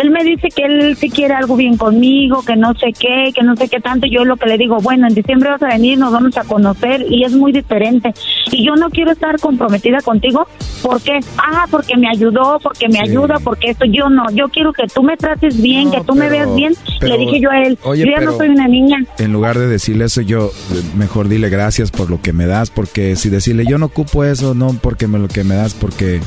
él 0.00 0.10
me 0.10 0.22
dice 0.24 0.48
que 0.54 0.64
él 0.64 0.96
sí 0.96 1.10
quiere 1.10 1.34
algo 1.34 1.56
bien 1.56 1.76
conmigo, 1.76 2.42
que 2.42 2.56
no 2.56 2.74
sé 2.74 2.92
qué, 2.98 3.32
que 3.34 3.42
no 3.42 3.56
sé 3.56 3.68
qué 3.68 3.80
tanto. 3.80 4.06
Yo 4.06 4.24
lo 4.24 4.36
que 4.36 4.46
le 4.46 4.56
digo, 4.56 4.78
bueno, 4.80 5.06
en 5.08 5.14
diciembre 5.14 5.50
vas 5.50 5.62
a 5.62 5.68
venir, 5.68 5.98
nos 5.98 6.12
vamos 6.12 6.36
a 6.38 6.44
conocer 6.44 7.04
y 7.10 7.24
es 7.24 7.32
muy 7.32 7.52
diferente. 7.52 8.14
Y 8.52 8.64
yo 8.64 8.76
no 8.76 8.88
quiero 8.90 9.10
estar 9.12 9.38
comprometida 9.40 10.00
contigo, 10.00 10.46
¿por 10.82 11.00
qué? 11.02 11.20
Ah, 11.38 11.66
porque 11.70 11.96
me 11.96 12.08
ayudó, 12.08 12.58
porque 12.62 12.88
me 12.88 13.00
ayuda, 13.00 13.38
porque 13.42 13.70
esto 13.70 13.84
yo 13.84 14.08
no. 14.08 14.30
Yo 14.32 14.48
quiero 14.48 14.72
que 14.72 14.86
tú 14.86 15.02
me 15.02 15.16
trates 15.16 15.60
bien, 15.60 15.90
que 15.90 16.00
tú 16.02 16.14
me 16.14 16.28
veas 16.28 16.54
bien. 16.54 16.69
Pero- 16.98 17.14
le 17.16 17.20
dije 17.24 17.40
yo 17.40 17.50
a 17.50 17.62
él, 17.62 17.78
oye, 17.82 18.04
yo 18.04 18.12
ya 18.18 18.24
no 18.24 18.36
soy 18.36 18.48
una 18.48 18.68
niña. 18.68 18.98
En 19.18 19.32
lugar 19.32 19.58
de 19.58 19.66
decirle 19.66 20.04
eso, 20.06 20.20
yo 20.20 20.46
eh, 20.72 20.82
mejor 20.96 21.28
dile 21.28 21.48
gracias 21.48 21.90
por 21.90 22.10
lo 22.10 22.20
que 22.20 22.32
me 22.32 22.46
das, 22.46 22.70
porque 22.70 23.16
si 23.16 23.28
decirle 23.30 23.64
yo 23.68 23.78
no 23.78 23.86
ocupo 23.86 24.24
eso, 24.24 24.54
no 24.54 24.74
porque 24.80 25.06
me 25.06 25.18
lo 25.18 25.28
que 25.28 25.44
me 25.44 25.54
das, 25.54 25.74
porque, 25.74 26.20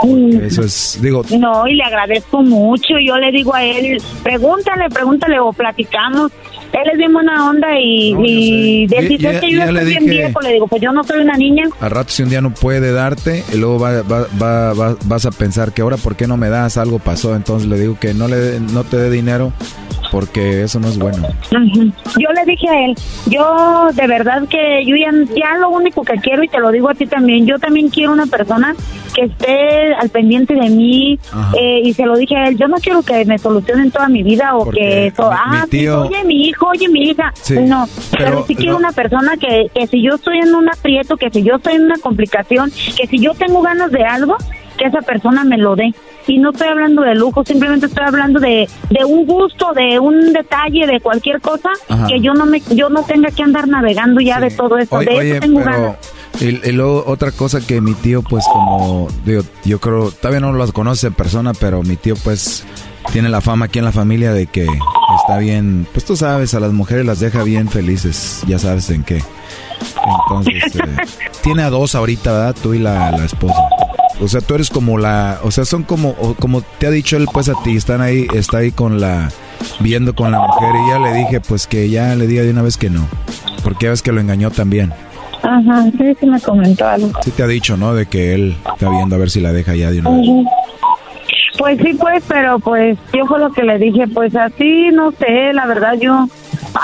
porque 0.00 0.46
eso 0.46 0.62
es, 0.62 0.98
digo, 1.02 1.22
No, 1.38 1.66
y 1.66 1.74
le 1.74 1.84
agradezco 1.84 2.42
mucho. 2.42 2.94
Yo 3.04 3.16
le 3.16 3.30
digo 3.32 3.54
a 3.54 3.64
él, 3.64 4.00
pregúntale, 4.22 4.88
pregúntale 4.90 5.38
o 5.40 5.52
platicamos. 5.52 6.32
Él 6.72 6.90
es 6.92 6.98
bien 6.98 7.12
buena 7.12 7.48
onda 7.48 7.68
y, 7.78 8.14
y 8.24 8.86
dice 9.08 9.18
ya- 9.18 9.30
"Es 9.32 9.40
que 9.40 9.50
yo 9.50 9.62
estoy 9.62 9.84
bien 9.86 10.04
viejo. 10.06 10.40
Le 10.40 10.52
digo, 10.52 10.66
pues 10.68 10.82
yo 10.82 10.92
no 10.92 11.02
soy 11.04 11.20
una 11.20 11.36
niña. 11.36 11.64
al 11.80 11.90
rato 11.90 12.10
si 12.10 12.22
un 12.22 12.28
día 12.30 12.40
no 12.40 12.52
puede 12.54 12.92
darte, 12.92 13.42
y 13.52 13.56
luego 13.56 13.78
va, 13.78 14.02
va- 14.02 14.26
va- 14.40 14.72
va- 14.74 14.96
vas 15.04 15.26
a 15.26 15.30
pensar 15.30 15.72
que 15.72 15.82
ahora 15.82 15.96
por 15.96 16.16
qué 16.16 16.26
no 16.26 16.36
me 16.36 16.48
das, 16.48 16.76
algo 16.76 16.98
pasó, 16.98 17.34
entonces 17.34 17.68
le 17.68 17.78
digo 17.78 17.96
que 17.98 18.14
no, 18.14 18.28
le, 18.28 18.60
no 18.60 18.84
te 18.84 18.96
dé 18.96 19.10
dinero, 19.10 19.52
porque 20.12 20.62
eso 20.62 20.78
no 20.80 20.88
es 20.88 20.98
bueno. 20.98 21.26
Yo 21.50 22.28
le 22.34 22.44
dije 22.46 22.68
a 22.68 22.84
él, 22.86 22.94
yo 23.26 23.88
de 23.94 24.06
verdad 24.06 24.42
que 24.48 24.84
yo 24.86 24.94
ya, 24.96 25.10
ya 25.34 25.58
lo 25.58 25.70
único 25.70 26.02
que 26.02 26.14
quiero, 26.14 26.42
y 26.42 26.48
te 26.48 26.58
lo 26.60 26.70
digo 26.70 26.88
a 26.90 26.94
ti 26.94 27.06
también, 27.06 27.46
yo 27.46 27.58
también 27.58 27.88
quiero 27.88 28.12
una 28.12 28.26
persona 28.26 28.74
que 29.18 29.24
esté 29.26 29.94
al 29.94 30.08
pendiente 30.10 30.54
de 30.54 30.68
mí, 30.70 31.18
eh, 31.58 31.80
y 31.84 31.92
se 31.94 32.04
lo 32.06 32.16
dije 32.16 32.36
a 32.36 32.48
él, 32.48 32.56
yo 32.56 32.68
no 32.68 32.76
quiero 32.76 33.02
que 33.02 33.24
me 33.24 33.38
solucionen 33.38 33.90
toda 33.90 34.08
mi 34.08 34.22
vida 34.22 34.54
o 34.56 34.64
Porque 34.64 34.80
que 34.80 35.06
eso, 35.08 35.28
mi- 35.30 35.36
ah, 35.38 35.50
mi 35.52 35.58
sí, 35.62 35.68
tío- 35.70 36.02
oye 36.02 36.24
mi 36.24 36.48
hijo, 36.48 36.66
oye 36.68 36.88
mi 36.88 37.10
hija, 37.10 37.32
Sí, 37.34 37.54
no, 37.60 37.86
pero, 38.12 38.24
pero 38.30 38.44
sí 38.46 38.54
quiero 38.54 38.72
no- 38.72 38.78
una 38.78 38.92
persona 38.92 39.36
que, 39.36 39.66
que 39.74 39.86
si 39.86 40.02
yo 40.02 40.14
estoy 40.14 40.38
en 40.38 40.54
un 40.54 40.68
aprieto, 40.68 41.16
que 41.16 41.30
si 41.30 41.42
yo 41.42 41.56
estoy 41.56 41.74
en 41.74 41.84
una 41.84 41.96
complicación, 41.98 42.70
que 42.96 43.06
si 43.06 43.18
yo 43.18 43.34
tengo 43.34 43.62
ganas 43.62 43.90
de 43.90 44.04
algo, 44.04 44.36
que 44.76 44.84
esa 44.84 45.00
persona 45.02 45.42
me 45.42 45.58
lo 45.58 45.74
dé. 45.74 45.92
Y 46.28 46.38
no 46.38 46.50
estoy 46.50 46.68
hablando 46.68 47.02
de 47.02 47.14
lujo, 47.14 47.42
simplemente 47.44 47.86
estoy 47.86 48.04
hablando 48.06 48.38
de, 48.38 48.68
de 48.90 49.04
un 49.04 49.26
gusto, 49.26 49.72
de 49.72 49.98
un 49.98 50.32
detalle, 50.32 50.86
de 50.86 51.00
cualquier 51.00 51.40
cosa, 51.40 51.70
Ajá. 51.88 52.06
que 52.06 52.20
yo 52.20 52.34
no 52.34 52.44
me 52.46 52.60
yo 52.70 52.88
no 52.90 53.02
tenga 53.02 53.30
que 53.30 53.42
andar 53.42 53.66
navegando 53.66 54.20
ya 54.20 54.38
de 54.38 54.50
todo 54.50 54.76
eso. 54.78 54.94
Oye, 54.96 55.06
de 55.10 55.16
oye, 55.18 55.30
eso 55.32 55.40
tengo 55.40 55.60
pero 55.64 55.70
ganas. 55.72 56.14
Y, 56.40 56.68
y 56.68 56.72
luego 56.72 57.04
otra 57.06 57.32
cosa 57.32 57.60
que 57.60 57.80
mi 57.80 57.94
tío, 57.94 58.22
pues 58.22 58.44
como, 58.52 59.08
digo, 59.24 59.42
yo 59.64 59.80
creo, 59.80 60.10
todavía 60.10 60.40
no 60.40 60.52
los 60.52 60.72
conoce 60.72 61.08
en 61.08 61.14
persona, 61.14 61.52
pero 61.54 61.82
mi 61.82 61.96
tío, 61.96 62.14
pues, 62.16 62.64
tiene 63.12 63.28
la 63.28 63.40
fama 63.40 63.66
aquí 63.66 63.78
en 63.78 63.84
la 63.84 63.92
familia 63.92 64.32
de 64.32 64.46
que 64.46 64.66
está 65.20 65.38
bien, 65.38 65.86
pues 65.92 66.04
tú 66.04 66.16
sabes, 66.16 66.54
a 66.54 66.60
las 66.60 66.72
mujeres 66.72 67.06
las 67.06 67.20
deja 67.20 67.42
bien 67.42 67.68
felices, 67.68 68.42
ya 68.46 68.58
sabes 68.58 68.90
en 68.90 69.04
qué. 69.04 69.22
Entonces, 70.20 70.74
eh, 70.76 70.96
tiene 71.42 71.62
a 71.62 71.70
dos 71.70 71.94
ahorita, 71.94 72.32
¿verdad? 72.32 72.56
Tú 72.62 72.74
y 72.74 72.78
la, 72.78 73.10
la 73.12 73.24
esposa. 73.24 73.62
O 74.20 74.28
sea, 74.28 74.40
tú 74.40 74.54
eres 74.54 74.68
como 74.68 74.98
la, 74.98 75.38
o 75.42 75.50
sea, 75.50 75.64
son 75.64 75.84
como, 75.84 76.14
como 76.40 76.62
te 76.62 76.86
ha 76.86 76.90
dicho 76.90 77.16
él, 77.16 77.26
pues 77.32 77.48
a 77.48 77.54
ti, 77.62 77.76
están 77.76 78.00
ahí, 78.00 78.26
está 78.34 78.58
ahí 78.58 78.72
con 78.72 79.00
la, 79.00 79.30
viendo 79.80 80.14
con 80.14 80.32
la 80.32 80.40
mujer 80.40 80.74
y 80.74 80.90
ya 80.90 80.98
le 80.98 81.12
dije, 81.14 81.40
pues 81.40 81.66
que 81.66 81.88
ya 81.88 82.14
le 82.16 82.26
diga 82.26 82.42
de 82.42 82.50
una 82.50 82.62
vez 82.62 82.76
que 82.76 82.90
no, 82.90 83.06
porque 83.62 83.86
ya 83.86 83.90
ves 83.90 84.02
que 84.02 84.12
lo 84.12 84.20
engañó 84.20 84.50
también. 84.50 84.92
Ajá, 85.42 85.84
sí, 85.96 86.14
sí 86.18 86.26
me 86.26 86.40
comentó 86.40 86.86
algo. 86.86 87.10
Sí 87.22 87.30
te 87.30 87.42
ha 87.42 87.46
dicho, 87.46 87.76
¿no? 87.76 87.94
De 87.94 88.06
que 88.06 88.34
él 88.34 88.56
está 88.72 88.90
viendo 88.90 89.16
a 89.16 89.18
ver 89.18 89.30
si 89.30 89.40
la 89.40 89.52
deja 89.52 89.74
ya 89.74 89.90
de 89.90 90.00
una 90.00 90.10
vez. 90.10 90.28
Pues 91.58 91.78
sí, 91.80 91.94
pues, 91.98 92.22
pero 92.28 92.58
pues 92.60 92.96
yo 93.12 93.26
fue 93.26 93.40
lo 93.40 93.50
que 93.52 93.64
le 93.64 93.78
dije, 93.78 94.06
pues 94.06 94.34
así, 94.36 94.90
no 94.92 95.10
sé, 95.12 95.52
la 95.52 95.66
verdad 95.66 95.94
yo, 96.00 96.28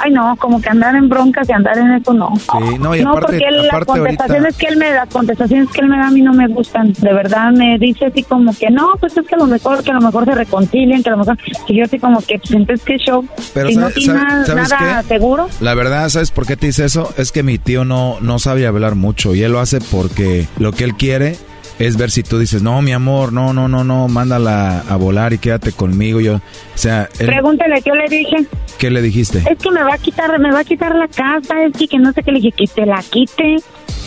ay 0.02 0.10
no, 0.10 0.36
como 0.36 0.60
que 0.60 0.68
andar 0.68 0.94
en 0.96 1.08
broncas 1.08 1.48
y 1.48 1.52
andar 1.52 1.76
en 1.78 1.92
eso 1.92 2.12
no. 2.12 2.32
Sí, 2.36 2.78
no, 2.80 2.94
y 2.94 3.00
aparte, 3.00 3.20
porque 3.20 3.44
él- 3.48 3.66
las 3.66 3.84
contestaciones 3.84 4.44
ahorita, 4.54 4.58
que 4.58 4.66
él 4.66 4.76
me 4.76 4.90
las 4.94 5.08
contestaciones 5.08 5.68
que 5.70 5.80
él 5.80 5.88
me 5.88 5.96
da 5.98 6.06
a 6.08 6.10
mí 6.10 6.20
no 6.22 6.32
me 6.32 6.46
gustan, 6.48 6.92
de 6.92 7.12
verdad 7.12 7.50
me 7.52 7.78
dice 7.78 8.06
así 8.06 8.22
como 8.22 8.52
que 8.56 8.70
no, 8.70 8.92
pues 9.00 9.16
es 9.16 9.26
que 9.26 9.34
a 9.34 9.38
lo 9.38 9.46
mejor 9.46 9.82
que 9.82 9.90
a 9.90 9.94
lo 9.94 10.00
mejor 10.00 10.24
se 10.24 10.32
reconcilien, 10.34 11.02
que 11.02 11.08
a 11.08 11.12
lo 11.12 11.18
mejor 11.18 11.38
y 11.68 11.76
yo 11.78 11.84
así 11.84 11.98
como 11.98 12.20
que 12.20 12.38
pues 12.38 12.50
entonces 12.52 12.84
qué 12.84 12.96
show, 12.98 13.26
Pero 13.54 13.68
si 13.68 13.76
no 13.76 13.90
tiene 13.90 14.14
sabe- 14.14 14.24
nada, 14.28 14.44
¿sabes 14.46 14.70
nada 14.70 15.02
qué? 15.02 15.08
seguro. 15.08 15.48
la 15.60 15.74
verdad, 15.74 16.08
¿sabes 16.08 16.30
por 16.30 16.46
qué 16.46 16.56
te 16.56 16.66
dice 16.66 16.84
eso? 16.84 17.12
Es 17.16 17.32
que 17.32 17.42
mi 17.42 17.58
tío 17.58 17.84
no, 17.84 18.18
no 18.20 18.38
sabe 18.38 18.66
hablar 18.66 18.94
mucho 18.94 19.34
y 19.34 19.42
él 19.42 19.52
lo 19.52 19.60
hace 19.60 19.80
porque 19.80 20.46
lo 20.58 20.72
que 20.72 20.84
él 20.84 20.94
quiere 20.94 21.36
es 21.78 21.96
ver 21.96 22.10
si 22.10 22.22
tú 22.22 22.38
dices, 22.38 22.62
no, 22.62 22.80
mi 22.82 22.92
amor, 22.92 23.32
no, 23.32 23.52
no, 23.52 23.68
no, 23.68 23.84
no, 23.84 24.08
mándala 24.08 24.80
a 24.88 24.96
volar 24.96 25.32
y 25.32 25.38
quédate 25.38 25.72
conmigo. 25.72 26.20
Yo, 26.20 26.36
o 26.36 26.40
sea, 26.74 27.08
él- 27.18 27.26
Pregúntele 27.26 27.82
qué 27.82 27.90
le 27.92 28.08
dije. 28.16 28.36
¿qué 28.78 28.90
le 28.90 29.00
dijiste? 29.02 29.38
Es 29.50 29.58
que 29.58 29.70
me 29.70 29.82
va 29.82 29.94
a 29.94 29.98
quitar, 29.98 30.38
me 30.38 30.50
va 30.52 30.60
a 30.60 30.64
quitar 30.64 30.94
la 30.94 31.08
casa, 31.08 31.62
es 31.64 31.72
que, 31.76 31.86
que 31.88 31.98
no 31.98 32.12
sé 32.12 32.22
qué 32.22 32.32
le 32.32 32.40
dije, 32.40 32.52
que 32.52 32.66
te 32.66 32.84
la 32.86 33.02
quite, 33.08 33.56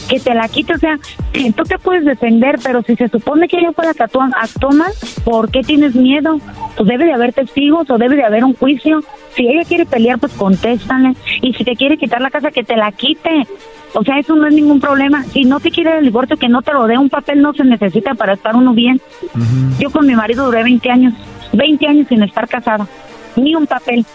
que 0.09 0.19
te 0.19 0.33
la 0.33 0.47
quite, 0.49 0.73
o 0.73 0.77
sea, 0.77 0.97
tú 1.55 1.63
te 1.63 1.79
puedes 1.79 2.03
defender, 2.05 2.59
pero 2.63 2.81
si 2.83 2.95
se 2.95 3.07
supone 3.07 3.47
que 3.47 3.57
ella 3.57 3.71
fue 3.73 3.85
la 3.85 3.93
que 3.93 4.03
actuó, 4.03 4.21
actuó 4.39 4.71
mal, 4.71 4.91
¿por 5.23 5.49
qué 5.51 5.61
tienes 5.61 5.95
miedo? 5.95 6.39
Pues 6.75 6.87
debe 6.87 7.05
de 7.05 7.13
haber 7.13 7.33
testigos 7.33 7.89
o 7.89 7.97
debe 7.97 8.15
de 8.17 8.23
haber 8.25 8.43
un 8.43 8.53
juicio. 8.55 9.01
Si 9.35 9.47
ella 9.47 9.63
quiere 9.67 9.85
pelear, 9.85 10.19
pues 10.19 10.33
contéstale. 10.33 11.13
Y 11.41 11.53
si 11.53 11.63
te 11.63 11.75
quiere 11.75 11.97
quitar 11.97 12.21
la 12.21 12.29
casa, 12.29 12.51
que 12.51 12.63
te 12.63 12.75
la 12.75 12.91
quite. 12.91 13.47
O 13.99 14.03
sea, 14.03 14.19
eso 14.19 14.35
no 14.35 14.45
es 14.47 14.53
ningún 14.53 14.79
problema. 14.79 15.23
Si 15.23 15.43
no 15.43 15.59
te 15.59 15.71
quiere 15.71 15.97
el 15.97 16.05
divorcio, 16.05 16.37
que 16.37 16.47
no 16.47 16.61
te 16.61 16.71
lo 16.71 16.85
dé. 16.85 16.99
Un 16.99 17.09
papel 17.09 17.41
no 17.41 17.51
se 17.53 17.63
necesita 17.63 18.13
para 18.13 18.33
estar 18.33 18.55
uno 18.55 18.71
bien. 18.73 19.01
Yo 19.79 19.89
con 19.89 20.05
mi 20.05 20.15
marido 20.15 20.45
duré 20.45 20.61
20 20.61 20.91
años, 20.91 21.15
20 21.53 21.87
años 21.87 22.07
sin 22.07 22.21
estar 22.21 22.47
casada. 22.47 22.87
Ni 23.35 23.55
un 23.55 23.65
papel. 23.65 24.05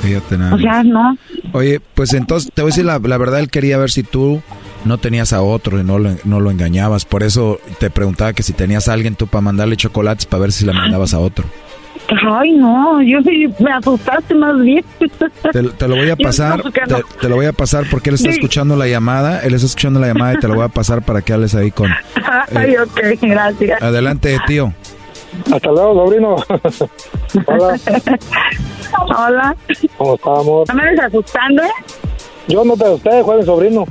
Fíjate 0.00 0.38
nada 0.38 0.54
O 0.54 0.58
sea, 0.58 0.82
no. 0.82 1.18
Oye, 1.52 1.80
pues 1.92 2.14
entonces 2.14 2.50
te 2.52 2.62
voy 2.62 2.70
a 2.70 2.72
decir 2.72 2.86
la, 2.86 2.98
la 2.98 3.18
verdad, 3.18 3.40
él 3.40 3.50
quería 3.50 3.76
ver 3.76 3.90
si 3.90 4.04
tú 4.04 4.42
no 4.86 4.96
tenías 4.96 5.34
a 5.34 5.42
otro 5.42 5.78
y 5.78 5.84
no 5.84 5.98
lo, 5.98 6.16
no 6.24 6.40
lo 6.40 6.50
engañabas. 6.50 7.04
Por 7.04 7.22
eso 7.22 7.60
te 7.78 7.90
preguntaba 7.90 8.32
que 8.32 8.42
si 8.42 8.54
tenías 8.54 8.88
a 8.88 8.94
alguien 8.94 9.16
tú 9.16 9.26
para 9.26 9.42
mandarle 9.42 9.76
chocolates 9.76 10.24
para 10.24 10.40
ver 10.42 10.52
si 10.52 10.64
la 10.64 10.72
mandabas 10.72 11.12
a 11.12 11.18
otro. 11.18 11.44
Ay, 12.30 12.52
no, 12.52 13.00
yo 13.02 13.20
sí 13.22 13.48
me 13.58 13.72
asustaste 13.72 14.34
más 14.34 14.60
bien. 14.60 14.84
Te, 15.52 15.62
te 15.62 15.88
lo 15.88 15.96
voy 15.96 16.10
a 16.10 16.16
pasar, 16.22 16.62
no, 16.64 16.70
te, 16.70 16.80
no. 16.88 16.98
te 17.20 17.28
lo 17.28 17.36
voy 17.36 17.46
a 17.46 17.52
pasar 17.52 17.84
porque 17.90 18.10
él 18.10 18.16
está 18.16 18.30
Sí. 18.30 18.36
escuchando 18.36 18.76
la 18.76 18.86
llamada, 18.86 19.40
él 19.40 19.54
está 19.54 19.66
escuchando 19.66 20.00
la 20.00 20.08
llamada 20.08 20.34
y 20.34 20.38
te 20.38 20.48
lo 20.48 20.54
voy 20.54 20.64
a 20.64 20.68
pasar 20.68 21.02
para 21.02 21.22
que 21.22 21.32
hables 21.32 21.54
ahí 21.54 21.70
con... 21.70 21.90
Ay, 22.54 22.76
ok, 22.76 23.00
gracias. 23.22 23.82
Adelante, 23.82 24.38
tío. 24.46 24.72
Hasta 25.52 25.70
luego, 25.72 25.94
sobrino. 26.06 26.36
Hola. 27.46 27.78
Hola. 29.16 29.56
¿Cómo 29.96 30.14
estamos? 30.14 30.68
¿No 30.68 30.74
me 30.74 30.90
estás 30.90 31.06
asustando? 31.06 31.62
eh? 31.62 31.68
Yo 32.48 32.64
no 32.64 32.76
te 32.76 32.84
asusté, 32.84 33.22
Juan, 33.22 33.44
sobrino. 33.44 33.84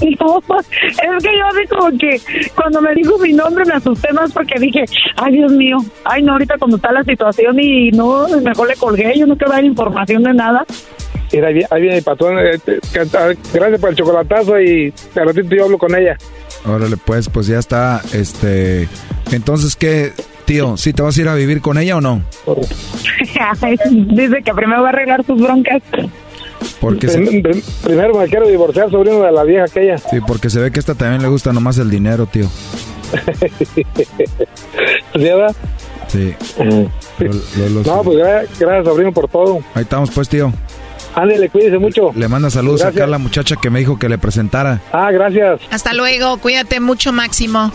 No, 0.20 0.40
es 0.58 1.22
que 1.22 1.30
yo 1.38 1.46
así 1.46 1.66
como 1.68 1.98
que 1.98 2.20
cuando 2.54 2.80
me 2.80 2.94
dijo 2.94 3.18
mi 3.18 3.32
nombre 3.32 3.64
me 3.64 3.74
asusté 3.74 4.12
más 4.12 4.32
porque 4.32 4.58
dije, 4.58 4.84
ay 5.16 5.32
Dios 5.34 5.52
mío, 5.52 5.76
ay 6.04 6.22
no, 6.22 6.32
ahorita 6.32 6.56
cuando 6.58 6.76
está 6.76 6.92
la 6.92 7.04
situación 7.04 7.58
y 7.60 7.90
no, 7.90 8.26
mejor 8.42 8.68
le 8.68 8.76
colgué, 8.76 9.12
yo 9.16 9.26
no 9.26 9.36
quiero 9.36 9.52
dar 9.52 9.64
información 9.64 10.22
de 10.22 10.34
nada. 10.34 10.64
Mira, 11.32 11.48
ahí 11.48 11.54
viene, 11.54 11.68
ahí 11.70 11.80
viene 11.82 11.96
mi 11.96 12.02
patrón. 12.02 12.38
eh, 12.38 12.58
Gracias 13.52 13.80
por 13.80 13.90
el 13.90 13.96
chocolatazo 13.96 14.60
y 14.60 14.92
al 15.14 15.26
ratito 15.26 15.54
yo 15.54 15.64
hablo 15.64 15.78
con 15.78 15.94
ella. 15.94 16.16
Órale, 16.66 16.96
pues, 16.96 17.28
pues 17.28 17.46
ya 17.46 17.58
está, 17.58 18.00
este... 18.14 18.88
Entonces, 19.30 19.76
¿qué, 19.76 20.12
tío? 20.46 20.76
¿Sí 20.78 20.92
te 20.94 21.02
vas 21.02 21.16
a 21.18 21.20
ir 21.20 21.28
a 21.28 21.34
vivir 21.34 21.60
con 21.60 21.76
ella 21.78 21.98
o 21.98 22.00
no? 22.00 22.22
Dice 23.90 24.42
que 24.42 24.54
primero 24.54 24.82
va 24.82 24.88
a 24.88 24.92
arreglar 24.92 25.24
sus 25.24 25.40
broncas. 25.40 25.82
Porque 26.80 27.08
se, 27.08 27.18
prim- 27.18 27.62
Primero 27.82 28.14
me 28.18 28.26
quiero 28.28 28.46
divorciar, 28.48 28.90
sobrino, 28.90 29.20
de 29.22 29.32
la 29.32 29.44
vieja 29.44 29.64
aquella. 29.64 29.98
sí, 29.98 30.18
porque 30.26 30.48
se 30.50 30.60
ve 30.60 30.70
que 30.70 30.78
a 30.78 30.80
esta 30.80 30.94
también 30.94 31.22
le 31.22 31.28
gusta 31.28 31.52
nomás 31.52 31.78
el 31.78 31.90
dinero, 31.90 32.26
tío. 32.26 32.46
¿Sí, 35.14 35.22
verdad? 35.24 35.54
Sí. 36.08 36.34
Lo- 36.58 36.64
lo- 37.18 37.68
lo- 37.70 37.82
No, 37.82 38.02
pues 38.02 38.18
gra- 38.18 38.46
gracias, 38.58 38.84
sobrino, 38.84 39.12
por 39.12 39.28
todo. 39.28 39.58
Ahí 39.74 39.82
estamos, 39.82 40.10
pues, 40.10 40.28
tío. 40.28 40.52
Ándale, 41.14 41.48
cuídese 41.48 41.78
mucho. 41.78 42.12
Le 42.14 42.28
manda 42.28 42.48
saludos 42.50 42.80
Gracias. 42.80 42.96
acá 42.96 43.04
a 43.04 43.10
la 43.10 43.18
muchacha 43.18 43.56
que 43.60 43.70
me 43.70 43.80
dijo 43.80 43.98
que 43.98 44.08
le 44.08 44.18
presentara. 44.18 44.80
Ah, 44.92 45.10
gracias. 45.10 45.60
Hasta 45.70 45.92
luego, 45.92 46.36
cuídate 46.38 46.80
mucho, 46.80 47.12
Máximo. 47.12 47.72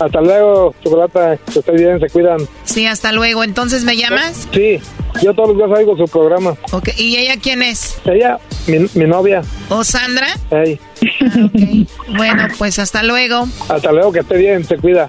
Hasta 0.00 0.20
luego, 0.20 0.74
chocolata. 0.82 1.36
Que 1.52 1.58
esté 1.58 1.72
bien, 1.72 1.98
se 2.00 2.08
cuidan. 2.08 2.38
Sí, 2.64 2.86
hasta 2.86 3.12
luego. 3.12 3.42
Entonces, 3.44 3.84
¿me 3.84 3.96
llamas? 3.96 4.48
Sí, 4.52 4.80
yo 5.22 5.34
todos 5.34 5.50
los 5.50 5.58
días 5.58 5.78
oigo 5.78 5.96
su 5.96 6.04
programa. 6.04 6.54
Ok, 6.72 6.90
¿y 6.96 7.16
ella 7.16 7.34
quién 7.42 7.62
es? 7.62 7.98
Ella, 8.04 8.38
mi, 8.66 8.78
mi 8.94 9.04
novia. 9.06 9.42
¿O 9.68 9.82
Sandra? 9.84 10.28
Ey. 10.50 10.78
Bueno, 12.16 12.48
pues 12.58 12.78
hasta 12.78 13.02
luego. 13.02 13.46
Hasta 13.68 13.92
luego, 13.92 14.12
que 14.12 14.20
esté 14.20 14.36
bien, 14.36 14.64
se 14.64 14.76
cuida. 14.76 15.08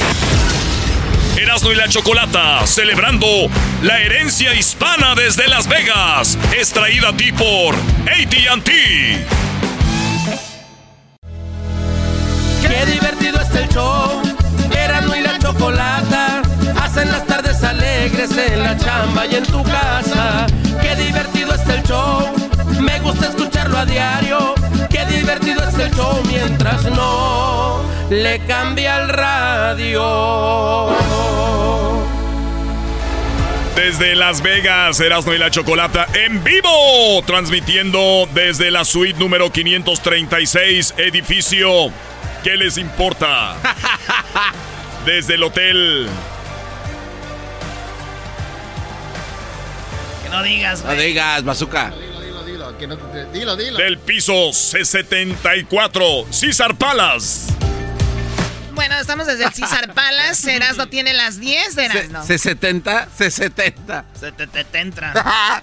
Erasmo 1.41 1.71
y 1.71 1.75
la 1.75 1.87
Chocolata, 1.87 2.67
celebrando 2.67 3.25
la 3.81 3.99
herencia 3.99 4.53
hispana 4.53 5.15
desde 5.15 5.47
Las 5.47 5.67
Vegas, 5.67 6.37
es 6.55 6.69
traída 6.69 7.09
a 7.09 7.17
ti 7.17 7.31
por 7.31 7.73
ATT. 7.73 8.69
Qué 12.61 12.85
divertido 12.85 13.41
está 13.41 13.59
el 13.59 13.69
show, 13.69 14.21
Erasmo 14.71 15.15
y 15.15 15.21
la 15.21 15.39
Chocolata, 15.39 16.43
hacen 16.79 17.11
las 17.11 17.25
tardes 17.25 17.63
alegres 17.63 18.29
en 18.37 18.61
la 18.61 18.77
chamba 18.77 19.25
y 19.25 19.35
en 19.35 19.43
tu 19.43 19.63
casa. 19.63 20.45
Qué 20.79 20.95
divertido 20.95 21.55
está 21.55 21.73
el 21.73 21.83
show, 21.83 22.31
me 22.79 22.99
gusta 22.99 23.29
escucharlo 23.29 23.79
a 23.79 23.85
diario. 23.85 24.53
Qué 24.91 25.05
divertido 25.05 25.67
es 25.67 25.73
el 25.73 25.91
show 25.95 26.21
mientras 26.27 26.83
no 26.83 27.90
le 28.11 28.39
cambia 28.45 29.01
el 29.01 29.09
radio. 29.09 30.89
Desde 33.75 34.15
Las 34.15 34.41
Vegas, 34.41 34.99
Erasmo 34.99 35.33
y 35.33 35.37
la 35.37 35.49
Chocolata 35.49 36.05
en 36.13 36.43
vivo, 36.43 37.23
transmitiendo 37.25 38.27
desde 38.33 38.69
la 38.69 38.83
suite 38.83 39.17
número 39.17 39.49
536, 39.49 40.95
edificio. 40.97 41.89
¿Qué 42.43 42.57
les 42.57 42.77
importa? 42.77 43.55
Desde 45.05 45.35
el 45.35 45.43
hotel. 45.43 46.07
Que 50.23 50.29
no 50.29 50.43
digas, 50.43 50.83
No 50.83 50.93
digas, 50.95 51.43
bazooka. 51.45 51.91
Dilo, 51.91 52.73
dilo, 53.31 53.55
dilo. 53.55 53.77
Del 53.77 53.99
piso 53.99 54.33
C74, 54.49 56.25
César 56.29 56.75
Palas. 56.75 57.55
Bueno, 58.73 58.95
estamos 58.97 59.27
desde 59.27 59.45
el 59.45 59.53
César 59.53 59.93
Palace. 59.95 60.55
Erasno 60.55 60.87
tiene 60.87 61.13
las 61.13 61.39
10 61.39 61.75
de 61.75 61.85
Erasno. 61.85 62.23
C70, 62.25 63.07
C70. 63.17 64.05
Se 64.19 64.31
te, 64.31 64.47
te, 64.47 64.63
te 64.63 64.79
entra. 64.79 65.61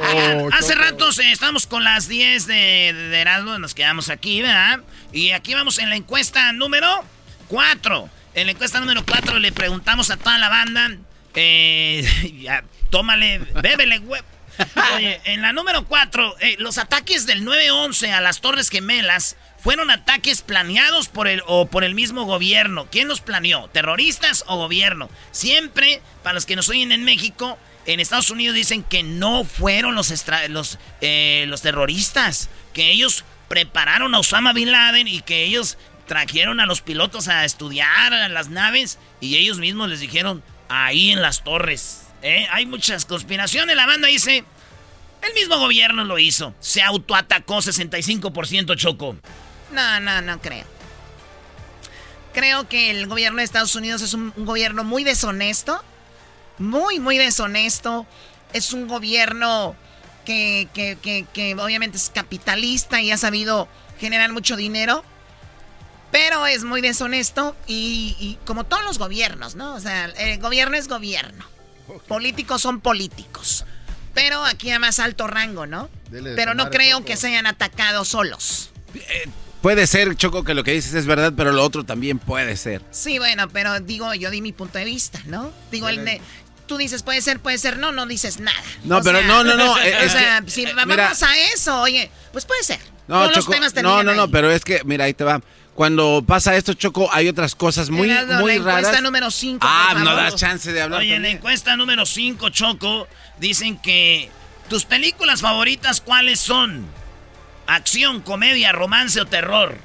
Oigan, 0.00 0.52
hace 0.52 0.74
rato 0.74 1.08
eh, 1.10 1.32
estábamos 1.32 1.66
con 1.66 1.84
las 1.84 2.08
10 2.08 2.46
de, 2.46 2.54
de 2.92 3.20
Erasmo, 3.20 3.58
nos 3.58 3.74
quedamos 3.74 4.10
aquí, 4.10 4.42
¿verdad? 4.42 4.80
Y 5.12 5.30
aquí 5.30 5.54
vamos 5.54 5.78
en 5.78 5.90
la 5.90 5.96
encuesta 5.96 6.52
número 6.52 7.04
4. 7.48 8.08
En 8.34 8.46
la 8.46 8.52
encuesta 8.52 8.80
número 8.80 9.04
4 9.04 9.38
le 9.38 9.52
preguntamos 9.52 10.10
a 10.10 10.16
toda 10.16 10.38
la 10.38 10.48
banda, 10.48 10.90
eh, 11.34 12.38
ya, 12.42 12.64
tómale, 12.90 13.38
bébele, 13.38 13.98
güey. 13.98 14.22
Oye, 14.94 15.20
en 15.24 15.42
la 15.42 15.52
número 15.52 15.84
4, 15.84 16.36
los 16.58 16.78
ataques 16.78 17.26
del 17.26 17.44
9-11 17.44 18.10
a 18.12 18.22
las 18.22 18.40
Torres 18.40 18.70
Gemelas 18.70 19.36
fueron 19.66 19.90
ataques 19.90 20.42
planeados 20.42 21.08
por 21.08 21.26
el, 21.26 21.42
o 21.44 21.66
por 21.66 21.82
el 21.82 21.96
mismo 21.96 22.22
gobierno. 22.22 22.86
¿Quién 22.88 23.08
los 23.08 23.20
planeó? 23.20 23.66
¿Terroristas 23.70 24.44
o 24.46 24.56
gobierno? 24.56 25.10
Siempre, 25.32 26.00
para 26.22 26.34
los 26.34 26.46
que 26.46 26.54
nos 26.54 26.68
oyen 26.68 26.92
en 26.92 27.02
México, 27.02 27.58
en 27.84 27.98
Estados 27.98 28.30
Unidos 28.30 28.54
dicen 28.54 28.84
que 28.84 29.02
no 29.02 29.42
fueron 29.42 29.96
los, 29.96 30.14
eh, 31.00 31.46
los 31.48 31.62
terroristas, 31.62 32.48
que 32.74 32.92
ellos 32.92 33.24
prepararon 33.48 34.14
a 34.14 34.20
Osama 34.20 34.52
Bin 34.52 34.70
Laden 34.70 35.08
y 35.08 35.20
que 35.22 35.42
ellos 35.42 35.78
trajeron 36.06 36.60
a 36.60 36.66
los 36.66 36.80
pilotos 36.80 37.26
a 37.26 37.44
estudiar 37.44 38.12
las 38.30 38.48
naves 38.48 39.00
y 39.20 39.34
ellos 39.34 39.58
mismos 39.58 39.88
les 39.88 39.98
dijeron 39.98 40.44
ahí 40.68 41.10
en 41.10 41.22
las 41.22 41.42
torres. 41.42 42.02
¿eh? 42.22 42.46
Hay 42.52 42.66
muchas 42.66 43.04
conspiraciones. 43.04 43.74
La 43.74 43.86
banda 43.86 44.06
dice, 44.06 44.44
el 45.22 45.34
mismo 45.34 45.58
gobierno 45.58 46.04
lo 46.04 46.20
hizo. 46.20 46.54
Se 46.60 46.82
autoatacó 46.82 47.56
65% 47.56 48.76
Choco. 48.76 49.16
No, 49.72 50.00
no, 50.00 50.20
no 50.22 50.40
creo. 50.40 50.64
Creo 52.32 52.68
que 52.68 52.90
el 52.90 53.06
gobierno 53.06 53.38
de 53.38 53.44
Estados 53.44 53.74
Unidos 53.76 54.02
es 54.02 54.12
un, 54.14 54.32
un 54.36 54.44
gobierno 54.44 54.84
muy 54.84 55.04
deshonesto. 55.04 55.82
Muy, 56.58 56.98
muy 57.00 57.16
deshonesto. 57.18 58.06
Es 58.52 58.72
un 58.72 58.88
gobierno 58.88 59.74
que, 60.24 60.68
que- 60.74 60.98
que- 61.00 61.26
que 61.32 61.54
obviamente 61.54 61.96
es 61.96 62.10
capitalista 62.14 63.00
y 63.00 63.10
ha 63.10 63.16
sabido 63.16 63.68
generar 63.98 64.32
mucho 64.32 64.56
dinero. 64.56 65.04
Pero 66.12 66.46
es 66.46 66.62
muy 66.64 66.80
deshonesto 66.80 67.56
y, 67.66 68.16
y 68.20 68.38
como 68.46 68.64
todos 68.64 68.84
los 68.84 68.98
gobiernos, 68.98 69.54
¿no? 69.54 69.74
O 69.74 69.80
sea, 69.80 70.04
el 70.06 70.38
gobierno 70.40 70.76
es 70.76 70.88
gobierno. 70.88 71.44
Políticos 72.08 72.62
son 72.62 72.80
políticos. 72.80 73.64
Pero 74.14 74.44
aquí 74.44 74.70
a 74.70 74.78
más 74.78 74.98
alto 74.98 75.26
rango, 75.26 75.66
¿no? 75.66 75.88
Dele 76.10 76.34
Pero 76.36 76.54
no 76.54 76.70
creo 76.70 77.04
que 77.04 77.16
se 77.16 77.28
hayan 77.28 77.46
atacado 77.46 78.04
solos. 78.04 78.70
Puede 79.66 79.88
ser, 79.88 80.14
Choco, 80.14 80.44
que 80.44 80.54
lo 80.54 80.62
que 80.62 80.70
dices 80.70 80.94
es 80.94 81.06
verdad, 81.06 81.32
pero 81.36 81.50
lo 81.50 81.64
otro 81.64 81.82
también 81.82 82.20
puede 82.20 82.56
ser. 82.56 82.82
Sí, 82.92 83.18
bueno, 83.18 83.48
pero 83.48 83.80
digo, 83.80 84.14
yo 84.14 84.30
di 84.30 84.40
mi 84.40 84.52
punto 84.52 84.78
de 84.78 84.84
vista, 84.84 85.20
¿no? 85.26 85.50
Digo, 85.72 85.88
el 85.88 86.04
de- 86.04 86.20
tú 86.68 86.76
dices 86.76 87.02
puede 87.02 87.20
ser, 87.20 87.40
puede 87.40 87.58
ser, 87.58 87.76
no, 87.76 87.90
no 87.90 88.06
dices 88.06 88.38
nada. 88.38 88.56
No, 88.84 88.98
O 88.98 89.02
pero 89.02 89.18
sea, 89.18 89.26
no, 89.26 89.42
no, 89.42 89.56
no, 89.56 89.72
o 89.74 89.76
es 89.78 90.12
sea, 90.12 90.40
que, 90.44 90.50
si 90.52 90.62
eh, 90.66 90.72
vamos 90.72 90.86
mira. 90.86 91.10
a 91.10 91.38
eso, 91.52 91.80
oye, 91.80 92.12
pues 92.30 92.44
puede 92.44 92.62
ser. 92.62 92.78
No, 93.08 93.16
Todos 93.22 93.34
los 93.34 93.44
Choco, 93.46 93.54
temas 93.54 93.74
no, 93.82 94.04
no, 94.04 94.14
no, 94.14 94.30
pero 94.30 94.52
es 94.52 94.62
que, 94.64 94.82
mira, 94.84 95.06
ahí 95.06 95.14
te 95.14 95.24
va. 95.24 95.42
Cuando 95.74 96.22
pasa 96.24 96.54
esto, 96.54 96.72
Choco, 96.74 97.08
hay 97.12 97.26
otras 97.26 97.56
cosas 97.56 97.90
muy, 97.90 98.08
Erasmo, 98.08 98.34
muy 98.38 98.52
la 98.52 98.58
encuesta 98.60 98.82
raras. 98.90 99.02
número 99.02 99.32
5. 99.32 99.66
Ah, 99.68 99.96
no 99.98 100.14
das 100.14 100.36
chance 100.36 100.72
de 100.72 100.80
hablar. 100.80 101.00
Oye, 101.00 101.08
en 101.08 101.22
la 101.22 101.26
también. 101.26 101.36
encuesta 101.38 101.76
número 101.76 102.06
5, 102.06 102.50
Choco, 102.50 103.08
dicen 103.40 103.78
que 103.78 104.30
tus 104.68 104.84
películas 104.84 105.40
favoritas, 105.40 106.00
¿cuáles 106.00 106.38
son? 106.38 106.86
Acción, 107.66 108.20
comedia, 108.20 108.72
romance 108.72 109.20
o 109.20 109.26
terror. 109.26 109.76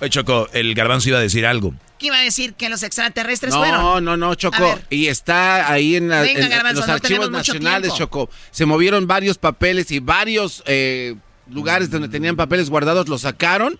Oye, 0.00 0.10
Choco, 0.10 0.48
el 0.52 0.74
garbanzo 0.74 1.08
iba 1.10 1.18
a 1.18 1.22
decir 1.22 1.46
algo. 1.46 1.74
¿Qué 1.98 2.06
iba 2.08 2.16
a 2.18 2.22
decir? 2.22 2.54
¿Que 2.54 2.68
los 2.68 2.82
extraterrestres 2.82 3.54
fueron? 3.54 3.80
No, 3.80 4.00
no, 4.00 4.16
no, 4.16 4.34
Choco. 4.34 4.78
Y 4.90 5.06
está 5.06 5.70
ahí 5.70 5.94
en, 5.96 6.08
la- 6.08 6.22
Venga, 6.22 6.40
en- 6.40 6.44
en 6.46 6.50
Garbanzo, 6.50 6.80
los 6.80 6.88
no 6.88 6.94
archivos 6.94 7.30
nacionales. 7.30 7.94
Choco. 7.94 8.28
Se 8.50 8.66
movieron 8.66 9.06
varios 9.06 9.38
papeles 9.38 9.90
y 9.92 10.00
varios 10.00 10.64
eh, 10.66 11.14
lugares 11.50 11.90
donde 11.90 12.08
tenían 12.08 12.34
papeles 12.34 12.68
guardados 12.70 13.08
los 13.08 13.20
sacaron. 13.20 13.78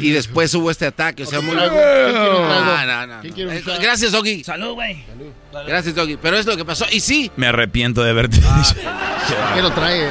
Y 0.00 0.10
después 0.10 0.52
hubo 0.54 0.72
este 0.72 0.86
ataque. 0.86 1.22
O 1.22 1.26
sea, 1.26 1.40
muy. 1.40 1.54
No, 1.54 1.66
no, 2.86 3.06
no. 3.06 3.20
¿Quién 3.20 3.32
quiere 3.32 3.50
un 3.50 3.56
Eh? 3.56 3.78
Gracias, 3.80 4.10
Doggy. 4.10 4.42
Salud, 4.42 4.72
güey. 4.72 5.04
Gracias, 5.68 5.94
Doggy. 5.94 6.16
Pero 6.16 6.36
es 6.36 6.46
lo 6.46 6.56
que 6.56 6.64
pasó. 6.64 6.84
Y 6.90 6.98
sí. 6.98 7.30
Me 7.36 7.46
arrepiento 7.46 8.02
de 8.02 8.10
haberte 8.10 8.38
dicho. 8.38 8.74
¿Qué 9.54 9.62
lo 9.62 9.70
trae? 9.72 10.10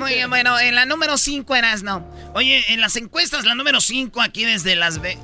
Muy 0.00 0.14
bien, 0.14 0.30
bueno, 0.30 0.58
en 0.58 0.74
la 0.74 0.86
número 0.86 1.18
5 1.18 1.54
eras 1.54 1.82
no. 1.82 2.10
Oye, 2.32 2.72
en 2.72 2.80
las 2.80 2.96
encuestas, 2.96 3.44
la 3.44 3.54
número 3.54 3.82
5 3.82 4.22
aquí 4.22 4.46
desde 4.46 4.74
Las 4.74 5.02
Vegas. 5.02 5.22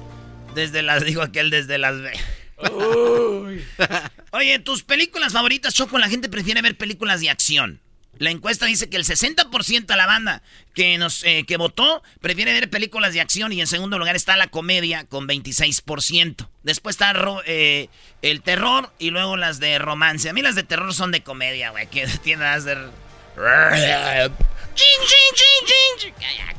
Desde 0.54 0.82
las, 0.82 1.02
digo 1.06 1.22
aquel 1.22 1.48
desde 1.48 1.78
Las 1.78 1.98
Vegas. 1.98 2.22
Oye, 4.32 4.58
tus 4.58 4.82
películas 4.82 5.32
favoritas, 5.32 5.72
Choco, 5.72 5.96
la 5.98 6.10
gente 6.10 6.28
prefiere 6.28 6.60
ver 6.60 6.76
películas 6.76 7.22
de 7.22 7.30
acción. 7.30 7.80
La 8.18 8.30
encuesta 8.30 8.66
dice 8.66 8.90
que 8.90 8.98
el 8.98 9.04
60% 9.04 9.86
de 9.86 9.96
la 9.96 10.06
banda 10.06 10.42
que 10.74 10.98
nos 10.98 11.24
eh, 11.24 11.44
que 11.46 11.56
votó 11.56 12.02
prefiere 12.20 12.52
ver 12.52 12.68
películas 12.68 13.14
de 13.14 13.22
acción 13.22 13.52
y 13.54 13.62
en 13.62 13.66
segundo 13.66 13.98
lugar 13.98 14.14
está 14.14 14.36
la 14.36 14.48
comedia 14.48 15.04
con 15.06 15.26
26%. 15.26 16.48
Después 16.64 16.96
está 16.96 17.14
eh, 17.46 17.88
el 18.20 18.42
terror 18.42 18.92
y 18.98 19.08
luego 19.08 19.38
las 19.38 19.58
de 19.58 19.78
romance. 19.78 20.28
A 20.28 20.34
mí 20.34 20.42
las 20.42 20.54
de 20.54 20.64
terror 20.64 20.92
son 20.92 21.12
de 21.12 21.22
comedia, 21.22 21.70
güey, 21.70 21.86
que 21.86 22.06
tienden 22.22 22.48
a 22.48 22.60
ser... 22.60 22.90
¡Chin, 24.76 24.98
chin, 25.06 25.34
chin, 25.34 25.98
chin! 25.98 26.14
Cállate. 26.20 26.56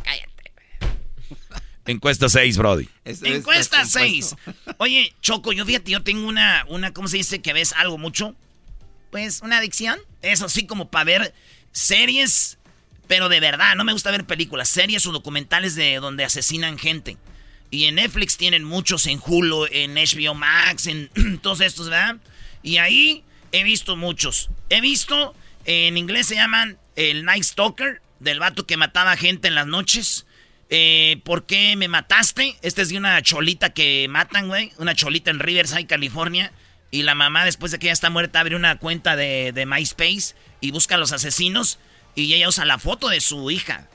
Encuesta 1.87 2.27
6, 2.27 2.57
Brody. 2.57 2.89
Encuesta 3.05 3.85
6. 3.85 4.35
Oye, 4.77 5.13
Choco, 5.21 5.53
yo 5.53 5.65
fíjate, 5.65 5.91
yo 5.91 6.03
tengo 6.03 6.27
una, 6.27 6.65
una, 6.67 6.91
¿cómo 6.93 7.07
se 7.07 7.17
dice? 7.17 7.41
Que 7.41 7.53
ves 7.53 7.73
algo 7.73 7.97
mucho. 7.97 8.35
Pues, 9.09 9.41
¿una 9.41 9.59
adicción? 9.59 9.97
Eso 10.21 10.49
sí, 10.49 10.67
como 10.67 10.89
para 10.89 11.05
ver 11.05 11.33
series, 11.71 12.57
pero 13.07 13.29
de 13.29 13.39
verdad, 13.39 13.75
no 13.75 13.85
me 13.85 13.93
gusta 13.93 14.11
ver 14.11 14.25
películas, 14.25 14.67
series 14.67 15.05
o 15.05 15.13
documentales 15.13 15.75
de 15.75 15.95
donde 15.95 16.25
asesinan 16.25 16.77
gente. 16.77 17.17
Y 17.71 17.85
en 17.85 17.95
Netflix 17.95 18.35
tienen 18.35 18.65
muchos, 18.65 19.07
en 19.07 19.21
Hulu, 19.25 19.67
en 19.71 19.95
HBO 19.95 20.33
Max, 20.33 20.87
en 20.87 21.09
todos 21.41 21.61
estos, 21.61 21.89
¿verdad? 21.89 22.17
Y 22.63 22.77
ahí 22.77 23.23
he 23.53 23.63
visto 23.63 23.95
muchos. 23.95 24.49
He 24.69 24.81
visto, 24.81 25.33
en 25.63 25.97
inglés 25.97 26.27
se 26.27 26.35
llaman 26.35 26.77
el 26.97 27.23
Night 27.23 27.43
Stalker, 27.43 28.01
del 28.19 28.39
vato 28.39 28.65
que 28.65 28.77
mataba 28.77 29.15
gente 29.17 29.47
en 29.47 29.55
las 29.55 29.67
noches. 29.67 30.25
Eh, 30.69 31.21
¿Por 31.23 31.45
qué 31.45 31.75
me 31.75 31.87
mataste? 31.87 32.57
Este 32.61 32.81
es 32.81 32.89
de 32.89 32.97
una 32.97 33.21
cholita 33.21 33.69
que 33.71 34.07
matan, 34.09 34.47
güey. 34.47 34.71
Una 34.77 34.95
cholita 34.95 35.31
en 35.31 35.39
Riverside, 35.39 35.87
California. 35.87 36.51
Y 36.91 37.03
la 37.03 37.15
mamá, 37.15 37.45
después 37.45 37.71
de 37.71 37.79
que 37.79 37.87
ella 37.87 37.93
está 37.93 38.09
muerta, 38.09 38.39
abre 38.39 38.55
una 38.55 38.77
cuenta 38.79 39.15
de, 39.15 39.51
de 39.53 39.65
MySpace 39.65 40.35
y 40.61 40.71
busca 40.71 40.95
a 40.95 40.97
los 40.97 41.11
asesinos. 41.13 41.79
Y 42.15 42.33
ella 42.33 42.47
usa 42.49 42.65
la 42.65 42.79
foto 42.79 43.09
de 43.09 43.21
su 43.21 43.51
hija, 43.51 43.87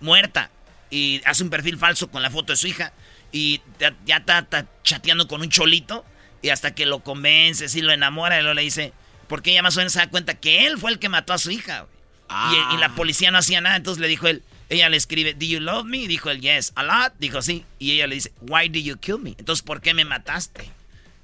muerta. 0.00 0.50
Y 0.90 1.20
hace 1.24 1.42
un 1.42 1.50
perfil 1.50 1.78
falso 1.78 2.10
con 2.10 2.22
la 2.22 2.30
foto 2.30 2.52
de 2.52 2.56
su 2.56 2.66
hija. 2.66 2.92
Y 3.30 3.60
ya- 3.78 3.94
está, 4.16 4.66
chateando 4.82 5.28
con 5.28 5.40
un 5.42 5.50
cholito. 5.50 6.04
Y 6.40 6.50
hasta 6.50 6.74
que 6.74 6.86
lo 6.86 7.00
convence, 7.00 7.68
si 7.68 7.80
lo 7.82 7.92
enamora, 7.92 8.38
y 8.38 8.42
luego 8.42 8.54
le 8.54 8.62
dice. 8.62 8.92
Porque 9.26 9.50
ella 9.50 9.62
más 9.62 9.76
o 9.76 9.80
menos 9.80 9.92
se 9.92 9.98
da 9.98 10.08
cuenta 10.08 10.34
que 10.34 10.66
él 10.66 10.78
fue 10.78 10.90
el 10.90 10.98
que 10.98 11.08
mató 11.08 11.32
a 11.32 11.38
su 11.38 11.50
hija. 11.50 11.86
Y, 12.30 12.74
y 12.74 12.78
la 12.78 12.94
policía 12.94 13.30
no 13.30 13.38
hacía 13.38 13.60
nada. 13.60 13.76
Entonces 13.76 14.00
le 14.00 14.08
dijo 14.08 14.26
él. 14.28 14.42
Ella 14.70 14.90
le 14.90 14.98
escribe, 14.98 15.32
¿Do 15.32 15.46
you 15.46 15.60
love 15.60 15.86
me? 15.86 16.06
Dijo 16.06 16.28
él, 16.30 16.40
yes, 16.40 16.72
a 16.74 16.82
lot. 16.82 17.14
Dijo 17.18 17.40
sí. 17.40 17.64
Y 17.78 17.92
ella 17.92 18.06
le 18.06 18.16
dice, 18.16 18.32
Why 18.42 18.68
did 18.68 18.84
you 18.84 18.96
kill 18.98 19.18
me? 19.18 19.34
Entonces, 19.38 19.62
¿por 19.62 19.80
qué 19.80 19.94
me 19.94 20.04
mataste? 20.04 20.70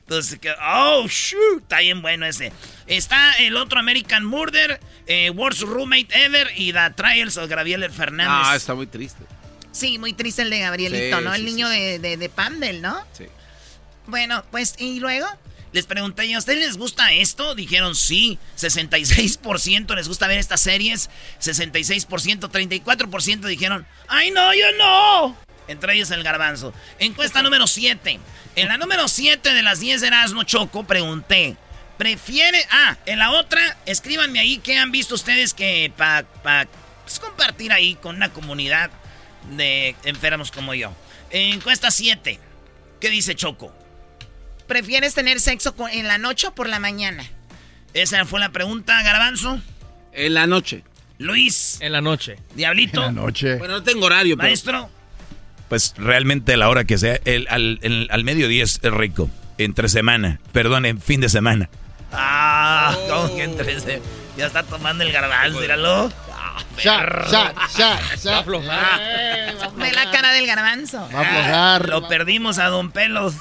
Entonces, 0.01 0.39
que, 0.39 0.52
oh, 0.62 1.06
shoot, 1.09 1.62
está 1.62 1.81
bien 1.81 2.02
bueno 2.02 2.26
ese. 2.26 2.52
Está 2.86 3.32
el 3.39 3.56
otro 3.56 3.78
American 3.78 4.24
Murder, 4.24 4.78
eh, 5.06 5.31
Worst 5.31 5.62
Roommate 5.62 6.09
Ever 6.12 6.51
y 6.56 6.72
The 6.74 6.90
Trials 6.94 7.39
of 7.39 7.48
Gabriel 7.48 7.90
Fernández. 7.90 8.47
Ah, 8.47 8.56
está 8.56 8.74
muy 8.74 8.86
triste. 8.86 9.24
Sí, 9.72 9.98
muy 9.98 10.12
triste 10.12 10.43
el 10.43 10.51
de 10.51 10.60
Gabrielito, 10.60 11.18
Sí, 11.18 11.24
¿no? 11.24 11.35
El 11.35 11.40
sí, 11.40 11.47
niño 11.47 11.68
de, 11.68 11.98
de, 11.98 12.16
de 12.16 12.28
Pandel, 12.28 12.82
¿no? 12.82 13.02
Sí. 13.16 13.24
Bueno, 14.06 14.44
pues, 14.51 14.74
¿y 14.78 15.01
luego? 15.01 15.26
Les 15.74 15.86
pregunté, 15.86 16.24
¿y 16.26 16.34
a 16.34 16.38
ustedes 16.38 16.60
les 16.60 16.76
gusta 16.76 17.12
esto? 17.12 17.56
Dijeron 17.56 17.96
sí. 17.96 18.38
66% 18.56 19.92
les 19.96 20.06
gusta 20.06 20.28
ver 20.28 20.38
estas 20.38 20.60
series. 20.60 21.10
66%, 21.40 22.48
34% 22.48 23.40
dijeron, 23.40 23.84
¡ay 24.06 24.30
no, 24.30 24.55
yo 24.55 24.66
no! 24.78 25.36
Entre 25.66 25.94
ellos 25.94 26.12
el 26.12 26.22
garbanzo. 26.22 26.72
Encuesta 27.01 27.42
número 27.42 27.66
7. 27.66 28.20
En 28.55 28.68
la 28.68 28.76
número 28.76 29.09
7 29.09 29.52
de 29.52 29.62
las 29.62 29.80
10 29.80 30.01
de 30.02 30.06
Erasmo 30.06 30.44
Choco 30.44 30.84
pregunté, 30.84 31.56
¿prefiere... 31.98 32.64
Ah, 32.70 32.96
en 33.05 33.18
la 33.18 33.32
otra, 33.32 33.76
escríbanme 33.84 34.38
ahí 34.38 34.59
qué 34.59 34.78
han 34.78 34.92
visto 34.92 35.16
ustedes 35.16 35.55
que 35.55 35.92
para 35.96 36.22
pa, 36.22 36.68
pues, 37.02 37.18
compartir 37.18 37.72
ahí 37.72 37.96
con 37.96 38.14
una 38.14 38.32
comunidad 38.32 38.92
de 39.51 39.96
enfermos 40.05 40.52
como 40.52 40.72
yo. 40.72 40.94
Encuesta 41.30 41.90
7. 41.90 42.38
¿Qué 43.01 43.10
dice 43.10 43.34
Choco? 43.34 43.74
¿Prefieres 44.66 45.15
tener 45.15 45.41
sexo 45.41 45.74
con- 45.77 45.91
en 45.91 46.07
la 46.09 46.19
noche 46.19 46.47
o 46.49 46.55
por 46.55 46.69
la 46.69 46.78
mañana? 46.78 47.24
Esa 47.93 48.24
fue 48.24 48.41
la 48.41 48.51
pregunta, 48.51 49.03
Garbanzo. 49.03 49.61
En 50.12 50.35
la 50.35 50.47
noche. 50.47 50.82
Luis. 51.19 51.78
En 51.81 51.93
la 51.93 52.01
noche. 52.01 52.36
Diablito. 52.55 53.01
En 53.07 53.15
la 53.15 53.23
noche. 53.23 53.57
Bueno, 53.57 53.74
no 53.74 53.82
tengo 53.82 54.07
horario, 54.07 54.36
pero... 54.36 54.49
Maestro. 54.49 54.91
Pues 55.69 55.95
realmente 55.97 56.57
la 56.57 56.69
hora 56.69 56.85
que 56.85 56.99
sea, 56.99 57.19
el, 57.24 57.47
al, 57.51 57.78
el- 57.82 58.09
al 58.11 58.24
mediodía 58.24 58.65
es 58.65 58.81
rico. 58.82 59.31
Entre 59.59 59.89
semana, 59.89 60.41
perdón, 60.53 60.85
en 60.86 61.01
fin 61.01 61.20
de 61.20 61.28
semana. 61.28 61.69
Ah, 62.12 62.97
¿cómo 63.09 63.35
que 63.36 63.45
entre 63.45 63.73
ese? 63.73 64.03
Ya 64.36 64.47
está 64.47 64.62
tomando 64.65 65.05
el 65.05 65.12
garbanzo, 65.12 65.61
míralo. 65.61 66.12
Shot, 66.76 67.28
shot, 67.31 67.56
shot. 67.70 68.26
Va 68.26 68.36
a 68.36 68.40
aflojar. 68.40 69.01
Eh, 69.01 69.55
va 69.60 69.66
a 69.66 69.70
Ve 69.70 69.93
la 69.93 70.10
cara 70.10 70.32
del 70.32 70.47
garbanzo. 70.47 71.09
Va 71.14 71.20
a 71.20 71.22
aflojar. 71.22 71.89
Lo 71.89 72.09
perdimos 72.09 72.59
a 72.59 72.66
Don 72.66 72.90
Pelos. 72.90 73.35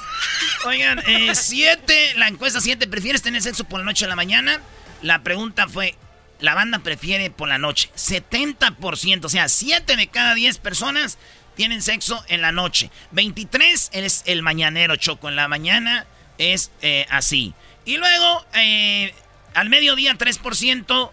Oigan, 0.65 0.99
eh, 1.07 1.35
siete, 1.35 2.14
la 2.15 2.27
encuesta 2.27 2.61
siete, 2.61 2.88
¿prefieres 2.88 3.22
tener 3.22 3.41
sexo 3.41 3.65
por 3.65 3.80
la 3.80 3.85
noche 3.85 4.06
o 4.06 4.07
la 4.07 4.15
mañana? 4.15 4.61
La 5.02 5.23
pregunta 5.23 5.68
fue, 5.68 5.95
la 6.40 6.56
banda 6.56 6.80
prefiere 6.80 7.30
por 7.30 7.49
la 7.49 7.57
noche. 7.57 7.90
70%, 7.95 9.26
o 9.26 9.30
sea, 9.30 9.49
7 9.49 9.95
de 9.95 10.07
cada 10.07 10.35
10 10.35 10.57
personas 10.60 11.18
tienen 11.56 11.81
sexo 11.81 12.23
en 12.27 12.41
la 12.41 12.52
noche. 12.52 12.90
23 13.11 13.90
es 13.94 14.23
el 14.26 14.41
mañanero, 14.41 14.95
Choco. 14.95 15.30
En 15.30 15.35
la 15.35 15.48
mañana 15.48 16.06
es 16.38 16.72
eh, 16.81 17.06
así. 17.10 17.53
Y 17.85 17.98
luego, 17.98 18.45
eh, 18.56 19.14
al 19.53 19.69
mediodía 19.69 20.14
3%, 20.15 21.11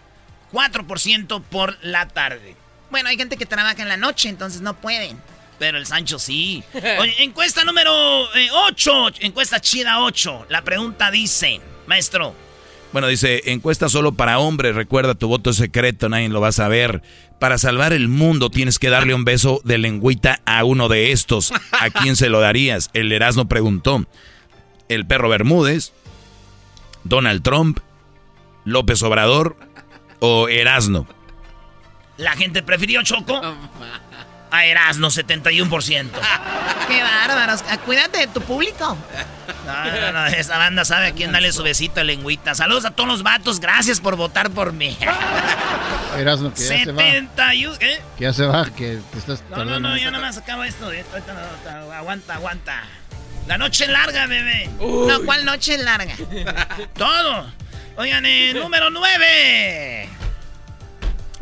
4% 0.51 1.41
por 1.43 1.77
la 1.81 2.07
tarde. 2.07 2.55
Bueno, 2.89 3.09
hay 3.09 3.17
gente 3.17 3.37
que 3.37 3.45
trabaja 3.45 3.81
en 3.81 3.87
la 3.87 3.97
noche, 3.97 4.29
entonces 4.29 4.61
no 4.61 4.75
pueden. 4.75 5.17
Pero 5.59 5.77
el 5.77 5.85
Sancho 5.85 6.19
sí. 6.19 6.63
Oye, 6.99 7.15
encuesta 7.23 7.63
número 7.63 7.93
8, 8.67 9.11
encuesta 9.21 9.59
chida 9.59 10.01
8. 10.01 10.47
La 10.49 10.63
pregunta 10.63 11.11
dice, 11.11 11.61
maestro, 11.87 12.35
Bueno, 12.91 13.07
dice, 13.07 13.51
encuesta 13.51 13.87
solo 13.87 14.11
para 14.13 14.39
hombres, 14.39 14.75
recuerda 14.75 15.15
tu 15.15 15.27
voto 15.27 15.51
es 15.51 15.57
secreto, 15.57 16.09
nadie 16.09 16.29
lo 16.29 16.41
va 16.41 16.49
a 16.49 16.53
saber. 16.53 17.01
Para 17.39 17.57
salvar 17.57 17.93
el 17.93 18.07
mundo 18.07 18.49
tienes 18.49 18.77
que 18.77 18.89
darle 18.89 19.13
un 19.13 19.23
beso 19.23 19.61
de 19.63 19.77
lengüita 19.77 20.41
a 20.45 20.63
uno 20.63 20.89
de 20.89 21.11
estos. 21.11 21.53
¿A 21.71 21.89
quién 21.89 22.15
se 22.15 22.29
lo 22.29 22.39
darías? 22.41 22.89
El 22.93 23.11
Erasmo 23.11 23.47
preguntó. 23.47 24.05
El 24.89 25.07
perro 25.07 25.29
Bermúdez, 25.29 25.93
Donald 27.03 27.41
Trump, 27.41 27.79
López 28.65 29.01
Obrador 29.03 29.55
o 30.21 30.47
Erasno. 30.47 31.05
la 32.17 32.31
gente 32.33 32.61
prefirió 32.63 33.01
Choco 33.03 33.41
a 34.51 34.65
Erasmo 34.65 35.07
71%. 35.07 36.09
Qué 36.87 37.01
bárbaros. 37.03 37.63
Ah, 37.69 37.77
Cuídate 37.77 38.19
de 38.19 38.27
tu 38.27 38.41
público. 38.41 38.97
No, 39.65 39.85
no, 40.01 40.11
no, 40.11 40.25
esa 40.27 40.57
banda 40.57 40.83
sabe 40.85 41.07
a 41.07 41.11
quién 41.13 41.31
darle 41.31 41.51
su 41.53 41.63
besito 41.63 42.03
lengüita. 42.03 42.53
Saludos 42.55 42.83
a 42.85 42.91
todos 42.91 43.07
los 43.09 43.23
vatos, 43.23 43.59
gracias 43.59 43.99
por 44.01 44.15
votar 44.17 44.49
por 44.51 44.73
mí. 44.73 44.97
Erasmo, 46.17 46.53
que 46.53 46.59
ya 46.61 46.67
se 46.83 46.91
va. 46.91 47.01
71, 47.01 47.75
¿eh? 47.79 48.01
Que 48.17 48.23
ya 48.25 48.33
se 48.33 48.45
va, 48.45 48.65
que 48.65 48.99
te 49.11 49.17
estás 49.19 49.41
No, 49.49 49.49
no, 49.49 49.55
tardando. 49.63 49.89
no, 49.89 49.97
ya 49.97 50.11
nada 50.11 50.25
más 50.25 50.37
acabo 50.37 50.63
esto. 50.63 50.91
eh, 50.91 51.05
Aguanta, 51.95 52.35
aguanta. 52.35 52.83
La 53.47 53.57
noche 53.57 53.87
larga, 53.87 54.27
bebé. 54.27 54.69
No, 54.79 55.21
¿cuál 55.25 55.45
noche 55.45 55.77
larga? 55.77 56.13
Todo. 56.95 57.47
Oigan, 57.97 58.25
eh, 58.25 58.53
número 58.53 58.89
9. 58.89 60.09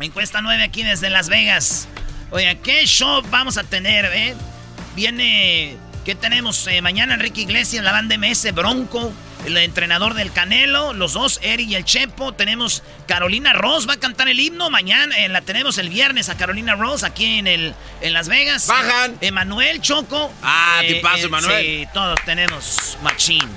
Encuesta 0.00 0.40
9 0.40 0.62
aquí 0.62 0.82
desde 0.82 1.10
Las 1.10 1.28
Vegas. 1.28 1.88
Oigan, 2.30 2.58
¿qué 2.58 2.86
show 2.86 3.22
vamos 3.30 3.56
a 3.56 3.64
tener, 3.64 4.06
eh? 4.06 4.34
Viene, 4.96 5.76
¿qué 6.04 6.14
tenemos? 6.14 6.66
Eh, 6.66 6.82
mañana 6.82 7.14
Enrique 7.14 7.42
Iglesias, 7.42 7.84
la 7.84 7.92
banda 7.92 8.16
MS, 8.16 8.52
Bronco, 8.52 9.12
el 9.46 9.56
entrenador 9.58 10.14
del 10.14 10.32
Canelo, 10.32 10.92
los 10.92 11.12
dos, 11.12 11.38
Eric 11.42 11.68
y 11.68 11.74
el 11.76 11.84
Chepo. 11.84 12.32
Tenemos 12.32 12.82
Carolina 13.06 13.52
Ross, 13.52 13.88
va 13.88 13.94
a 13.94 14.00
cantar 14.00 14.28
el 14.28 14.40
himno. 14.40 14.70
Mañana 14.70 15.16
eh, 15.18 15.28
la 15.28 15.42
tenemos 15.42 15.78
el 15.78 15.88
viernes 15.88 16.28
a 16.28 16.36
Carolina 16.36 16.74
Ross 16.74 17.04
aquí 17.04 17.38
en, 17.38 17.46
el, 17.46 17.74
en 18.00 18.12
Las 18.12 18.28
Vegas. 18.28 18.66
Bajan. 18.66 19.16
Emanuel 19.20 19.80
Choco. 19.80 20.32
Ah, 20.42 20.80
tipazo, 20.86 21.26
Emanuel. 21.26 21.64
Sí, 21.64 21.88
todos 21.94 22.18
tenemos 22.24 22.98
Machín. 23.02 23.48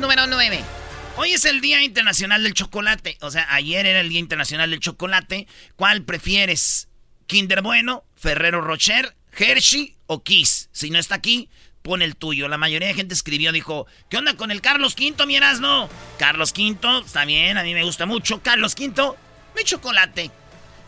Número 0.00 0.26
9. 0.26 0.64
Hoy 1.18 1.32
es 1.32 1.44
el 1.44 1.60
Día 1.60 1.82
Internacional 1.82 2.42
del 2.42 2.54
Chocolate. 2.54 3.18
O 3.20 3.30
sea, 3.30 3.46
ayer 3.52 3.84
era 3.84 4.00
el 4.00 4.08
Día 4.08 4.18
Internacional 4.18 4.70
del 4.70 4.80
Chocolate. 4.80 5.46
¿Cuál 5.76 6.04
prefieres? 6.04 6.88
¿Kinder 7.26 7.60
Bueno, 7.60 8.04
Ferrero 8.16 8.62
Rocher, 8.62 9.14
Hershey 9.36 9.96
o 10.06 10.22
Kiss? 10.22 10.70
Si 10.72 10.88
no 10.88 10.98
está 10.98 11.16
aquí, 11.16 11.50
pon 11.82 12.00
el 12.00 12.16
tuyo. 12.16 12.48
La 12.48 12.56
mayoría 12.56 12.88
de 12.88 12.94
gente 12.94 13.12
escribió, 13.12 13.52
dijo, 13.52 13.86
¿qué 14.08 14.16
onda 14.16 14.34
con 14.34 14.50
el 14.50 14.62
Carlos 14.62 14.96
V, 14.98 15.26
mi 15.26 15.36
Erasmo? 15.36 15.90
Carlos 16.18 16.54
V, 16.56 17.02
está 17.04 17.26
bien, 17.26 17.58
a 17.58 17.62
mí 17.62 17.74
me 17.74 17.84
gusta 17.84 18.06
mucho. 18.06 18.40
Carlos 18.42 18.74
V, 18.78 19.12
mi 19.54 19.64
chocolate. 19.64 20.30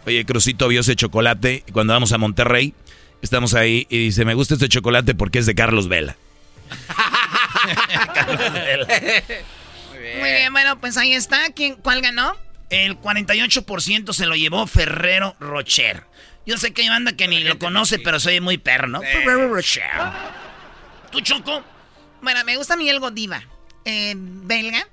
Oye, 0.06 0.24
Crucito 0.24 0.68
vio 0.68 0.80
ese 0.80 0.96
chocolate 0.96 1.64
cuando 1.72 1.92
vamos 1.92 2.12
a 2.12 2.18
Monterrey. 2.18 2.72
Estamos 3.20 3.52
ahí 3.52 3.86
y 3.90 3.98
dice, 4.04 4.24
me 4.24 4.32
gusta 4.32 4.54
este 4.54 4.70
chocolate 4.70 5.14
porque 5.14 5.38
es 5.38 5.44
de 5.44 5.54
Carlos 5.54 5.88
Vela. 5.88 6.16
Muy 10.18 10.30
bien, 10.30 10.52
bueno, 10.52 10.78
pues 10.80 10.96
ahí 10.96 11.14
está. 11.14 11.50
¿Quién, 11.54 11.76
¿Cuál 11.76 12.00
ganó? 12.00 12.36
El 12.70 13.00
48% 13.00 14.12
se 14.12 14.26
lo 14.26 14.34
llevó 14.34 14.66
Ferrero 14.66 15.36
Rocher. 15.38 16.04
Yo 16.46 16.58
sé 16.58 16.72
que 16.72 16.82
hay 16.82 16.88
banda 16.88 17.12
que 17.12 17.28
ni 17.28 17.40
lo 17.40 17.58
conoce, 17.58 17.98
pero 17.98 18.18
soy 18.18 18.40
muy 18.40 18.58
perro, 18.58 18.88
¿no? 18.88 19.00
Ferrero 19.00 19.52
Rocher. 19.52 19.84
¿Tú, 21.10 21.20
Choco? 21.20 21.62
Bueno, 22.20 22.44
me 22.44 22.56
gusta 22.56 22.74
a 22.74 22.76
mí 22.76 22.88
el 22.88 22.98
Godiva. 22.98 23.42
Eh, 23.84 24.14
belga. 24.16 24.88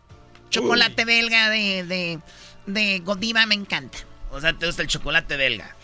Chocolate 0.49 1.05
belga 1.05 1.49
de, 1.49 1.83
de, 1.83 2.19
de 2.65 2.99
Godiva 2.99 3.45
me 3.45 3.55
encanta. 3.55 3.99
O 4.31 4.41
sea, 4.41 4.53
¿te 4.53 4.65
gusta 4.65 4.81
el 4.81 4.87
chocolate 4.87 5.37
belga? 5.37 5.75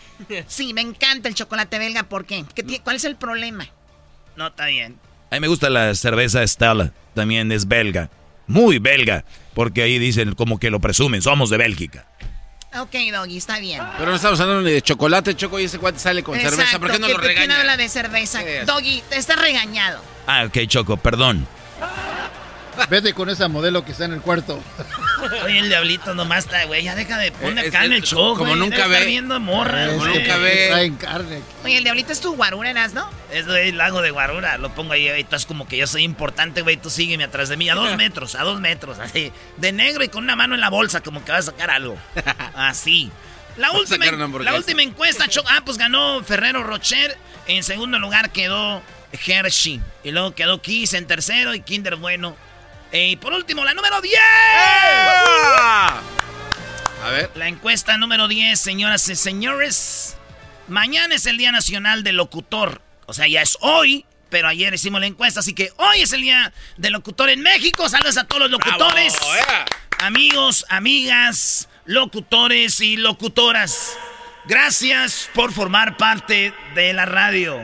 Sí, 0.46 0.72
me 0.72 0.80
encanta 0.80 1.28
el 1.28 1.34
chocolate 1.34 1.78
belga. 1.78 2.04
¿Por 2.04 2.26
qué? 2.26 2.44
¿Qué 2.54 2.80
¿Cuál 2.80 2.96
es 2.96 3.04
el 3.04 3.16
problema? 3.16 3.66
No, 4.36 4.48
está 4.48 4.66
bien. 4.66 4.98
A 5.30 5.34
mí 5.36 5.40
me 5.40 5.48
gusta 5.48 5.68
la 5.70 5.94
cerveza 5.94 6.46
Stella, 6.46 6.92
también 7.14 7.50
es 7.52 7.66
belga. 7.68 8.10
Muy 8.46 8.78
belga, 8.78 9.24
porque 9.54 9.82
ahí 9.82 9.98
dicen 9.98 10.34
como 10.34 10.58
que 10.58 10.70
lo 10.70 10.80
presumen, 10.80 11.20
somos 11.22 11.50
de 11.50 11.56
Bélgica. 11.56 12.06
Ok, 12.78 12.94
Doggy, 13.12 13.38
está 13.38 13.58
bien. 13.58 13.82
Pero 13.96 14.10
no 14.10 14.16
estamos 14.16 14.38
hablando 14.38 14.62
ni 14.62 14.70
de 14.70 14.82
chocolate, 14.82 15.34
Choco, 15.34 15.58
y 15.58 15.64
ese 15.64 15.78
cuate 15.78 15.98
sale 15.98 16.22
con 16.22 16.38
cerveza. 16.38 16.78
¿Por 16.78 16.90
qué 16.92 16.98
no 16.98 17.06
¿qué- 17.06 17.12
lo 17.14 17.18
¿Quién 17.20 17.34
regaña? 17.34 17.60
habla 17.60 17.76
de 17.76 17.88
cerveza? 17.88 18.40
Doggy, 18.66 19.02
te 19.08 19.16
estás 19.16 19.40
regañado. 19.40 20.00
Ah, 20.26 20.44
ok, 20.46 20.58
Choco, 20.66 20.96
perdón. 20.96 21.46
Vete 22.90 23.12
con 23.14 23.28
esa 23.30 23.48
modelo 23.48 23.84
que 23.84 23.92
está 23.92 24.04
en 24.04 24.12
el 24.12 24.20
cuarto. 24.20 24.62
Oye, 25.44 25.58
el 25.58 25.68
diablito 25.68 26.14
nomás 26.14 26.44
está, 26.44 26.64
güey, 26.66 26.84
ya 26.84 26.94
deja 26.94 27.18
de 27.18 27.32
poner 27.32 27.64
Eh, 27.64 27.68
acá 27.68 27.84
en 27.84 27.92
el 27.92 28.02
show, 28.02 28.36
como 28.36 28.50
güey, 28.50 28.60
nunca 28.60 28.86
ve. 28.86 29.04
viendo 29.06 29.38
morra, 29.40 29.88
Como 29.88 30.06
nunca 30.06 30.36
ve. 30.36 30.66
Traen 30.68 30.96
carne. 30.96 31.40
Oye, 31.64 31.78
el 31.78 31.84
diablito 31.84 32.12
es 32.12 32.20
tu 32.20 32.34
guarurenas, 32.36 32.92
¿no? 32.94 33.10
Es 33.32 33.46
el 33.46 33.76
lago 33.76 34.02
de 34.02 34.10
Guarura, 34.10 34.58
lo 34.58 34.70
pongo 34.74 34.92
ahí, 34.92 35.08
güey. 35.08 35.24
Tú 35.24 35.36
es 35.36 35.46
como 35.46 35.66
que 35.66 35.76
yo 35.76 35.86
soy 35.86 36.02
importante, 36.04 36.62
güey. 36.62 36.76
Tú 36.76 36.90
sígueme 36.90 37.24
atrás 37.24 37.48
de 37.48 37.56
mí, 37.56 37.68
a 37.68 37.74
dos 37.74 37.96
metros, 37.96 38.34
a 38.34 38.42
dos 38.42 38.60
metros, 38.60 38.98
así. 38.98 39.32
De 39.56 39.72
negro 39.72 40.04
y 40.04 40.08
con 40.08 40.22
una 40.24 40.36
mano 40.36 40.54
en 40.54 40.60
la 40.60 40.70
bolsa, 40.70 41.00
como 41.00 41.24
que 41.24 41.32
vas 41.32 41.48
a 41.48 41.50
sacar 41.52 41.70
algo. 41.70 41.96
Así. 42.54 43.10
La 43.56 43.72
última, 43.72 44.04
la 44.42 44.54
última 44.54 44.82
encuesta, 44.82 45.24
ah, 45.48 45.62
pues 45.64 45.78
ganó 45.78 46.22
Ferrero 46.22 46.62
Rocher. 46.62 47.16
En 47.46 47.62
segundo 47.62 47.98
lugar 47.98 48.30
quedó 48.30 48.82
Hershey. 49.26 49.80
Y 50.04 50.10
luego 50.10 50.34
quedó 50.34 50.60
Kiss 50.60 50.92
en 50.92 51.06
tercero 51.06 51.54
y 51.54 51.60
Kinder 51.60 51.96
Bueno. 51.96 52.36
Eh, 52.92 53.08
y 53.08 53.16
por 53.16 53.32
último, 53.32 53.64
la 53.64 53.74
número 53.74 54.00
10. 54.00 54.20
A 57.04 57.10
ver. 57.10 57.30
La 57.34 57.48
encuesta 57.48 57.96
número 57.98 58.28
10, 58.28 58.58
señoras 58.58 59.08
y 59.08 59.16
señores. 59.16 60.16
Mañana 60.68 61.14
es 61.14 61.26
el 61.26 61.36
Día 61.36 61.52
Nacional 61.52 62.02
del 62.02 62.16
Locutor. 62.16 62.82
O 63.06 63.12
sea, 63.12 63.28
ya 63.28 63.42
es 63.42 63.56
hoy, 63.60 64.04
pero 64.30 64.48
ayer 64.48 64.74
hicimos 64.74 65.00
la 65.00 65.06
encuesta, 65.06 65.40
así 65.40 65.54
que 65.54 65.72
hoy 65.76 66.02
es 66.02 66.12
el 66.12 66.22
Día 66.22 66.52
del 66.76 66.92
Locutor 66.92 67.30
en 67.30 67.40
México. 67.40 67.88
Saludos 67.88 68.16
a 68.16 68.24
todos 68.24 68.42
los 68.42 68.50
locutores. 68.50 69.16
Amigos, 69.98 70.66
amigas, 70.68 71.68
locutores 71.84 72.80
y 72.80 72.96
locutoras. 72.96 73.96
Gracias 74.46 75.30
por 75.34 75.52
formar 75.52 75.96
parte 75.96 76.52
de 76.74 76.92
la 76.92 77.04
radio. 77.04 77.60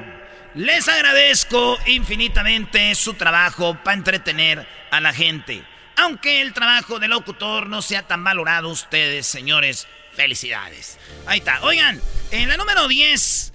Les 0.54 0.86
agradezco 0.88 1.78
infinitamente 1.86 2.94
su 2.94 3.14
trabajo 3.14 3.78
para 3.82 3.96
entretener 3.96 4.81
a 4.92 5.00
la 5.00 5.12
gente. 5.12 5.64
Aunque 5.96 6.40
el 6.40 6.52
trabajo 6.52 7.00
de 7.00 7.08
locutor 7.08 7.66
no 7.66 7.82
sea 7.82 8.06
tan 8.06 8.22
valorado, 8.22 8.68
ustedes, 8.68 9.26
señores, 9.26 9.88
felicidades. 10.14 10.98
Ahí 11.26 11.38
está. 11.38 11.60
Oigan, 11.62 12.00
en 12.30 12.48
la 12.48 12.56
número 12.56 12.86
10, 12.86 13.52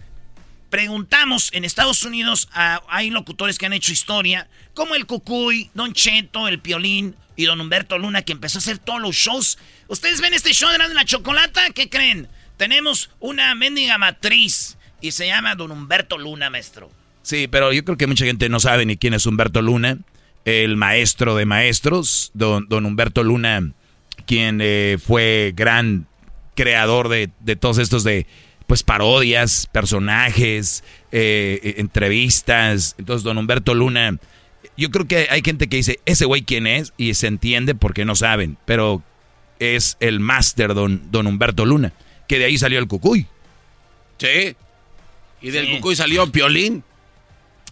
preguntamos 0.69 1.49
en 1.53 1.63
Estados 1.63 2.03
Unidos, 2.03 2.49
ah, 2.53 2.81
hay 2.89 3.11
locutores 3.11 3.57
que 3.57 3.67
han 3.67 3.73
hecho 3.73 3.91
historia, 3.91 4.47
como 4.73 4.95
el 4.95 5.05
Cucuy, 5.05 5.69
Don 5.75 5.93
Cheto, 5.93 6.47
el 6.47 6.59
Piolín 6.59 7.15
y 7.35 7.45
Don 7.45 7.61
Humberto 7.61 7.99
Luna, 7.99 8.23
que 8.23 8.33
empezó 8.33 8.57
a 8.57 8.61
hacer 8.61 8.79
todos 8.79 8.99
los 8.99 9.15
shows. 9.15 9.59
¿Ustedes 9.87 10.19
ven 10.19 10.33
este 10.33 10.53
show 10.53 10.69
de 10.71 10.93
la 10.93 11.05
chocolata? 11.05 11.69
¿Qué 11.69 11.87
creen? 11.87 12.27
Tenemos 12.57 13.11
una 13.19 13.53
mendiga 13.53 13.99
matriz 13.99 14.77
y 15.01 15.11
se 15.11 15.27
llama 15.27 15.53
Don 15.53 15.71
Humberto 15.71 16.17
Luna, 16.17 16.49
maestro. 16.49 16.91
Sí, 17.21 17.47
pero 17.47 17.71
yo 17.73 17.85
creo 17.85 17.97
que 17.97 18.07
mucha 18.07 18.25
gente 18.25 18.49
no 18.49 18.59
sabe 18.59 18.87
ni 18.87 18.97
quién 18.97 19.13
es 19.13 19.27
Humberto 19.27 19.61
Luna, 19.61 19.99
el 20.47 20.77
maestro 20.77 21.35
de 21.35 21.45
maestros, 21.45 22.31
don, 22.33 22.69
don 22.69 22.85
Humberto 22.85 23.21
Luna, 23.21 23.73
quien 24.25 24.59
eh, 24.61 24.97
fue 24.97 25.51
gran 25.53 26.07
creador 26.55 27.09
de, 27.09 27.29
de 27.41 27.57
todos 27.57 27.79
estos 27.79 28.05
de 28.05 28.25
pues 28.65 28.81
parodias, 28.81 29.67
personajes, 29.69 30.85
eh, 31.11 31.59
eh, 31.61 31.73
entrevistas. 31.79 32.95
Entonces, 32.97 33.23
don 33.23 33.37
Humberto 33.37 33.75
Luna, 33.75 34.19
yo 34.77 34.89
creo 34.89 35.05
que 35.05 35.27
hay 35.29 35.41
gente 35.43 35.67
que 35.67 35.77
dice, 35.77 35.99
ese 36.05 36.23
güey 36.23 36.43
quién 36.43 36.65
es, 36.65 36.93
y 36.95 37.13
se 37.15 37.27
entiende 37.27 37.75
porque 37.75 38.05
no 38.05 38.15
saben, 38.15 38.57
pero 38.63 39.03
es 39.59 39.97
el 39.99 40.21
máster 40.21 40.73
don, 40.73 41.11
don 41.11 41.27
Humberto 41.27 41.65
Luna, 41.65 41.91
que 42.29 42.39
de 42.39 42.45
ahí 42.45 42.57
salió 42.57 42.79
el 42.79 42.87
cucuy. 42.87 43.27
Sí. 44.17 44.55
Y 45.41 45.51
del 45.51 45.65
Sí. 45.67 45.75
Cucuy 45.75 45.97
salió 45.97 46.31
Piolín. 46.31 46.85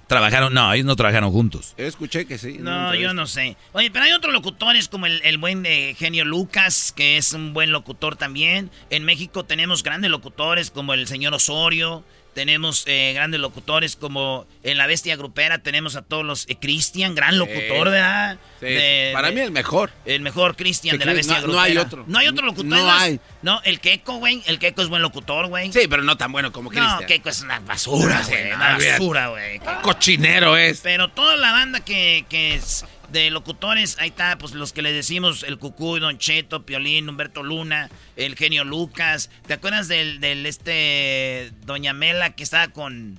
Trabajaron, 0.08 0.54
no, 0.54 0.72
ellos 0.74 0.86
no 0.86 0.96
trabajaron 0.96 1.32
juntos. 1.32 1.74
Escuché 1.78 2.26
que 2.26 2.38
sí. 2.38 2.58
No, 2.60 2.94
yo 2.94 3.14
no 3.14 3.26
sé. 3.26 3.58
Oye, 3.72 3.90
pero 3.90 4.06
hay 4.06 4.12
otros 4.12 4.34
locutores 4.34 4.88
como 4.88 5.08
el, 5.08 5.22
el 5.24 5.38
buen 5.38 5.66
eh, 5.66 5.96
genio 5.98 6.26
Lucas, 6.26 6.94
que 6.96 7.18
es 7.18 7.34
un 7.34 7.54
buen 7.54 7.72
locutor 7.72 8.16
también. 8.16 8.70
En 8.90 9.04
México 9.04 9.46
tenemos 9.46 9.82
grandes 9.82 10.12
locutores 10.12 10.70
como 10.70 10.94
el 10.94 11.08
señor 11.08 11.34
Osorio. 11.34 12.04
Tenemos 12.36 12.84
eh, 12.86 13.14
grandes 13.16 13.40
locutores 13.40 13.96
como 13.96 14.46
en 14.62 14.78
La 14.78 14.86
Bestia 14.86 15.16
Grupera 15.16 15.60
tenemos 15.60 15.96
a 15.96 16.02
todos 16.04 16.24
los... 16.24 16.48
eh, 16.50 16.58
Cristian, 16.60 17.16
gran 17.16 17.38
locutor, 17.40 17.90
¿verdad? 17.90 18.38
Sí, 18.60 18.66
De- 18.68 19.10
para 19.14 19.30
de- 19.30 19.36
mí 19.36 19.42
el 19.42 19.52
mejor. 19.52 19.92
El 20.06 20.22
mejor 20.22 20.56
Cristian 20.56 20.98
de 21.00 21.06
La 21.06 21.14
Bestia 21.14 21.36
no- 21.36 21.42
no 21.42 21.48
Grupera. 21.54 21.64
hay 21.64 21.78
otro. 21.78 22.04
No 22.08 22.20
hay 22.20 22.28
otro 22.28 22.46
locutor. 22.46 22.66
No 22.66 22.92
hay. 22.92 23.20
No, 23.42 23.62
el 23.64 23.80
Keiko, 23.80 24.18
güey. 24.18 24.44
El 24.46 24.60
Keiko 24.60 24.82
es 24.82 24.90
buen 24.90 25.02
locutor, 25.02 25.48
güey. 25.48 25.72
Sí, 25.72 25.88
pero 25.90 26.04
no 26.04 26.18
tan 26.18 26.32
bueno 26.32 26.52
como 26.52 26.72
No, 26.72 26.78
Cristian. 26.78 27.06
Keiko 27.08 27.30
es 27.30 27.42
una 27.42 27.60
basura, 27.62 28.22
güey. 28.28 28.50
no, 28.50 28.56
Una 28.58 28.78
basura, 28.78 29.28
güey. 29.30 29.60
Cochinero 29.82 30.58
es. 30.58 30.82
Pero 30.82 31.10
toda 31.10 31.36
la 31.38 31.52
banda 31.54 31.80
que, 31.80 32.26
que 32.30 32.56
es 32.56 32.86
de 33.12 33.30
locutores, 33.32 33.98
ahí 34.00 34.10
está, 34.10 34.38
pues 34.38 34.54
los 34.54 34.74
que 34.74 34.82
le 34.82 34.92
decimos, 34.92 35.44
el 35.44 35.58
Cucuy, 35.58 36.00
Don 36.00 36.18
Cheto, 36.18 36.66
Piolín, 36.66 37.08
Humberto 37.10 37.44
Luna, 37.44 37.90
el 38.16 38.36
genio 38.36 38.64
Lucas. 38.64 39.30
¿Te 39.48 39.54
acuerdas 39.54 39.88
del, 39.88 40.20
del 40.20 40.46
este 40.46 41.52
Doña 41.66 41.94
Mela 41.94 42.32
que 42.36 42.44
estaba 42.44 42.68
con 42.70 43.18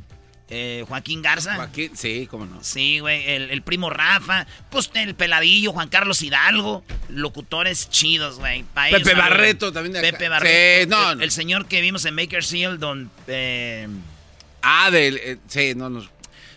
eh, 0.49 0.85
Joaquín 0.89 1.23
Garza? 1.23 1.57
Joaquín, 1.57 1.91
sí, 1.97 2.27
cómo 2.31 2.47
no. 2.47 2.63
Sí, 2.63 2.99
güey, 3.01 3.29
el, 3.31 3.51
el 3.51 3.63
primo 3.63 3.91
Rafa, 3.91 4.47
pues 4.71 4.91
el 4.95 5.15
peladillo, 5.15 5.73
Juan 5.73 5.89
Carlos 5.89 6.23
Hidalgo, 6.23 6.85
locutores 7.09 7.89
chidos, 7.91 8.39
güey. 8.39 8.65
ellos, 8.89 9.03
Pepe. 9.03 9.15
Barreto 9.15 9.73
también 9.73 9.95
de 9.95 10.01
acá. 10.01 10.11
Pepe 10.19 10.29
Barreto. 10.29 10.83
Sí, 10.85 10.89
no, 11.03 11.11
el, 11.13 11.19
no. 11.19 11.25
el 11.25 11.31
señor 11.31 11.67
que 11.67 11.81
vimos 11.81 12.05
en 12.05 12.17
Bakersfield, 12.17 12.79
don... 12.79 13.11
eh, 13.27 13.89
Ah, 14.69 14.91
del. 14.91 15.17
eh, 15.19 15.37
sí, 15.47 15.75
no, 15.77 15.89
no. 15.89 16.05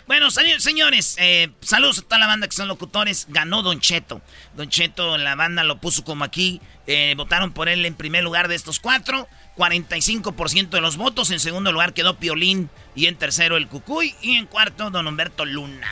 Bueno, 0.09 0.31
señor- 0.31 0.59
señores, 0.59 1.15
eh, 1.19 1.49
saludos 1.61 1.99
a 1.99 2.01
toda 2.01 2.17
la 2.17 2.25
banda 2.25 2.47
que 2.47 2.55
son 2.55 2.67
locutores. 2.67 3.27
Ganó 3.29 3.61
Don 3.61 3.79
Cheto. 3.79 4.23
Don 4.55 4.67
Cheto, 4.67 5.19
la 5.19 5.35
banda 5.35 5.63
lo 5.63 5.79
puso 5.79 6.03
como 6.03 6.23
aquí. 6.25 6.59
eh, 6.91 7.13
votaron 7.15 7.51
por 7.53 7.69
él 7.69 7.85
en 7.85 7.93
primer 7.93 8.23
lugar 8.23 8.47
de 8.47 8.55
estos 8.55 8.79
cuatro. 8.79 9.27
45% 9.55 10.77
de 10.77 10.81
los 10.81 10.97
votos. 10.97 11.29
En 11.29 11.39
segundo 11.39 11.71
lugar 11.71 11.93
quedó 11.93 12.17
Piolín. 12.17 12.71
Y 12.95 13.05
en 13.05 13.15
tercero 13.17 13.55
el 13.57 13.67
Cucuy. 13.67 14.15
Y 14.23 14.37
en 14.37 14.47
cuarto, 14.47 14.89
Don 14.89 15.05
Humberto 15.05 15.45
Luna. 15.45 15.87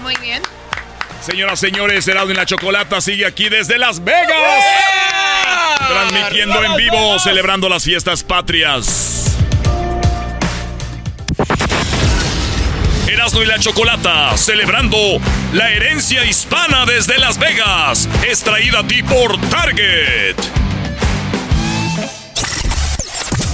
Muy 0.00 0.16
bien. 0.16 0.42
Señoras, 1.20 1.60
señores, 1.60 2.08
Erasmo 2.08 2.30
y 2.30 2.34
la 2.34 2.46
Chocolata 2.46 3.02
sigue 3.02 3.26
aquí 3.26 3.50
desde 3.50 3.76
Las 3.76 4.02
Vegas. 4.02 4.64
Transmitiendo 5.86 6.64
en 6.64 6.76
vivo, 6.76 7.18
celebrando 7.18 7.68
las 7.68 7.84
fiestas 7.84 8.22
patrias. 8.22 9.36
Erasmo 13.06 13.42
y 13.42 13.46
la 13.46 13.58
Chocolata, 13.58 14.36
celebrando 14.36 14.96
la 15.52 15.70
herencia 15.70 16.24
hispana 16.24 16.86
desde 16.86 17.18
Las 17.18 17.38
Vegas. 17.38 18.08
Es 18.26 18.42
traída 18.42 18.80
a 18.80 18.86
ti 18.86 19.02
por 19.02 19.38
Target. 19.50 20.34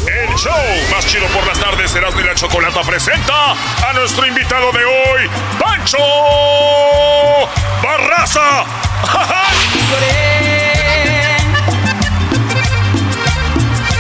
El 0.07 0.37
show 0.37 0.53
más 0.93 1.07
chido 1.07 1.27
por 1.29 1.47
las 1.47 1.59
tardes, 1.59 1.95
Erasmo 1.95 2.21
y 2.21 2.25
la 2.25 2.35
Chocolata 2.35 2.83
presenta 2.83 3.53
a 3.53 3.93
nuestro 3.93 4.27
invitado 4.27 4.71
de 4.73 4.85
hoy, 4.85 5.29
Pancho 5.59 5.99
Barraza. 7.83 8.65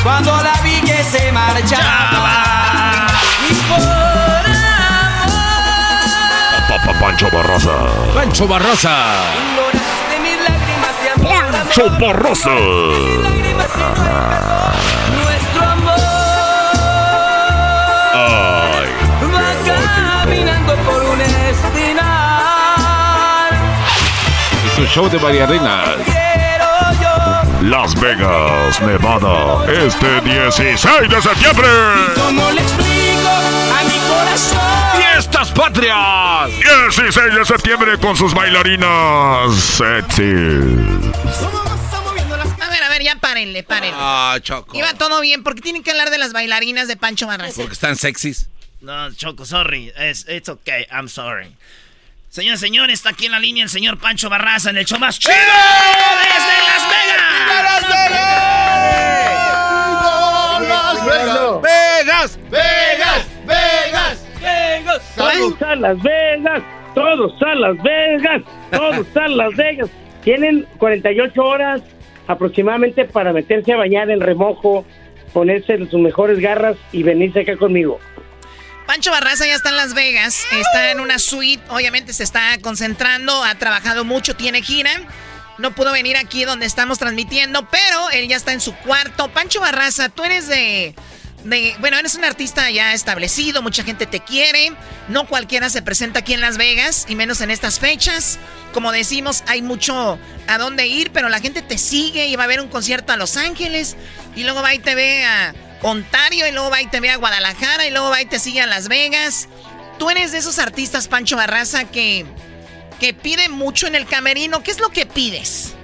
Cuando 0.02 0.42
la 0.42 0.60
vi 0.62 0.80
que 0.80 1.04
se 1.04 1.32
marchaba 1.32 2.50
Pancho 7.00 7.28
Barraza. 7.32 7.76
Pancho 8.14 8.46
Barraza. 8.46 8.94
ignoraste 9.34 10.20
mis 10.22 10.36
lágrimas 10.46 10.94
de 11.02 11.08
amor, 11.10 11.44
Pancho 11.52 11.84
Barraza. 11.98 12.50
nuestro 15.16 15.62
amor 15.62 16.00
Ay, 18.14 18.88
va 19.34 19.48
caminando 20.24 20.72
por 20.76 21.02
un 21.02 21.20
espiral. 21.20 22.00
y 24.66 24.68
su 24.76 24.84
show 24.86 25.08
de 25.08 25.18
bailarina. 25.18 25.82
Quiero 26.04 26.68
yo, 27.00 27.16
Las 27.68 27.94
Vegas, 27.98 28.80
Nevada, 28.82 29.64
este 29.72 30.20
16 30.20 31.08
de 31.08 31.22
septiembre. 31.22 31.68
¿cómo 32.14 32.50
le 32.50 32.60
explico 32.60 33.28
a 33.78 33.84
mi 33.84 33.98
corazón? 34.08 34.79
¡Fiestas 35.20 35.50
patrias! 35.50 36.48
16 36.48 37.34
de 37.34 37.44
septiembre 37.44 37.98
con 37.98 38.16
sus 38.16 38.32
bailarinas 38.32 39.54
sexy. 39.54 40.22
A 42.58 42.70
ver, 42.70 42.82
a 42.82 42.88
ver, 42.88 43.02
ya 43.02 43.16
párenle, 43.16 43.62
párenle. 43.62 43.98
Ah, 44.00 44.38
Choco. 44.42 44.74
Iba 44.74 44.94
todo 44.94 45.20
bien, 45.20 45.42
porque 45.42 45.60
tienen 45.60 45.82
que 45.82 45.90
hablar 45.90 46.08
de 46.08 46.16
las 46.16 46.32
bailarinas 46.32 46.88
de 46.88 46.96
Pancho 46.96 47.26
Barraza. 47.26 47.56
Porque 47.56 47.74
están 47.74 47.96
sexys. 47.96 48.48
No, 48.80 49.12
Choco, 49.12 49.44
sorry. 49.44 49.92
It's, 50.00 50.24
it's 50.26 50.48
okay, 50.48 50.86
I'm 50.90 51.06
sorry. 51.10 51.54
Señor, 52.30 52.56
señor, 52.56 52.88
está 52.88 53.10
aquí 53.10 53.26
en 53.26 53.32
la 53.32 53.40
línea 53.40 53.64
el 53.64 53.68
señor 53.68 53.98
Pancho 53.98 54.30
Barraza 54.30 54.70
en 54.70 54.78
el 54.78 54.86
show 54.86 54.98
más 54.98 55.18
chido 55.18 55.34
desde 55.34 56.62
Las 56.64 56.88
Vegas. 56.88 57.20
Vegas, 57.46 57.82
Vegas, 61.04 61.60
Vegas, 61.60 62.38
Vegas. 62.50 62.59
Todos 65.40 65.62
a 65.62 65.74
Las 65.74 66.02
Vegas, 66.02 66.62
todos 66.94 67.42
a 67.42 67.54
Las 67.54 67.82
Vegas, 67.82 68.42
todos 68.70 69.16
a 69.16 69.28
Las 69.28 69.56
Vegas. 69.56 69.88
tienen 70.22 70.66
48 70.76 71.42
horas 71.42 71.80
aproximadamente 72.26 73.06
para 73.06 73.32
meterse 73.32 73.72
a 73.72 73.76
bañar 73.78 74.10
en 74.10 74.20
remojo, 74.20 74.84
ponerse 75.32 75.78
sus 75.86 75.98
mejores 75.98 76.40
garras 76.40 76.76
y 76.92 77.02
venirse 77.02 77.40
acá 77.40 77.56
conmigo. 77.56 77.98
Pancho 78.86 79.10
Barraza 79.10 79.46
ya 79.46 79.54
está 79.54 79.70
en 79.70 79.76
Las 79.76 79.94
Vegas, 79.94 80.46
está 80.52 80.90
en 80.90 81.00
una 81.00 81.18
suite, 81.18 81.62
obviamente 81.70 82.12
se 82.12 82.22
está 82.22 82.58
concentrando, 82.60 83.42
ha 83.42 83.54
trabajado 83.54 84.04
mucho, 84.04 84.36
tiene 84.36 84.60
gira. 84.60 84.90
No 85.56 85.74
pudo 85.74 85.92
venir 85.92 86.16
aquí 86.16 86.44
donde 86.44 86.66
estamos 86.66 86.98
transmitiendo, 86.98 87.66
pero 87.70 88.10
él 88.10 88.28
ya 88.28 88.36
está 88.36 88.52
en 88.52 88.60
su 88.60 88.74
cuarto. 88.74 89.28
Pancho 89.28 89.60
Barraza, 89.60 90.08
tú 90.08 90.24
eres 90.24 90.48
de, 90.48 90.94
bueno, 91.44 91.98
eres 91.98 92.14
un 92.14 92.24
artista 92.24 92.70
ya 92.70 92.92
establecido, 92.92 93.62
mucha 93.62 93.82
gente 93.82 94.06
te 94.06 94.20
quiere. 94.20 94.72
No 95.08 95.26
cualquiera 95.26 95.70
se 95.70 95.82
presenta 95.82 96.20
aquí 96.20 96.34
en 96.34 96.40
Las 96.40 96.58
Vegas, 96.58 97.06
y 97.08 97.14
menos 97.14 97.40
en 97.40 97.50
estas 97.50 97.78
fechas. 97.78 98.38
Como 98.72 98.92
decimos, 98.92 99.42
hay 99.46 99.62
mucho 99.62 100.18
a 100.46 100.58
dónde 100.58 100.86
ir, 100.86 101.10
pero 101.12 101.28
la 101.28 101.40
gente 101.40 101.62
te 101.62 101.78
sigue 101.78 102.26
y 102.26 102.36
va 102.36 102.42
a 102.42 102.46
haber 102.46 102.60
un 102.60 102.68
concierto 102.68 103.12
a 103.12 103.16
Los 103.16 103.36
Ángeles, 103.36 103.96
y 104.36 104.44
luego 104.44 104.62
va 104.62 104.74
y 104.74 104.78
te 104.78 104.94
ve 104.94 105.24
a 105.24 105.54
Ontario 105.82 106.46
y 106.46 106.52
luego 106.52 106.70
va 106.70 106.82
y 106.82 106.86
te 106.86 107.00
ve 107.00 107.10
a 107.10 107.16
Guadalajara 107.16 107.86
y 107.86 107.90
luego 107.90 108.10
va 108.10 108.20
y 108.20 108.26
te 108.26 108.38
sigue 108.38 108.60
a 108.60 108.66
Las 108.66 108.88
Vegas. 108.88 109.48
Tú 109.98 110.10
eres 110.10 110.32
de 110.32 110.38
esos 110.38 110.58
artistas, 110.58 111.08
Pancho 111.08 111.36
Barraza, 111.36 111.84
que, 111.84 112.26
que 112.98 113.14
pide 113.14 113.48
mucho 113.48 113.86
en 113.86 113.94
el 113.94 114.06
camerino. 114.06 114.62
¿Qué 114.62 114.70
es 114.70 114.80
lo 114.80 114.90
que 114.90 115.06
pides? 115.06 115.74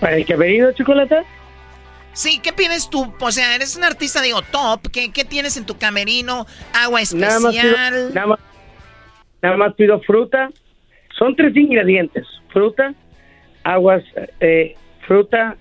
¿Para 0.00 0.16
el 0.16 0.26
camerino, 0.26 0.72
chocolate? 0.72 1.24
Sí, 2.14 2.38
¿qué 2.38 2.52
pides 2.52 2.88
tú? 2.88 3.12
O 3.20 3.32
sea, 3.32 3.54
eres 3.54 3.76
un 3.76 3.84
artista, 3.84 4.22
digo, 4.22 4.40
top. 4.42 4.88
¿Qué, 4.92 5.12
qué 5.12 5.24
tienes 5.24 5.56
en 5.56 5.66
tu 5.66 5.76
camerino? 5.76 6.46
¿Agua 6.72 7.00
especial? 7.00 7.30
Nada 7.30 7.40
más, 7.40 7.54
pido, 7.54 8.14
nada, 8.14 8.26
más, 8.26 8.38
nada 9.42 9.56
más 9.56 9.74
pido 9.74 10.00
fruta. 10.00 10.48
Son 11.18 11.34
tres 11.36 11.54
ingredientes. 11.56 12.26
Fruta, 12.52 12.94
aguas, 13.64 14.02
eh, 14.40 14.76
fruta, 15.06 15.56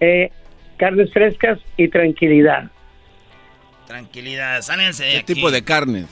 eh, 0.00 0.30
carnes 0.76 1.12
frescas 1.12 1.58
y 1.76 1.88
tranquilidad. 1.88 2.70
Tranquilidad, 3.86 4.60
sálense 4.62 5.04
de 5.04 5.10
¿Qué 5.10 5.16
aquí. 5.18 5.34
tipo 5.34 5.50
de 5.50 5.62
carnes? 5.64 6.06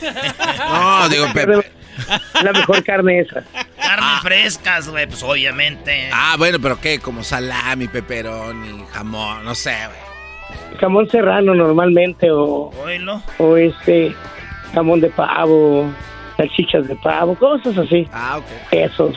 no, 0.70 1.08
digo, 1.08 1.26
Pepe. 1.34 1.70
La 2.42 2.52
mejor 2.52 2.82
carne 2.84 3.20
esa. 3.20 3.42
Carnes 3.76 4.20
frescas, 4.22 4.88
güey, 4.88 5.06
pues 5.06 5.22
obviamente. 5.22 6.08
Ah, 6.12 6.34
bueno, 6.38 6.58
pero 6.60 6.80
¿qué? 6.80 6.98
Como 6.98 7.22
salami, 7.22 7.88
pepperoni, 7.88 8.84
jamón, 8.92 9.44
no 9.44 9.54
sé, 9.54 9.74
güey. 9.86 10.78
Jamón 10.80 11.08
serrano 11.10 11.54
normalmente 11.54 12.30
o, 12.30 12.70
o 13.38 13.56
este 13.56 14.14
jamón 14.74 15.00
de 15.00 15.08
pavo, 15.10 15.92
salchichas 16.36 16.86
de 16.88 16.96
pavo, 16.96 17.36
cosas 17.38 17.76
así. 17.78 18.08
Ah, 18.12 18.38
ok. 18.38 18.46
Esos. 18.72 19.16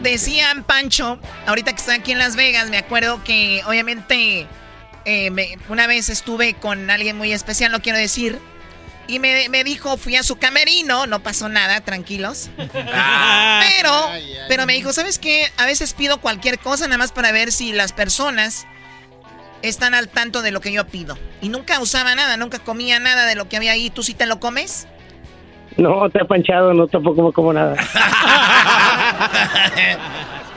Decían, 0.00 0.62
Pancho, 0.64 1.18
ahorita 1.46 1.72
que 1.72 1.76
está 1.78 1.94
aquí 1.94 2.12
en 2.12 2.18
Las 2.18 2.36
Vegas, 2.36 2.70
me 2.70 2.78
acuerdo 2.78 3.22
que 3.22 3.60
obviamente 3.66 4.46
eh, 5.04 5.30
me- 5.30 5.58
una 5.68 5.86
vez 5.86 6.08
estuve 6.08 6.54
con 6.54 6.88
alguien 6.90 7.18
muy 7.18 7.32
especial, 7.32 7.70
no 7.70 7.80
quiero 7.82 7.98
decir, 7.98 8.38
y 9.12 9.18
me, 9.18 9.50
me 9.50 9.62
dijo, 9.62 9.98
fui 9.98 10.16
a 10.16 10.22
su 10.22 10.36
camerino, 10.36 11.06
no 11.06 11.22
pasó 11.22 11.50
nada, 11.50 11.82
tranquilos. 11.82 12.48
pero, 12.56 14.10
pero 14.48 14.64
me 14.64 14.72
dijo, 14.72 14.94
¿sabes 14.94 15.18
qué? 15.18 15.52
A 15.58 15.66
veces 15.66 15.92
pido 15.92 16.22
cualquier 16.22 16.58
cosa 16.58 16.86
nada 16.86 16.96
más 16.96 17.12
para 17.12 17.30
ver 17.30 17.52
si 17.52 17.72
las 17.72 17.92
personas 17.92 18.66
están 19.60 19.92
al 19.92 20.08
tanto 20.08 20.40
de 20.40 20.50
lo 20.50 20.62
que 20.62 20.72
yo 20.72 20.86
pido. 20.86 21.18
Y 21.42 21.50
nunca 21.50 21.78
usaba 21.78 22.14
nada, 22.14 22.38
nunca 22.38 22.58
comía 22.58 23.00
nada 23.00 23.26
de 23.26 23.34
lo 23.34 23.50
que 23.50 23.58
había 23.58 23.72
ahí. 23.72 23.90
¿Tú 23.90 24.02
sí 24.02 24.14
te 24.14 24.24
lo 24.24 24.40
comes? 24.40 24.86
No, 25.76 26.08
te 26.10 26.20
ha 26.20 26.24
panchado, 26.24 26.72
no 26.74 26.86
tampoco 26.86 27.22
me 27.26 27.32
como 27.32 27.52
nada. 27.52 27.76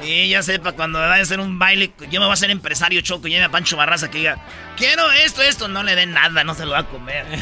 Y 0.07 0.29
ya 0.29 0.43
sepa, 0.43 0.73
cuando 0.73 0.99
me 0.99 1.05
vaya 1.07 1.21
a 1.21 1.23
hacer 1.23 1.39
un 1.39 1.57
baile, 1.57 1.91
yo 2.11 2.19
me 2.19 2.25
voy 2.27 2.29
a 2.29 2.33
hacer 2.33 2.51
empresario 2.51 3.01
choco 3.01 3.25
y 3.27 3.31
lleve 3.31 3.45
a 3.45 3.49
Pancho 3.49 3.75
Barraza 3.75 4.11
que 4.11 4.19
diga, 4.19 4.37
quiero 4.77 5.11
esto, 5.11 5.41
esto, 5.41 5.67
no 5.67 5.81
le 5.81 5.95
den 5.95 6.11
nada, 6.11 6.43
no 6.43 6.53
se 6.53 6.63
lo 6.65 6.73
va 6.73 6.79
a 6.79 6.83
comer. 6.87 7.25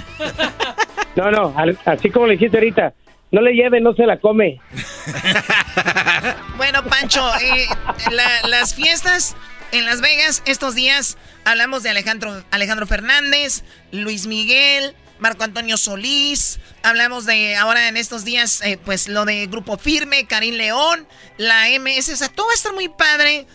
No, 1.16 1.30
no, 1.30 1.54
al- 1.56 1.78
así 1.86 2.10
como 2.10 2.26
le 2.26 2.34
dijiste 2.34 2.58
ahorita, 2.58 2.92
no 3.32 3.42
le 3.42 3.52
lleve, 3.54 3.80
no 3.82 3.94
se 3.94 4.06
la 4.06 4.18
come. 4.18 4.60
Bueno, 6.58 6.84
Pancho, 6.86 7.24
eh, 7.42 7.68
la- 8.12 8.48
las 8.48 8.74
fiestas 8.74 9.36
en 9.72 9.86
Las 9.86 10.02
Vegas 10.02 10.42
estos 10.46 10.74
días 10.74 11.18
hablamos 11.46 11.84
de 11.84 11.90
Alejandro, 11.92 12.42
Alejandro 12.52 12.88
Fernández, 12.88 13.64
Luis 13.92 14.26
Miguel, 14.26 14.96
Marco 15.24 15.46
Antonio 15.46 15.78
Solís, 15.78 16.60
hablamos 16.84 17.26
de 17.26 17.56
ahora 17.56 17.88
en 17.88 17.96
estos 17.96 18.26
días, 18.26 18.62
eh, 18.62 18.78
pues 18.84 19.08
lo 19.08 19.24
de 19.24 19.48
Grupo 19.48 19.78
Firme, 19.78 20.26
Karim 20.26 20.56
León, 20.56 21.08
la 21.38 21.70
MS, 21.70 22.10
o 22.10 22.16
sea, 22.18 22.28
todo 22.28 22.48
va 22.48 22.52
a 22.52 22.56
estar 22.56 22.74
muy 22.74 22.90
padre. 22.90 23.46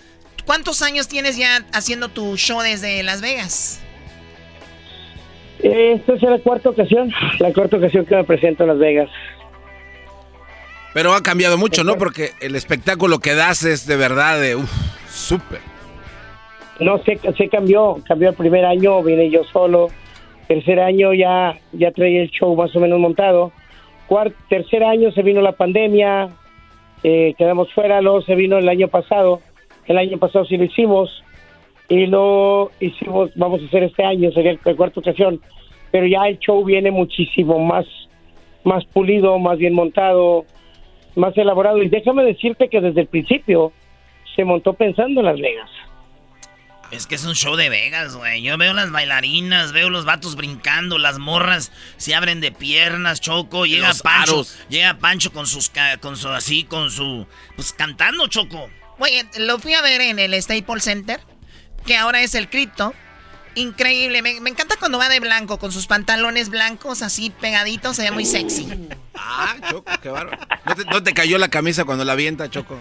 ¿Cuántos 0.47 0.81
años 0.81 1.09
tienes 1.09 1.37
ya 1.37 1.67
haciendo 1.75 2.09
tu 2.09 2.39
show 2.39 2.63
desde 2.63 3.03
Las 3.03 3.21
Vegas? 3.21 3.81
Esta 5.59 6.15
es 6.15 6.23
la 6.23 6.39
cuarta 6.39 6.71
ocasión, 6.71 7.13
la 7.39 7.53
cuarta 7.53 7.77
ocasión 7.77 8.07
que 8.07 8.17
me 8.17 8.25
presento 8.25 8.63
en 8.63 8.71
Las 8.71 8.79
Vegas. 8.79 9.11
Pero 10.95 11.13
ha 11.13 11.23
cambiado 11.23 11.59
mucho, 11.59 11.85
¿no? 11.85 11.99
Porque 11.99 12.33
el 12.41 12.57
espectáculo 12.57 13.19
que 13.19 13.35
das 13.35 13.65
es 13.65 13.87
de 13.87 13.97
verdad 13.97 14.41
de, 14.41 14.57
uff, 14.57 14.73
súper. 15.11 15.61
No, 16.81 16.97
se, 17.05 17.21
se 17.37 17.49
cambió, 17.51 17.99
cambió 18.09 18.31
el 18.31 18.37
primer 18.37 18.65
año, 18.65 19.03
vine 19.03 19.29
yo 19.29 19.45
solo. 19.45 19.91
Tercer 20.49 20.81
año 20.81 21.13
ya, 21.13 21.59
ya 21.73 21.93
traía 21.93 22.23
el 22.23 22.31
show 22.31 22.57
más 22.57 22.75
o 22.75 22.81
menos 22.81 22.99
montado. 22.99 23.53
Cuart, 24.07 24.35
tercer 24.49 24.83
año 24.83 25.13
se 25.13 25.23
vino 25.23 25.43
la 25.43 25.53
pandemia, 25.53 26.31
eh, 27.05 27.35
quedamos 27.37 27.73
fuera, 27.75 28.01
luego 28.01 28.23
se 28.23 28.35
vino 28.35 28.57
el 28.57 28.69
año 28.69 28.89
pasado. 28.89 29.41
El 29.87 29.99
año 29.99 30.19
pasado 30.19 30.47
sí 30.47 30.57
lo 30.57 30.65
hicimos 30.65 31.23
y 31.89 32.07
lo 32.07 32.71
hicimos, 32.81 33.31
vamos 33.37 33.63
a 33.63 33.67
hacer 33.67 33.83
este 33.83 34.05
año, 34.05 34.33
sería 34.33 34.59
la 34.65 34.75
cuarta 34.75 35.01
ocasión. 35.01 35.41
Pero 35.91 36.07
ya 36.07 36.27
el 36.27 36.39
show 36.39 36.65
viene 36.65 36.91
muchísimo 36.91 37.59
más, 37.59 37.87
más 38.65 38.85
pulido, 38.87 39.39
más 39.39 39.59
bien 39.59 39.75
montado, 39.75 40.47
más 41.15 41.37
elaborado. 41.37 41.83
Y 41.83 41.89
déjame 41.89 42.25
decirte 42.25 42.69
que 42.69 42.81
desde 42.81 43.03
el 43.03 43.07
principio 43.07 43.73
se 44.35 44.45
montó 44.45 44.73
pensando 44.73 45.21
en 45.21 45.27
Las 45.27 45.41
Vegas. 45.41 45.71
Es 46.91 47.07
que 47.07 47.17
es 47.17 47.25
un 47.25 47.35
show 47.35 47.55
de 47.57 47.69
Vegas, 47.69 48.15
güey. 48.17 48.41
Yo 48.43 48.57
veo 48.57 48.73
las 48.73 48.91
bailarinas, 48.91 49.73
veo 49.73 49.91
los 49.91 50.07
vatos 50.07 50.37
brincando, 50.37 50.97
las 50.97 51.19
morras 51.19 51.71
se 51.99 52.15
abren 52.15 52.41
de 52.41 52.51
piernas, 52.51 53.21
Choco. 53.21 53.67
Llega 53.67 53.89
Los 53.89 54.01
Pancho, 54.01 54.33
aros. 54.33 54.57
llega 54.71 54.95
Pancho 54.99 55.31
con 55.33 55.47
sus, 55.47 55.69
ca- 55.69 55.99
con 55.99 56.17
su, 56.17 56.29
así, 56.29 56.65
con 56.65 56.91
su, 56.91 57.27
pues 57.57 57.75
cantando, 57.75 58.27
Choco. 58.29 58.71
Oye, 58.99 59.29
lo 59.39 59.59
fui 59.59 59.75
a 59.75 59.83
ver 59.83 60.01
en 60.01 60.19
el 60.19 60.43
Staples 60.43 60.83
Center, 60.85 61.21
que 61.85 61.95
ahora 61.97 62.23
es 62.23 62.35
el 62.35 62.49
Crypto. 62.49 62.95
Increíble, 63.55 64.23
me, 64.23 64.41
me 64.41 64.49
encanta 64.51 64.77
cuando 64.79 64.99
va 64.99 65.09
de 65.11 65.21
blanco, 65.21 65.59
con 65.59 65.73
sus 65.73 65.87
pantalones 65.87 66.49
blancos 66.49 67.03
así 67.03 67.29
pegaditos, 67.31 67.97
se 67.97 68.03
ve 68.03 68.13
muy 68.13 68.25
sexy. 68.25 68.67
Ah, 69.15 69.57
Choco, 69.69 69.91
qué 70.01 70.09
bárbaro. 70.09 70.39
¿No 70.65 70.75
te, 70.75 70.85
no 70.87 71.03
te 71.03 71.13
cayó 71.13 71.37
la 71.39 71.49
camisa 71.49 71.85
cuando 71.85 72.05
la 72.07 72.13
avienta, 72.13 72.49
Choco? 72.49 72.81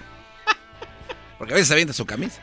Porque 1.38 1.54
a 1.54 1.56
veces 1.58 1.72
avienta 1.72 1.94
su 1.94 2.06
camisa. 2.06 2.42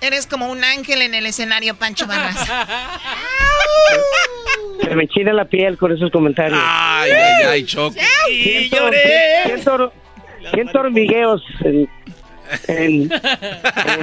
Eres 0.00 0.26
como 0.26 0.50
un 0.50 0.62
ángel 0.62 1.02
en 1.02 1.14
el 1.14 1.26
escenario, 1.26 1.74
Pancho 1.76 2.06
Barraza. 2.06 2.66
Se 4.82 4.94
me 4.94 5.08
china 5.08 5.32
la 5.32 5.46
piel 5.46 5.76
con 5.78 5.92
esos 5.92 6.10
comentarios. 6.10 6.60
Ay, 6.62 7.10
ay, 7.12 7.44
ay, 7.48 7.64
Choco. 7.64 7.96
Siento, 8.28 8.76
siento, 9.46 9.92
siento 10.52 10.78
hormigueos 10.80 11.42
en, 11.64 11.88
en- 12.68 13.10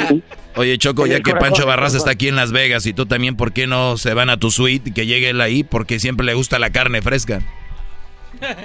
en- 0.09 0.23
Oye, 0.55 0.77
Choco, 0.77 1.05
En 1.05 1.11
ya 1.11 1.17
que 1.17 1.23
corazón, 1.31 1.39
Pancho 1.51 1.65
Barraza 1.65 1.93
corazón. 1.93 1.97
está 1.99 2.11
aquí 2.11 2.27
en 2.27 2.35
Las 2.35 2.51
Vegas 2.51 2.85
y 2.85 2.93
tú 2.93 3.05
también, 3.05 3.35
¿por 3.37 3.53
qué 3.53 3.65
no 3.67 3.97
se 3.97 4.13
van 4.13 4.29
a 4.29 4.37
tu 4.37 4.51
suite 4.51 4.89
y 4.89 4.93
que 4.93 5.05
llegue 5.05 5.29
él 5.29 5.41
ahí? 5.41 5.63
Porque 5.63 5.99
siempre 5.99 6.25
le 6.25 6.33
gusta 6.33 6.59
la 6.59 6.71
carne 6.71 7.01
fresca. 7.01 7.41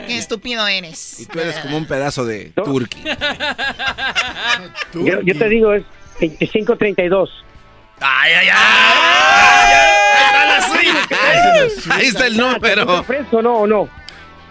Qué 0.07 0.19
estúpido 0.19 0.67
eres. 0.67 1.21
Y 1.21 1.27
tú 1.27 1.39
eres 1.39 1.57
como 1.61 1.77
un 1.77 1.87
pedazo 1.87 2.25
de 2.27 2.47
turkey. 2.51 3.05
yo, 4.95 5.21
yo 5.23 5.39
te 5.39 5.49
digo, 5.49 5.73
es 5.75 5.85
25-32. 6.21 7.29
Ay, 8.01 8.33
ay, 8.33 8.49
Ahí 11.91 12.07
está 12.07 12.27
el 12.27 12.37
número. 12.37 13.03
¿Fresco 13.05 13.43
no 13.43 13.55
o 13.59 13.67
no? 13.67 13.89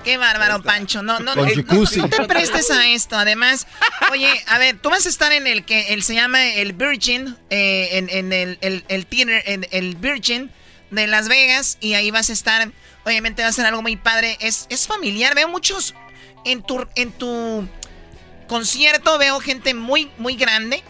Qué 0.03 0.17
bárbaro, 0.17 0.61
Pancho. 0.61 1.01
No, 1.01 1.19
no, 1.19 1.35
no, 1.35 1.45
no 1.45 2.09
te 2.09 2.25
prestes 2.27 2.71
a 2.71 2.87
esto. 2.87 3.17
Además, 3.17 3.67
oye, 4.11 4.31
a 4.47 4.57
ver, 4.57 4.77
tú 4.77 4.89
vas 4.89 5.05
a 5.05 5.09
estar 5.09 5.31
en 5.33 5.47
el 5.47 5.65
que 5.65 5.93
él 5.93 6.01
se 6.03 6.15
llama 6.15 6.45
el 6.53 6.73
Virgin, 6.73 7.35
eh, 7.49 7.89
en, 7.93 8.09
en 8.09 8.31
el, 8.31 8.57
el, 8.61 8.85
el 8.87 9.05
theater, 9.05 9.43
en 9.45 9.67
el 9.71 9.95
Virgin 9.95 10.49
de 10.91 11.07
Las 11.07 11.27
Vegas, 11.27 11.77
y 11.81 11.95
ahí 11.95 12.11
vas 12.11 12.29
a 12.29 12.33
estar. 12.33 12.71
Obviamente 13.03 13.41
va 13.41 13.49
a 13.49 13.51
ser 13.51 13.65
algo 13.65 13.81
muy 13.81 13.97
padre. 13.97 14.37
Es, 14.39 14.67
es 14.69 14.87
familiar. 14.87 15.35
Veo 15.35 15.49
muchos 15.49 15.93
en 16.45 16.63
tu, 16.63 16.85
en 16.95 17.11
tu 17.11 17.67
concierto, 18.47 19.17
veo 19.17 19.39
gente 19.39 19.73
muy, 19.73 20.09
muy 20.17 20.35
grande. 20.35 20.83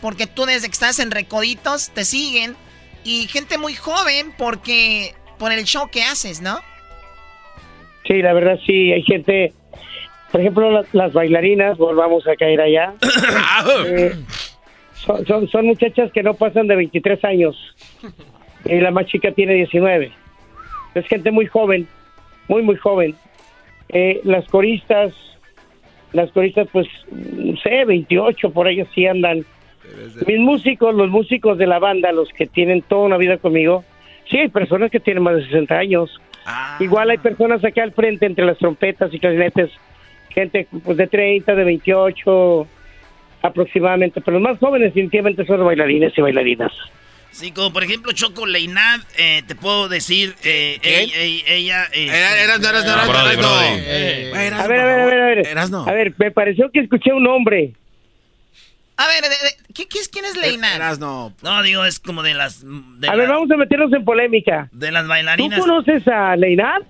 Porque 0.00 0.26
tú 0.26 0.46
desde 0.46 0.68
que 0.68 0.72
estás 0.72 0.98
en 0.98 1.10
Recoditos 1.10 1.90
te 1.90 2.04
siguen. 2.04 2.56
Y 3.04 3.26
gente 3.28 3.56
muy 3.56 3.74
joven 3.74 4.32
porque 4.36 5.14
por 5.38 5.52
el 5.52 5.64
show 5.64 5.88
que 5.90 6.02
haces, 6.02 6.42
¿no? 6.42 6.60
Sí, 8.06 8.20
la 8.22 8.32
verdad 8.32 8.58
sí, 8.66 8.92
hay 8.92 9.02
gente, 9.02 9.52
por 10.30 10.40
ejemplo, 10.40 10.70
las, 10.70 10.92
las 10.92 11.12
bailarinas, 11.12 11.78
volvamos 11.78 12.26
a 12.26 12.36
caer 12.36 12.60
allá. 12.60 12.94
Eh, 13.86 14.14
son, 14.94 15.26
son, 15.26 15.48
son 15.48 15.66
muchachas 15.66 16.10
que 16.12 16.22
no 16.22 16.34
pasan 16.34 16.66
de 16.66 16.76
23 16.76 17.24
años. 17.24 17.56
Y 18.64 18.80
la 18.80 18.90
más 18.90 19.06
chica 19.06 19.32
tiene 19.32 19.54
19. 19.54 20.12
Es 20.94 21.06
gente 21.06 21.30
muy 21.30 21.46
joven, 21.46 21.86
muy, 22.48 22.62
muy 22.62 22.76
joven. 22.76 23.14
Eh, 23.88 24.20
las 24.24 24.46
coristas, 24.46 25.12
las 26.12 26.30
coristas, 26.32 26.68
pues, 26.72 26.86
no 27.10 27.56
sé, 27.60 27.84
28, 27.84 28.50
por 28.50 28.66
ahí 28.66 28.84
sí 28.94 29.06
andan. 29.06 29.44
Mis 30.26 30.38
músicos, 30.38 30.94
los 30.94 31.08
músicos 31.08 31.58
de 31.58 31.66
la 31.66 31.78
banda, 31.78 32.12
los 32.12 32.28
que 32.30 32.46
tienen 32.46 32.82
toda 32.82 33.02
una 33.06 33.16
vida 33.16 33.38
conmigo, 33.38 33.84
sí, 34.30 34.38
hay 34.38 34.48
personas 34.48 34.90
que 34.90 35.00
tienen 35.00 35.22
más 35.22 35.36
de 35.36 35.44
60 35.44 35.74
años. 35.78 36.20
Igual 36.80 37.10
hay 37.10 37.18
personas 37.18 37.64
acá 37.64 37.82
al 37.82 37.92
frente 37.92 38.26
entre 38.26 38.44
las 38.44 38.58
trompetas 38.58 39.12
y 39.12 39.18
clarinetes, 39.20 39.70
gente 40.30 40.66
pues, 40.84 40.96
de 40.96 41.06
30, 41.06 41.54
de 41.54 41.64
28 41.64 42.66
aproximadamente, 43.42 44.20
pero 44.20 44.38
los 44.38 44.50
más 44.50 44.58
jóvenes 44.58 44.88
definitivamente 44.92 45.44
son 45.46 45.58
los 45.58 45.66
bailarines 45.66 46.12
y 46.16 46.20
bailarinas. 46.20 46.72
Sí, 47.32 47.52
como 47.52 47.72
por 47.72 47.84
ejemplo 47.84 48.10
Choco 48.12 48.44
Leinad, 48.44 49.00
eh, 49.16 49.42
te 49.46 49.54
puedo 49.54 49.88
decir, 49.88 50.34
eh, 50.42 50.78
ella... 50.82 51.44
ella 51.46 51.84
Era- 51.94 52.42
eras- 52.42 52.58
eras- 52.58 52.84
eras- 52.84 52.84
No, 52.84 52.92
eras- 52.92 53.08
Brody, 53.08 53.36
no. 53.36 53.42
Brody. 53.42 53.66
A 54.32 54.38
ver, 54.38 54.54
a 54.54 54.66
ver, 54.66 54.80
a 54.80 55.06
ver, 55.06 55.20
a 55.20 55.26
ver. 55.26 55.46
Eras 55.46 55.70
no. 55.70 55.84
A 55.86 55.92
ver, 55.92 56.12
me 56.18 56.30
pareció 56.32 56.70
que 56.70 56.80
escuché 56.80 57.12
un 57.12 57.22
nombre. 57.22 57.72
A 59.02 59.06
ver, 59.06 59.22
de- 59.22 59.28
de- 59.30 59.56
¿qué, 59.74 59.88
qué 59.88 59.98
es, 59.98 60.08
¿quién 60.08 60.26
es 60.26 60.36
Leinar? 60.36 60.98
no. 60.98 61.32
No, 61.40 61.62
digo, 61.62 61.86
es 61.86 61.98
como 62.00 62.22
de 62.22 62.34
las... 62.34 62.60
De, 62.62 63.08
A 63.08 63.12
la- 63.12 63.16
ver, 63.16 63.28
vamos 63.30 63.50
a 63.50 63.56
meternos 63.56 63.90
en 63.94 64.04
polémica. 64.04 64.68
de 64.72 64.92
las 64.92 65.04
¿Tú 65.04 65.08
bailarinas. 65.08 65.58
conoces 65.60 66.06
a 66.06 66.36
Leinad? 66.36 66.82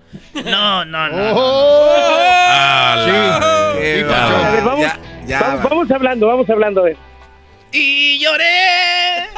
No, 0.44 0.84
no, 0.84 1.08
no. 1.08 1.34
Ah. 1.38 2.96
Qué 3.78 4.04
A 4.08 4.50
ver, 4.50 4.64
vamos, 4.64 4.80
Ya, 4.80 4.98
ya, 5.26 5.40
vamos, 5.40 5.64
va. 5.64 5.68
vamos 5.68 5.90
hablando, 5.92 6.26
vamos 6.26 6.50
hablando. 6.50 6.84
Y 7.72 8.18
lloré. 8.18 8.44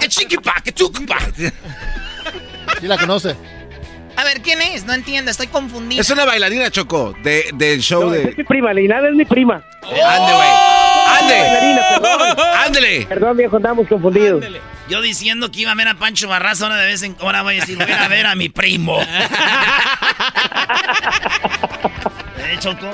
que 0.00 0.08
chiquipa, 0.08 0.54
que 0.64 0.72
chucupa. 0.72 1.18
Sí 2.80 2.86
la 2.86 2.96
conoce. 2.98 3.36
A 4.16 4.24
ver, 4.24 4.42
¿quién 4.42 4.62
es? 4.62 4.84
No 4.84 4.92
entiendo, 4.94 5.30
estoy 5.30 5.48
confundida. 5.48 6.00
Es 6.00 6.08
una 6.10 6.24
bailarina, 6.24 6.70
Choco, 6.70 7.14
de, 7.22 7.50
del 7.54 7.80
show 7.80 8.04
No, 8.04 8.10
de... 8.10 8.30
es 8.30 8.38
mi 8.38 8.44
prima, 8.44 8.72
Leinad 8.72 9.04
es 9.06 9.14
mi 9.14 9.24
prima. 9.24 9.64
¡Ande, 9.82 10.32
güey! 10.32 10.48
¡Ande! 11.20 11.34
Bailarina, 11.34 11.82
perdón. 11.90 12.36
¡Ándele! 12.64 13.06
Perdón, 13.06 13.36
viejo, 13.36 13.56
andamos 13.56 13.88
confundidos. 13.88 14.44
Yo 14.88 15.00
diciendo 15.00 15.50
que 15.50 15.60
iba 15.60 15.72
a 15.72 15.74
ver 15.74 15.88
a 15.88 15.94
Pancho 15.94 16.28
Barraza, 16.28 16.64
ahora 16.64 16.76
de 16.76 16.86
vez 16.86 17.02
en 17.02 17.16
ahora 17.20 17.42
voy 17.42 17.56
a 17.56 17.60
decir, 17.60 17.76
voy 17.76 17.90
a 17.90 18.06
ver 18.08 18.26
a 18.26 18.34
mi 18.34 18.48
primo. 18.50 19.00
¿Eh, 22.38 22.56
Choco? 22.60 22.90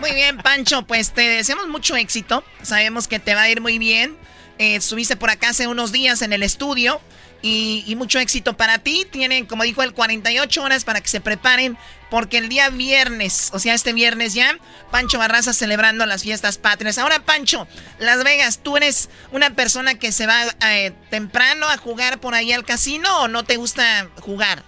Muy 0.00 0.12
bien, 0.12 0.36
Pancho, 0.38 0.86
pues 0.86 1.12
te 1.12 1.22
deseamos 1.22 1.68
mucho 1.68 1.96
éxito. 1.96 2.44
Sabemos 2.62 3.08
que 3.08 3.18
te 3.18 3.34
va 3.34 3.42
a 3.42 3.48
ir 3.48 3.60
muy 3.60 3.78
bien. 3.78 4.16
Eh, 4.58 4.76
estuviste 4.76 5.16
por 5.16 5.30
acá 5.30 5.48
hace 5.48 5.66
unos 5.66 5.90
días 5.92 6.22
en 6.22 6.32
el 6.32 6.42
estudio 6.42 7.00
y, 7.44 7.84
y 7.86 7.94
mucho 7.94 8.18
éxito 8.18 8.56
para 8.56 8.78
ti. 8.78 9.06
Tienen, 9.10 9.44
como 9.44 9.64
dijo 9.64 9.82
él, 9.82 9.92
48 9.92 10.62
horas 10.62 10.84
para 10.84 11.02
que 11.02 11.08
se 11.08 11.20
preparen 11.20 11.76
porque 12.10 12.38
el 12.38 12.48
día 12.48 12.70
viernes, 12.70 13.50
o 13.52 13.58
sea, 13.58 13.74
este 13.74 13.92
viernes 13.92 14.32
ya, 14.34 14.56
Pancho 14.90 15.18
Barraza 15.18 15.52
celebrando 15.52 16.06
las 16.06 16.22
fiestas 16.22 16.56
patrias. 16.56 16.96
Ahora, 16.96 17.20
Pancho, 17.20 17.66
Las 17.98 18.24
Vegas, 18.24 18.60
¿tú 18.62 18.76
eres 18.78 19.10
una 19.30 19.50
persona 19.50 19.98
que 19.98 20.10
se 20.10 20.26
va 20.26 20.36
eh, 20.70 20.92
temprano 21.10 21.66
a 21.66 21.76
jugar 21.76 22.20
por 22.20 22.34
ahí 22.34 22.52
al 22.52 22.64
casino 22.64 23.08
o 23.20 23.28
no 23.28 23.42
te 23.42 23.56
gusta 23.56 24.08
jugar? 24.20 24.62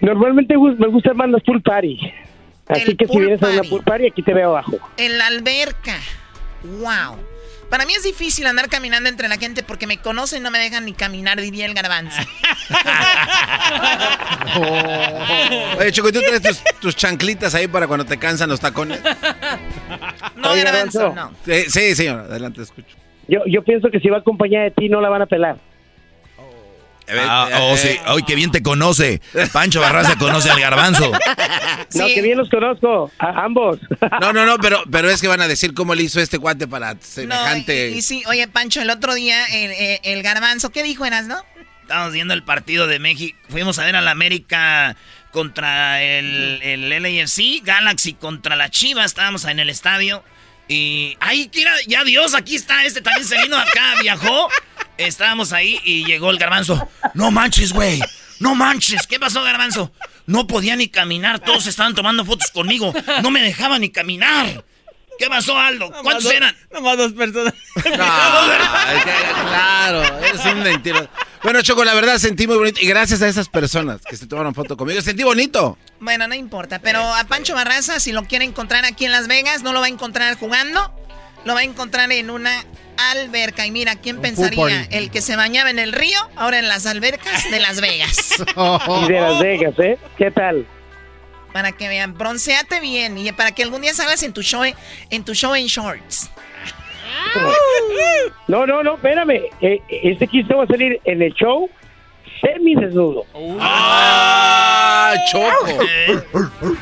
Normalmente 0.00 0.56
me 0.56 0.88
gusta 0.88 1.14
más 1.14 1.30
las 1.30 1.42
pool 1.42 1.62
party. 1.62 1.98
Así 2.66 2.90
El 2.90 2.96
que 2.96 3.06
si 3.06 3.18
vienes 3.18 3.40
a 3.42 3.46
una 3.46 3.56
party. 3.56 3.68
pool 3.68 3.84
party, 3.84 4.06
aquí 4.06 4.22
te 4.22 4.34
veo 4.34 4.48
abajo. 4.48 4.78
En 4.96 5.18
la 5.18 5.28
alberca. 5.28 5.96
Wow. 6.64 7.18
Para 7.70 7.84
mí 7.84 7.94
es 7.94 8.02
difícil 8.04 8.46
andar 8.46 8.68
caminando 8.68 9.08
entre 9.08 9.28
la 9.28 9.36
gente 9.38 9.62
porque 9.62 9.86
me 9.86 9.98
conocen 9.98 10.40
y 10.40 10.42
no 10.42 10.50
me 10.50 10.58
dejan 10.58 10.84
ni 10.84 10.92
caminar, 10.92 11.40
diría 11.40 11.66
el 11.66 11.74
garbanzo. 11.74 12.20
Oye, 15.78 15.92
Choco, 15.92 16.08
¿y 16.08 16.12
tú 16.12 16.20
traes 16.20 16.42
tus, 16.42 16.62
tus 16.80 16.96
chanclitas 16.96 17.54
ahí 17.54 17.68
para 17.68 17.86
cuando 17.86 18.04
te 18.04 18.18
cansan 18.18 18.48
los 18.48 18.60
tacones? 18.60 19.00
No, 20.36 20.50
Oye, 20.52 20.62
garbanzo, 20.64 21.00
Garbanzo. 21.12 21.30
no. 21.46 21.54
Sí, 21.54 21.70
sí, 21.70 21.94
señor, 21.94 22.20
adelante, 22.20 22.62
escucho. 22.62 22.94
Yo, 23.26 23.40
yo 23.46 23.62
pienso 23.64 23.90
que 23.90 23.98
si 24.00 24.08
va 24.08 24.18
acompañada 24.18 24.64
de 24.64 24.70
ti, 24.70 24.88
no 24.88 25.00
la 25.00 25.08
van 25.08 25.22
a 25.22 25.26
pelar. 25.26 25.56
Ah, 27.08 27.48
oh, 27.62 27.76
sí. 27.76 27.96
Ay, 28.04 28.22
qué 28.26 28.34
bien 28.34 28.50
te 28.50 28.62
conoce. 28.62 29.20
Pancho 29.52 29.80
Barraza 29.80 30.16
conoce 30.16 30.50
al 30.50 30.60
garbanzo. 30.60 31.12
No, 31.94 32.06
que 32.06 32.22
bien 32.22 32.36
los 32.38 32.48
conozco, 32.50 33.10
a 33.18 33.44
ambos. 33.44 33.78
No, 34.20 34.32
no, 34.32 34.44
no, 34.46 34.58
pero, 34.58 34.82
pero 34.90 35.08
es 35.10 35.20
que 35.20 35.28
van 35.28 35.40
a 35.40 35.48
decir 35.48 35.72
cómo 35.74 35.94
le 35.94 36.02
hizo 36.02 36.20
este 36.20 36.38
cuate 36.38 36.66
para 36.66 36.96
semejante... 37.00 37.90
Y 37.90 38.02
sí, 38.02 38.22
oye, 38.26 38.48
Pancho, 38.48 38.80
el 38.82 38.90
otro 38.90 39.14
día 39.14 39.44
el, 39.46 39.70
el- 39.72 40.00
el 40.02 40.22
garbanzo, 40.22 40.70
¿qué 40.70 40.82
dijo 40.82 41.04
Eras, 41.04 41.26
no? 41.26 41.36
Estábamos 41.82 42.12
viendo 42.12 42.34
el 42.34 42.42
partido 42.42 42.88
de 42.88 42.98
México. 42.98 43.38
Fuimos 43.48 43.78
a 43.78 43.84
ver 43.84 43.94
a 43.94 44.00
la 44.00 44.10
América 44.10 44.96
contra 45.30 46.02
el, 46.02 46.60
el 46.62 46.88
LAFC, 46.90 47.62
Galaxy 47.62 48.14
contra 48.14 48.56
la 48.56 48.70
Chivas. 48.70 49.06
Estábamos 49.06 49.44
en 49.44 49.60
el 49.60 49.70
estadio. 49.70 50.24
Y. 50.66 51.16
¡Ay, 51.20 51.48
mira! 51.54 51.70
Ya 51.86 52.02
Dios, 52.02 52.34
aquí 52.34 52.56
está. 52.56 52.84
Este 52.84 53.02
también 53.02 53.24
se 53.24 53.40
vino 53.40 53.56
acá, 53.56 53.94
viajó. 54.02 54.48
Estábamos 54.98 55.52
ahí 55.52 55.80
y 55.84 56.04
llegó 56.04 56.30
el 56.30 56.38
garbanzo. 56.38 56.88
No 57.14 57.30
manches, 57.30 57.72
güey. 57.72 58.00
No 58.40 58.54
manches. 58.54 59.06
¿Qué 59.06 59.18
pasó, 59.20 59.42
garbanzo? 59.42 59.92
No 60.26 60.46
podía 60.46 60.76
ni 60.76 60.88
caminar. 60.88 61.38
Todos 61.40 61.66
estaban 61.66 61.94
tomando 61.94 62.24
fotos 62.24 62.50
conmigo. 62.50 62.92
No 63.22 63.30
me 63.30 63.42
dejaban 63.42 63.80
ni 63.80 63.90
caminar. 63.90 64.64
¿Qué 65.18 65.28
pasó, 65.28 65.58
Aldo? 65.58 65.90
¿Cuántos 66.02 66.30
eran? 66.30 66.54
Nomás 66.72 66.98
dos 66.98 67.12
personas. 67.14 67.54
Que- 67.82 67.92
claro, 67.92 70.02
eres 70.24 70.44
un 70.44 70.62
mentiroso. 70.62 71.08
Bueno, 71.42 71.62
Choco, 71.62 71.84
la 71.84 71.94
verdad 71.94 72.18
sentí 72.18 72.46
muy 72.46 72.56
bonito. 72.56 72.80
Y 72.80 72.86
gracias 72.86 73.22
a 73.22 73.28
esas 73.28 73.48
personas 73.48 74.00
que 74.08 74.16
se 74.16 74.26
tomaron 74.26 74.54
foto 74.54 74.76
conmigo, 74.76 75.00
sentí 75.00 75.22
bonito. 75.22 75.78
Bueno, 76.00 76.26
no 76.28 76.34
importa, 76.34 76.80
pero 76.80 77.00
a 77.14 77.24
Pancho 77.24 77.54
Barraza, 77.54 78.00
si 78.00 78.12
lo 78.12 78.24
quiere 78.24 78.44
encontrar 78.44 78.84
aquí 78.84 79.04
en 79.04 79.12
Las 79.12 79.28
Vegas, 79.28 79.62
no 79.62 79.72
lo 79.72 79.80
va 79.80 79.86
a 79.86 79.88
encontar 79.88 80.36
jugando, 80.38 80.92
lo 81.44 81.54
va 81.54 81.60
a 81.60 81.64
encontrar 81.64 82.10
en 82.12 82.30
una 82.30 82.64
alberca. 82.98 83.66
Y 83.66 83.70
mira, 83.70 83.96
¿quién 83.96 84.20
pensaría? 84.20 84.86
El 84.90 85.10
que 85.10 85.22
se 85.22 85.36
bañaba 85.36 85.70
en 85.70 85.78
el 85.78 85.92
río, 85.92 86.18
ahora 86.36 86.58
en 86.58 86.68
las 86.68 86.86
albercas 86.86 87.50
de 87.50 87.60
Las 87.60 87.80
Vegas. 87.80 88.30
Y 89.06 89.08
de 89.12 89.20
Las 89.20 89.40
Vegas, 89.40 89.74
¿eh? 89.78 89.98
¿Qué 90.16 90.30
tal? 90.30 90.66
Para 91.52 91.72
que 91.72 91.88
vean, 91.88 92.16
bronceate 92.16 92.80
bien 92.80 93.16
y 93.16 93.32
para 93.32 93.52
que 93.52 93.62
algún 93.62 93.80
día 93.82 93.94
salgas 93.94 94.22
en 94.22 94.32
tu 94.32 94.42
show, 94.42 94.62
en 95.10 95.24
tu 95.24 95.34
show 95.34 95.54
en 95.54 95.66
shorts. 95.66 96.30
No, 98.48 98.66
no, 98.66 98.82
no, 98.82 98.94
espérame. 98.94 99.42
Eh, 99.60 99.80
este 99.90 100.28
chiste 100.28 100.54
va 100.54 100.64
a 100.64 100.66
salir 100.66 101.00
en 101.04 101.20
el 101.22 101.32
show 101.34 101.68
semi-desnudo. 102.40 103.24
¡Ah, 103.60 105.14
Choco! 105.30 105.78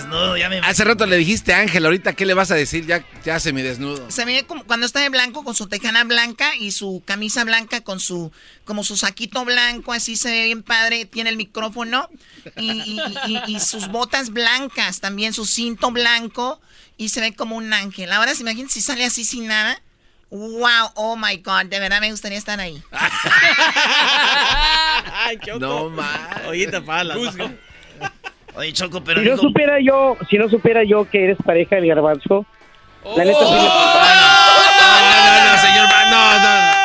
Semidesnudo, 0.00 0.36
ya 0.36 0.48
me... 0.48 0.58
Hace 0.58 0.84
rato 0.84 1.06
le 1.06 1.16
dijiste 1.16 1.54
Ángel, 1.54 1.84
ahorita 1.84 2.12
qué 2.14 2.26
le 2.26 2.34
vas 2.34 2.50
a 2.50 2.54
decir, 2.54 2.86
ya, 2.86 3.04
ya 3.24 3.40
se 3.40 3.52
me 3.52 3.62
desnudo. 3.62 4.10
Se 4.10 4.24
ve 4.24 4.44
como 4.46 4.64
cuando 4.64 4.86
está 4.86 5.00
de 5.00 5.08
blanco 5.08 5.42
con 5.44 5.54
su 5.54 5.66
tejana 5.68 6.04
blanca 6.04 6.54
y 6.56 6.70
su 6.72 7.02
camisa 7.06 7.44
blanca 7.44 7.80
con 7.82 7.98
su 8.00 8.30
como 8.64 8.84
su 8.84 8.96
saquito 8.96 9.44
blanco, 9.44 9.92
así 9.92 10.16
se 10.16 10.30
ve 10.30 10.44
bien 10.44 10.62
padre, 10.62 11.04
tiene 11.06 11.30
el 11.30 11.36
micrófono 11.36 12.08
y, 12.56 12.70
y- 12.72 13.00
y- 13.26 13.56
y 13.56 13.60
sus 13.60 13.88
botas 13.88 14.30
blancas, 14.30 15.00
también 15.00 15.32
su 15.32 15.46
cinto 15.46 15.90
blanco 15.90 16.60
y 16.96 17.08
se 17.10 17.20
ve 17.20 17.34
como 17.34 17.56
un 17.56 17.72
ángel. 17.72 18.12
Ahora 18.12 18.34
se 18.34 18.42
imaginen 18.42 18.68
si 18.70 18.80
sale 18.80 19.04
así 19.04 19.24
sin 19.24 19.46
nada. 19.46 19.80
Wow, 20.30 20.90
oh 20.96 21.16
my 21.16 21.36
god, 21.36 21.66
de 21.66 21.78
verdad 21.78 22.00
me 22.00 22.10
gustaría 22.10 22.36
estar 22.38 22.58
ahí. 22.60 22.82
Ay. 25.12 25.38
No, 25.58 25.88
más. 25.90 26.44
Oye, 26.48 26.66
tapala. 26.66 27.16
Oye, 28.56 28.72
Choco, 28.72 29.02
pero... 29.04 29.22
Si 29.22 29.28
no 29.28 29.36
supiera 29.36 29.78
yo, 29.80 30.16
si 30.30 30.38
no 30.38 30.48
supiera 30.48 30.82
yo 30.84 31.08
que 31.08 31.24
eres 31.24 31.36
pareja 31.44 31.76
del 31.76 31.86
garbanzo, 31.88 32.46
la 33.16 33.24
neta 33.24 33.38
sí 33.38 33.44
me- 33.52 33.58
No, 34.80 35.52
no, 35.52 35.60
señor, 35.60 35.88
no, 36.10 36.40
no. 36.40 36.76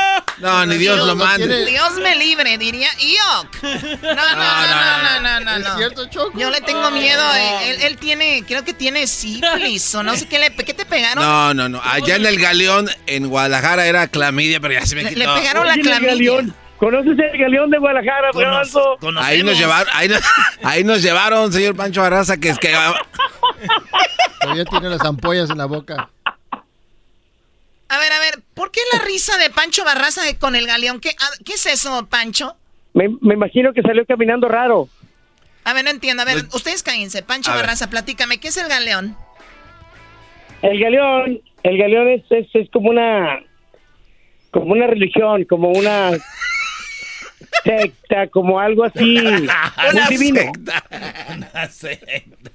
No, 0.41 0.65
ni 0.65 0.77
Dios 0.77 0.98
lo 1.06 1.15
mande. 1.15 1.65
Dios 1.68 1.93
me 1.99 2.15
libre, 2.15 2.57
diría 2.57 2.89
Iok. 2.99 3.61
No, 4.02 4.15
no, 4.15 4.35
no, 4.35 5.03
no, 5.03 5.22
no, 5.22 5.39
no, 5.39 5.60
no. 5.60 5.68
¿Es 5.69 5.76
cierto, 5.77 6.10
Choco? 6.10 6.38
Yo 6.38 6.49
le 6.49 6.61
tengo 6.61 6.89
miedo. 6.91 7.22
Él, 7.64 7.81
él 7.84 7.98
tiene, 7.98 8.43
creo 8.48 8.64
que 8.65 8.73
tiene 8.73 9.06
sífilis 9.07 9.93
o 9.95 10.02
no 10.03 10.15
sé 10.18 10.27
qué 10.27 10.39
le, 10.39 10.53
¿qué 10.56 10.73
te 10.73 10.85
pegaron. 10.85 11.23
No, 11.23 11.53
no, 11.53 11.69
no. 11.69 11.80
Allá 11.84 12.15
en 12.15 12.26
el 12.26 12.39
Galeón, 12.39 12.89
en 13.06 13.27
Guadalajara, 13.30 13.85
era 13.85 14.07
clamidia, 14.07 14.60
pero 14.60 14.73
ya 14.73 14.85
se 14.85 14.95
me 14.95 15.03
quitó. 15.06 15.19
le 15.19 15.27
pegaron 15.27 15.68
la 15.68 15.76
clamidia. 15.77 16.43
¿Conoces 16.82 17.16
el 17.20 17.38
galeón 17.38 17.70
de 17.70 17.78
Guadalajara, 17.78 18.32
garbanzo? 18.34 18.98
Ahí 19.18 19.44
nos 19.44 19.56
llevaron, 19.56 19.88
ahí 19.94 20.10
nos, 20.10 20.22
ahí 20.64 20.84
nos 20.84 21.03
llevaron, 21.03 21.53
señor 21.53 21.76
Pancho 21.76 22.02
Barraza, 22.02 22.38
que 22.40 22.49
es 22.49 22.58
que... 22.58 22.74
Todavía 24.41 24.66
tiene 24.72 24.90
las 24.90 25.02
ampollas 25.02 25.52
en 25.52 25.60
la 25.60 25.66
boca. 25.68 26.10
A 27.88 27.99
ver, 27.99 28.12
a 28.12 28.20
ver, 28.20 28.40
¿por 28.56 28.72
qué 28.72 28.82
la 28.94 29.06
risa 29.06 29.38
de 29.38 29.52
Pancho 29.52 29.86
Barraza 29.86 30.22
con 30.40 30.56
el 30.56 30.66
galeón? 30.66 30.99
¿Qué, 30.99 31.12
¿qué 31.45 31.53
es 31.53 31.68
eso, 31.68 32.08
Pancho? 32.10 32.56
Me, 32.95 33.10
me 33.22 33.36
imagino 33.36 33.74
que 33.74 33.84
salió 33.84 34.03
caminando 34.08 34.48
raro. 34.48 34.90
A 35.66 35.74
ver, 35.74 35.84
no 35.84 35.91
entiendo. 35.91 36.24
A 36.24 36.26
ver, 36.26 36.45
ustedes 36.52 36.82
cállense. 36.82 37.22
Pancho 37.22 37.52
A 37.52 37.53
ver. 37.58 37.66
Barraza, 37.66 37.91
platícame, 37.91 38.40
¿qué 38.40 38.48
es 38.48 38.58
el 38.58 38.68
galeón? 38.68 39.16
El 40.64 40.80
galeón, 40.80 41.41
el 41.62 41.78
galeón 41.78 42.08
es, 42.08 42.24
es, 42.32 42.48
es 42.56 42.72
como 42.72 42.90
una 42.90 43.40
como 44.49 44.74
una 44.74 44.88
religión, 44.88 45.45
como 45.45 45.70
una 45.70 46.12
secta, 47.64 48.28
como 48.28 48.60
algo 48.60 48.84
así 48.84 49.18
muy 49.94 50.18
divino. 50.18 50.52
Una 51.36 51.68
secta. 51.69 52.52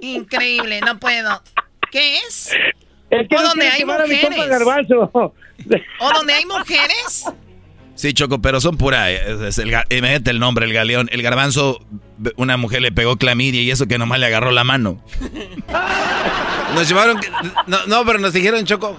Increíble, 0.00 0.80
no 0.80 0.98
puedo. 0.98 1.42
¿Qué 1.90 2.18
es? 2.18 2.50
Es 3.10 3.28
que 3.28 3.36
¿O 3.36 3.42
no 3.42 3.48
donde 3.48 3.68
hay 3.68 3.84
mujeres? 3.84 4.50
¿O 6.00 6.12
donde 6.12 6.34
hay 6.34 6.44
mujeres? 6.44 7.24
Sí, 7.94 8.12
Choco, 8.12 8.40
pero 8.40 8.60
son 8.60 8.76
pura. 8.76 9.10
Es, 9.10 9.40
es 9.40 9.58
el, 9.58 9.68
imagínate 9.68 10.30
el 10.30 10.38
nombre, 10.38 10.66
el 10.66 10.72
galeón. 10.72 11.08
El 11.10 11.22
garbanzo, 11.22 11.84
una 12.36 12.56
mujer 12.56 12.82
le 12.82 12.92
pegó 12.92 13.16
clamidia 13.16 13.60
y 13.60 13.70
eso 13.70 13.86
que 13.86 13.98
nomás 13.98 14.20
le 14.20 14.26
agarró 14.26 14.52
la 14.52 14.62
mano. 14.62 15.02
Nos 16.74 16.88
llevaron. 16.88 17.18
No, 17.66 17.86
no, 17.86 18.04
pero 18.04 18.18
nos 18.18 18.32
dijeron, 18.32 18.64
Choco, 18.66 18.96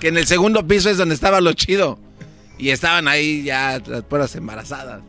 que 0.00 0.08
en 0.08 0.18
el 0.18 0.26
segundo 0.26 0.66
piso 0.66 0.90
es 0.90 0.98
donde 0.98 1.14
estaba 1.14 1.40
lo 1.40 1.52
chido. 1.54 1.98
Y 2.58 2.70
estaban 2.70 3.06
ahí 3.08 3.42
ya 3.44 3.80
las 3.86 4.02
puras 4.04 4.34
embarazadas. 4.34 5.02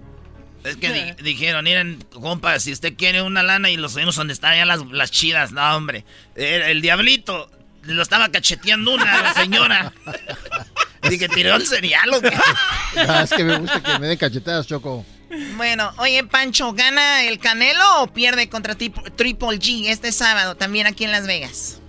Es 0.64 0.76
que 0.76 0.92
di- 0.92 1.24
dijeron, 1.24 1.64
miren, 1.64 2.00
compa, 2.12 2.60
si 2.60 2.74
usted 2.74 2.96
quiere 2.98 3.22
una 3.22 3.42
lana 3.44 3.70
y 3.70 3.78
lo 3.78 3.88
subimos 3.88 4.16
donde 4.18 4.34
están 4.34 4.56
ya 4.58 4.66
las, 4.66 4.86
las 4.88 5.12
chidas, 5.12 5.52
no, 5.54 5.76
hombre. 5.78 6.04
El, 6.36 6.62
el 6.64 6.82
diablito 6.82 7.50
lo 7.84 8.02
estaba 8.02 8.30
cacheteando 8.30 8.94
una 8.96 9.22
la 9.22 9.34
señora. 9.34 9.94
Dije, 11.10 11.30
¿tiró 11.30 11.56
el 11.56 11.66
cereal 11.66 12.10
o 12.14 12.22
qué? 12.22 12.32
Es 13.24 13.30
que 13.32 13.44
me 13.46 13.58
gusta 13.60 13.82
que 13.82 14.00
me 14.00 14.08
den 14.08 14.18
cachetadas, 14.18 14.68
Choco. 14.68 15.06
Bueno, 15.56 15.92
oye, 16.00 16.24
Pancho, 16.26 16.74
¿gana 16.74 17.24
el 17.24 17.38
Canelo 17.40 18.02
o 18.04 18.08
pierde 18.08 18.50
contra 18.50 18.76
Triple 18.76 19.60
G 19.60 19.86
este 19.88 20.12
sábado 20.12 20.56
también 20.56 20.88
aquí 20.88 21.04
en 21.06 21.12
Las 21.12 21.28
Vegas? 21.28 21.82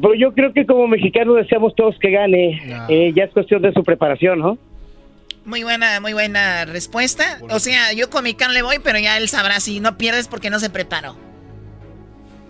Pero 0.00 0.14
yo 0.14 0.32
creo 0.32 0.52
que 0.52 0.64
como 0.64 0.86
mexicanos 0.86 1.36
deseamos 1.36 1.74
todos 1.74 1.96
que 2.00 2.10
gane. 2.10 2.86
Eh, 2.88 3.12
ya 3.16 3.24
es 3.24 3.30
cuestión 3.32 3.62
de 3.62 3.72
su 3.72 3.82
preparación, 3.82 4.38
¿no? 4.38 4.58
Muy 5.44 5.62
buena, 5.64 6.00
muy 6.00 6.12
buena 6.12 6.64
respuesta. 6.64 7.38
O 7.50 7.58
sea, 7.58 7.92
yo 7.92 8.10
con 8.10 8.24
mi 8.24 8.34
can 8.34 8.54
le 8.54 8.62
voy, 8.62 8.78
pero 8.78 8.98
ya 8.98 9.16
él 9.16 9.28
sabrá 9.28 9.60
si 9.60 9.80
no 9.80 9.98
pierdes 9.98 10.28
porque 10.28 10.50
no 10.50 10.60
se 10.60 10.70
preparó. 10.70 11.16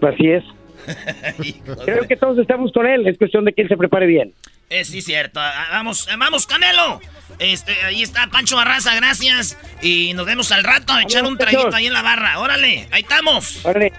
Así 0.03 0.31
es. 0.31 0.45
Creo 1.85 2.07
que 2.07 2.17
todos 2.17 2.39
estamos 2.39 2.73
con 2.73 2.87
él. 2.87 3.07
Es 3.07 3.17
cuestión 3.17 3.45
de 3.45 3.53
que 3.53 3.63
él 3.63 3.69
se 3.69 3.77
prepare 3.77 4.07
bien. 4.07 4.35
Eh, 4.69 4.85
sí, 4.85 5.01
cierto. 5.01 5.41
Ah, 5.41 5.69
Vamos, 5.71 6.09
eh, 6.09 6.17
vamos, 6.19 6.47
Canelo. 6.47 7.01
Este, 7.39 7.73
ahí 7.85 8.03
está 8.03 8.27
Pancho 8.29 8.57
Barraza, 8.57 8.95
gracias. 8.95 9.59
Y 9.81 10.13
nos 10.15 10.27
vemos 10.27 10.53
al 10.53 10.65
rato 10.65 10.93
a 10.93 11.03
echar 11.03 11.25
un 11.25 11.39
traguito 11.39 11.75
ahí 11.75 11.87
en 11.87 11.93
la 11.93 12.03
barra. 12.03 12.39
Órale, 12.41 12.89
ahí 12.91 13.03
estamos. 13.03 13.65
Órale. 13.65 13.93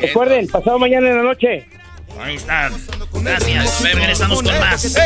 Recuerden, 0.00 0.48
pasado 0.48 0.78
mañana 0.78 1.10
en 1.10 1.16
la 1.18 1.22
noche. 1.22 1.66
Ahí 2.20 2.36
está. 2.36 2.70
Gracias. 3.12 3.82
Regresamos 3.82 4.42
con 4.42 4.58
más. 4.58 4.96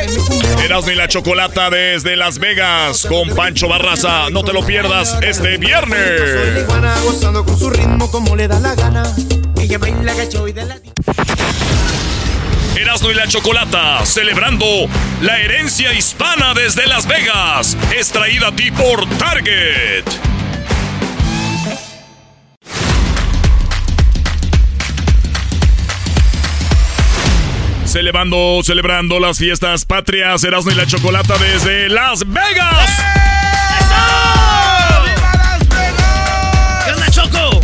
Erasmo 0.62 0.90
y 0.90 0.94
la 0.94 1.08
Chocolata 1.08 1.70
desde 1.70 2.16
Las 2.16 2.38
Vegas 2.38 3.06
con 3.06 3.30
Pancho 3.30 3.68
Barraza. 3.68 4.30
No 4.30 4.44
te 4.44 4.52
lo 4.52 4.64
pierdas 4.64 5.16
este 5.22 5.56
viernes. 5.56 6.66
Gozando 7.02 7.44
con 7.44 7.58
su 7.58 7.70
ritmo 7.70 8.10
como 8.10 8.36
le 8.36 8.48
da 8.48 8.60
la 8.60 8.74
gana. 8.74 9.02
Y 9.56 9.68
la... 9.68 10.78
Erasmo 12.76 13.10
y 13.10 13.14
la 13.14 13.26
Chocolata 13.26 14.06
celebrando 14.06 14.66
la 15.20 15.40
herencia 15.40 15.92
hispana 15.92 16.54
desde 16.54 16.86
Las 16.86 17.06
Vegas. 17.06 17.76
Es 17.96 18.10
traída 18.10 18.48
a 18.48 18.56
ti 18.56 18.70
por 18.70 19.08
Target. 19.18 20.04
Celebrando, 27.88 28.60
celebrando 28.62 29.18
las 29.18 29.38
fiestas 29.38 29.86
patrias, 29.86 30.44
Erasmo 30.44 30.70
y 30.70 30.74
la 30.74 30.86
Chocolata 30.86 31.38
desde 31.38 31.88
Las 31.88 32.20
Vegas. 32.30 32.90
¿Qué 36.84 36.92
onda, 36.92 37.10
Choco? 37.10 37.60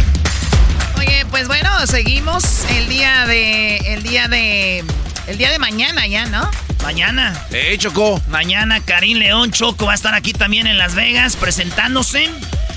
Oye, 0.96 1.26
pues 1.30 1.46
bueno, 1.46 1.86
seguimos 1.86 2.64
el 2.70 2.88
día 2.88 3.26
de. 3.26 3.76
El 3.76 4.02
día 4.02 4.26
de. 4.26 4.82
El 5.26 5.36
día 5.36 5.50
de 5.50 5.58
mañana 5.58 6.06
ya, 6.06 6.24
¿no? 6.24 6.50
Mañana. 6.84 7.32
Eh, 7.50 7.78
Choco. 7.78 8.20
Mañana 8.28 8.78
Karim 8.80 9.16
León 9.16 9.52
Choco 9.52 9.86
va 9.86 9.92
a 9.92 9.94
estar 9.94 10.12
aquí 10.12 10.34
también 10.34 10.66
en 10.66 10.76
Las 10.76 10.94
Vegas 10.94 11.34
presentándose. 11.34 12.28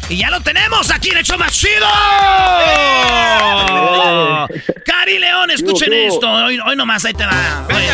Y 0.07 0.15
ya 0.15 0.29
lo 0.29 0.39
tenemos 0.39 0.91
aquí 0.91 1.09
en 1.09 1.21
show 1.25 1.37
más 1.37 1.51
chido. 1.51 1.85
Karim 4.85 5.19
León, 5.19 5.51
escuchen 5.51 5.91
esto. 5.91 6.31
Hoy, 6.31 6.57
hoy 6.57 6.75
nomás, 6.77 7.03
ahí 7.03 7.13
te 7.13 7.25
va. 7.25 7.67
Oye. 7.67 7.89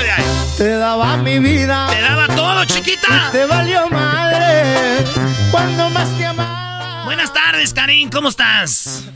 Te 0.56 0.78
daba 0.78 1.18
mi 1.18 1.40
vida. 1.40 1.88
Te 1.90 2.00
daba 2.00 2.28
todo, 2.28 2.64
chiquita. 2.66 3.32
Te 3.32 3.46
valió 3.46 3.90
madre. 3.90 5.04
Cuando 5.50 5.90
más 5.90 6.16
te 6.16 6.28
amaba. 6.28 6.73
Buenas 7.06 7.34
tardes, 7.34 7.74
Karim, 7.74 8.10
¿cómo 8.10 8.30
estás? 8.30 9.10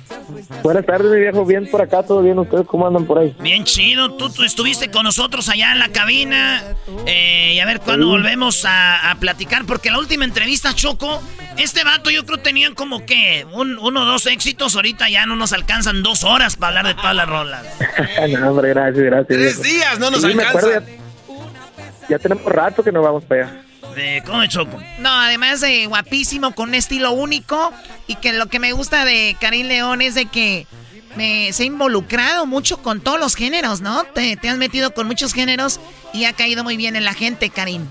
Buenas 0.61 0.85
tardes, 0.85 1.09
mi 1.11 1.19
viejo. 1.19 1.45
Bien 1.45 1.69
por 1.69 1.81
acá, 1.81 2.03
todo 2.03 2.21
bien. 2.21 2.37
¿Ustedes 2.39 2.67
cómo 2.67 2.85
andan 2.87 3.05
por 3.05 3.17
ahí? 3.19 3.35
Bien 3.39 3.63
chido, 3.63 4.13
tú, 4.15 4.29
tú 4.29 4.43
estuviste 4.43 4.91
con 4.91 5.03
nosotros 5.03 5.47
allá 5.49 5.71
en 5.71 5.79
la 5.79 5.89
cabina. 5.89 6.61
Eh, 7.05 7.53
y 7.55 7.59
a 7.59 7.65
ver 7.65 7.79
cuándo 7.79 8.05
Sí. 8.05 8.11
volvemos 8.11 8.65
a, 8.65 9.11
a 9.11 9.15
platicar, 9.15 9.65
porque 9.65 9.89
la 9.91 9.99
última 9.99 10.25
entrevista, 10.25 10.73
Choco, 10.73 11.21
este 11.57 11.83
vato 11.83 12.09
yo 12.09 12.25
creo 12.25 12.39
tenían 12.39 12.75
como 12.75 13.05
que 13.05 13.45
un, 13.53 13.77
uno 13.79 14.01
o 14.03 14.05
dos 14.05 14.25
éxitos. 14.27 14.75
Ahorita 14.75 15.09
ya 15.09 15.25
no 15.25 15.35
nos 15.35 15.53
alcanzan 15.53 16.03
dos 16.03 16.23
horas 16.23 16.55
para 16.57 16.79
hablar 16.79 16.95
de 16.95 17.01
todas 17.01 17.15
las 17.15 17.27
rolas. 17.29 17.65
no, 18.29 18.49
hombre, 18.51 18.69
gracias, 18.69 19.03
gracias. 19.05 19.27
Tres 19.27 19.61
viejo. 19.61 19.75
días, 19.77 19.99
no 19.99 20.11
nos 20.11 20.21
Sí, 20.21 20.27
me 20.27 20.43
alcanza. 20.43 20.59
acuerdo, 20.59 20.81
ya, 20.87 22.07
ya 22.09 22.19
tenemos 22.19 22.43
rato 22.45 22.83
que 22.83 22.91
nos 22.91 23.03
vamos 23.03 23.23
para 23.23 23.43
allá. 23.47 23.61
De, 23.97 24.23
¿Cómo 24.25 24.41
de 24.41 24.47
Choco? 24.47 24.77
No, 24.99 25.09
además 25.09 25.59
de 25.59 25.87
guapísimo, 25.87 26.53
con 26.53 26.69
un 26.69 26.75
estilo 26.75 27.11
único. 27.13 27.73
Y 28.07 28.15
que 28.15 28.31
lo 28.31 28.45
que 28.45 28.59
me 28.59 28.71
gusta 28.71 29.03
de 29.05 29.35
Karim 29.41 29.67
León 29.67 30.01
es 30.01 30.15
de 30.15 30.27
que 30.27 30.67
me, 31.15 31.51
se 31.51 31.63
ha 31.63 31.65
involucrado 31.65 32.45
mucho 32.45 32.77
con 32.77 33.01
todos 33.01 33.19
los 33.19 33.35
géneros, 33.35 33.81
¿no? 33.81 34.03
Te, 34.05 34.37
te 34.37 34.49
has 34.49 34.57
metido 34.57 34.91
con 34.91 35.07
muchos 35.07 35.33
géneros 35.33 35.79
y 36.13 36.25
ha 36.25 36.33
caído 36.33 36.63
muy 36.63 36.77
bien 36.77 36.95
en 36.95 37.03
la 37.05 37.13
gente, 37.13 37.49
Karim. 37.49 37.87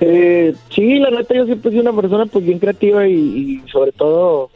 Eh, 0.00 0.54
sí, 0.74 0.98
la 0.98 1.10
neta, 1.10 1.34
yo 1.34 1.46
siempre 1.46 1.70
he 1.70 1.72
sido 1.72 1.90
una 1.90 2.00
persona 2.00 2.26
pues 2.26 2.44
bien 2.44 2.58
creativa 2.58 3.08
y, 3.08 3.12
y 3.64 3.70
sobre 3.70 3.92
todo 3.92 4.50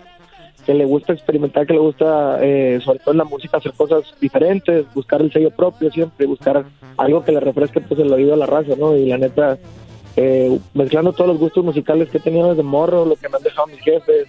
que 0.65 0.74
le 0.74 0.85
gusta 0.85 1.12
experimentar, 1.12 1.66
que 1.66 1.73
le 1.73 1.78
gusta, 1.81 2.39
eh, 2.43 2.81
sobre 2.85 2.98
todo 3.01 3.12
en 3.12 3.19
la 3.19 3.24
música, 3.24 3.57
hacer 3.57 3.73
cosas 3.73 4.02
diferentes, 4.20 4.86
buscar 4.94 5.20
el 5.20 5.32
sello 5.32 5.51
propio 5.51 5.90
siempre, 5.90 6.27
buscar 6.27 6.65
algo 6.97 7.24
que 7.24 7.32
le 7.32 7.40
refresque 7.40 7.81
pues 7.81 7.98
el 7.98 8.12
oído 8.12 8.35
a 8.35 8.36
la 8.36 8.47
raza, 8.47 8.74
¿no? 8.78 8.94
Y 8.94 9.07
la 9.07 9.19
neta, 9.19 9.59
eh, 10.16 10.59
mezclando 10.74 11.12
todos 11.12 11.28
los 11.28 11.39
gustos 11.39 11.65
musicales 11.65 12.09
que 12.09 12.19
he 12.19 12.20
tenido 12.20 12.51
desde 12.51 12.62
morro, 12.62 13.05
lo 13.05 13.16
que 13.16 13.28
me 13.28 13.37
han 13.37 13.43
dejado 13.43 13.66
mis 13.69 13.81
jefes, 13.81 14.27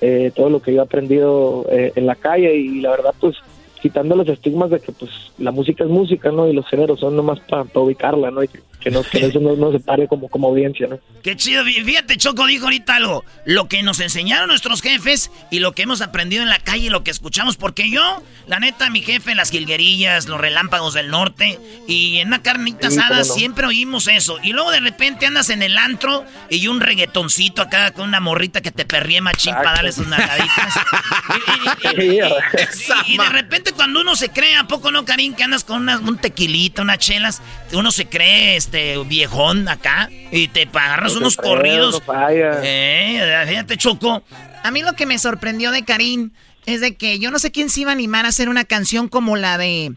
eh, 0.00 0.32
todo 0.34 0.50
lo 0.50 0.60
que 0.60 0.72
yo 0.72 0.80
he 0.80 0.84
aprendido 0.84 1.66
eh, 1.70 1.92
en 1.94 2.06
la 2.06 2.14
calle 2.14 2.54
y 2.56 2.80
la 2.80 2.90
verdad 2.90 3.14
pues 3.20 3.36
quitando 3.82 4.14
los 4.16 4.28
estigmas 4.28 4.70
de 4.70 4.80
que 4.80 4.92
pues 4.92 5.10
la 5.38 5.50
música 5.50 5.84
es 5.84 5.90
música, 5.90 6.30
¿no? 6.30 6.48
Y 6.48 6.52
los 6.52 6.66
géneros 6.68 7.00
son 7.00 7.16
nomás 7.16 7.40
para 7.40 7.64
ubicarla, 7.74 8.30
¿no? 8.30 8.42
Y 8.42 8.48
que, 8.48 8.60
que 8.80 8.90
no, 8.90 9.02
que 9.02 9.24
eso 9.26 9.40
no, 9.40 9.56
no 9.56 9.72
se 9.72 9.80
pare 9.80 10.06
como, 10.08 10.28
como 10.28 10.48
audiencia, 10.48 10.86
¿no? 10.86 10.98
Qué 11.22 11.36
chido, 11.36 11.64
Fí- 11.64 11.84
fíjate, 11.84 12.16
Choco 12.16 12.46
dijo 12.46 12.64
ahorita 12.64 12.96
algo. 12.96 13.24
Lo 13.44 13.68
que 13.68 13.82
nos 13.82 14.00
enseñaron 14.00 14.48
nuestros 14.48 14.80
jefes 14.82 15.30
y 15.50 15.58
lo 15.60 15.72
que 15.72 15.82
hemos 15.82 16.00
aprendido 16.02 16.42
en 16.42 16.48
la 16.48 16.58
calle 16.58 16.86
y 16.86 16.90
lo 16.90 17.02
que 17.04 17.10
escuchamos. 17.10 17.56
Porque 17.56 17.90
yo, 17.90 18.22
la 18.46 18.58
neta, 18.60 18.88
mi 18.90 19.02
jefe, 19.02 19.34
las 19.34 19.50
jilguerillas, 19.50 20.28
los 20.28 20.40
relámpagos 20.40 20.94
del 20.94 21.08
norte 21.10 21.58
y 21.86 22.18
en 22.18 22.28
una 22.28 22.42
carnita 22.42 22.90
Sí, 22.90 22.98
asada 22.98 23.18
no. 23.18 23.24
siempre 23.24 23.66
oímos 23.66 24.08
eso. 24.08 24.38
Y 24.42 24.52
luego 24.52 24.70
de 24.70 24.80
repente 24.80 25.26
andas 25.26 25.50
en 25.50 25.62
el 25.62 25.76
antro 25.78 26.24
y 26.48 26.66
un 26.68 26.80
reggaetoncito 26.80 27.62
acá 27.62 27.90
con 27.92 28.08
una 28.08 28.20
morrita 28.20 28.60
que 28.60 28.70
te 28.70 28.84
perríe 28.84 29.20
machín 29.20 29.54
para 29.54 29.72
darle 29.72 29.92
sus 29.92 30.06
nalgaditas. 30.06 30.74
y, 31.98 32.02
y- 32.02 32.18
y- 32.20 33.14
y 33.14 33.18
de 33.18 33.28
repente 33.28 33.69
cuando 33.72 34.00
uno 34.00 34.16
se 34.16 34.28
cree, 34.30 34.54
¿a 34.56 34.64
poco 34.66 34.90
no, 34.90 35.04
Karim? 35.04 35.34
Que 35.34 35.42
andas 35.44 35.64
con 35.64 35.82
una- 35.82 35.98
un 35.98 36.16
tequilita, 36.18 36.82
unas 36.82 36.98
chelas, 36.98 37.42
uno 37.72 37.90
se 37.92 38.06
cree 38.08 38.56
este 38.56 38.96
viejón 39.04 39.68
acá 39.68 40.08
y 40.32 40.48
te 40.48 40.62
agarras 40.72 41.12
No 41.14 41.20
unos 41.20 41.36
corridos. 41.36 41.94
no 41.94 42.00
falla. 42.00 42.60
Eh, 42.62 43.44
fíjate, 43.48 43.76
Choco. 43.76 44.22
A 44.62 44.70
mí 44.70 44.82
lo 44.82 44.94
que 44.94 45.06
me 45.06 45.18
sorprendió 45.18 45.70
de 45.70 45.84
Karim 45.84 46.30
es 46.66 46.80
de 46.80 46.96
que 46.96 47.18
yo 47.18 47.30
no 47.30 47.38
sé 47.38 47.50
quién 47.50 47.70
se 47.70 47.80
iba 47.80 47.90
a 47.90 47.94
animar 47.94 48.26
a 48.26 48.28
hacer 48.28 48.48
una 48.48 48.64
canción 48.64 49.08
como 49.08 49.36
la 49.36 49.56
de 49.58 49.92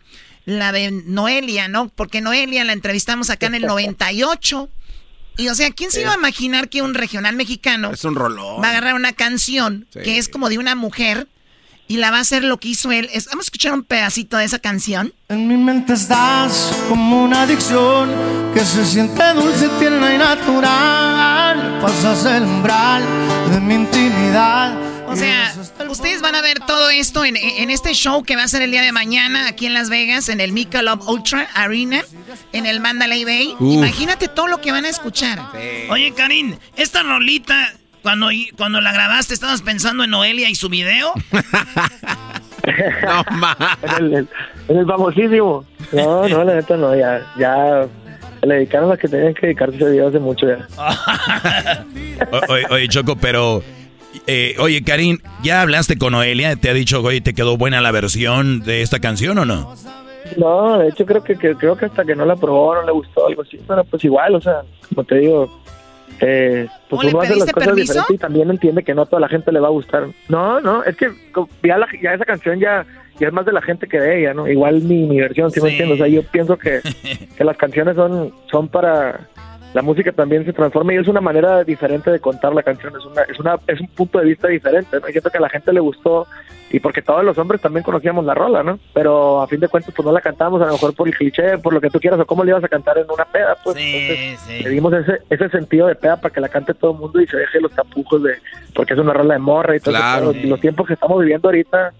la 0.45 0.71
de 0.73 0.91
Noelia, 0.91 1.67
¿no? 1.69 1.87
Porque 1.89 2.19
Noelia 2.21 2.63
la 2.65 2.73
entrevistamos 2.73 3.29
acá 3.29 3.47
en 3.47 3.55
el 3.55 3.61
98. 3.67 4.69
Y 5.37 5.47
o 5.47 5.55
sea, 5.55 5.71
¿quién 5.71 5.89
se 5.89 6.01
iba 6.01 6.11
a 6.11 6.15
imaginar 6.15 6.69
que 6.69 6.81
un 6.83 6.93
regional 6.93 7.35
mexicano 7.35 7.91
Es 7.91 8.03
un 8.05 8.13
rolón. 8.15 8.61
va 8.61 8.67
a 8.67 8.69
agarrar 8.71 8.93
una 8.93 9.13
canción 9.13 9.87
Sí. 9.91 9.99
que 10.03 10.17
es 10.19 10.29
como 10.29 10.47
de 10.49 10.57
una 10.59 10.75
mujer 10.75 11.27
y 11.87 11.97
la 11.97 12.11
va 12.11 12.17
a 12.17 12.21
hacer 12.21 12.43
lo 12.43 12.57
que 12.59 12.69
hizo 12.69 12.91
él? 12.91 13.09
Vamos 13.27 13.45
a 13.45 13.47
escuchar 13.47 13.73
un 13.73 13.83
pedacito 13.83 14.37
de 14.37 14.45
esa 14.45 14.59
canción. 14.59 15.13
En 15.29 15.47
mi 15.47 15.57
mente 15.57 15.93
estás 15.93 16.75
como 16.89 17.23
una 17.23 17.43
adicción 17.43 18.09
que 18.53 18.61
se 18.65 18.85
siente 18.85 19.23
dulce, 19.33 19.69
tierna 19.79 20.13
y 20.13 20.17
natural. 20.17 21.79
Pasas 21.81 22.25
el 22.25 22.43
umbral 22.43 23.03
de 23.51 23.59
mi 23.59 23.75
intimidad. 23.75 24.77
O 25.07 25.15
sea, 25.15 25.53
ustedes 25.89 26.21
van 26.21 26.33
a 26.33 26.41
ver 26.41 26.59
todo 26.59 26.89
esto 26.89 27.23
en, 27.23 27.37
en, 27.37 27.69
este 27.69 27.93
show 27.93 28.23
que 28.23 28.35
va 28.35 28.43
a 28.43 28.47
ser 28.47 28.63
el 28.63 28.71
día 28.71 28.81
de 28.81 28.91
mañana 28.91 29.47
aquí 29.47 29.67
en 29.67 29.75
Las 29.75 29.89
Vegas, 29.89 30.27
en 30.29 30.41
el 30.41 30.51
Michelob 30.51 31.07
Ultra 31.07 31.47
Arena, 31.53 32.03
en 32.51 32.65
el 32.65 32.79
Mandalay 32.79 33.23
Bay. 33.23 33.55
Imagínate 33.59 34.27
todo 34.27 34.47
lo 34.47 34.59
que 34.59 34.71
van 34.71 34.85
a 34.85 34.89
escuchar. 34.89 35.39
Oye, 35.89 36.13
Karim, 36.15 36.57
esta 36.75 37.03
rolita, 37.03 37.73
cuando, 38.03 38.27
cuando 38.57 38.81
la 38.81 38.91
grabaste, 38.91 39.33
¿estabas 39.33 39.61
pensando 39.61 40.03
en 40.03 40.11
Noelia 40.11 40.49
y 40.49 40.55
su 40.55 40.69
video? 40.69 41.13
no, 43.03 43.23
más. 43.37 43.57
En 43.97 44.13
el, 44.13 44.27
en 44.67 44.77
el 44.77 44.85
famosísimo. 44.85 45.65
No, 45.93 46.27
no, 46.27 46.43
la 46.43 46.55
neta 46.55 46.77
no, 46.77 46.95
ya, 46.95 47.25
ya 47.39 47.87
le 48.43 48.55
dedicaron 48.55 48.91
a 48.91 48.97
que 48.97 49.07
tenían 49.07 49.33
que 49.33 49.47
dedicarse 49.47 49.77
ese 49.77 49.89
video 49.89 50.09
hace 50.09 50.19
mucho 50.19 50.45
ya. 50.45 50.67
oye, 52.49 52.65
oye, 52.69 52.87
Choco, 52.89 53.15
pero... 53.15 53.63
Eh, 54.27 54.55
oye, 54.59 54.83
Karim, 54.83 55.17
¿ya 55.41 55.61
hablaste 55.61 55.97
con 55.97 56.11
Noelia? 56.11 56.55
¿Te 56.55 56.69
ha 56.69 56.73
dicho, 56.73 57.01
oye, 57.01 57.21
te 57.21 57.33
quedó 57.33 57.57
buena 57.57 57.81
la 57.81 57.91
versión 57.91 58.59
de 58.59 58.83
esta 58.83 58.99
canción 58.99 59.39
o 59.39 59.45
no? 59.45 59.73
No, 60.37 60.77
de 60.77 60.89
hecho 60.89 61.05
creo 61.05 61.23
que, 61.23 61.35
que 61.35 61.55
creo 61.55 61.75
que 61.75 61.85
hasta 61.85 62.05
que 62.05 62.15
no 62.15 62.25
la 62.25 62.35
probó 62.35 62.75
no 62.75 62.83
le 62.83 62.91
gustó 62.91 63.27
algo 63.27 63.41
así, 63.41 63.59
pero 63.67 63.83
pues 63.83 64.03
igual, 64.03 64.35
o 64.35 64.41
sea, 64.41 64.61
como 64.89 65.03
te 65.03 65.15
digo, 65.15 65.62
eh, 66.19 66.67
pues 66.89 67.07
uno 67.07 67.21
hace 67.21 67.35
las 67.35 67.51
cosas 67.51 67.75
diferentes 67.75 68.09
y 68.09 68.17
también 68.17 68.49
entiende 68.49 68.83
que 68.83 68.93
no 68.93 69.03
a 69.03 69.05
toda 69.05 69.19
la 69.19 69.29
gente 69.29 69.51
le 69.51 69.59
va 69.59 69.67
a 69.67 69.71
gustar. 69.71 70.07
No, 70.29 70.59
no, 70.61 70.83
es 70.83 70.95
que 70.95 71.11
ya, 71.63 71.77
la, 71.77 71.87
ya 72.01 72.13
esa 72.13 72.25
canción 72.25 72.59
ya, 72.59 72.85
ya 73.19 73.27
es 73.27 73.33
más 73.33 73.45
de 73.45 73.53
la 73.53 73.61
gente 73.61 73.87
que 73.87 73.99
de 73.99 74.19
ella, 74.19 74.33
¿no? 74.33 74.47
Igual 74.47 74.81
mi, 74.81 75.07
mi 75.07 75.19
versión, 75.19 75.51
¿sí, 75.51 75.61
me 75.61 75.69
entiendes? 75.69 75.95
O 75.95 76.03
sea, 76.03 76.07
yo 76.07 76.23
pienso 76.23 76.57
que, 76.57 76.81
que 77.37 77.43
las 77.43 77.57
canciones 77.57 77.95
son, 77.95 78.33
son 78.49 78.67
para... 78.67 79.27
La 79.73 79.81
música 79.81 80.11
también 80.11 80.45
se 80.45 80.53
transforma 80.53 80.93
y 80.93 80.97
es 80.97 81.07
una 81.07 81.21
manera 81.21 81.63
diferente 81.63 82.11
de 82.11 82.19
contar 82.19 82.53
la 82.53 82.61
canción, 82.63 82.93
es 82.97 83.05
una, 83.05 83.21
es 83.23 83.39
una, 83.39 83.55
es 83.67 83.79
un 83.81 83.87
punto 83.87 84.19
de 84.19 84.25
vista 84.25 84.47
diferente, 84.47 84.99
¿no? 84.99 85.09
Y 85.09 85.11
siento 85.11 85.29
que 85.31 85.37
a 85.39 85.41
la 85.41 85.49
gente 85.49 85.73
le 85.73 85.79
gustó 85.79 86.27
y 86.71 86.79
porque 86.79 87.01
todos 87.01 87.23
los 87.23 87.37
hombres 87.37 87.61
también 87.61 87.83
conocíamos 87.83 88.23
la 88.25 88.33
rola, 88.33 88.61
¿no? 88.63 88.79
Pero 88.93 89.41
a 89.41 89.47
fin 89.47 89.59
de 89.59 89.67
cuentas 89.67 89.93
pues 89.95 90.05
no 90.05 90.11
la 90.11 90.21
cantamos 90.21 90.61
a 90.61 90.65
lo 90.67 90.73
mejor 90.73 90.95
por 90.95 91.07
el 91.07 91.15
cliché, 91.15 91.57
por 91.57 91.73
lo 91.73 91.81
que 91.81 91.89
tú 91.89 91.99
quieras 91.99 92.19
o 92.19 92.25
cómo 92.25 92.43
le 92.43 92.51
ibas 92.51 92.63
a 92.63 92.67
cantar 92.67 92.97
en 92.99 93.09
una 93.09 93.25
peda, 93.25 93.57
pues 93.63 93.75
entonces 93.77 94.63
le 94.63 94.69
dimos 94.69 94.93
ese, 94.93 95.19
ese 95.29 95.49
sentido 95.49 95.87
de 95.87 95.95
peda 95.95 96.17
para 96.21 96.33
que 96.33 96.39
la 96.41 96.49
cante 96.49 96.73
todo 96.75 96.91
el 96.91 96.97
mundo 96.99 97.19
y 97.21 97.27
se 97.27 97.37
deje 97.37 97.59
los 97.59 97.71
tapujos 97.71 98.21
de, 98.23 98.33
porque 98.75 98.93
es 98.93 98.99
una 98.99 99.13
rola 99.13 99.33
de 99.33 99.39
morra 99.39 99.75
y 99.75 99.79
todo 99.79 99.93
Claro. 99.95 100.31
eso, 100.31 100.33
pero 100.33 100.49
los 100.49 100.61
tiempos 100.61 100.87
que 100.87 100.93
estamos 100.93 101.19
viviendo 101.19 101.47
ahorita 101.47 101.93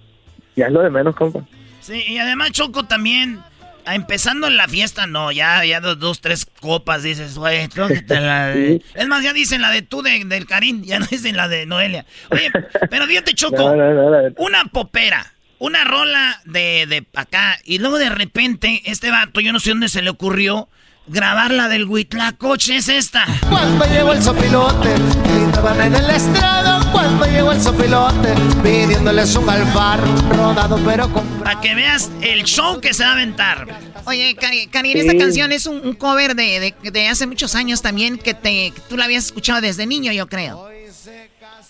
ya 0.56 0.68
es 0.68 0.72
lo 0.72 0.82
de 0.82 0.90
menos, 0.92 1.16
compa. 1.16 1.42
Sí, 1.80 2.04
y 2.08 2.18
además 2.18 2.52
Choco 2.52 2.84
también, 2.86 3.40
empezando 3.88 4.48
en 4.48 4.58
la 4.58 4.68
fiesta, 4.68 5.08
no, 5.08 5.32
ya, 5.32 5.64
ya 5.66 5.80
dos, 5.80 6.00
dos 6.00 6.22
tres 6.22 6.46
copas, 6.60 7.04
dices, 7.04 7.36
güey, 7.38 7.68
la 8.08 8.48
de... 8.48 8.82
Es 8.96 9.08
más, 9.08 9.24
ya 9.24 9.34
dicen 9.34 9.62
la 9.62 9.72
de 9.72 9.82
tú 9.82 10.02
de, 10.02 10.24
del 10.26 10.46
Karim, 10.46 10.84
ya 10.84 11.00
no 11.00 11.06
dicen 11.06 11.36
la 11.36 11.48
de 11.48 11.66
Noelia. 11.66 12.06
Oye, 12.30 12.52
pero 12.90 13.06
fíjate, 13.06 13.34
Choco, 13.34 13.58
No, 13.58 13.76
no, 13.76 13.94
no, 13.94 14.10
la- 14.10 14.32
una 14.38 14.66
popera, 14.66 15.34
una 15.60 15.84
rola 15.84 16.42
de, 16.46 16.86
de 16.88 17.06
acá, 17.16 17.60
y 17.64 17.80
luego 17.80 17.98
de 17.98 18.10
repente, 18.10 18.82
este 18.86 19.12
vato, 19.12 19.40
yo 19.42 19.54
no 19.54 19.60
sé 19.60 19.70
dónde 19.72 19.90
se 19.90 20.02
le 20.02 20.10
ocurrió 20.10 20.70
grabar 21.08 21.52
la 21.52 21.68
del 21.68 21.86
Huitlacoche, 21.86 22.78
es 22.78 22.88
esta. 22.90 23.26
Cuando 23.50 23.86
llegó 23.86 24.14
el 24.14 24.22
sopilote, 24.22 24.96
gritaban 25.26 25.82
en 25.82 25.96
el 25.96 26.10
estrado. 26.10 26.80
Cuando 26.92 27.26
llegó 27.26 27.52
el 27.52 27.62
sopilote, 27.62 28.34
pidiéndoles 28.64 29.36
un 29.36 29.50
alfar 29.50 30.00
rodado 30.36 30.80
pero 30.86 31.10
con... 31.10 31.24
Para 31.44 31.60
que 31.60 31.76
veas 31.76 32.12
el 32.22 32.44
show 32.44 32.80
que 32.80 32.94
se 32.94 33.04
va 33.04 33.10
a 33.10 33.14
aventar. 33.14 33.68
Oye, 34.06 34.36
Sí. 34.40 35.00
esta 35.00 35.18
canción 35.18 35.52
es 35.52 35.66
un, 35.66 35.86
un 35.86 35.94
cover 35.94 36.36
de, 36.36 36.74
de, 36.84 36.92
de 36.92 37.08
hace 37.08 37.26
muchos 37.28 37.56
años 37.56 37.82
también 37.82 38.18
que 38.18 38.34
te 38.34 38.72
que 38.72 38.82
tú 38.90 38.98
la 38.98 39.06
habías 39.06 39.26
escuchado 39.26 39.62
desde 39.62 39.86
niño, 39.86 40.12
yo 40.12 40.28
creo. 40.28 40.68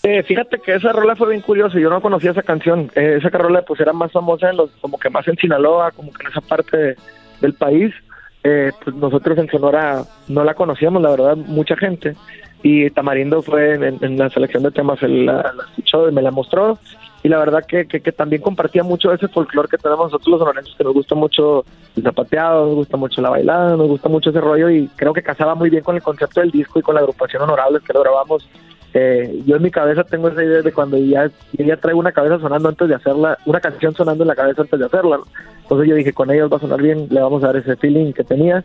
Eh, 0.03 0.21
fíjate 0.27 0.59
que 0.63 0.75
esa 0.75 0.91
rola 0.91 1.15
fue 1.15 1.29
bien 1.29 1.41
curiosa, 1.41 1.79
yo 1.79 1.89
no 1.89 2.01
conocía 2.01 2.31
esa 2.31 2.41
canción, 2.43 2.91
eh, 2.95 3.19
esa 3.19 3.29
rola 3.29 3.61
pues 3.61 3.79
era 3.79 3.93
más 3.93 4.11
famosa 4.11 4.49
en 4.49 4.57
los, 4.57 4.69
como 4.81 4.99
que 4.99 5.09
más 5.09 5.25
en 5.27 5.37
Sinaloa, 5.37 5.91
como 5.91 6.11
que 6.11 6.23
en 6.25 6.31
esa 6.31 6.41
parte 6.41 6.75
de- 6.77 6.95
del 7.39 7.53
país, 7.53 7.93
eh, 8.43 8.71
pues 8.83 8.95
nosotros 8.95 9.37
en 9.37 9.49
Sonora 9.49 10.03
no 10.27 10.43
la 10.43 10.53
conocíamos, 10.53 11.01
la 11.01 11.11
verdad, 11.11 11.37
mucha 11.37 11.75
gente, 11.77 12.15
y 12.61 12.89
Tamarindo 12.91 13.41
fue 13.41 13.73
en, 13.73 14.17
la 14.17 14.29
selección 14.29 14.63
de 14.63 14.71
temas, 14.71 15.01
él 15.03 15.25
la, 15.25 15.53
la 15.53 16.09
y 16.09 16.11
me 16.11 16.21
la 16.21 16.31
mostró, 16.31 16.77
y 17.23 17.29
la 17.29 17.37
verdad 17.37 17.63
que, 17.65 17.87
que, 17.87 18.01
que 18.01 18.11
también 18.11 18.41
compartía 18.41 18.83
mucho 18.83 19.13
ese 19.13 19.29
folclore 19.29 19.69
que 19.69 19.77
tenemos 19.77 20.11
nosotros 20.11 20.27
los 20.27 20.39
sonorenses, 20.39 20.75
que 20.75 20.83
nos 20.83 20.93
gusta 20.93 21.15
mucho 21.15 21.63
el 21.95 22.03
zapateado, 22.03 22.65
nos 22.65 22.75
gusta 22.75 22.97
mucho 22.97 23.21
la 23.21 23.29
bailada, 23.29 23.77
nos 23.77 23.87
gusta 23.87 24.09
mucho 24.09 24.29
ese 24.29 24.41
rollo, 24.41 24.69
y 24.69 24.87
creo 24.95 25.13
que 25.13 25.23
casaba 25.23 25.55
muy 25.55 25.69
bien 25.69 25.83
con 25.83 25.95
el 25.95 26.03
concepto 26.03 26.41
del 26.41 26.51
disco 26.51 26.79
y 26.79 26.81
con 26.81 26.95
la 26.95 27.01
agrupación 27.01 27.43
Honorables 27.43 27.81
que 27.83 27.93
lo 27.93 28.01
grabamos 28.01 28.47
eh, 28.93 29.41
yo 29.45 29.55
en 29.55 29.63
mi 29.63 29.71
cabeza 29.71 30.03
tengo 30.03 30.27
esa 30.29 30.43
idea 30.43 30.61
de 30.61 30.71
cuando 30.71 30.97
ya, 30.97 31.29
ya 31.53 31.77
traigo 31.77 31.99
una 31.99 32.11
cabeza 32.11 32.39
sonando 32.39 32.69
antes 32.69 32.87
de 32.87 32.95
hacerla, 32.95 33.37
una 33.45 33.59
canción 33.59 33.93
sonando 33.95 34.23
en 34.23 34.27
la 34.27 34.35
cabeza 34.35 34.61
antes 34.61 34.79
de 34.79 34.85
hacerla. 34.85 35.19
Entonces 35.63 35.87
yo 35.89 35.95
dije, 35.95 36.13
con 36.13 36.29
ellos 36.31 36.51
va 36.51 36.57
a 36.57 36.61
sonar 36.61 36.81
bien, 36.81 37.07
le 37.09 37.21
vamos 37.21 37.43
a 37.43 37.47
dar 37.47 37.57
ese 37.57 37.75
feeling 37.77 38.13
que 38.13 38.23
tenía, 38.23 38.63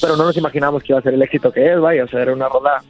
pero 0.00 0.16
no 0.16 0.24
nos 0.24 0.36
imaginamos 0.36 0.82
que 0.82 0.92
iba 0.92 0.98
a 0.98 1.02
ser 1.02 1.14
el 1.14 1.22
éxito 1.22 1.50
que 1.52 1.72
es, 1.72 1.80
vaya, 1.80 2.04
o 2.04 2.08
sea, 2.08 2.22
era 2.22 2.32
una 2.32 2.48
rola 2.48 2.82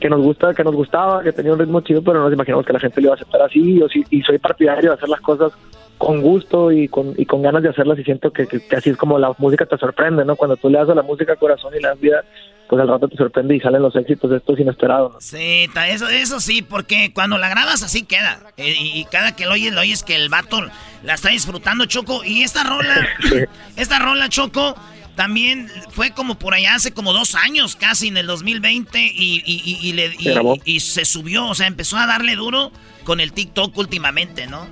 que 0.00 0.08
nos 0.08 0.20
gusta, 0.22 0.54
que 0.54 0.64
nos 0.64 0.74
gustaba, 0.74 1.22
que 1.22 1.32
tenía 1.32 1.52
un 1.52 1.58
ritmo 1.58 1.80
chido, 1.82 2.02
pero 2.02 2.18
no 2.18 2.24
nos 2.24 2.32
imaginamos 2.32 2.64
que 2.66 2.72
la 2.72 2.80
gente 2.80 3.00
lo 3.00 3.06
iba 3.08 3.12
a 3.14 3.16
aceptar 3.16 3.42
así, 3.42 3.82
sí- 3.92 4.04
y 4.10 4.22
soy 4.22 4.38
partidario 4.38 4.90
de 4.90 4.94
hacer 4.96 5.08
las 5.08 5.20
cosas 5.20 5.52
con 6.00 6.22
gusto 6.22 6.72
y 6.72 6.88
con, 6.88 7.12
y 7.18 7.26
con 7.26 7.42
ganas 7.42 7.62
de 7.62 7.68
hacerlas 7.68 7.98
y 7.98 8.04
siento 8.04 8.32
que, 8.32 8.46
que- 8.46 8.66
que 8.66 8.76
así 8.76 8.88
es 8.88 8.96
como 8.96 9.18
la 9.18 9.32
música 9.36 9.66
te 9.66 9.76
sorprende, 9.76 10.24
¿no? 10.24 10.34
Cuando 10.34 10.56
tú 10.56 10.70
le 10.70 10.78
das 10.78 10.88
a 10.88 10.94
la 10.94 11.02
música 11.02 11.36
corazón 11.36 11.74
y 11.78 11.82
das 11.82 12.00
vida, 12.00 12.24
pues 12.70 12.80
al 12.80 12.88
rato 12.88 13.06
te 13.06 13.16
sorprende 13.18 13.54
y 13.56 13.60
salen 13.60 13.82
los 13.82 13.94
éxitos 13.94 14.30
de 14.30 14.38
estos 14.38 14.58
inesperados, 14.58 15.12
¿no? 15.12 15.20
Sí, 15.20 15.68
eso, 15.88 16.08
eso 16.08 16.40
sí, 16.40 16.62
porque 16.62 17.12
cuando 17.12 17.36
la 17.36 17.50
grabas 17.50 17.82
así 17.82 18.04
queda. 18.04 18.40
Eh, 18.56 18.74
Y, 18.80 19.00
y 19.00 19.04
cada 19.04 19.36
que 19.36 19.44
lo 19.44 19.52
oyes, 19.52 19.74
lo 19.74 19.82
oyes 19.82 20.02
que 20.02 20.16
el 20.16 20.30
vato 20.30 20.62
la 21.04 21.14
está 21.14 21.28
disfrutando, 21.28 21.84
Choco. 21.84 22.24
Y 22.24 22.44
esta 22.44 22.64
rola, 22.64 23.06
esta 23.76 23.98
rola, 23.98 24.28
Choco, 24.30 24.74
también 25.16 25.68
fue 25.90 26.12
como 26.12 26.38
por 26.38 26.54
allá 26.54 26.76
hace 26.76 26.94
como 26.94 27.12
dos 27.12 27.34
años 27.34 27.76
casi, 27.76 28.08
en 28.08 28.16
el 28.16 28.26
2020, 28.26 28.98
y, 29.14 29.42
y, 29.44 29.62
y, 29.64 29.88
y 29.88 29.92
le, 29.92 30.80
se 30.80 31.04
subió, 31.04 31.46
o 31.48 31.54
sea, 31.54 31.66
empezó 31.66 31.98
a 31.98 32.06
darle 32.06 32.36
duro 32.36 32.72
con 33.04 33.20
el 33.20 33.32
TikTok 33.34 33.76
últimamente, 33.76 34.46
¿no? 34.46 34.66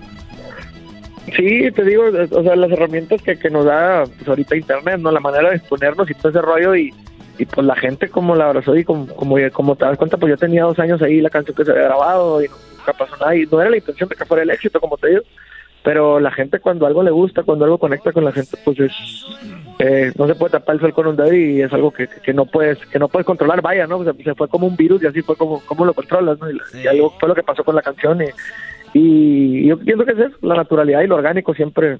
Sí, 1.36 1.70
te 1.72 1.84
digo, 1.84 2.04
o 2.04 2.42
sea, 2.42 2.56
las 2.56 2.70
herramientas 2.70 3.22
que, 3.22 3.38
que 3.38 3.50
nos 3.50 3.64
da 3.64 4.04
pues, 4.04 4.28
ahorita 4.28 4.56
Internet, 4.56 4.98
¿no? 5.00 5.10
La 5.10 5.20
manera 5.20 5.50
de 5.50 5.56
exponernos 5.56 6.10
y 6.10 6.14
todo 6.14 6.30
ese 6.30 6.42
rollo 6.42 6.74
y, 6.74 6.92
y 7.38 7.44
pues 7.44 7.66
la 7.66 7.76
gente 7.76 8.08
como 8.08 8.34
la 8.34 8.46
abrazó 8.46 8.76
y 8.76 8.84
como, 8.84 9.06
como, 9.14 9.36
como 9.52 9.76
te 9.76 9.84
das 9.84 9.98
cuenta, 9.98 10.16
pues 10.16 10.30
yo 10.30 10.36
tenía 10.36 10.64
dos 10.64 10.78
años 10.78 11.00
ahí 11.02 11.20
la 11.20 11.30
canción 11.30 11.56
que 11.56 11.64
se 11.64 11.70
había 11.70 11.84
grabado 11.84 12.42
y 12.42 12.48
nunca 12.48 12.92
pasó 12.92 13.16
nada 13.16 13.36
y 13.36 13.46
no 13.46 13.60
era 13.60 13.70
la 13.70 13.76
intención 13.76 14.08
de 14.08 14.16
que 14.16 14.24
fuera 14.24 14.42
el 14.42 14.50
éxito, 14.50 14.80
como 14.80 14.96
te 14.96 15.08
digo, 15.08 15.22
pero 15.84 16.18
la 16.18 16.30
gente 16.32 16.58
cuando 16.58 16.86
algo 16.86 17.02
le 17.02 17.10
gusta, 17.10 17.44
cuando 17.44 17.64
algo 17.64 17.78
conecta 17.78 18.12
con 18.12 18.24
la 18.24 18.32
gente, 18.32 18.58
pues 18.64 18.78
es, 18.80 18.92
eh, 19.78 20.12
no 20.16 20.26
se 20.26 20.34
puede 20.34 20.52
tapar 20.52 20.74
el 20.74 20.80
sol 20.80 20.92
con 20.92 21.06
un 21.06 21.16
dedo 21.16 21.32
y 21.32 21.62
es 21.62 21.72
algo 21.72 21.92
que, 21.92 22.08
que 22.08 22.32
no 22.32 22.46
puedes 22.46 22.78
que 22.86 22.98
no 22.98 23.08
puedes 23.08 23.26
controlar, 23.26 23.62
vaya, 23.62 23.86
¿no? 23.86 23.98
O 23.98 24.04
sea, 24.04 24.12
se 24.12 24.34
fue 24.34 24.48
como 24.48 24.66
un 24.66 24.76
virus 24.76 25.02
y 25.02 25.06
así 25.06 25.22
fue 25.22 25.36
como, 25.36 25.60
como 25.60 25.84
lo 25.84 25.94
controlas, 25.94 26.38
¿no? 26.40 26.50
Y, 26.50 26.58
y 26.82 26.86
algo 26.86 27.14
fue 27.18 27.28
lo 27.28 27.34
que 27.34 27.42
pasó 27.42 27.62
con 27.64 27.76
la 27.76 27.82
canción 27.82 28.20
y, 28.22 28.26
y 28.94 29.66
yo 29.66 29.78
pienso 29.78 30.04
que 30.04 30.12
es 30.12 30.18
eso, 30.18 30.36
la 30.42 30.56
naturalidad 30.56 31.02
y 31.02 31.06
lo 31.06 31.16
orgánico 31.16 31.54
siempre 31.54 31.98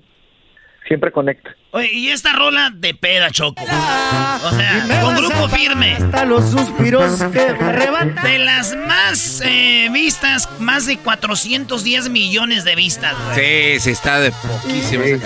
siempre 0.89 1.12
conecta. 1.12 1.55
Oye, 1.70 1.90
y 1.93 2.09
esta 2.09 2.32
rola 2.32 2.70
de 2.74 2.94
peda, 2.94 3.31
Choco. 3.31 3.62
O 3.62 4.51
sea, 4.51 5.02
con 5.02 5.16
grupo 5.16 5.48
firme. 5.48 5.93
Hasta 5.93 6.24
los 6.24 6.51
suspiros 6.51 7.23
que 7.24 7.52
me 7.52 7.65
arrebatan. 7.65 8.24
De 8.24 8.39
las 8.39 8.74
más 8.74 9.43
eh, 9.44 9.89
vistas, 9.93 10.48
más 10.60 10.86
de 10.86 10.97
410 10.98 12.09
millones 12.09 12.65
de 12.65 12.74
vistas, 12.74 13.15
güey. 13.27 13.77
Sí, 13.77 13.81
sí, 13.81 13.90
está 13.90 14.19
de 14.20 14.32
canción. 14.32 15.20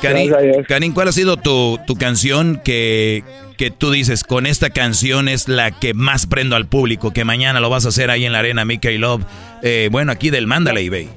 Karin, 0.00 0.32
Karin, 0.68 0.92
¿cuál 0.92 1.08
ha 1.08 1.12
sido 1.12 1.36
tu, 1.36 1.80
tu 1.84 1.96
canción 1.96 2.60
que, 2.64 3.24
que 3.58 3.70
tú 3.70 3.90
dices, 3.90 4.24
con 4.24 4.46
esta 4.46 4.70
canción 4.70 5.28
es 5.28 5.48
la 5.48 5.72
que 5.72 5.92
más 5.92 6.26
prendo 6.26 6.56
al 6.56 6.66
público, 6.66 7.10
que 7.10 7.24
mañana 7.24 7.60
lo 7.60 7.68
vas 7.68 7.84
a 7.84 7.88
hacer 7.88 8.08
ahí 8.10 8.24
en 8.24 8.32
la 8.32 8.38
arena 8.38 8.64
Mickey 8.64 8.96
Love, 8.96 9.24
eh, 9.62 9.88
bueno, 9.92 10.12
aquí 10.12 10.30
del 10.30 10.46
Mandalay 10.46 10.88
Bay? 10.88 11.10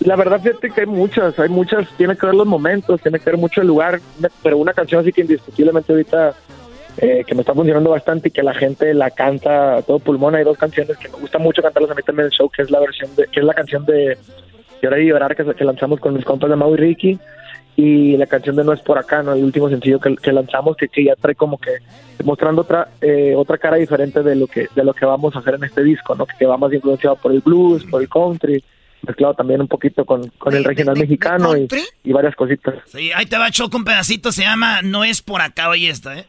La 0.00 0.14
verdad, 0.14 0.40
fíjate 0.42 0.70
que 0.70 0.82
hay 0.82 0.86
muchas, 0.86 1.38
hay 1.38 1.48
muchas, 1.48 1.88
tiene 1.96 2.16
que 2.16 2.26
ver 2.26 2.34
los 2.34 2.46
momentos, 2.46 3.00
tiene 3.00 3.18
que 3.18 3.24
ver 3.30 3.38
mucho 3.38 3.62
el 3.62 3.68
lugar, 3.68 4.00
pero 4.42 4.58
una 4.58 4.74
canción 4.74 5.00
así 5.00 5.12
que 5.12 5.22
indiscutiblemente 5.22 5.92
ahorita 5.92 6.34
eh, 6.98 7.24
que 7.26 7.34
me 7.34 7.40
está 7.40 7.54
funcionando 7.54 7.90
bastante 7.90 8.28
y 8.28 8.30
que 8.30 8.42
la 8.42 8.54
gente 8.54 8.92
la 8.92 9.10
canta 9.10 9.78
a 9.78 9.82
todo 9.82 10.00
pulmón, 10.00 10.34
hay 10.34 10.44
dos 10.44 10.58
canciones 10.58 10.98
que 10.98 11.08
me 11.08 11.16
gusta 11.16 11.38
mucho 11.38 11.62
cantarlas 11.62 11.92
a 11.92 11.94
mí 11.94 12.02
también 12.02 12.26
en 12.26 12.32
el 12.32 12.36
show, 12.36 12.50
que 12.50 12.62
es 12.62 12.70
la 12.70 12.80
versión 12.80 13.14
de, 13.16 13.26
que 13.26 13.40
es 13.40 13.46
la 13.46 13.54
canción 13.54 13.86
de 13.86 14.18
Llorar 14.82 15.00
y 15.00 15.06
Llorar 15.06 15.34
que, 15.34 15.44
que 15.54 15.64
lanzamos 15.64 15.98
con 15.98 16.12
mis 16.14 16.24
compas 16.24 16.50
de 16.50 16.56
Mau 16.56 16.74
y 16.74 16.76
Ricky 16.76 17.18
y 17.76 18.16
la 18.16 18.26
canción 18.26 18.56
de 18.56 18.64
No 18.64 18.72
es 18.72 18.80
por 18.80 18.98
acá, 18.98 19.22
¿no? 19.22 19.32
El 19.32 19.44
último 19.44 19.68
sencillo 19.68 19.98
que, 19.98 20.14
que 20.16 20.32
lanzamos 20.32 20.76
que, 20.76 20.88
que 20.88 21.04
ya 21.04 21.14
trae 21.16 21.34
como 21.34 21.58
que 21.58 21.78
mostrando 22.24 22.62
otra 22.62 22.88
eh, 23.00 23.34
otra 23.36 23.58
cara 23.58 23.76
diferente 23.76 24.22
de 24.22 24.36
lo 24.36 24.46
que 24.46 24.68
de 24.74 24.84
lo 24.84 24.92
que 24.92 25.06
vamos 25.06 25.34
a 25.34 25.38
hacer 25.38 25.54
en 25.54 25.64
este 25.64 25.82
disco, 25.82 26.14
¿no? 26.14 26.26
Que 26.26 26.46
va 26.46 26.56
más 26.56 26.72
influenciado 26.72 27.16
por 27.16 27.32
el 27.32 27.40
blues, 27.40 27.84
por 27.84 28.02
el 28.02 28.08
country, 28.08 28.62
mezclado 29.06 29.34
también 29.34 29.60
un 29.60 29.68
poquito 29.68 30.04
con, 30.04 30.28
con 30.38 30.54
el 30.54 30.64
regional 30.64 30.96
mexicano 30.98 31.56
y, 31.56 31.66
y 32.04 32.12
varias 32.12 32.34
cositas. 32.36 32.74
Sí, 32.86 33.10
ahí 33.12 33.26
te 33.26 33.38
va 33.38 33.50
Choco 33.50 33.76
un 33.76 33.84
pedacito, 33.84 34.32
se 34.32 34.42
llama 34.42 34.82
No 34.82 35.04
es 35.04 35.22
por 35.22 35.40
acá, 35.40 35.68
oye 35.68 35.88
esta, 35.88 36.18
¿eh? 36.18 36.26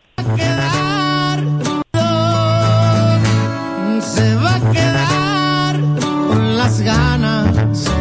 Se 4.00 4.36
va 4.36 4.56
a 4.56 4.72
quedar 4.72 5.80
con 6.28 6.58
las 6.58 6.82
ganas 6.82 7.92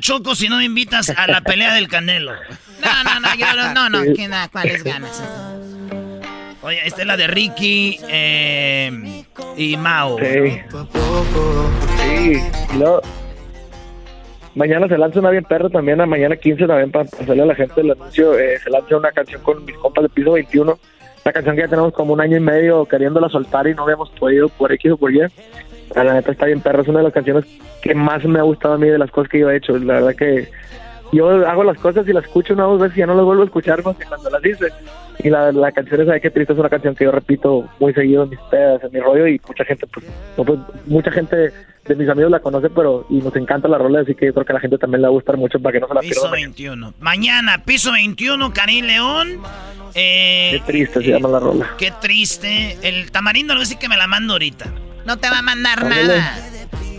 Choco, 0.00 0.34
si 0.34 0.48
no 0.48 0.56
me 0.56 0.64
invitas 0.64 1.10
a 1.10 1.26
la 1.26 1.40
pelea 1.40 1.74
del 1.74 1.88
Canelo. 1.88 2.32
No, 2.80 3.04
no, 3.04 3.20
no, 3.20 3.34
yo 3.34 3.46
no, 3.54 3.74
no, 3.74 3.90
no, 3.90 4.14
¿qué 4.14 4.26
nada? 4.26 4.48
¿cuáles 4.48 4.82
ganas? 4.82 5.22
Oye, 6.62 6.80
esta 6.86 7.02
es 7.02 7.06
la 7.06 7.18
de 7.18 7.26
Ricky 7.26 8.00
eh, 8.08 9.22
y 9.58 9.76
Mao. 9.76 10.16
Sí. 10.18 10.62
Sí, 11.98 12.42
y 12.74 12.78
luego, 12.78 13.02
Mañana 14.54 14.88
se 14.88 14.98
lanza 14.98 15.20
una 15.20 15.30
bien 15.30 15.44
perro 15.44 15.70
también, 15.70 16.00
a 16.00 16.06
mañana 16.06 16.36
15 16.36 16.66
también 16.66 16.90
para 16.90 17.04
hacerle 17.04 17.42
a 17.42 17.46
la 17.46 17.54
gente 17.54 17.82
el 17.82 17.92
anuncio. 17.92 18.36
eh, 18.38 18.58
se 18.58 18.70
lanza 18.70 18.96
una 18.96 19.12
canción 19.12 19.42
con 19.42 19.64
mis 19.64 19.76
compas 19.76 20.02
de 20.02 20.08
piso 20.08 20.32
21. 20.32 20.78
Una 21.24 21.32
canción 21.32 21.54
que 21.54 21.62
ya 21.62 21.68
tenemos 21.68 21.92
como 21.92 22.14
un 22.14 22.20
año 22.20 22.36
y 22.36 22.40
medio 22.40 22.84
queriéndola 22.86 23.28
soltar 23.28 23.66
y 23.68 23.74
no 23.74 23.84
habíamos 23.84 24.10
podido 24.10 24.48
por 24.48 24.72
X 24.72 24.92
o 24.92 24.96
por 24.96 25.12
Y. 25.14 25.20
La 25.94 26.14
neta 26.14 26.32
está 26.32 26.46
bien 26.46 26.60
perro, 26.60 26.82
es 26.82 26.88
una 26.88 26.98
de 26.98 27.04
las 27.04 27.12
canciones 27.12 27.44
que 27.82 27.94
más 27.94 28.24
me 28.24 28.38
ha 28.38 28.42
gustado 28.42 28.74
a 28.74 28.78
mí 28.78 28.88
de 28.88 28.98
las 28.98 29.10
cosas 29.10 29.30
que 29.30 29.40
yo 29.40 29.50
he 29.50 29.56
hecho. 29.56 29.76
La 29.78 29.94
verdad 29.94 30.14
que 30.14 30.48
yo 31.12 31.28
hago 31.46 31.64
las 31.64 31.78
cosas 31.78 32.06
y 32.06 32.12
las 32.12 32.24
escucho 32.24 32.54
una 32.54 32.68
o 32.68 32.72
dos 32.72 32.82
veces 32.82 32.96
y 32.96 33.00
ya 33.00 33.06
no 33.06 33.14
las 33.14 33.24
vuelvo 33.24 33.42
a 33.42 33.46
escuchar 33.46 33.84
más 33.84 33.96
que 33.96 34.04
cuando 34.06 34.30
las 34.30 34.44
hice. 34.44 34.68
Y 35.22 35.28
la, 35.28 35.52
la 35.52 35.72
canción 35.72 36.00
esa 36.00 36.12
de 36.12 36.20
que 36.20 36.30
triste 36.30 36.52
es 36.52 36.58
una 36.58 36.68
canción 36.68 36.94
que 36.94 37.04
yo 37.04 37.10
repito 37.10 37.68
muy 37.78 37.92
seguido 37.92 38.22
en 38.22 38.30
mis 38.30 38.38
pedas, 38.50 38.82
en 38.84 38.92
mi 38.92 39.00
rollo 39.00 39.26
y 39.26 39.40
mucha 39.46 39.64
gente, 39.64 39.86
pues, 39.86 40.06
no, 40.38 40.44
pues, 40.44 40.58
mucha 40.86 41.10
gente 41.10 41.52
de 41.86 41.96
mis 41.96 42.08
amigos 42.08 42.30
la 42.30 42.40
conoce, 42.40 42.70
pero 42.70 43.04
y 43.10 43.14
nos 43.18 43.34
encanta 43.36 43.66
la 43.68 43.76
rola, 43.76 44.00
así 44.00 44.14
que 44.14 44.26
yo 44.26 44.32
creo 44.34 44.46
que 44.46 44.52
a 44.52 44.54
la 44.54 44.60
gente 44.60 44.78
también 44.78 45.02
le 45.02 45.08
va 45.08 45.10
a 45.10 45.12
gustar 45.12 45.36
mucho 45.36 45.58
para 45.58 45.72
que 45.72 45.80
no 45.80 45.88
se 45.88 45.94
la 45.94 46.00
Piso 46.00 46.20
pierdan. 46.22 46.32
21. 46.32 46.94
Mañana, 47.00 47.64
piso 47.64 47.92
21, 47.92 48.52
Karim 48.52 48.86
León. 48.86 49.40
Eh, 49.94 50.50
Qué 50.52 50.60
triste 50.64 51.02
se 51.02 51.10
llama 51.10 51.28
la 51.28 51.40
rola. 51.40 51.70
Qué 51.76 51.92
triste. 52.00 52.78
El 52.82 53.10
tamarindo 53.10 53.54
no 53.54 53.64
sé 53.64 53.78
que 53.78 53.88
me 53.88 53.96
la 53.96 54.06
mando 54.06 54.34
ahorita. 54.34 54.66
No 55.10 55.16
te 55.16 55.28
va 55.28 55.38
a 55.38 55.42
mandar 55.42 55.84
nada. 55.86 56.38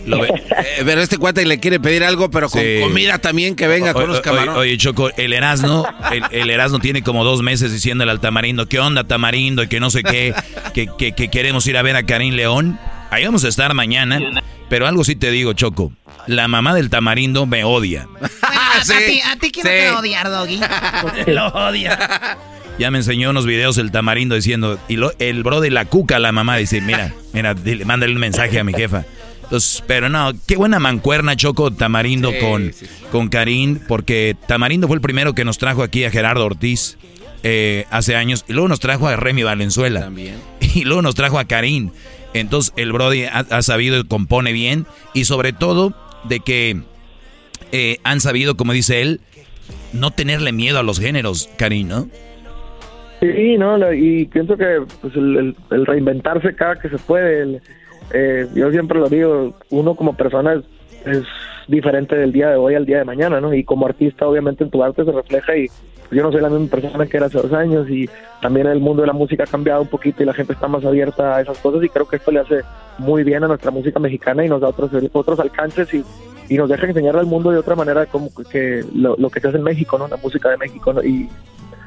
Lo 0.04 0.18
ve- 0.20 0.28
eh, 0.78 0.82
pero 0.84 1.00
este 1.00 1.16
cuate 1.16 1.46
le 1.46 1.58
quiere 1.60 1.80
pedir 1.80 2.04
algo, 2.04 2.30
pero 2.30 2.50
con 2.50 2.60
Sí. 2.60 2.76
comida 2.82 3.16
también, 3.16 3.56
que 3.56 3.66
venga 3.66 3.94
con 3.94 4.02
O- 4.04 4.06
los 4.08 4.20
camarones. 4.20 4.54
Oye, 4.58 4.76
Choco, 4.76 5.08
el 5.16 5.32
Erasmo, 5.32 5.88
el, 6.10 6.22
el 6.30 6.50
Erasmo 6.50 6.78
tiene 6.78 7.02
como 7.02 7.24
dos 7.24 7.40
meses 7.40 7.72
diciéndole 7.72 8.10
al 8.10 8.20
Tamarindo, 8.20 8.68
¿qué 8.68 8.80
onda 8.80 9.04
Tamarindo? 9.04 9.62
Y 9.62 9.68
que 9.68 9.80
no 9.80 9.88
sé 9.88 10.02
qué, 10.02 10.34
que, 10.74 10.88
que- 10.98 11.12
que 11.12 11.28
queremos 11.28 11.66
ir 11.68 11.78
a 11.78 11.82
ver 11.82 11.96
a 11.96 12.02
Karim 12.02 12.34
León. 12.34 12.78
Ahí 13.10 13.24
vamos 13.24 13.44
a 13.44 13.48
estar 13.48 13.72
mañana. 13.72 14.20
Pero 14.68 14.86
algo 14.86 15.04
sí 15.04 15.16
te 15.16 15.30
digo, 15.30 15.54
Choco. 15.54 15.90
La 16.26 16.48
mamá 16.48 16.74
del 16.74 16.90
Tamarindo 16.90 17.46
me 17.46 17.64
odia. 17.64 18.06
A, 18.42 18.78
a 18.80 18.82
ti, 18.82 19.20
a 19.22 19.36
ti 19.36 19.50
te 19.52 19.90
odiar, 19.90 20.28
Doggy. 20.28 20.60
Lo 21.28 21.46
odia. 21.48 22.36
Ya 22.78 22.90
me 22.90 22.98
enseñó 22.98 23.30
unos 23.30 23.46
videos 23.46 23.78
el 23.78 23.90
Tamarindo 23.92 24.34
diciendo, 24.34 24.78
y 24.88 24.96
lo- 24.96 25.12
el 25.18 25.42
bro 25.42 25.60
de 25.60 25.70
la 25.70 25.84
cuca, 25.84 26.18
la 26.18 26.32
mamá, 26.32 26.56
dice, 26.56 26.80
mira, 26.80 27.12
mira, 27.32 27.54
dile, 27.54 27.84
mándale 27.84 28.12
un 28.14 28.18
mensaje 28.20 28.58
a 28.58 28.64
mi 28.64 28.72
jefa. 28.72 29.04
Entonces, 29.44 29.84
pero 29.86 30.08
no, 30.08 30.32
qué 30.46 30.56
buena 30.56 30.78
mancuerna, 30.78 31.36
Choco, 31.36 31.70
Tamarindo 31.70 32.30
Sí, 32.32 32.38
con, 32.40 32.72
sí, 32.72 32.86
sí. 32.86 33.04
con 33.12 33.28
Karim, 33.28 33.78
porque 33.86 34.34
Tamarindo 34.48 34.86
fue 34.88 34.96
el 34.96 35.02
primero 35.02 35.34
que 35.34 35.44
nos 35.44 35.58
trajo 35.58 35.82
aquí 35.82 36.04
a 36.04 36.10
Gerardo 36.10 36.46
Ortiz 36.46 36.96
eh, 37.42 37.84
hace 37.90 38.16
años, 38.16 38.44
y 38.48 38.52
luego 38.54 38.68
nos 38.68 38.80
trajo 38.80 39.06
a 39.08 39.16
Remy 39.16 39.42
Valenzuela. 39.42 40.00
También. 40.00 40.36
Y 40.74 40.84
luego 40.84 41.02
nos 41.02 41.14
trajo 41.14 41.38
a 41.38 41.44
Karim. 41.44 41.90
Entonces, 42.32 42.72
el 42.76 42.92
Brody 42.92 43.24
ha, 43.24 43.40
ha 43.50 43.60
sabido 43.62 43.98
y 44.00 44.04
compone 44.04 44.52
bien, 44.52 44.86
y 45.12 45.26
sobre 45.26 45.52
todo 45.52 45.94
de 46.24 46.40
que 46.40 46.80
eh, 47.72 47.98
han 48.04 48.20
sabido, 48.22 48.56
como 48.56 48.72
dice 48.72 49.02
él, 49.02 49.20
no 49.92 50.12
tenerle 50.12 50.52
miedo 50.52 50.78
a 50.78 50.82
los 50.82 50.98
géneros, 50.98 51.50
Karim, 51.58 51.88
¿no? 51.88 52.08
Sí, 53.22 53.56
no, 53.56 53.92
y 53.92 54.26
pienso 54.26 54.56
que 54.56 54.82
pues, 55.00 55.14
el, 55.14 55.54
el- 55.70 55.86
reinventarse 55.86 56.56
cada 56.56 56.74
que 56.76 56.88
se 56.88 56.98
puede. 56.98 57.42
el- 57.42 57.62
eh, 58.12 58.48
yo 58.52 58.70
siempre 58.72 58.98
lo 58.98 59.08
digo, 59.08 59.54
uno 59.70 59.94
como 59.94 60.16
persona 60.16 60.54
es, 61.06 61.24
diferente 61.68 62.16
del 62.16 62.32
día 62.32 62.50
de 62.50 62.56
hoy 62.56 62.74
al 62.74 62.84
día 62.84 62.98
de 62.98 63.04
mañana, 63.04 63.40
¿no? 63.40 63.54
Y 63.54 63.62
como 63.62 63.86
artista, 63.86 64.26
obviamente, 64.26 64.64
en 64.64 64.70
tu 64.70 64.82
arte 64.82 65.04
se 65.04 65.12
refleja 65.12 65.56
y 65.56 65.68
pues, 65.68 66.10
yo 66.10 66.22
no 66.24 66.32
soy 66.32 66.40
la 66.40 66.50
misma 66.50 66.66
persona 66.68 67.06
que 67.06 67.16
era 67.16 67.26
hace 67.26 67.38
dos 67.38 67.52
años 67.52 67.88
y 67.88 68.10
también 68.42 68.66
el 68.66 68.80
mundo 68.80 69.02
de 69.02 69.06
la 69.06 69.12
música 69.12 69.44
ha 69.44 69.46
cambiado 69.46 69.82
un 69.82 69.88
poquito 69.88 70.22
y 70.22 70.26
la 70.26 70.34
gente 70.34 70.54
está 70.54 70.66
más 70.66 70.84
abierta 70.84 71.36
a 71.36 71.40
esas 71.40 71.56
cosas 71.58 71.84
y 71.84 71.88
creo 71.88 72.08
que 72.08 72.16
esto 72.16 72.32
le 72.32 72.40
hace 72.40 72.62
muy 72.98 73.22
bien 73.22 73.44
a 73.44 73.48
nuestra 73.48 73.70
música 73.70 74.00
mexicana 74.00 74.44
y 74.44 74.48
nos 74.48 74.60
da 74.60 74.68
otros, 74.68 74.90
otros 75.12 75.38
alcances 75.38 75.94
y, 75.94 76.04
y 76.48 76.56
nos 76.58 76.68
deja 76.68 76.86
enseñarle 76.88 77.20
al 77.20 77.26
mundo 77.26 77.52
de 77.52 77.58
otra 77.58 77.76
manera 77.76 78.04
como 78.06 78.30
que 78.50 78.84
lo, 78.92 79.14
lo 79.16 79.30
que 79.30 79.38
se 79.40 79.46
hace 79.48 79.58
en 79.58 79.62
México, 79.62 79.96
¿no? 79.96 80.08
La 80.08 80.16
música 80.16 80.50
de 80.50 80.56
México, 80.56 80.92
¿no? 80.92 81.02
Y 81.04 81.28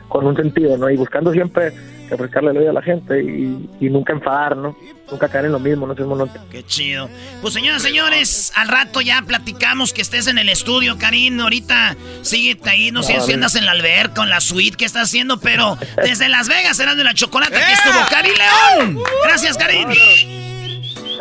con 0.07 0.25
un 0.25 0.35
sentido, 0.35 0.77
¿no? 0.77 0.89
Y 0.89 0.97
buscando 0.97 1.31
siempre 1.31 1.73
refrescarle 2.09 2.51
el 2.51 2.57
oído 2.57 2.69
a 2.69 2.73
la 2.73 2.81
gente 2.81 3.21
y, 3.21 3.69
y 3.79 3.89
nunca 3.89 4.13
enfadar, 4.13 4.55
¿no? 4.55 4.77
Nunca 5.09 5.27
caer 5.29 5.45
en 5.45 5.51
lo 5.51 5.59
mismo, 5.59 5.87
no 5.87 6.07
monótono. 6.07 6.45
Qué 6.49 6.63
chido. 6.63 7.09
Pues 7.41 7.53
señoras 7.53 7.81
señores, 7.81 8.51
al 8.55 8.67
rato 8.67 9.01
ya 9.01 9.21
platicamos 9.21 9.93
que 9.93 10.01
estés 10.01 10.27
en 10.27 10.37
el 10.37 10.49
estudio, 10.49 10.97
Karim. 10.97 11.39
Ahorita 11.39 11.95
síguete 12.21 12.69
ahí, 12.69 12.91
no 12.91 13.03
sé 13.03 13.19
si 13.21 13.33
andas 13.33 13.55
en 13.55 13.65
la 13.65 13.71
alberca, 13.71 14.23
en 14.23 14.29
la 14.29 14.41
suite, 14.41 14.77
¿qué 14.77 14.85
estás 14.85 15.03
haciendo? 15.03 15.39
Pero 15.39 15.77
desde 16.03 16.29
Las 16.29 16.47
Vegas, 16.47 16.77
será 16.77 16.95
de 16.95 17.03
la 17.03 17.13
chocolate, 17.13 17.55
aquí 17.55 17.73
estuvo 17.73 18.05
Karim 18.09 18.33
León. 18.33 19.03
Gracias, 19.23 19.57
Karim. 19.57 20.44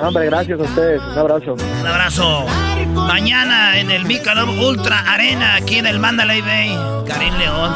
Hombre, 0.00 0.26
gracias 0.26 0.58
a 0.58 0.62
ustedes. 0.62 1.00
Un 1.02 1.18
abrazo. 1.18 1.54
Un 1.54 1.86
abrazo. 1.86 2.46
Mañana 2.94 3.78
en 3.78 3.90
el 3.90 4.04
Michelob 4.04 4.48
Ultra 4.60 5.00
Arena, 5.12 5.56
aquí 5.56 5.78
en 5.78 5.86
el 5.86 5.98
Mandalay 5.98 6.40
Bay, 6.40 6.76
Karim 7.06 7.34
León. 7.38 7.72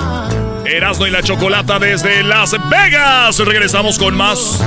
Erasmo 0.64 1.06
y 1.06 1.10
la 1.10 1.22
Chocolata 1.22 1.78
desde 1.78 2.22
Las 2.22 2.54
Vegas. 2.68 3.38
Regresamos 3.38 3.98
con 3.98 4.16
más. 4.16 4.60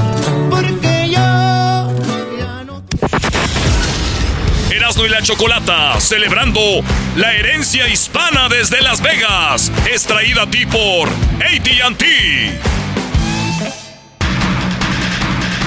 Porque 0.50 1.10
yo 1.12 1.92
Erasmo 4.72 5.06
y 5.06 5.10
la 5.10 5.22
Chocolata, 5.22 6.00
celebrando 6.00 6.60
la 7.16 7.34
herencia 7.34 7.88
hispana 7.88 8.50
desde 8.50 8.82
Las 8.82 9.02
Vegas. 9.02 9.72
Es 9.92 10.06
traída 10.06 10.44
a 10.44 10.50
ti 10.50 10.66
por 10.66 11.10
ATT. 11.10 12.04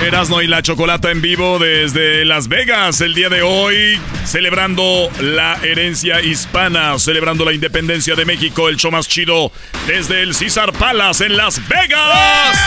Erasmo 0.03 0.43
y 0.43 0.47
la 0.47 0.63
Chocolata 0.63 1.11
en 1.11 1.23
vivo 1.23 1.59
desde 1.59 2.25
Las 2.25 2.49
Vegas 2.49 3.01
el 3.01 3.15
día 3.15 3.29
de 3.29 3.43
hoy, 3.43 3.99
celebrando 4.25 5.11
la 5.21 5.59
herencia 5.63 6.21
hispana, 6.21 6.99
celebrando 6.99 7.45
la 7.45 7.53
independencia 7.53 8.15
de 8.15 8.25
México, 8.25 8.69
el 8.69 8.77
show 8.77 8.91
más 8.91 9.09
chido 9.09 9.51
desde 9.87 10.23
el 10.23 10.35
César 10.35 10.73
Palace 10.73 11.27
en 11.27 11.37
Las 11.37 11.67
Vegas. 11.69 12.59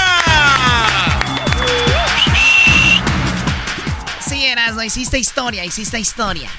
Sí, 4.27 4.45
Erasmo, 4.45 4.81
hiciste 4.83 5.19
historia, 5.19 5.63
hiciste 5.65 5.99
historia. 5.99 6.49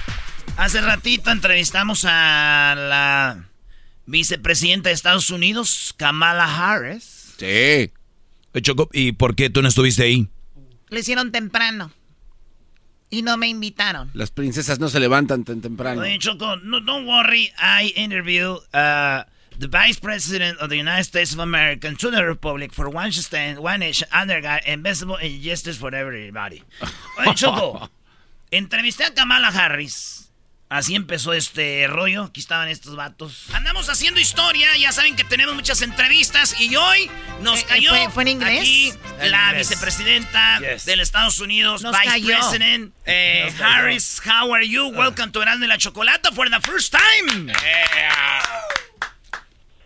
Hace 0.57 0.81
ratito 0.81 1.31
entrevistamos 1.31 2.05
a 2.05 2.75
la 2.77 3.49
vicepresidenta 4.07 4.91
de 4.91 4.95
Estados 4.95 5.31
Unidos, 5.31 5.95
Kamala 5.97 6.45
Harris. 6.45 7.35
Sí. 7.39 7.91
Choco, 8.63 8.89
¿y 8.93 9.13
por 9.13 9.37
qué 9.37 9.51
tú 9.51 9.63
no 9.63 9.69
estuviste 9.69 10.03
ahí? 10.03 10.29
Lo 10.91 10.99
hicieron 10.99 11.33
temprano. 11.33 11.91
Y 13.11 13.23
no 13.23 13.37
me 13.39 13.49
invitaron. 13.49 14.11
Las 14.13 14.31
princesas 14.31 14.79
no 14.79 14.89
se 14.91 15.01
levantan 15.01 15.45
tan 15.45 15.63
temprano. 15.63 16.03
Oye, 16.03 16.19
Choco, 16.19 16.57
no, 16.57 16.81
don't 16.81 17.07
worry. 17.07 17.51
I 17.59 17.93
interview 17.97 18.59
uh, 18.75 19.23
the 19.59 19.67
Vice 19.67 19.99
President 19.99 20.59
of 20.59 20.69
the 20.69 20.77
United 20.77 21.05
States 21.05 21.33
of 21.33 21.39
America 21.39 21.91
to 21.95 22.11
the 22.11 22.23
Republic 22.23 22.75
for 22.75 22.91
one 22.91 23.11
stand, 23.13 23.61
one 23.61 23.81
nation, 23.81 24.07
under 24.13 24.41
God, 24.43 24.61
invisible 24.67 25.17
and 25.17 25.41
justice 25.41 25.79
for 25.79 25.95
everybody. 25.95 26.63
Oye, 27.19 27.35
Choco, 27.35 27.89
entrevisté 28.53 29.05
a 29.05 29.11
Kamala 29.11 29.51
Harris. 29.53 30.28
Así 30.71 30.95
empezó 30.95 31.33
este 31.33 31.87
rollo. 31.87 32.25
Aquí 32.25 32.41
estaban 32.41 32.69
estos 32.69 32.95
vatos. 32.95 33.47
Andamos 33.55 33.89
haciendo 33.89 34.21
historia. 34.21 34.69
Ya 34.77 34.93
saben 34.93 35.17
que 35.17 35.25
tenemos 35.25 35.55
muchas 35.55 35.81
entrevistas. 35.81 36.61
Y 36.61 36.77
hoy 36.77 37.11
nos 37.41 37.61
Eh, 37.61 37.63
eh, 37.63 37.67
cayó 37.69 37.91
¿fue- 37.91 38.11
fue 38.11 38.23
en 38.25 38.29
inglés? 38.29 38.61
aquí 38.61 38.93
En 39.21 39.31
la 39.31 39.47
inglés. 39.49 39.71
vicepresidenta 39.71 40.59
Yes. 40.61 40.85
de 40.85 40.97
los 40.97 41.05
Estados 41.09 41.41
Unidos, 41.41 41.81
Nos 41.83 41.93
Vice 41.99 42.11
cayó. 42.11 42.27
President 42.39 42.93
eh, 43.07 43.45
Nos 43.47 43.55
cayó. 43.55 43.65
Harris. 43.75 44.21
How 44.27 44.53
are 44.55 44.69
you? 44.69 44.89
Welcome 44.91 45.33
to 45.33 45.41
Erasmo 45.43 45.65
y 45.65 45.69
la 45.69 45.79
Chocolata 45.79 46.33
for 46.33 46.51
the 46.51 46.61
first 46.61 46.93
time. 46.95 47.51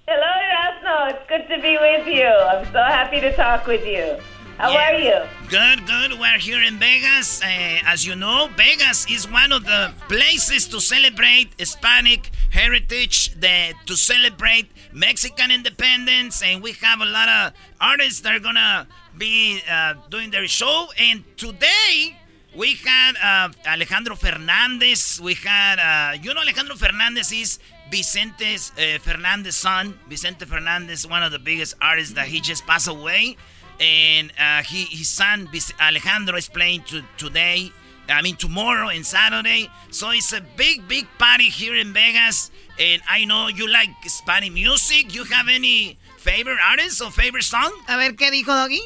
Hello, 0.04 0.26
Erasmo. 0.50 1.10
It's 1.10 1.28
good 1.28 1.46
to 1.54 1.62
be 1.62 1.78
with 1.78 2.06
you. 2.08 2.26
I'm 2.26 2.64
so 2.72 2.82
happy 2.82 3.20
to 3.20 3.30
talk 3.36 3.68
with 3.68 3.84
you. 3.86 4.18
How 4.58 4.70
Yeah. 4.70 4.90
are 4.92 4.98
you? 4.98 5.18
Good, 5.48 5.86
good. 5.86 6.18
We're 6.20 6.38
here 6.38 6.62
in 6.62 6.78
Vegas. 6.78 7.42
Uh, 7.42 7.46
as 7.92 8.06
you 8.06 8.14
know, 8.14 8.48
Vegas 8.56 9.06
is 9.10 9.26
one 9.26 9.50
of 9.52 9.64
the 9.64 9.92
places 10.08 10.68
to 10.68 10.80
celebrate 10.80 11.48
Hispanic 11.58 12.30
heritage, 12.50 13.30
the, 13.40 13.74
to 13.86 13.96
celebrate 13.96 14.70
Mexican 14.92 15.50
independence, 15.50 16.42
and 16.42 16.62
we 16.62 16.72
have 16.82 17.00
a 17.00 17.04
lot 17.06 17.28
of 17.28 17.52
artists 17.80 18.20
that 18.20 18.34
are 18.36 18.40
gonna 18.40 18.86
be 19.18 19.60
uh, 19.68 19.94
doing 20.10 20.30
their 20.30 20.46
show. 20.46 20.88
And 20.98 21.24
today 21.36 22.16
we 22.54 22.74
had 22.74 23.16
uh, 23.16 23.48
Alejandro 23.66 24.14
Fernandez. 24.14 25.20
We 25.20 25.34
had, 25.34 25.78
uh, 25.80 26.18
you 26.22 26.32
know, 26.34 26.40
Alejandro 26.42 26.76
Fernandez 26.76 27.32
is 27.32 27.58
Vicente's 27.90 28.70
uh, 28.78 28.98
Fernandez 29.00 29.56
son, 29.56 29.98
Vicente 30.08 30.44
Fernandez, 30.46 31.06
one 31.06 31.22
of 31.22 31.32
the 31.32 31.38
biggest 31.38 31.74
artists 31.80 32.14
that 32.14 32.26
he 32.28 32.40
just 32.40 32.66
passed 32.66 32.88
away, 32.88 33.36
and 33.82 34.32
uh, 34.38 34.62
he, 34.62 34.84
his 34.84 35.08
son 35.08 35.48
Alejandro 35.80 36.36
is 36.36 36.48
playing 36.48 36.82
to, 36.84 37.02
today. 37.18 37.70
I 38.08 38.22
mean 38.22 38.36
tomorrow 38.36 38.88
and 38.88 39.04
Saturday. 39.04 39.68
So 39.90 40.10
it's 40.10 40.32
a 40.32 40.40
big, 40.56 40.86
big 40.86 41.06
party 41.18 41.48
here 41.48 41.74
in 41.76 41.92
Vegas. 41.92 42.50
And 42.78 43.02
I 43.08 43.24
know 43.24 43.48
you 43.48 43.68
like 43.68 43.90
Spanish 44.06 44.52
music. 44.52 45.14
You 45.14 45.24
have 45.24 45.48
any 45.48 45.98
favorite 46.18 46.58
artist 46.70 47.02
or 47.02 47.10
favorite 47.10 47.44
song? 47.44 47.72
A 47.88 47.96
ver 47.96 48.14
qué 48.14 48.30
dijo 48.30 48.46
Doggy. 48.46 48.82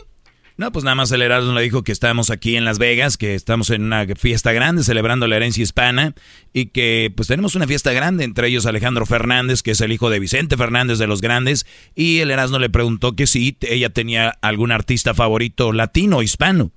No, 0.58 0.72
pues 0.72 0.86
nada 0.86 0.94
más 0.94 1.12
el 1.12 1.20
Erasmo 1.20 1.52
le 1.52 1.60
dijo 1.60 1.84
que 1.84 1.92
estamos 1.92 2.30
aquí 2.30 2.56
en 2.56 2.64
Las 2.64 2.78
Vegas, 2.78 3.18
que 3.18 3.34
estamos 3.34 3.68
en 3.68 3.84
una 3.84 4.06
fiesta 4.16 4.52
grande 4.52 4.84
celebrando 4.84 5.26
la 5.26 5.36
herencia 5.36 5.62
hispana 5.62 6.14
y 6.54 6.68
que 6.70 7.12
pues 7.14 7.28
tenemos 7.28 7.54
una 7.56 7.66
fiesta 7.66 7.92
grande, 7.92 8.24
entre 8.24 8.48
ellos 8.48 8.64
Alejandro 8.64 9.04
Fernández, 9.04 9.62
que 9.62 9.72
es 9.72 9.82
el 9.82 9.92
hijo 9.92 10.08
de 10.08 10.18
Vicente 10.18 10.56
Fernández 10.56 10.98
de 10.98 11.06
los 11.06 11.20
Grandes, 11.20 11.66
y 11.94 12.20
el 12.20 12.30
Erasmo 12.30 12.58
le 12.58 12.70
preguntó 12.70 13.14
que 13.14 13.26
si 13.26 13.58
ella 13.60 13.90
tenía 13.90 14.38
algún 14.40 14.72
artista 14.72 15.12
favorito 15.12 15.72
latino 15.74 16.18
o 16.18 16.22
hispano. 16.22 16.70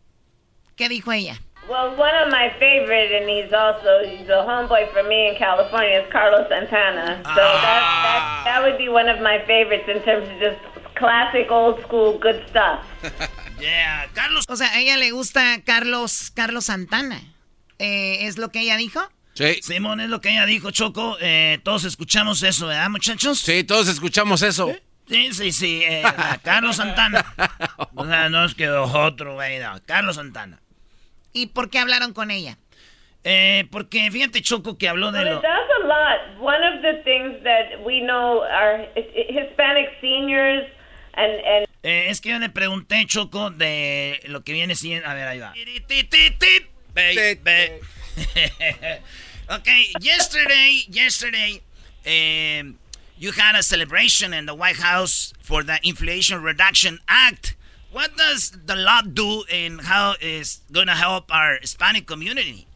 ¿Qué 0.75 0.89
dijo 0.89 1.13
ella? 1.13 1.39
Well, 1.69 1.91
one 1.97 2.15
of 2.25 2.31
my 2.31 2.49
favorite, 2.59 3.13
and 3.15 3.29
he's 3.29 3.53
also 3.53 4.03
he's 4.03 4.27
a 4.27 4.43
homeboy 4.43 4.91
for 4.91 5.03
me 5.03 5.29
in 5.29 5.35
California, 5.37 6.01
is 6.01 6.11
Carlos 6.11 6.49
Santana. 6.49 7.21
So 7.23 7.35
that, 7.35 7.81
that 8.03 8.41
that 8.45 8.63
would 8.63 8.77
be 8.77 8.89
one 8.89 9.07
of 9.07 9.21
my 9.21 9.37
favorites 9.45 9.87
in 9.87 10.01
terms 10.01 10.27
of 10.27 10.39
just 10.39 10.57
classic, 10.95 11.51
old 11.51 11.79
school, 11.81 12.17
good 12.17 12.43
stuff. 12.49 12.83
Yeah, 13.59 14.07
Carlos. 14.13 14.45
O 14.47 14.55
sea, 14.55 14.71
a 14.73 14.79
ella 14.79 14.97
le 14.97 15.11
gusta 15.11 15.61
Carlos, 15.65 16.31
Carlos 16.33 16.65
Santana. 16.65 17.21
Eh, 17.77 18.25
¿Es 18.27 18.37
lo 18.37 18.49
que 18.49 18.61
ella 18.61 18.77
dijo? 18.77 19.01
Sí. 19.33 19.59
Simón, 19.61 19.99
es 19.99 20.09
lo 20.09 20.21
que 20.21 20.29
ella 20.31 20.45
dijo, 20.45 20.71
Choco. 20.71 21.17
Eh, 21.21 21.59
todos 21.63 21.83
escuchamos 21.85 22.43
eso, 22.43 22.67
¿verdad, 22.67 22.89
muchachos? 22.89 23.39
Sí, 23.39 23.63
todos 23.63 23.87
escuchamos 23.87 24.41
eso. 24.41 24.73
Sí, 25.07 25.33
sí, 25.33 25.51
sí. 25.51 25.81
eh, 25.83 26.03
a 26.05 26.37
Carlos 26.43 26.77
Santana. 26.77 27.25
O 27.95 28.05
sea, 28.05 28.29
no 28.29 28.45
es 28.45 28.55
que 28.55 28.69
otro, 28.69 29.33
güey. 29.33 29.59
no, 29.59 29.73
Carlos 29.85 30.15
Santana. 30.15 30.61
¿Y 31.33 31.47
por 31.47 31.69
qué 31.69 31.79
hablaron 31.79 32.13
con 32.13 32.31
ella? 32.31 32.57
Eh, 33.23 33.67
porque 33.71 34.09
fíjate, 34.11 34.41
Choco, 34.41 34.77
que 34.77 34.87
habló 34.87 35.11
de 35.11 35.25
lo... 35.25 35.35
does 35.35 35.43
a 35.43 35.87
lot. 35.87 36.39
One 36.41 36.63
of 36.65 36.81
the 36.81 37.03
things 37.03 37.43
that 37.43 37.83
we 37.83 37.99
know 37.99 38.41
are 38.43 38.87
Hispanic 38.95 39.89
seniors 39.99 40.65
and 41.13 41.31
and 41.45 41.65
Eh, 41.81 42.09
es 42.09 42.19
que 42.19 42.29
yo 42.29 42.39
le 42.39 42.49
pregunté, 42.49 43.05
Choco, 43.05 43.51
de 43.51 44.19
lo 44.27 44.43
que 44.43 44.51
viene 44.51 44.75
siendo... 44.75 45.07
A 45.07 45.13
ver, 45.13 45.29
ahí 45.29 45.39
va. 45.39 45.53
Okay, 49.51 49.87
yesterday, 49.99 50.83
yesterday, 50.89 51.59
um, 52.05 52.77
you 53.17 53.31
had 53.31 53.55
a 53.55 53.63
celebration 53.63 54.31
in 54.31 54.45
the 54.45 54.53
White 54.53 54.75
House 54.75 55.33
for 55.41 55.63
the 55.63 55.79
Inflation 55.81 56.43
Reduction 56.43 56.99
Act. 57.07 57.55
What 57.91 58.15
does 58.15 58.51
the 58.51 58.75
law 58.75 59.01
do 59.01 59.45
and 59.51 59.81
how 59.81 60.13
is 60.21 60.61
going 60.71 60.85
to 60.85 60.93
help 60.93 61.33
our 61.33 61.57
Hispanic 61.59 62.05
community? 62.05 62.67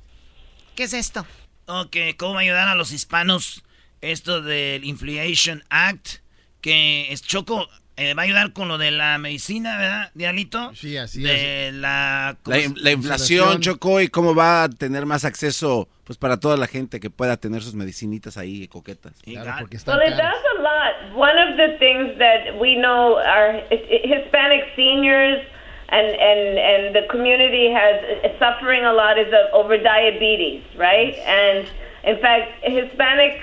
¿Qué 0.76 0.85
es 0.85 0.95
esto? 0.95 1.27
Ok, 1.68 2.18
¿cómo 2.18 2.34
va 2.34 2.39
a 2.39 2.41
ayudar 2.41 2.68
a 2.68 2.76
los 2.76 2.91
hispanos 2.91 3.61
esto 4.01 4.41
del 4.41 4.84
Inflation 4.84 5.64
Act? 5.69 6.22
Que 6.60 7.11
es 7.11 7.22
Choco, 7.22 7.69
eh, 7.98 8.14
va 8.14 8.24
a 8.24 8.26
ayudar 8.26 8.53
con 8.53 8.68
lo 8.68 8.78
de 8.78 8.91
la 8.91 9.18
medicina, 9.18 9.78
¿verdad, 9.78 10.11
Diablito? 10.14 10.74
Sí, 10.76 10.98
así 10.98 11.22
de 11.22 11.72
la... 11.74 12.38
La, 12.45 12.60
in- 12.60 12.76
la 12.78 12.91
inflación, 12.91 13.61
Choco, 13.61 14.02
y 14.02 14.07
cómo 14.07 14.34
va 14.36 14.64
a 14.64 14.70
tener 14.70 15.06
más 15.06 15.26
acceso 15.26 15.88
pues 16.03 16.18
para 16.18 16.38
toda 16.38 16.57
la 16.57 16.68
gente 16.68 16.99
que 16.99 17.10
pueda 17.10 17.38
tener 17.38 17.61
sus 17.61 17.76
medicinitas 17.76 18.38
ahí 18.38 18.68
coquetas. 18.68 19.14
Claro, 19.24 19.53
porque 19.60 19.78
well, 19.88 20.02
it 20.02 20.18
does 20.18 20.44
a 20.57 20.61
lot. 20.61 21.15
One 21.15 21.38
of 21.40 21.56
the 21.56 21.78
things 21.80 22.18
that 22.20 22.60
we 22.60 22.76
know 22.76 23.18
are 23.18 23.64
Hispanic 23.70 24.65
seniors 24.76 25.41
and 25.88 26.07
and 26.07 26.57
and 26.57 26.95
the 26.95 27.07
community 27.07 27.72
has 27.72 28.03
is 28.22 28.38
suffering 28.38 28.84
a 28.84 28.91
lot 28.91 29.18
is 29.18 29.32
over 29.53 29.78
diabetes, 29.78 30.64
right? 30.76 31.15
And 31.26 31.68
in 32.03 32.20
fact, 32.20 32.52
Hispanic 32.64 33.40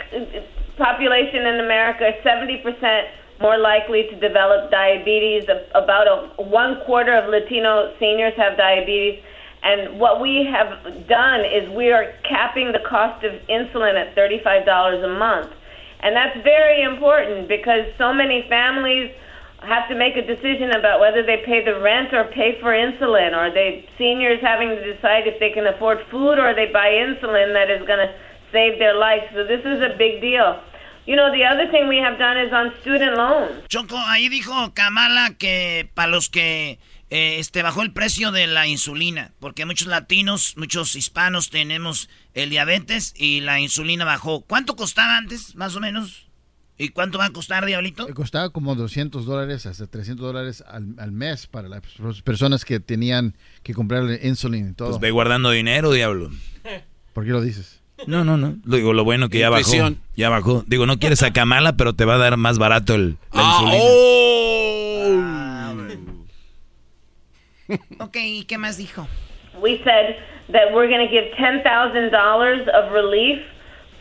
population 0.77 1.47
in 1.47 1.61
America 1.61 2.09
is 2.09 2.23
seventy 2.23 2.59
percent 2.59 3.09
more 3.41 3.59
likely 3.59 4.05
to 4.05 4.21
develop 4.21 4.71
diabetes. 4.71 5.45
About 5.75 6.07
a, 6.07 6.43
one 6.43 6.81
quarter 6.85 7.17
of 7.17 7.29
Latino 7.31 7.93
seniors 7.99 8.35
have 8.37 8.57
diabetes. 8.57 9.23
And 9.63 9.99
what 9.99 10.21
we 10.21 10.49
have 10.51 11.09
done 11.09 11.41
is 11.45 11.69
we 11.75 11.91
are 11.93 12.13
capping 12.29 12.73
the 12.73 12.81
cost 12.89 13.25
of 13.25 13.33
insulin 13.49 13.95
at 13.95 14.15
$35 14.17 15.05
a 15.05 15.19
month. 15.19 15.53
And 16.01 16.17
that's 16.17 16.37
very 16.43 16.83
important 16.83 17.49
because 17.49 17.85
so 17.99 18.13
many 18.13 18.47
families 18.49 19.11
have 19.63 19.89
to 19.89 19.95
make 19.95 20.17
a 20.17 20.25
decision 20.25 20.71
about 20.73 21.01
whether 21.01 21.23
they 21.23 21.43
pay 21.45 21.63
the 21.63 21.79
rent 21.81 22.15
or 22.15 22.25
pay 22.33 22.59
for 22.61 22.73
insulin, 22.73 23.37
or 23.37 23.53
they 23.53 23.87
seniors 23.99 24.41
having 24.41 24.71
to 24.71 24.95
decide 24.95 25.27
if 25.27 25.39
they 25.39 25.51
can 25.51 25.67
afford 25.67 25.99
food 26.11 26.39
or 26.39 26.55
they 26.55 26.73
buy 26.73 26.89
insulin 26.89 27.53
that 27.53 27.71
is 27.71 27.87
going 27.87 28.01
to 28.01 28.15
save 28.53 28.79
their 28.79 28.97
life. 28.97 29.23
So 29.35 29.45
this 29.45 29.61
is 29.61 29.83
a 29.83 29.95
big 29.99 30.23
deal. 30.23 30.61
You 31.11 31.17
know, 31.17 31.33
the 31.33 31.45
other 31.45 31.69
thing 31.73 31.89
we 31.89 31.99
have 31.99 32.19
done 32.21 32.39
is 32.39 32.53
on 32.53 32.73
student 32.83 33.17
loans. 33.17 33.67
Choco, 33.67 33.99
ahí 33.99 34.29
dijo 34.29 34.73
Kamala 34.75 35.35
que 35.37 35.91
para 35.95 36.07
los 36.07 36.29
que 36.29 36.79
eh, 37.11 37.41
este 37.41 37.65
bajó 37.65 37.83
el 37.83 37.93
precio 37.93 38.31
de 38.31 38.47
la 38.47 38.69
insulina, 38.69 39.33
porque 39.41 39.67
muchos 39.67 39.89
latinos, 39.89 40.55
muchos 40.57 40.95
hispanos 40.95 41.51
tenemos 41.51 42.09
el 42.35 42.49
diabetes 42.51 43.13
y 43.17 43.41
la 43.41 43.59
insulina 43.59 44.05
bajó. 44.05 44.43
¿Cuánto 44.43 44.77
costaba 44.77 45.17
antes, 45.17 45.57
más 45.57 45.75
o 45.75 45.81
menos? 45.81 46.29
¿Y 46.79 46.91
cuánto 46.91 47.19
va 47.19 47.25
a 47.25 47.31
costar, 47.31 47.67
Diablito? 47.67 48.09
Eh, 48.09 48.15
Costaba 48.15 48.51
como 48.51 48.77
200 48.77 49.27
dólares 49.27 49.67
hasta 49.67 49.89
300 49.89 50.25
dólares 50.25 50.63
al, 50.65 50.95
al 50.97 51.11
mes 51.11 51.49
para 51.49 51.67
las 51.67 51.83
personas 52.23 52.65
que 52.65 52.79
tenían 52.79 53.35
que 53.65 53.75
comprarle 53.75 54.21
insulina 54.23 54.71
y 54.71 54.75
todo. 54.75 54.91
Pues 54.91 55.01
ve 55.01 55.11
guardando 55.11 55.51
dinero, 55.51 55.91
diablo. 55.91 56.31
¿Por 57.13 57.25
qué 57.25 57.31
lo 57.33 57.41
dices? 57.41 57.80
No, 58.07 58.25
no, 58.25 58.37
no. 58.37 58.57
Lo 58.65 58.77
Digo, 58.77 58.93
lo 58.93 59.05
bueno 59.05 59.29
que 59.29 59.39
ya 59.39 59.51
bajó. 59.51 59.71
Ya 60.17 60.29
bajó. 60.29 60.65
Digo, 60.67 60.87
no 60.87 60.99
quieres 60.99 61.23
a 61.23 61.33
Kamala, 61.33 61.75
pero 61.77 61.93
te 61.95 62.05
va 62.05 62.15
a 62.15 62.19
dar 62.19 62.37
más 62.37 62.59
barato 62.59 62.95
el, 62.95 63.17
la 63.33 63.43
Ah, 63.43 63.59
insulina. 63.63 64.01
Ok, 68.01 68.17
¿y 68.17 68.45
qué 68.45 68.59
más 68.59 68.77
dijo? 68.77 69.07
we 69.61 69.79
said 69.85 70.17
that 70.53 70.73
we're 70.73 70.89
going 70.89 71.07
to 71.07 71.13
give 71.13 71.25
$10,000 71.37 72.69
of 72.69 72.93
relief 72.93 73.39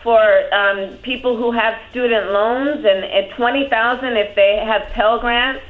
for 0.01 0.21
um, 0.53 0.95
people 1.03 1.35
who 1.35 1.51
have 1.51 1.73
student 1.91 2.31
loans 2.31 2.85
and 2.85 3.03
at 3.03 3.35
20000 3.35 4.15
if 4.15 4.33
they 4.35 4.63
have 4.65 4.83
Pell 4.93 5.19
Grants. 5.19 5.61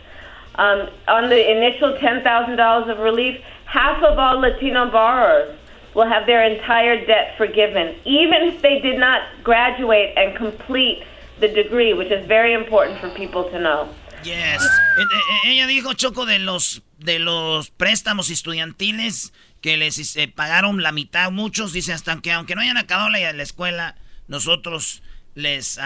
Um, 0.56 0.90
on 1.08 1.30
the 1.30 1.52
initial 1.52 1.94
$10,000 1.98 2.92
of 2.92 3.00
relief, 3.00 3.42
half 3.66 4.04
of 4.04 4.20
all 4.20 4.40
Latino 4.40 4.92
borrowers 4.92 5.56
will 6.00 6.08
have 6.08 6.26
their 6.26 6.44
entire 6.44 7.06
debt 7.06 7.36
forgiven, 7.38 7.96
even 8.06 8.44
if 8.44 8.62
they 8.62 8.80
did 8.80 8.98
not 8.98 9.20
graduate 9.44 10.14
and 10.16 10.36
complete 10.38 11.04
the 11.42 11.48
degree, 11.50 11.94
which 11.94 12.12
is 12.12 12.26
very 12.26 12.54
important 12.54 12.98
for 13.02 13.10
people 13.10 13.44
to 13.52 13.60
know. 13.60 13.90
Yes. 14.24 14.64
Eh, 14.98 15.02
eh, 15.02 15.52
Ella 15.52 15.68
dijo, 15.68 15.94
Choco, 15.94 16.26
de 16.26 16.40
los, 16.40 16.82
de 16.98 17.20
los 17.20 17.70
préstamos 17.70 18.30
estudiantiles 18.30 19.34
que 19.62 19.78
les 19.78 20.16
eh, 20.16 20.28
pagaron 20.28 20.82
la 20.82 20.92
mitad, 20.92 21.32
muchos, 21.32 21.74
dice, 21.74 21.92
hasta 21.94 22.20
que 22.22 22.32
aunque 22.32 22.56
no 22.56 22.62
hayan 22.62 22.78
acabado 22.78 23.10
la, 23.10 23.34
la 23.34 23.44
escuela, 23.44 23.96
nosotros 24.28 25.04
les, 25.36 25.80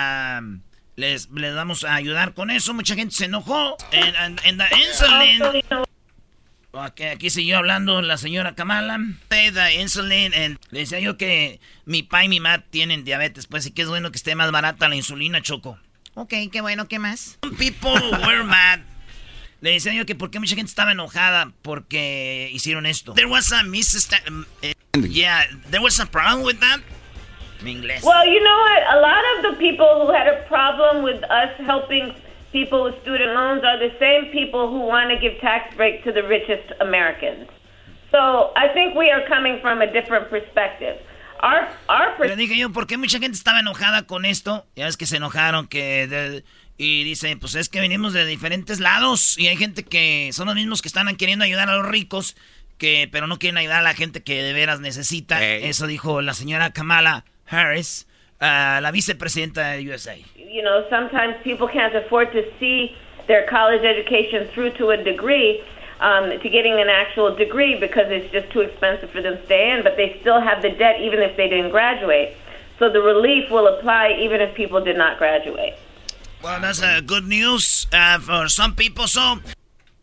les, 0.95 1.29
les 1.31 1.55
vamos 1.55 1.83
a 1.83 1.95
ayudar 1.95 2.33
con 2.33 2.51
eso. 2.51 2.73
Mucha 2.73 2.95
gente 2.95 3.15
se 3.15 3.25
enojó. 3.25 3.77
En, 3.91 4.15
en, 4.15 4.39
en 4.43 4.57
the 4.57 4.65
insulin. 4.77 5.83
Aquí, 6.75 7.03
aquí 7.03 7.29
siguió 7.29 7.57
hablando 7.59 8.01
la 8.01 8.17
señora 8.17 8.55
Kamala. 8.55 8.97
Say 9.29 9.51
the 9.51 9.79
insulin, 9.79 10.33
and 10.33 10.57
le 10.71 10.79
decía 10.79 10.99
yo 10.99 11.17
que 11.17 11.59
mi 11.85 12.01
pa 12.01 12.23
y 12.23 12.29
mi 12.29 12.39
ma 12.39 12.59
tienen 12.59 13.03
diabetes, 13.03 13.45
pues, 13.45 13.67
y 13.67 13.71
que 13.71 13.83
es 13.83 13.89
bueno 13.89 14.09
que 14.09 14.17
esté 14.17 14.33
más 14.33 14.51
barata 14.51 14.89
la 14.89 14.95
insulina, 14.95 15.41
Choco. 15.41 15.77
Ok, 16.15 16.33
qué 16.51 16.61
bueno, 16.61 16.87
¿qué 16.87 16.97
más? 16.97 17.37
People 17.59 17.99
were 18.25 18.43
mad. 18.43 18.79
Le 19.61 19.71
decía 19.71 19.93
yo 19.93 20.05
que 20.05 20.15
porque 20.15 20.39
mucha 20.39 20.55
gente 20.55 20.69
estaba 20.69 20.91
enojada 20.91 21.51
porque 21.61 22.49
hicieron 22.51 22.87
esto. 22.87 23.13
There 23.13 23.27
was 23.27 23.51
a 23.51 23.63
misunderstanding. 23.63 24.45
yeah, 25.09 25.45
there 25.69 25.81
was 25.81 25.99
a 25.99 26.07
problem 26.07 26.43
with 26.43 26.59
that. 26.59 26.81
Mi 27.61 27.71
inglés. 27.71 28.03
Well, 28.03 28.25
you 28.25 28.43
know 28.43 28.57
what? 28.57 28.83
A 28.91 28.99
lot 28.99 29.23
of 29.37 29.51
the 29.51 29.57
people 29.59 30.05
who 30.05 30.11
had 30.11 30.27
a 30.27 30.43
problem 30.49 31.03
with 31.03 31.23
us 31.23 31.49
helping 31.65 32.13
people 32.53 32.83
with 32.85 32.95
student 33.01 33.33
loans 33.33 33.63
are 33.65 33.77
the 33.77 33.91
same 33.99 34.31
people 34.31 34.69
who 34.69 34.79
want 34.87 35.09
to 35.09 35.17
give 35.19 35.39
tax 35.41 35.75
breaks 35.75 36.03
to 36.05 36.13
the 36.13 36.21
richest 36.23 36.71
Americans. 36.79 37.49
So 38.11 38.53
I 38.55 38.69
think 38.73 38.95
we 38.95 39.09
are 39.11 39.27
coming 39.27 39.59
from 39.61 39.81
a 39.81 39.87
different 39.91 40.29
perspective. 40.29 40.95
Our, 41.41 41.67
our 41.89 42.15
Le 42.25 42.35
dije 42.37 42.55
yo, 42.57 42.69
¿por 42.71 42.87
qué 42.87 42.97
mucha 42.97 43.19
gente 43.19 43.35
estaba 43.35 43.59
enojada 43.59 44.03
con 44.07 44.23
esto? 44.23 44.65
Ya 44.77 44.85
ves 44.85 44.95
que 44.95 45.05
se 45.05 45.17
enojaron, 45.17 45.67
que... 45.67 46.07
de- 46.07 46.43
y 46.75 47.03
dice, 47.03 47.37
pues 47.37 47.53
es 47.53 47.69
que 47.69 47.79
venimos 47.79 48.13
de 48.13 48.25
diferentes 48.25 48.79
lados 48.79 49.37
y 49.37 49.47
hay 49.47 49.57
gente 49.57 49.83
que 49.83 50.31
son 50.33 50.47
los 50.47 50.55
mismos 50.55 50.81
que 50.81 50.87
están 50.87 51.15
queriendo 51.17 51.45
ayudar 51.45 51.69
a 51.69 51.75
los 51.75 51.85
ricos, 51.85 52.35
que 52.79 53.07
pero 53.11 53.27
no 53.27 53.37
quieren 53.37 53.57
ayudar 53.59 53.79
a 53.79 53.83
la 53.83 53.93
gente 53.93 54.23
que 54.23 54.41
de 54.41 54.53
veras 54.53 54.79
necesita. 54.79 55.45
Eso 55.45 55.85
dijo 55.85 56.21
la 56.23 56.33
señora 56.33 56.71
Kamala 56.73 57.25
Harris. 57.45 58.07
A 58.43 58.81
la 58.81 58.91
vicepresidenta 58.91 59.71
de 59.71 59.81
USA. 59.83 60.17
You 60.35 60.61
know, 60.61 60.85
sometimes 60.89 61.35
people 61.43 61.67
can't 61.67 61.95
afford 61.95 62.31
to 62.33 62.43
see 62.59 62.95
their 63.27 63.47
college 63.47 63.83
education 63.83 64.49
through 64.53 64.71
to 64.71 64.89
a 64.89 64.97
degree, 64.97 65.63
um, 66.01 66.29
to 66.29 66.49
getting 66.49 66.73
an 66.73 66.89
actual 66.89 67.33
degree 67.35 67.79
because 67.79 68.07
it's 68.09 68.29
just 68.33 68.51
too 68.51 68.59
expensive 68.59 69.09
for 69.11 69.21
them 69.21 69.37
to 69.37 69.45
stay 69.45 69.71
in, 69.71 69.83
but 69.83 69.95
they 69.95 70.17
still 70.19 70.41
have 70.41 70.61
the 70.61 70.71
debt 70.71 70.99
even 70.99 71.19
if 71.21 71.37
they 71.37 71.47
didn't 71.47 71.71
graduate. 71.71 72.35
So 72.79 72.91
the 72.91 73.01
relief 73.01 73.49
will 73.49 73.67
apply 73.67 74.17
even 74.19 74.41
if 74.41 74.53
people 74.55 74.83
did 74.83 74.97
not 74.97 75.17
graduate. 75.17 75.75
Well, 76.43 76.59
that's 76.59 76.83
uh, 76.83 76.99
good 77.05 77.25
news 77.25 77.87
uh, 77.93 78.19
for 78.19 78.49
some 78.49 78.75
people. 78.75 79.07
So, 79.07 79.39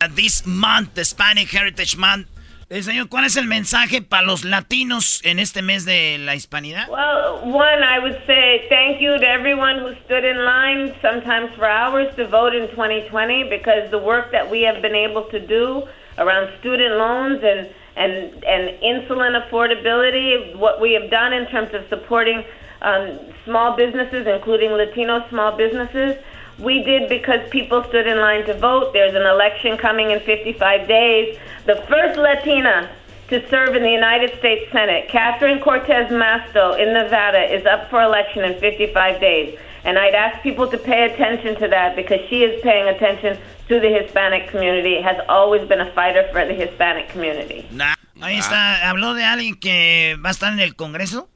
uh, 0.01 0.07
this 0.09 0.43
month, 0.47 0.95
the 0.95 1.01
Hispanic 1.01 1.49
Heritage 1.49 1.95
Month, 1.95 2.25
eh, 2.71 2.83
señor, 2.83 3.09
¿cuál 3.09 3.25
es 3.25 3.35
el 3.35 3.47
mensaje 3.47 4.01
para 4.01 4.23
los 4.23 4.45
latinos 4.45 5.19
en 5.25 5.39
este 5.39 5.61
mes 5.61 5.83
de 5.83 6.17
la 6.19 6.35
hispanidad? 6.35 6.87
Well, 6.87 7.41
one, 7.43 7.83
I 7.83 7.99
would 7.99 8.17
say 8.25 8.65
thank 8.69 9.01
you 9.01 9.17
to 9.17 9.27
everyone 9.27 9.79
who 9.79 9.93
stood 10.05 10.23
in 10.23 10.45
line, 10.45 10.93
sometimes 11.01 11.53
for 11.57 11.65
hours, 11.65 12.15
to 12.15 12.25
vote 12.29 12.55
in 12.55 12.69
2020 12.69 13.49
because 13.49 13.91
the 13.91 13.99
work 13.99 14.31
that 14.31 14.49
we 14.49 14.61
have 14.61 14.81
been 14.81 14.95
able 14.95 15.23
to 15.31 15.39
do 15.45 15.83
around 16.17 16.49
student 16.61 16.95
loans 16.95 17.43
and, 17.43 17.67
and, 17.97 18.41
and 18.45 18.79
insulin 18.81 19.35
affordability, 19.35 20.55
what 20.55 20.79
we 20.79 20.93
have 20.93 21.11
done 21.11 21.33
in 21.33 21.47
terms 21.47 21.73
of 21.73 21.83
supporting 21.89 22.45
um, 22.83 23.19
small 23.43 23.75
businesses, 23.75 24.25
including 24.27 24.71
Latino 24.71 25.27
small 25.27 25.57
businesses, 25.57 26.15
we 26.59 26.83
did 26.83 27.09
because 27.09 27.47
people 27.49 27.83
stood 27.85 28.07
in 28.07 28.19
line 28.19 28.45
to 28.45 28.53
vote. 28.57 28.93
There's 28.93 29.15
an 29.15 29.25
election 29.25 29.77
coming 29.77 30.11
in 30.11 30.19
55 30.19 30.87
days. 30.87 31.37
The 31.65 31.75
first 31.87 32.17
Latina 32.17 32.89
to 33.29 33.47
serve 33.49 33.75
in 33.75 33.83
the 33.83 33.89
United 33.89 34.37
States 34.39 34.69
Senate, 34.71 35.07
Catherine 35.07 35.61
Cortez 35.61 36.11
Masto 36.11 36.77
in 36.77 36.93
Nevada, 36.93 37.41
is 37.53 37.65
up 37.65 37.89
for 37.89 38.01
election 38.01 38.43
in 38.43 38.59
55 38.59 39.21
days. 39.21 39.57
And 39.85 39.97
I'd 39.97 40.13
ask 40.13 40.43
people 40.43 40.67
to 40.67 40.77
pay 40.77 41.05
attention 41.05 41.55
to 41.61 41.67
that 41.69 41.95
because 41.95 42.19
she 42.29 42.43
is 42.43 42.61
paying 42.61 42.87
attention 42.89 43.39
to 43.69 43.79
the 43.79 43.89
Hispanic 43.89 44.49
community, 44.49 45.01
has 45.01 45.17
always 45.29 45.67
been 45.67 45.79
a 45.79 45.91
fighter 45.93 46.27
for 46.33 46.45
the 46.45 46.53
Hispanic 46.53 47.09
community. 47.09 47.65
Nah. 47.71 47.95
Ahí 48.19 48.37
está, 48.37 48.87
habló 48.87 49.15
de 49.15 49.23
alguien 49.23 49.55
que 49.55 50.15
va 50.23 50.29
a 50.29 50.31
estar 50.31 50.53
en 50.53 50.59
el 50.59 50.75
Congreso 50.75 51.27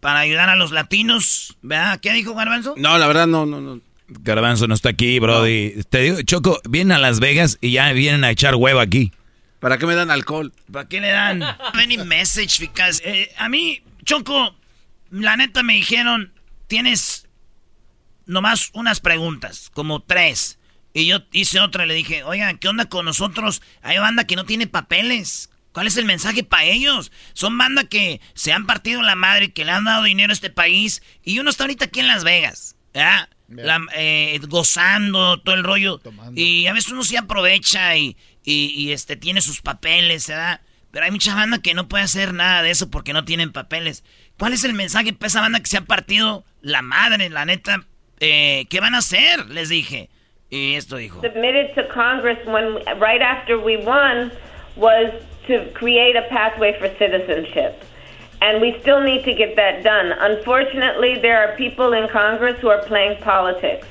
para 0.00 0.20
ayudar 0.20 0.48
a 0.48 0.56
los 0.56 0.72
latinos. 0.72 1.56
¿Verdad? 1.62 2.00
¿Qué 2.00 2.12
dijo 2.12 2.34
Garbanzo? 2.34 2.74
No, 2.76 2.98
la 2.98 3.06
verdad 3.06 3.28
no, 3.28 3.46
no, 3.46 3.60
no. 3.60 3.80
Garbanzo 4.10 4.66
no 4.66 4.74
está 4.74 4.90
aquí, 4.90 5.18
Brody. 5.18 5.82
Te 5.88 6.00
digo, 6.00 6.22
Choco, 6.22 6.60
vienen 6.68 6.92
a 6.92 6.98
Las 6.98 7.20
Vegas 7.20 7.58
y 7.60 7.72
ya 7.72 7.92
vienen 7.92 8.24
a 8.24 8.30
echar 8.30 8.56
huevo 8.56 8.80
aquí. 8.80 9.12
¿Para 9.60 9.78
qué 9.78 9.86
me 9.86 9.94
dan 9.94 10.10
alcohol? 10.10 10.52
¿Para 10.70 10.88
qué 10.88 11.00
le 11.00 11.10
dan? 11.10 11.42
Any 11.74 11.98
message, 11.98 12.60
because 12.60 13.02
eh, 13.04 13.30
a 13.36 13.48
mí, 13.48 13.82
Choco, 14.04 14.56
la 15.10 15.36
neta 15.36 15.62
me 15.62 15.74
dijeron, 15.74 16.32
tienes 16.66 17.28
nomás 18.26 18.70
unas 18.72 19.00
preguntas, 19.00 19.70
como 19.72 20.00
tres. 20.00 20.58
Y 20.92 21.06
yo 21.06 21.18
hice 21.32 21.60
otra, 21.60 21.86
le 21.86 21.94
dije, 21.94 22.24
oigan, 22.24 22.58
¿qué 22.58 22.68
onda 22.68 22.86
con 22.86 23.04
nosotros? 23.04 23.62
Hay 23.82 23.98
banda 23.98 24.24
que 24.24 24.36
no 24.36 24.44
tiene 24.44 24.66
papeles. 24.66 25.50
¿Cuál 25.72 25.86
es 25.86 25.96
el 25.96 26.04
mensaje 26.04 26.42
para 26.42 26.64
ellos? 26.64 27.12
Son 27.32 27.56
banda 27.56 27.84
que 27.84 28.20
se 28.34 28.52
han 28.52 28.66
partido 28.66 29.02
la 29.02 29.14
madre, 29.14 29.52
que 29.52 29.64
le 29.64 29.70
han 29.70 29.84
dado 29.84 30.02
dinero 30.02 30.30
a 30.30 30.34
este 30.34 30.50
país. 30.50 31.00
Y 31.22 31.38
uno 31.38 31.50
está 31.50 31.64
ahorita 31.64 31.84
aquí 31.84 32.00
en 32.00 32.08
Las 32.08 32.24
Vegas. 32.24 32.76
¿ya? 32.92 33.28
La- 33.50 33.80
eh, 33.96 34.38
gozando 34.48 35.40
todo 35.40 35.54
el 35.54 35.64
rollo. 35.64 36.00
Y 36.34 36.66
a 36.66 36.72
veces 36.72 36.92
uno 36.92 37.02
sí 37.04 37.16
aprovecha 37.16 37.96
y, 37.96 38.16
y- 38.44 38.72
y, 38.76 38.92
este, 38.92 39.16
tiene 39.16 39.40
sus 39.40 39.60
papeles, 39.60 40.28
¿verdad? 40.28 40.60
Pero 40.90 41.04
hay 41.04 41.10
mucha 41.10 41.34
banda 41.34 41.58
que 41.60 41.74
no 41.74 41.88
puede 41.88 42.04
hacer 42.04 42.32
nada 42.34 42.62
de 42.62 42.70
eso 42.70 42.90
porque 42.90 43.12
no 43.12 43.24
tienen 43.24 43.52
papeles. 43.52 44.04
¿Cuál 44.38 44.52
es 44.52 44.64
el 44.64 44.72
mensaje 44.72 45.12
para 45.12 45.28
esa 45.28 45.40
banda 45.40 45.60
que 45.60 45.66
se 45.66 45.76
ha 45.76 45.82
partido 45.82 46.44
la 46.62 46.82
madre, 46.82 47.28
la 47.30 47.44
neta? 47.44 47.84
Eh, 48.20 48.66
¿Qué 48.70 48.80
van 48.80 48.94
a 48.94 48.98
hacer? 48.98 49.46
Les 49.50 49.68
dije. 49.68 50.10
Y 50.50 50.74
esto 50.74 50.96
dijo. 50.96 51.20
submitted 51.22 51.74
to 51.76 51.86
Congress 51.94 52.38
when 52.46 52.74
right 53.00 53.22
after 53.22 53.56
we 53.56 53.76
won 53.76 54.32
was 54.76 55.12
to 55.46 55.72
create 55.74 56.16
a 56.18 56.28
pathway 56.28 56.72
for 56.78 56.88
citizenship. 56.98 57.72
And 58.42 58.60
we 58.60 58.78
still 58.80 59.02
need 59.02 59.24
to 59.24 59.34
get 59.34 59.56
that 59.56 59.84
done. 59.84 60.12
Unfortunately, 60.18 61.18
there 61.20 61.38
are 61.42 61.56
people 61.56 61.92
in 61.92 62.08
Congress 62.08 62.58
who 62.60 62.68
are 62.68 62.82
playing 62.84 63.20
politics. 63.22 63.86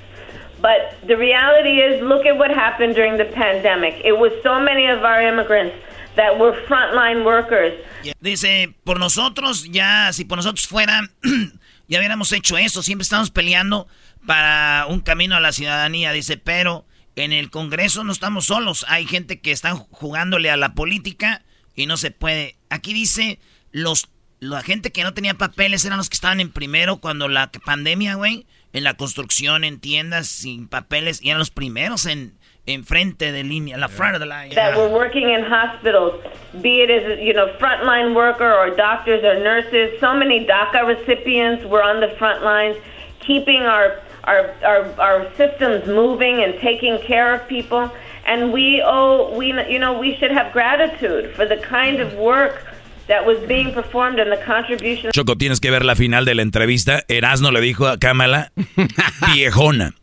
But 0.62 0.96
the 1.08 1.16
reality 1.16 1.80
is, 1.80 2.02
look 2.02 2.26
at 2.26 2.38
what 2.38 2.52
happened 2.52 2.96
during 2.96 3.18
the 3.18 3.26
pandemic. 3.26 4.02
It 4.04 4.18
was 4.18 4.32
so 4.44 4.60
many 4.60 4.88
of 4.88 5.04
our 5.04 5.22
immigrants 5.22 5.76
that 6.16 6.38
were 6.38 6.54
frontline 6.68 7.24
workers. 7.24 7.74
Dice, 8.22 8.74
por 8.84 9.00
nosotros, 9.00 9.66
ya, 9.72 10.12
si 10.12 10.26
por 10.26 10.38
nosotros 10.38 10.68
fuera, 10.68 11.10
ya 11.88 12.00
hubiéramos 12.00 12.32
hecho 12.34 12.58
eso. 12.58 12.82
Siempre 12.82 13.04
estamos 13.04 13.30
peleando 13.30 13.88
para 14.26 14.86
un 14.90 15.00
camino 15.00 15.36
a 15.36 15.40
la 15.40 15.52
ciudadanía. 15.52 16.12
Dice, 16.12 16.38
pero 16.38 16.86
en 17.16 17.32
el 17.32 17.50
Congreso 17.50 18.04
no 18.04 18.12
estamos 18.12 18.46
solos. 18.46 18.86
Hay 18.90 19.06
gente 19.06 19.40
que 19.40 19.52
están 19.52 19.78
jugándole 19.78 20.50
a 20.50 20.58
la 20.58 20.74
política 20.74 21.44
y 21.76 21.86
no 21.86 21.96
se 21.96 22.12
puede. 22.12 22.58
Aquí 22.70 22.94
dice, 22.94 23.40
los, 23.72 24.10
la 24.40 24.62
gente 24.62 24.92
que 24.92 25.04
no 25.04 25.14
tenía 25.14 25.34
papeles 25.34 25.86
eran 25.86 25.98
los 25.98 26.10
que 26.10 26.16
estaban 26.16 26.40
en 26.40 26.52
primero 26.52 26.98
cuando 26.98 27.28
la 27.28 27.52
pandemia, 27.66 28.16
güey, 28.16 28.46
en 28.74 28.84
la 28.84 28.94
construcción, 28.94 29.64
en 29.64 29.80
tiendas 29.80 30.28
sin 30.28 30.68
papeles, 30.68 31.22
y 31.22 31.30
eran 31.30 31.40
los 31.40 31.50
primeros 31.50 32.06
en, 32.06 32.34
en 32.66 32.86
frente 32.86 33.32
de 33.32 33.44
línea, 33.44 33.78
la 33.78 33.90
front 33.90 34.16
of 34.16 34.22
the 34.22 34.28
line. 34.28 34.54
that 34.56 34.78
were 34.78 34.90
working 34.90 35.30
in 35.30 35.44
hospitals, 35.44 36.22
be 36.62 36.82
it 36.82 36.90
as 36.90 37.20
you 37.20 37.34
know 37.34 37.48
frontline 37.60 38.16
worker 38.16 38.52
or 38.52 38.76
doctors 38.76 39.24
or 39.24 39.40
nurses. 39.40 40.00
So 40.00 40.14
many 40.14 40.46
DACA 40.46 40.86
recipients 40.88 41.66
were 41.66 41.84
on 41.84 42.00
the 42.00 42.16
front 42.18 42.44
lines, 42.44 42.78
keeping 43.20 43.64
our 43.64 44.00
our 44.24 44.54
our, 44.64 45.00
our 45.00 45.36
systems 45.36 45.88
moving 45.88 46.44
and 46.44 46.60
taking 46.60 47.00
care 47.00 47.34
of 47.34 47.48
people. 47.48 47.92
And 48.26 48.54
we 48.54 48.84
owe 48.86 49.36
we 49.36 49.48
you 49.68 49.80
know 49.80 49.98
we 49.98 50.16
should 50.18 50.32
have 50.32 50.54
gratitude 50.54 51.36
for 51.36 51.46
the 51.46 51.58
kind 51.58 52.00
of 52.00 52.14
work 52.14 52.69
that 53.10 53.26
was 53.26 53.38
being 53.48 53.74
performed 53.74 54.20
and 54.20 54.32
the 54.32 54.38
contribution. 54.46 55.12
Choco, 55.12 55.36
tienes 55.36 55.60
que 55.60 55.70
ver 55.72 55.84
la 55.84 55.96
final 55.96 56.24
de 56.24 56.36
la 56.36 56.42
entrevista. 56.44 57.04
Erasno 57.10 57.52
le 57.52 57.60
dijo 57.60 57.88
a 57.88 57.98
Kamala, 57.98 58.52
viejona. 59.34 59.94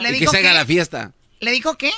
¿Le 0.00 0.08
y 0.08 0.12
que 0.12 0.18
dijo 0.20 0.32
se 0.32 0.38
haga 0.38 0.54
la 0.54 0.64
fiesta. 0.64 1.12
¿Le 1.40 1.50
dijo 1.50 1.76
qué? 1.76 1.90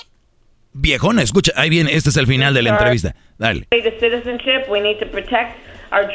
Viejona, 0.73 1.23
escucha, 1.23 1.53
ahí 1.55 1.69
viene, 1.69 1.95
este 1.95 2.09
es 2.09 2.17
el 2.17 2.27
final 2.27 2.55
de 2.55 2.63
la 2.63 2.71
entrevista. 2.71 3.15
Dale. 3.39 3.67
To 3.71 3.91
citizenship, 4.01 4.69
we 4.71 4.81
need 4.81 4.99
to 4.99 5.07
protect 5.07 5.59
our 5.93 6.11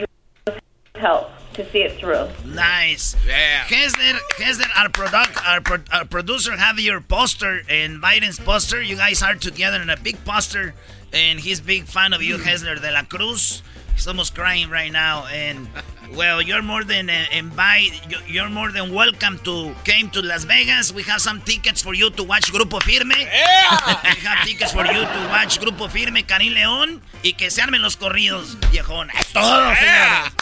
help 0.95 1.29
to 1.53 1.63
see 1.71 1.83
it 1.83 1.97
through. 1.99 2.27
Nice. 2.45 3.15
Yeah. 3.27 3.65
Hesler, 3.65 4.17
Hesler, 4.39 4.69
our 4.75 4.89
product, 4.89 5.37
our, 5.45 5.61
pro- 5.61 5.83
our 5.93 6.05
producer, 6.05 6.57
have 6.57 6.79
your 6.79 7.01
poster 7.01 7.61
and 7.69 8.01
Biden's 8.01 8.39
poster. 8.39 8.81
You 8.81 8.95
guys 8.95 9.21
are 9.21 9.35
together 9.35 9.79
in 9.79 9.89
a 9.91 9.97
big 9.97 10.23
poster, 10.25 10.73
and 11.13 11.39
he's 11.39 11.59
big 11.59 11.85
fan 11.85 12.13
of 12.13 12.21
you, 12.21 12.37
Hesler 12.37 12.79
de 12.81 12.91
la 12.91 13.03
Cruz. 13.03 13.61
He's 13.93 14.07
almost 14.07 14.35
crying 14.35 14.69
right 14.69 14.91
now, 14.91 15.25
and 15.27 15.67
well, 16.15 16.41
you're 16.41 16.61
more 16.61 16.83
than 16.83 17.09
uh, 17.09 17.13
invite. 17.31 17.91
you- 18.09 18.17
You're 18.27 18.49
more 18.49 18.71
than 18.71 18.93
welcome 18.93 19.39
to 19.43 19.73
came 19.83 20.09
to 20.11 20.21
Las 20.21 20.45
Vegas. 20.45 20.91
We 20.93 21.03
have 21.03 21.19
some 21.21 21.41
tickets 21.41 21.81
for 21.81 21.93
you 21.95 22.09
to 22.11 22.23
watch 22.23 22.51
Grupo 22.51 22.79
Firme. 22.81 23.15
we 23.15 23.25
have 24.27 24.45
tickets 24.45 24.71
for 24.71 24.85
you 24.85 25.01
to 25.01 25.27
watch 25.31 25.59
Grupo 25.59 25.89
Firme, 25.89 26.23
Karim 26.25 26.53
León, 26.53 27.01
y 27.23 27.33
que 27.33 27.49
se 27.49 27.61
armen 27.61 27.81
los 27.81 27.95
corridos, 27.97 28.57
viejón. 28.71 29.09
Es 29.17 29.27
todo, 29.27 29.73
señores. 29.75 30.33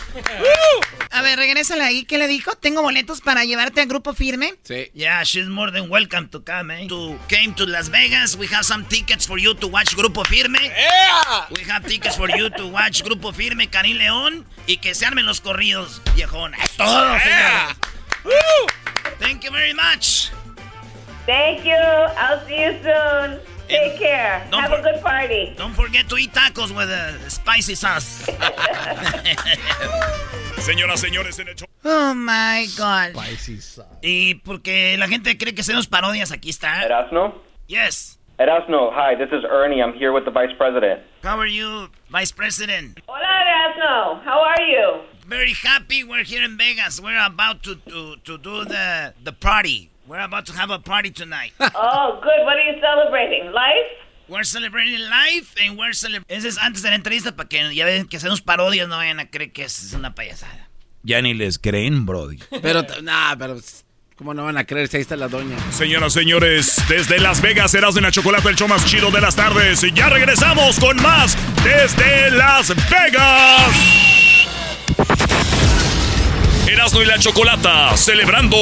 A 1.12 1.22
ver, 1.22 1.38
regrésale 1.38 1.84
ahí. 1.84 2.06
¿Qué 2.06 2.18
le 2.18 2.28
dijo? 2.28 2.56
¿Tengo 2.56 2.82
boletos 2.82 3.22
para 3.22 3.44
llevarte 3.46 3.82
al 3.82 3.88
grupo 3.88 4.14
firme? 4.14 4.54
Sí. 4.64 4.90
Yeah, 4.94 5.24
she's 5.24 5.48
more 5.48 5.72
than 5.72 5.90
welcome 5.90 6.28
to 6.30 6.44
come, 6.44 6.72
eh? 6.84 6.88
To 6.88 7.18
came 7.28 7.54
to 7.56 7.66
Las 7.66 7.90
Vegas. 7.90 8.36
We 8.36 8.48
have 8.48 8.64
some 8.64 8.86
tickets 8.86 9.28
for 9.28 9.38
you 9.40 9.54
to 9.56 9.68
watch 9.68 9.96
Grupo 9.96 10.24
Firme. 10.26 10.60
Yeah. 10.62 11.48
We 11.52 11.64
have 11.72 11.86
tickets 11.88 12.16
for 12.18 12.30
you 12.36 12.50
to 12.52 12.68
watch 12.68 13.04
Grupo 13.04 13.32
Firme, 13.34 13.68
Karim 13.70 13.98
León. 13.98 14.46
Y 14.68 14.78
que 14.78 14.96
se 14.96 15.06
armen 15.06 15.26
los 15.26 15.42
corridos, 15.42 15.55
viejón. 15.58 16.54
Es 16.56 16.78
todo, 16.78 17.18
señores. 17.20 17.78
Thank 19.20 19.44
you 19.44 19.52
very 19.52 19.74
much. 19.74 20.32
Thank 21.26 21.64
you. 21.66 21.76
I'll 21.76 22.46
see 22.48 22.62
you 22.62 22.74
soon. 22.84 23.40
Take 23.68 23.98
care. 23.98 24.46
don't 24.52 24.62
Have 24.62 24.74
a 24.74 24.82
good 24.82 25.02
party. 25.02 25.54
Don't 25.58 25.74
forget 25.74 26.08
to 26.10 26.18
eat 26.18 26.34
tacos 26.34 26.70
with 26.76 26.90
a 26.90 27.18
spicy 27.30 27.74
sauce. 27.76 28.26
Señoras, 30.58 31.00
señores, 31.00 31.38
en 31.40 31.48
el 31.48 31.56
show. 31.56 31.68
Oh 31.84 32.14
my 32.16 32.68
God. 32.78 33.16
y 34.02 34.36
porque 34.44 34.98
la 34.98 35.08
gente 35.08 35.38
cree 35.38 35.54
que 35.54 35.62
hacemos 35.62 35.88
parodias, 35.88 36.32
aquí 36.32 36.50
está. 36.50 36.84
Erasno? 36.84 37.36
Yes. 37.68 38.20
Erasno, 38.40 38.92
hi, 38.92 39.16
this 39.16 39.32
is 39.32 39.44
Ernie. 39.50 39.82
I'm 39.82 39.94
here 39.94 40.12
with 40.12 40.26
the 40.26 40.32
Vice 40.32 40.54
President. 40.58 41.02
How 41.24 41.40
are 41.40 41.48
you, 41.50 41.90
Vice 42.10 42.32
President? 42.32 43.00
Hola, 43.08 43.26
Erasno. 43.26 44.22
How 44.26 44.42
are 44.42 44.62
you? 44.66 45.02
Very 45.28 45.54
happy. 45.54 46.04
We're 46.04 46.24
here 46.24 46.44
in 46.44 46.56
Vegas. 46.58 47.02
We're 47.02 47.26
about 47.26 47.64
to, 47.64 47.76
to, 47.76 48.16
to 48.24 48.38
do 48.38 48.64
the, 48.66 49.14
the 49.24 49.34
party. 49.34 49.90
We're 50.08 50.20
about 50.20 50.46
to 50.48 50.54
have 50.54 50.70
a 50.70 50.78
party 50.78 51.10
tonight. 51.10 51.52
Oh, 51.76 52.20
good. 52.22 52.46
What 52.46 52.58
are 52.58 52.62
you 52.62 52.80
celebrating? 52.80 53.52
Life? 53.52 53.90
We're 54.30 54.44
celebrating 54.44 55.00
life 55.10 55.56
and 55.62 55.78
we're 55.78 55.94
celebrating... 55.94 56.38
Ese 56.38 56.46
es 56.46 56.58
antes 56.60 56.84
de 56.84 56.90
la 56.90 56.96
entrevista 56.96 57.36
para 57.36 57.50
que 57.50 57.74
ya 57.74 57.86
ven 57.86 58.08
que 58.08 58.18
hacemos 58.18 58.42
parodias, 58.42 58.88
no 58.88 58.98
vayan 58.98 59.20
a 59.20 59.30
creer 59.30 59.52
que 59.52 59.64
es 59.64 59.94
una 59.94 60.14
payasada. 60.14 60.70
Ya 61.04 61.22
ni 61.22 61.34
les 61.34 61.58
creen, 61.60 62.06
Brody. 62.06 62.40
Pero, 62.62 62.84
nah, 63.04 63.36
pero, 63.36 63.58
¿cómo 64.16 64.34
no 64.34 64.46
van 64.46 64.58
a 64.58 64.66
creer 64.66 64.88
si 64.88 64.98
ahí 64.98 65.02
está 65.02 65.16
la 65.16 65.28
doña? 65.28 65.58
Señoras, 65.72 66.14
señores, 66.14 66.84
desde 66.88 67.20
Las 67.20 67.42
Vegas, 67.42 67.72
serás 67.72 67.94
de 67.94 68.02
la 68.02 68.12
chocolate, 68.12 68.50
el 68.50 68.56
show 68.56 68.68
más 68.68 68.86
chido 68.86 69.12
de 69.12 69.22
las 69.22 69.36
tardes. 69.36 69.84
Y 69.84 69.92
ya 69.92 70.10
regresamos 70.10 70.80
con 70.80 71.00
más 71.02 71.38
desde 71.64 72.32
Las 72.32 72.70
Vegas. 72.90 74.25
Erasmo 76.68 77.02
y 77.02 77.06
la 77.06 77.20
Chocolata, 77.20 77.96
celebrando 77.96 78.58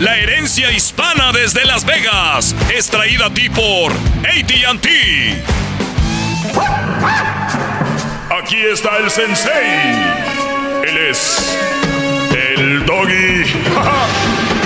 la 0.00 0.16
herencia 0.16 0.72
hispana 0.72 1.32
desde 1.32 1.64
Las 1.64 1.84
Vegas. 1.84 2.54
Es 2.74 2.88
traída 2.88 3.26
a 3.26 3.34
ti 3.34 3.48
por 3.50 3.92
ATT. 3.92 4.86
Aquí 8.42 8.56
está 8.72 8.96
el 8.98 9.10
sensei. 9.10 9.52
Él 10.88 10.98
es 11.10 11.58
el 12.56 12.86
doggy. 12.86 13.44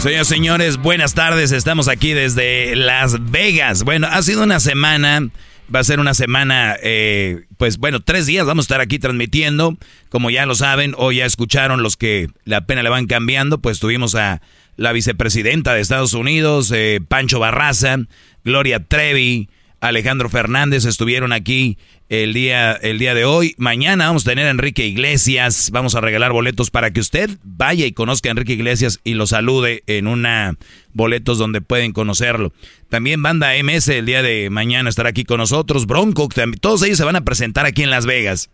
Señoras 0.00 0.28
señores, 0.28 0.76
buenas 0.78 1.12
tardes. 1.12 1.52
Estamos 1.52 1.86
aquí 1.86 2.14
desde 2.14 2.74
Las 2.74 3.30
Vegas. 3.30 3.82
Bueno, 3.84 4.08
ha 4.10 4.22
sido 4.22 4.44
una 4.44 4.58
semana, 4.58 5.28
va 5.74 5.80
a 5.80 5.84
ser 5.84 6.00
una 6.00 6.14
semana, 6.14 6.76
eh, 6.82 7.44
pues 7.56 7.78
bueno, 7.78 8.00
tres 8.00 8.26
días 8.26 8.46
vamos 8.46 8.64
a 8.64 8.66
estar 8.66 8.80
aquí 8.80 8.98
transmitiendo. 8.98 9.76
Como 10.08 10.30
ya 10.30 10.46
lo 10.46 10.54
saben, 10.54 10.94
o 10.96 11.12
ya 11.12 11.24
escucharon 11.24 11.82
los 11.82 11.96
que 11.96 12.28
la 12.44 12.62
pena 12.62 12.82
le 12.82 12.88
van 12.88 13.06
cambiando, 13.06 13.58
pues 13.58 13.80
tuvimos 13.80 14.14
a 14.14 14.42
la 14.76 14.92
vicepresidenta 14.92 15.74
de 15.74 15.80
Estados 15.80 16.14
Unidos, 16.14 16.72
eh, 16.74 17.00
Pancho 17.06 17.38
Barraza, 17.38 17.98
Gloria 18.44 18.84
Trevi, 18.84 19.48
Alejandro 19.80 20.28
Fernández 20.28 20.84
estuvieron 20.84 21.32
aquí 21.32 21.78
el 22.10 22.34
día, 22.34 22.72
el 22.72 22.98
día 22.98 23.14
de 23.14 23.24
hoy. 23.24 23.54
Mañana 23.56 24.08
vamos 24.08 24.26
a 24.26 24.30
tener 24.30 24.46
a 24.46 24.50
Enrique 24.50 24.86
Iglesias. 24.86 25.70
Vamos 25.72 25.94
a 25.94 26.02
regalar 26.02 26.32
boletos 26.32 26.70
para 26.70 26.90
que 26.90 27.00
usted 27.00 27.30
vaya 27.42 27.86
y 27.86 27.92
conozca 27.92 28.28
a 28.28 28.32
Enrique 28.32 28.52
Iglesias 28.52 29.00
y 29.04 29.14
lo 29.14 29.26
salude 29.26 29.82
en 29.86 30.06
una 30.06 30.56
boletos 30.92 31.38
donde 31.38 31.62
pueden 31.62 31.92
conocerlo. 31.92 32.52
También 32.90 33.22
Banda 33.22 33.52
MS 33.62 33.88
el 33.88 34.06
día 34.06 34.22
de 34.22 34.50
mañana 34.50 34.90
estará 34.90 35.08
aquí 35.08 35.24
con 35.24 35.38
nosotros. 35.38 35.86
Bronco, 35.86 36.28
todos 36.60 36.82
ellos 36.82 36.98
se 36.98 37.04
van 37.04 37.16
a 37.16 37.24
presentar 37.24 37.64
aquí 37.64 37.82
en 37.82 37.90
Las 37.90 38.04
Vegas 38.04 38.50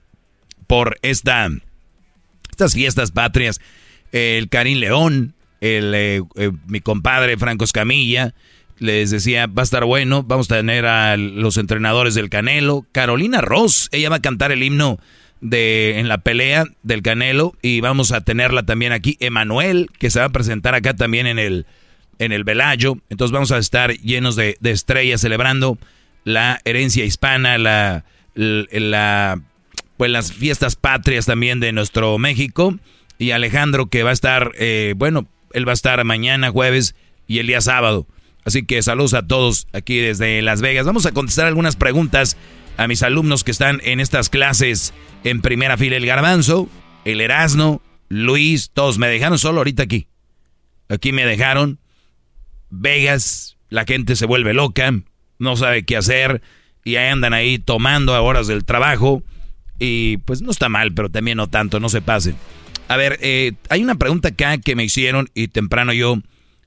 por 0.69 0.97
esta, 1.03 1.49
estas 2.51 2.75
fiestas 2.75 3.11
patrias. 3.11 3.61
El 4.13 4.49
Karim 4.49 4.79
León, 4.79 5.35
el, 5.61 5.93
eh, 5.93 6.23
eh, 6.37 6.53
mi 6.69 6.81
compadre 6.81 7.37
Franco 7.37 7.65
Escamilla 7.65 8.33
les 8.79 9.11
decía, 9.11 9.47
va 9.47 9.63
a 9.63 9.65
estar 9.65 9.85
bueno, 9.85 10.23
vamos 10.23 10.51
a 10.51 10.57
tener 10.57 10.87
a 10.87 11.17
los 11.17 11.57
entrenadores 11.57 12.15
del 12.15 12.29
Canelo, 12.29 12.87
Carolina 12.93 13.41
Ross, 13.41 13.89
ella 13.93 14.11
va 14.11 14.17
a 14.17 14.23
cantar 14.23 14.53
el 14.53 14.63
himno 14.63 14.99
de 15.41 15.99
en 15.99 16.09
la 16.09 16.19
pelea 16.19 16.65
del 16.83 17.03
Canelo 17.03 17.55
y 17.63 17.81
vamos 17.81 18.13
a 18.13 18.21
tenerla 18.21 18.65
también 18.65 18.93
aquí, 18.93 19.17
Emanuel, 19.21 19.91
que 19.99 20.11
se 20.11 20.21
va 20.21 20.27
a 20.27 20.31
presentar 20.31 20.75
acá 20.75 20.95
también 20.95 21.27
en 21.27 21.39
el 21.39 21.67
en 22.19 22.33
el 22.33 22.45
Velayo, 22.45 22.99
entonces 23.11 23.33
vamos 23.33 23.53
a 23.53 23.59
estar 23.59 23.93
llenos 23.99 24.37
de, 24.37 24.57
estrellas 24.63 25.21
celebrando 25.21 25.79
la 26.25 26.61
herencia 26.65 27.05
hispana, 27.05 27.59
la, 27.59 28.05
la, 28.35 29.41
pues 29.97 30.11
las 30.11 30.33
fiestas 30.33 30.77
patrias 30.77 31.27
también 31.27 31.61
de 31.61 31.73
nuestro 31.73 32.19
México. 32.19 32.79
Y 33.19 33.31
Alejandro 33.31 33.87
que 33.87 34.03
va 34.03 34.11
a 34.11 34.13
estar, 34.13 34.53
eh, 34.59 34.95
bueno, 34.97 35.27
él 35.53 35.67
va 35.67 35.73
a 35.73 35.75
estar 35.75 36.03
mañana 36.05 36.51
jueves 36.51 36.95
y 37.27 37.39
el 37.39 37.47
día 37.47 37.61
sábado. 37.61 38.07
Así 38.47 38.65
que 38.65 38.81
saludos 38.81 39.13
a 39.15 39.27
todos 39.27 39.67
aquí 39.73 39.99
desde 39.99 40.41
Las 40.41 40.61
Vegas. 40.61 40.87
Vamos 40.87 41.05
a 41.05 41.11
contestar 41.11 41.47
algunas 41.47 41.75
preguntas 41.75 42.37
a 42.77 42.87
mis 42.87 43.03
alumnos 43.03 43.43
que 43.43 43.51
están 43.51 43.81
en 43.83 43.99
estas 43.99 44.29
clases 44.29 44.95
en 45.25 45.43
primera 45.43 45.77
fila. 45.77 45.97
El 45.97 46.07
Garbanzo, 46.07 46.69
el 47.05 47.21
Erasno, 47.21 47.83
Luis, 48.09 48.71
todos 48.73 48.99
me 48.99 49.09
dejaron 49.09 49.41
solo 49.41 49.59
ahorita 49.59 49.83
aquí. 49.83 50.07
Aquí 50.89 51.11
me 51.11 51.27
dejaron. 51.27 51.81
Vegas, 52.71 53.57
la 53.69 53.85
gente 53.85 54.15
se 54.15 54.27
vuelve 54.27 54.55
loca, 54.55 54.93
no 55.41 55.57
sabe 55.57 55.85
qué 55.85 55.97
hacer 55.97 56.41
y 56.85 56.97
ahí 56.97 57.09
andan 57.09 57.33
ahí 57.33 57.59
tomando 57.59 58.15
a 58.15 58.21
horas 58.21 58.47
del 58.47 58.65
trabajo. 58.65 59.25
Y 59.81 60.19
pues 60.19 60.41
no 60.41 60.53
está 60.53 60.69
mal, 60.69 60.95
pero 60.95 61.11
también 61.11 61.37
no 61.39 61.49
tanto, 61.49 61.81
no 61.81 61.89
se 61.89 62.01
pasen. 62.01 62.37
A 62.87 62.97
ver, 62.97 63.19
eh, 63.23 63.55
hay 63.71 63.83
una 63.83 63.97
pregunta 63.97 64.29
acá 64.29 64.57
que 64.59 64.77
me 64.77 64.85
hicieron 64.85 65.29
y 65.35 65.49
temprano 65.49 65.93
yo 65.93 66.19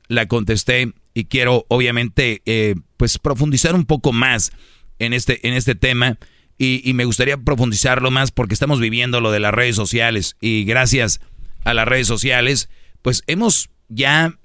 la 0.10 0.28
contesté 0.28 0.92
y 1.20 1.26
quiero 1.26 1.66
obviamente 1.68 2.42
eh, 2.46 2.76
pues 2.98 3.18
profundizar 3.18 3.76
un 3.76 3.86
poco 3.86 4.14
más 4.14 4.52
en 5.00 5.14
este, 5.14 5.46
en 5.48 5.54
este 5.54 5.76
tema 5.76 6.18
y, 6.58 6.92
me 6.94 7.06
gustaría 7.06 7.38
profundizarlo 7.38 8.12
más 8.12 8.32
porque 8.32 8.54
estamos 8.54 8.82
viviendo 8.82 9.22
lo 9.22 9.32
de 9.32 9.40
las 9.40 9.54
redes 9.54 9.78
sociales 9.78 10.36
y 10.42 10.66
gracias 10.66 11.22
a 11.64 11.74
las 11.74 11.88
redes 11.88 12.08
sociales 12.08 12.70
pues 13.02 13.24
hemos 13.28 13.70
ya 13.88 14.38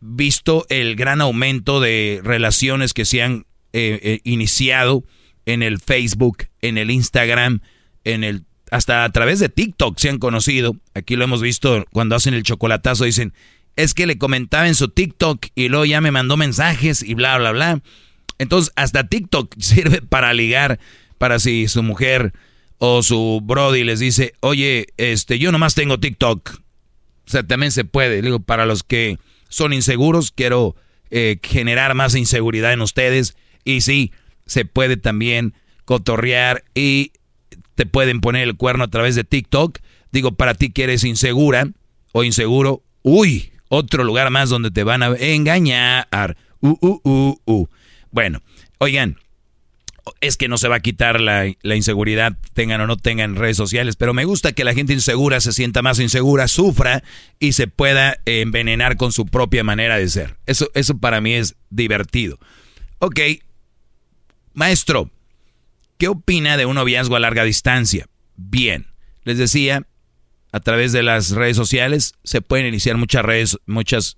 visto 0.00 0.66
el 0.68 0.96
gran 0.96 1.20
aumento 1.20 1.80
de 1.80 2.20
relaciones 2.22 2.92
que 2.92 3.04
se 3.04 3.22
han 3.22 3.46
eh, 3.72 4.00
eh, 4.02 4.20
iniciado 4.24 5.04
en 5.46 5.62
el 5.62 5.78
Facebook, 5.78 6.48
en 6.60 6.76
el 6.76 6.90
Instagram, 6.90 7.60
en 8.04 8.24
el 8.24 8.44
hasta 8.70 9.04
a 9.04 9.12
través 9.12 9.38
de 9.38 9.50
TikTok 9.50 9.98
se 9.98 10.08
han 10.08 10.18
conocido. 10.18 10.76
Aquí 10.94 11.16
lo 11.16 11.24
hemos 11.24 11.42
visto 11.42 11.84
cuando 11.92 12.16
hacen 12.16 12.32
el 12.32 12.42
chocolatazo 12.42 13.04
dicen, 13.04 13.34
es 13.76 13.94
que 13.94 14.06
le 14.06 14.18
comentaba 14.18 14.68
en 14.68 14.74
su 14.74 14.88
TikTok 14.88 15.46
y 15.54 15.68
luego 15.68 15.84
ya 15.84 16.00
me 16.00 16.10
mandó 16.10 16.36
mensajes 16.36 17.02
y 17.02 17.14
bla, 17.14 17.38
bla, 17.38 17.52
bla. 17.52 17.82
Entonces, 18.38 18.72
hasta 18.76 19.08
TikTok 19.08 19.54
sirve 19.58 20.02
para 20.02 20.34
ligar, 20.34 20.78
para 21.18 21.38
si 21.38 21.68
su 21.68 21.82
mujer 21.82 22.32
o 22.78 23.02
su 23.02 23.40
brody 23.42 23.84
les 23.84 24.00
dice, 24.00 24.34
oye, 24.40 24.88
este, 24.96 25.38
yo 25.38 25.52
nomás 25.52 25.74
tengo 25.74 26.00
TikTok. 26.00 26.60
O 27.26 27.30
sea, 27.30 27.44
también 27.44 27.70
se 27.70 27.84
puede. 27.84 28.20
Digo, 28.22 28.40
para 28.40 28.66
los 28.66 28.82
que 28.82 29.18
son 29.48 29.72
inseguros, 29.72 30.32
quiero 30.32 30.74
eh, 31.10 31.38
generar 31.42 31.94
más 31.94 32.16
inseguridad 32.16 32.72
en 32.72 32.80
ustedes. 32.80 33.36
Y 33.64 33.82
sí, 33.82 34.12
se 34.46 34.64
puede 34.64 34.96
también 34.96 35.54
cotorrear 35.84 36.64
y 36.74 37.12
te 37.76 37.86
pueden 37.86 38.20
poner 38.20 38.42
el 38.42 38.56
cuerno 38.56 38.84
a 38.84 38.90
través 38.90 39.14
de 39.14 39.24
TikTok. 39.24 39.78
Digo, 40.10 40.32
para 40.32 40.54
ti 40.54 40.70
que 40.70 40.82
eres 40.82 41.04
insegura 41.04 41.68
o 42.10 42.24
inseguro, 42.24 42.82
uy, 43.02 43.51
otro 43.74 44.04
lugar 44.04 44.28
más 44.28 44.50
donde 44.50 44.70
te 44.70 44.84
van 44.84 45.02
a 45.02 45.16
engañar. 45.18 46.36
Uh, 46.60 46.76
uh, 46.78 47.00
uh, 47.04 47.40
uh. 47.46 47.66
Bueno, 48.10 48.42
oigan, 48.76 49.16
es 50.20 50.36
que 50.36 50.46
no 50.46 50.58
se 50.58 50.68
va 50.68 50.76
a 50.76 50.80
quitar 50.80 51.22
la, 51.22 51.46
inseguridad, 51.74 52.36
tengan 52.52 52.82
o 52.82 52.86
no 52.86 52.98
tengan 52.98 53.34
redes 53.34 53.56
sociales, 53.56 53.96
pero 53.96 54.12
me 54.12 54.26
gusta 54.26 54.52
que 54.52 54.64
la 54.64 54.74
gente 54.74 54.92
insegura 54.92 55.40
se 55.40 55.52
sienta 55.52 55.80
más 55.80 56.00
insegura, 56.00 56.48
sufra 56.48 57.02
y 57.38 57.52
se 57.52 57.66
pueda 57.66 58.18
envenenar 58.26 58.98
con 58.98 59.10
su 59.10 59.24
propia 59.24 59.64
manera 59.64 59.96
de 59.96 60.10
ser. 60.10 60.36
Eso, 60.44 60.68
eso 60.74 60.98
para 60.98 61.22
mí 61.22 61.32
es 61.32 61.56
divertido. 61.70 62.38
Ok, 62.98 63.20
maestro, 64.52 65.10
¿qué 65.96 66.08
opina 66.08 66.58
de 66.58 66.66
un 66.66 66.74
noviazgo 66.74 67.16
a 67.16 67.20
larga 67.20 67.42
distancia? 67.42 68.06
Bien, 68.36 68.86
les 69.24 69.38
decía, 69.38 69.86
a 70.52 70.60
través 70.60 70.92
de 70.92 71.02
las 71.02 71.30
redes 71.30 71.56
sociales 71.56 72.14
se 72.22 72.42
pueden 72.42 72.66
iniciar 72.66 72.96
muchas 72.98 73.24
redes, 73.24 73.58
muchas 73.66 74.16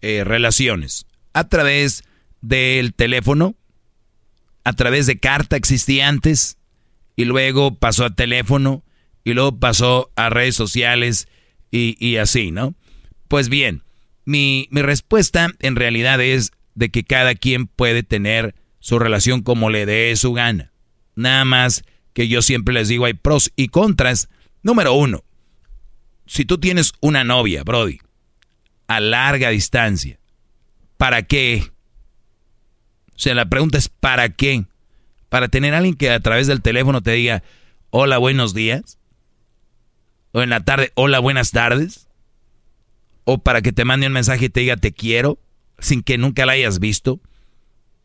eh, 0.00 0.22
relaciones. 0.24 1.06
A 1.32 1.48
través 1.48 2.04
del 2.40 2.94
teléfono, 2.94 3.56
a 4.64 4.72
través 4.72 5.06
de 5.06 5.18
carta 5.18 5.56
existía 5.56 6.08
antes, 6.08 6.56
y 7.16 7.24
luego 7.24 7.74
pasó 7.74 8.04
a 8.04 8.14
teléfono, 8.14 8.84
y 9.24 9.34
luego 9.34 9.58
pasó 9.58 10.10
a 10.14 10.30
redes 10.30 10.54
sociales, 10.54 11.28
y, 11.72 12.16
así, 12.16 12.52
¿no? 12.52 12.74
Pues 13.28 13.50
bien, 13.50 13.82
mi, 14.24 14.66
mi 14.70 14.80
respuesta 14.80 15.50
en 15.58 15.76
realidad 15.76 16.22
es 16.22 16.52
de 16.74 16.88
que 16.88 17.04
cada 17.04 17.34
quien 17.34 17.66
puede 17.66 18.02
tener 18.02 18.54
su 18.78 18.98
relación 18.98 19.42
como 19.42 19.68
le 19.68 19.84
dé 19.84 20.16
su 20.16 20.32
gana. 20.32 20.72
Nada 21.16 21.44
más 21.44 21.84
que 22.14 22.28
yo 22.28 22.40
siempre 22.40 22.72
les 22.72 22.88
digo 22.88 23.04
hay 23.04 23.12
pros 23.12 23.52
y 23.56 23.68
contras. 23.68 24.30
Número 24.62 24.94
uno, 24.94 25.22
si 26.26 26.44
tú 26.44 26.58
tienes 26.58 26.92
una 27.00 27.24
novia, 27.24 27.62
Brody, 27.64 27.98
a 28.88 29.00
larga 29.00 29.50
distancia, 29.50 30.18
¿para 30.96 31.22
qué? 31.22 31.70
O 33.14 33.18
sea, 33.18 33.34
la 33.34 33.48
pregunta 33.48 33.78
es 33.78 33.88
¿para 33.88 34.28
qué? 34.28 34.66
Para 35.28 35.48
tener 35.48 35.74
a 35.74 35.78
alguien 35.78 35.94
que 35.94 36.10
a 36.10 36.20
través 36.20 36.46
del 36.46 36.62
teléfono 36.62 37.02
te 37.02 37.12
diga, 37.12 37.42
hola, 37.90 38.18
buenos 38.18 38.54
días. 38.54 38.98
O 40.32 40.42
en 40.42 40.50
la 40.50 40.60
tarde, 40.60 40.92
hola, 40.94 41.18
buenas 41.18 41.50
tardes. 41.50 42.08
O 43.24 43.38
para 43.38 43.62
que 43.62 43.72
te 43.72 43.84
mande 43.84 44.06
un 44.06 44.12
mensaje 44.12 44.46
y 44.46 44.48
te 44.48 44.60
diga, 44.60 44.76
te 44.76 44.92
quiero, 44.92 45.38
sin 45.78 46.02
que 46.02 46.18
nunca 46.18 46.46
la 46.46 46.52
hayas 46.52 46.78
visto. 46.78 47.20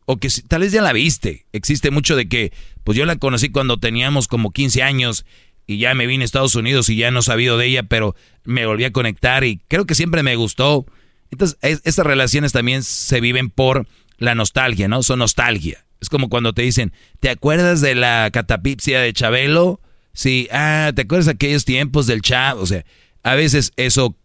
O 0.06 0.18
que 0.18 0.30
tal 0.48 0.62
vez 0.62 0.72
ya 0.72 0.82
la 0.82 0.94
viste. 0.94 1.46
Existe 1.52 1.92
mucho 1.92 2.16
de 2.16 2.28
que, 2.28 2.54
pues 2.84 2.98
yo 2.98 3.06
la 3.06 3.18
conocí 3.18 3.50
cuando 3.50 3.80
teníamos 3.80 4.28
como 4.28 4.52
15 4.52 4.82
años 4.82 5.26
y 5.72 5.78
ya 5.78 5.94
me 5.94 6.08
vine 6.08 6.24
a 6.24 6.26
Estados 6.26 6.56
Unidos 6.56 6.90
y 6.90 6.96
ya 6.96 7.12
no 7.12 7.20
he 7.20 7.24
sabido 7.24 7.58
de 7.58 7.68
ella, 7.68 7.84
pero 7.84 8.16
me 8.44 8.66
volví 8.66 8.84
a 8.84 8.92
conectar 8.92 9.44
y 9.44 9.62
creo 9.68 9.86
que 9.86 9.96
siempre 9.96 10.24
me 10.24 10.36
gustó. 10.36 10.86
Entonces, 11.32 11.58
estas 11.62 12.06
relaciones 12.06 12.52
también 12.52 12.84
se 12.84 13.22
viven 13.22 13.50
por 13.50 13.88
la 14.18 14.36
nostalgia, 14.36 14.88
¿no? 14.88 15.04
Son 15.04 15.20
nostalgia. 15.20 15.86
Es 16.02 16.10
como 16.10 16.30
cuando 16.30 16.54
te 16.54 16.64
dicen, 16.64 16.94
¿te 17.20 17.30
acuerdas 17.30 17.82
de 17.82 17.96
la 17.96 18.30
catapipsia 18.32 19.00
de 19.02 19.14
Chabelo? 19.14 19.80
Sí, 20.14 20.48
ah, 20.52 20.92
¿te 20.96 21.04
acuerdas 21.04 21.28
de 21.28 21.34
aquellos 21.34 21.64
tiempos 21.64 22.08
del 22.08 22.22
chat? 22.22 22.58
O 22.58 22.66
sea, 22.66 22.84
a 23.24 23.36
veces 23.36 23.72
eso 23.78 24.18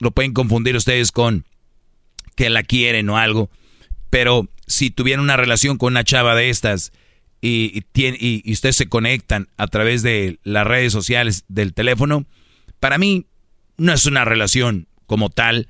lo 0.00 0.10
pueden 0.10 0.32
confundir 0.32 0.74
ustedes 0.74 1.12
con 1.12 1.44
que 2.34 2.50
la 2.50 2.62
quieren 2.62 3.08
o 3.10 3.18
algo. 3.18 3.50
Pero 4.10 4.48
si 4.66 4.90
tuvieran 4.90 5.22
una 5.22 5.36
relación 5.36 5.76
con 5.76 5.92
una 5.92 6.04
chava 6.04 6.34
de 6.34 6.50
estas 6.50 6.92
y, 7.40 7.84
y, 7.94 8.52
ustedes 8.52 8.76
se 8.76 8.88
conectan 8.88 9.48
a 9.56 9.68
través 9.68 10.02
de 10.02 10.38
las 10.42 10.66
redes 10.66 10.92
sociales 10.92 11.44
del 11.48 11.74
teléfono, 11.74 12.26
para 12.80 12.98
mí 12.98 13.26
no 13.76 13.92
es 13.92 14.06
una 14.06 14.24
relación 14.24 14.88
como 15.06 15.30
tal. 15.30 15.68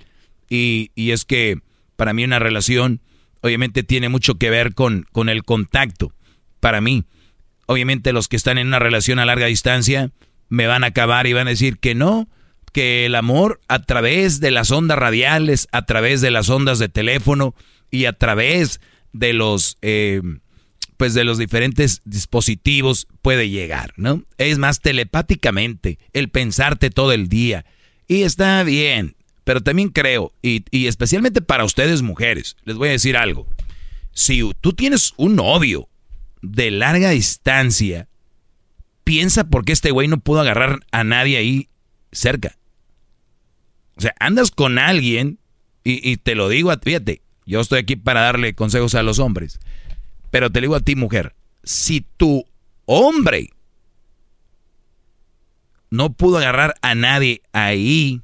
Y, 0.51 0.91
y 0.95 1.11
es 1.11 1.25
que 1.25 1.59
para 1.97 2.13
mí 2.13 2.25
una 2.25 2.39
relación 2.39 3.01
obviamente 3.43 3.83
tiene 3.83 4.09
mucho 4.09 4.37
que 4.37 4.51
ver 4.51 4.75
con, 4.75 5.07
con 5.13 5.29
el 5.29 5.45
contacto. 5.45 6.13
Para 6.61 6.81
mí, 6.81 7.05
obviamente 7.67 8.13
los 8.13 8.29
que 8.29 8.37
están 8.37 8.59
en 8.59 8.69
una 8.69 8.79
relación 8.79 9.19
a 9.19 9.27
larga 9.27 9.47
distancia 9.47 10.11
me 10.49 10.67
van 10.67 10.85
a 10.85 10.89
acabar 10.89 11.27
y 11.27 11.35
van 11.35 11.47
a 11.47 11.51
decir 11.51 11.79
que 11.79 11.95
no, 11.95 12.29
que 12.73 13.07
el 13.07 13.15
amor 13.15 13.61
a 13.69 13.83
través 13.83 14.41
de 14.41 14.51
las 14.51 14.71
ondas 14.71 14.99
radiales, 14.99 15.69
a 15.73 15.85
través 15.85 16.21
de 16.21 16.31
las 16.31 16.49
ondas 16.49 16.79
de 16.79 16.89
teléfono 16.89 17.55
y 17.91 18.07
a 18.07 18.13
través 18.13 18.81
de 19.13 19.33
los 19.33 19.79
eh, 19.83 20.23
pues 20.99 21.15
de 21.15 21.25
los 21.25 21.39
diferentes 21.39 22.03
dispositivos 22.05 23.07
puede 23.23 23.49
llegar, 23.49 23.95
¿no? 23.97 24.25
Es 24.37 24.59
más 24.59 24.81
telepáticamente, 24.81 25.99
el 26.13 26.29
pensarte 26.29 26.91
todo 26.91 27.13
el 27.13 27.29
día. 27.29 27.65
Y 28.09 28.23
está 28.23 28.65
bien, 28.65 29.15
pero 29.45 29.63
también 29.63 29.91
creo, 29.91 30.33
y, 30.43 30.65
y 30.73 30.89
especialmente 30.89 31.41
para 31.41 31.65
ustedes 31.65 32.03
mujeres, 32.03 32.57
les 32.65 32.77
voy 32.77 32.89
a 32.89 32.93
decir 32.93 33.17
algo. 33.17 33.47
Si 34.13 34.43
tú 34.61 34.73
tienes 34.73 35.15
un 35.17 35.37
novio 35.37 35.89
de 36.43 36.73
larga 36.73 37.11
distancia, 37.11 38.09
piensa 39.05 39.45
por 39.45 39.65
qué 39.65 39.73
este 39.73 39.93
güey 39.93 40.09
no 40.09 40.19
pudo 40.19 40.41
agarrar 40.41 40.81
a 40.91 41.05
nadie 41.05 41.37
ahí 41.37 41.69
cerca. 42.11 42.59
O 43.95 44.01
sea, 44.01 44.15
andas 44.19 44.51
con 44.51 44.79
alguien, 44.79 45.39
y, 45.85 46.11
y 46.11 46.17
te 46.17 46.35
lo 46.35 46.49
digo, 46.49 46.73
fíjate, 46.83 47.23
yo 47.47 47.61
estoy 47.61 47.79
aquí 47.79 47.95
para 47.95 48.23
darle 48.23 48.55
consejos 48.55 48.97
a 48.97 49.05
los 49.05 49.21
hombres. 49.21 49.61
Pero 50.31 50.51
te 50.51 50.61
digo 50.61 50.75
a 50.75 50.81
ti, 50.81 50.95
mujer, 50.95 51.35
si 51.63 52.01
tu 52.17 52.45
hombre 52.85 53.51
no 55.91 56.13
pudo 56.13 56.39
agarrar 56.39 56.75
a 56.83 56.95
nadie 56.95 57.43
ahí, 57.53 58.23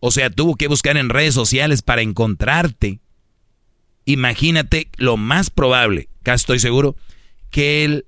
o 0.00 0.10
sea, 0.10 0.30
tuvo 0.30 0.56
que 0.56 0.68
buscar 0.68 0.96
en 0.96 1.08
redes 1.08 1.34
sociales 1.34 1.82
para 1.82 2.02
encontrarte, 2.02 3.00
imagínate 4.04 4.88
lo 4.96 5.16
más 5.16 5.50
probable, 5.50 6.08
casi 6.22 6.42
estoy 6.42 6.58
seguro, 6.58 6.96
que 7.50 7.84
él 7.84 8.06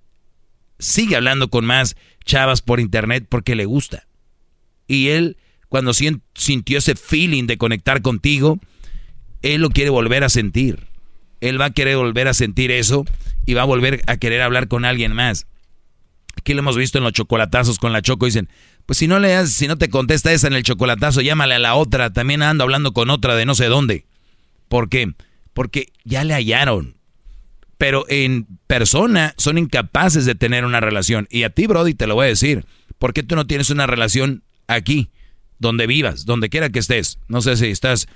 sigue 0.79 1.17
hablando 1.17 1.49
con 1.49 1.65
más 1.65 1.97
chavas 2.25 2.61
por 2.61 2.81
internet 2.81 3.27
porque 3.29 3.55
le 3.55 3.65
gusta. 3.65 4.07
Y 4.87 5.09
él, 5.09 5.39
cuando 5.69 5.93
sintió 5.95 6.79
ese 6.79 6.95
feeling 6.95 7.47
de 7.47 7.59
conectar 7.59 8.03
contigo, 8.03 8.59
él 9.43 9.63
lo 9.63 9.71
quiere 9.71 9.91
volver 9.91 10.25
a 10.25 10.29
sentir 10.29 10.88
él 11.41 11.61
va 11.61 11.67
a 11.67 11.71
querer 11.71 11.97
volver 11.97 12.29
a 12.29 12.35
sentir 12.35 12.71
eso 12.71 13.05
y 13.47 13.55
va 13.55 13.63
a 13.63 13.67
volver 13.67 14.03
a 14.07 14.17
querer 14.17 14.43
hablar 14.43 14.69
con 14.69 14.85
alguien 14.85 15.13
más. 15.13 15.47
Aquí 16.37 16.55
lo 16.55 16.61
hemos 16.61 16.77
visto 16.77 16.99
en 16.99 17.05
los 17.05 17.13
chocolatazos 17.13 17.79
con 17.79 17.93
la 17.93 18.03
Choco. 18.03 18.27
Dicen, 18.27 18.49
pues 18.87 18.99
si 18.99 19.07
no 19.07 19.19
le 19.19 19.31
das, 19.31 19.53
si 19.53 19.67
no 19.67 19.77
te 19.77 19.91
contesta 19.91 20.33
esa 20.33 20.47
en 20.47 20.55
el 20.55 20.63
chocolatazo, 20.63 21.21
llámale 21.21 21.55
a 21.55 21.59
la 21.59 21.75
otra. 21.75 22.13
También 22.13 22.43
ando 22.43 22.65
hablando 22.65 22.93
con 22.93 23.11
otra 23.11 23.35
de 23.35 23.45
no 23.45 23.55
sé 23.55 23.67
dónde. 23.67 24.07
¿Por 24.69 24.89
qué? 24.89 25.13
Porque 25.53 25.93
ya 26.05 26.25
le 26.25 26.35
hallaron. 26.35 26.97
Pero 27.77 28.07
en 28.09 28.47
persona 28.67 29.35
son 29.37 29.59
incapaces 29.59 30.27
de 30.27 30.35
tener 30.35 30.65
una 30.65 30.81
relación. 30.81 31.27
Y 31.31 31.43
a 31.43 31.51
ti, 31.51 31.67
Brody, 31.67 31.95
te 31.95 32.07
lo 32.07 32.15
voy 32.15 32.27
a 32.27 32.29
decir. 32.29 32.65
¿Por 32.99 33.13
qué 33.13 33.23
tú 33.23 33.37
no 33.37 33.47
tienes 33.47 33.71
una 33.71 33.87
relación 33.87 34.43
aquí? 34.67 35.11
Donde 35.59 35.87
vivas, 35.87 36.25
donde 36.25 36.49
quiera 36.49 36.71
que 36.71 36.79
estés. 36.79 37.19
No 37.29 37.43
sé 37.43 37.57
si 37.57 37.67
estás 37.67 38.09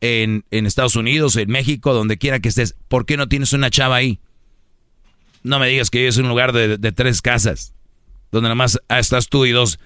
en, 0.00 0.44
Estados 0.50 0.96
Unidos, 0.96 1.36
en 1.36 1.50
México, 1.50 1.92
donde 1.92 2.18
quiera 2.18 2.40
que 2.40 2.48
estés, 2.48 2.74
¿por 2.88 3.06
qué 3.06 3.16
no 3.16 3.28
tienes 3.28 3.52
una 3.52 3.70
chava 3.70 3.96
ahí? 3.96 4.20
No 5.42 5.58
me 5.58 5.68
digas 5.68 5.90
que 5.90 6.08
es 6.08 6.16
un 6.16 6.28
lugar 6.28 6.52
de, 6.52 6.92
tres 6.92 7.22
casas, 7.22 7.74
donde 8.30 8.46
nada 8.46 8.54
más 8.54 8.80
estás 8.88 9.28
tú 9.28 9.46
y 9.46 9.52
dos. 9.52 9.78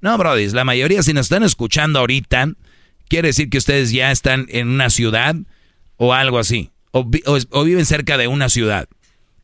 No, 0.00 0.16
Brody, 0.16 0.48
la 0.48 0.64
mayoría, 0.64 1.02
si 1.02 1.12
nos 1.12 1.26
están 1.26 1.42
escuchando 1.42 1.98
ahorita, 1.98 2.52
quiere 3.08 3.28
decir 3.28 3.50
que 3.50 3.58
ustedes 3.58 3.92
ya 3.92 4.10
están 4.10 4.46
en 4.48 4.68
una 4.68 4.90
ciudad 4.90 5.36
o 5.96 6.14
algo 6.14 6.38
así, 6.38 6.70
o, 6.92 7.08
o 7.50 7.64
viven 7.64 7.86
cerca 7.86 8.16
de 8.16 8.28
una 8.28 8.48
ciudad. 8.48 8.88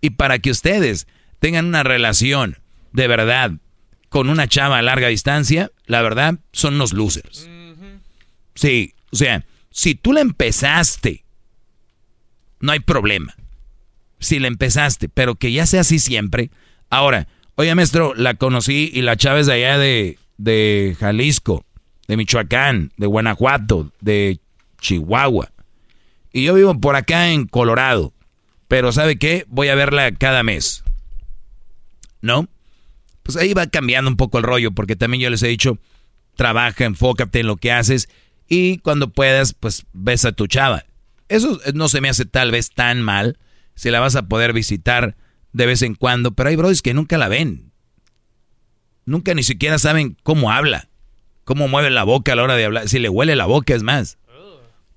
Y 0.01 0.11
para 0.11 0.39
que 0.39 0.51
ustedes 0.51 1.07
tengan 1.41 1.67
una 1.67 1.83
relación 1.83 2.59
de 2.93 3.09
verdad 3.09 3.53
con 4.09 4.31
una 4.31 4.49
chava 4.49 4.79
a 4.79 4.83
larga 4.83 5.09
distancia, 5.09 5.71
la 5.87 6.01
verdad, 6.01 6.39
son 6.53 6.75
unos 6.75 6.93
losers. 6.93 7.49
Sí, 8.55 8.95
o 9.13 9.17
sea, 9.17 9.45
si 9.77 9.95
tú 9.95 10.15
la 10.15 10.23
empezaste, 10.23 11.23
no 12.61 12.73
hay 12.73 12.81
problema. 12.81 13.37
Si 14.19 14.39
la 14.39 14.49
empezaste, 14.49 15.11
pero 15.11 15.35
que 15.35 15.53
ya 15.53 15.67
sea 15.67 15.83
así 15.83 15.99
siempre. 15.99 16.51
Ahora, 16.89 17.29
oye, 17.57 17.75
maestro, 17.75 18.15
la 18.15 18.33
conocí 18.33 18.91
y 18.95 19.03
la 19.03 19.19
chava 19.19 19.39
es 19.39 19.47
de 19.47 19.53
allá 19.53 19.77
de, 19.77 20.19
de 20.39 20.97
Jalisco, 20.99 21.67
de 22.09 22.17
Michoacán, 22.17 22.91
de 22.97 23.07
Guanajuato, 23.07 23.93
de 24.01 24.41
Chihuahua. 24.81 25.53
Y 26.33 26.45
yo 26.45 26.55
vivo 26.55 26.81
por 26.81 26.97
acá 26.97 27.29
en 27.29 27.47
Colorado. 27.47 28.15
Pero 28.69 28.93
¿sabe 28.93 29.19
qué? 29.19 29.45
Voy 29.47 29.69
a 29.69 29.75
verla 29.75 30.11
cada 30.13 30.43
mes. 30.43 30.85
¿No? 32.23 32.49
Pues 33.23 33.37
ahí 33.37 33.53
va 33.53 33.67
cambiando 33.67 34.11
un 34.11 34.17
poco 34.17 34.39
el 34.39 34.45
rollo, 34.45 34.71
porque 34.73 34.97
también 34.97 35.23
yo 35.23 35.29
les 35.29 35.43
he 35.43 35.49
dicho, 35.49 35.79
trabaja, 36.35 36.87
enfócate 36.87 37.41
en 37.41 37.47
lo 37.47 37.57
que 37.57 37.73
haces 37.73 38.09
y 38.49 38.79
cuando 38.79 39.11
puedas, 39.11 39.55
pues 39.55 39.85
ves 39.93 40.25
a 40.25 40.33
tu 40.33 40.47
chava. 40.47 40.85
Eso 41.29 41.61
no 41.75 41.89
se 41.89 42.01
me 42.01 42.09
hace 42.09 42.25
tal 42.25 42.51
vez 42.51 42.71
tan 42.71 43.03
mal 43.03 43.39
si 43.75 43.91
la 43.91 44.01
vas 44.01 44.17
a 44.17 44.29
poder 44.29 44.53
visitar 44.53 45.17
de 45.53 45.67
vez 45.67 45.83
en 45.83 45.95
cuando, 45.95 46.33
pero 46.33 46.49
hay 46.49 46.57
brodis 46.57 46.83
que 46.83 46.95
nunca 46.95 47.19
la 47.19 47.29
ven. 47.29 47.73
Nunca 49.05 49.35
ni 49.35 49.43
siquiera 49.43 49.79
saben 49.79 50.17
cómo 50.23 50.53
habla, 50.53 50.89
cómo 51.45 51.69
mueve 51.69 51.91
la 51.91 52.05
boca 52.05 52.33
a 52.33 52.37
la 52.37 52.43
hora 52.43 52.57
de 52.57 52.65
hablar, 52.65 52.89
si 52.89 52.99
le 52.99 53.09
huele 53.09 53.37
la 53.37 53.47
boca 53.47 53.75
es 53.75 53.83
más. 53.83 54.19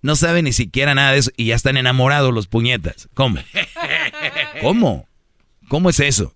No 0.02 0.16
saben 0.16 0.46
ni 0.46 0.54
siquiera 0.54 0.96
nada 0.96 1.12
de 1.12 1.20
eso 1.20 1.32
y 1.36 1.46
ya 1.46 1.56
están 1.56 1.78
enamorados 1.78 2.34
los 2.34 2.48
puñetas. 2.48 3.10
¿Cómo? 3.14 3.40
¿Cómo? 4.62 5.08
¿Cómo 5.68 5.90
es 5.90 6.00
eso? 6.00 6.36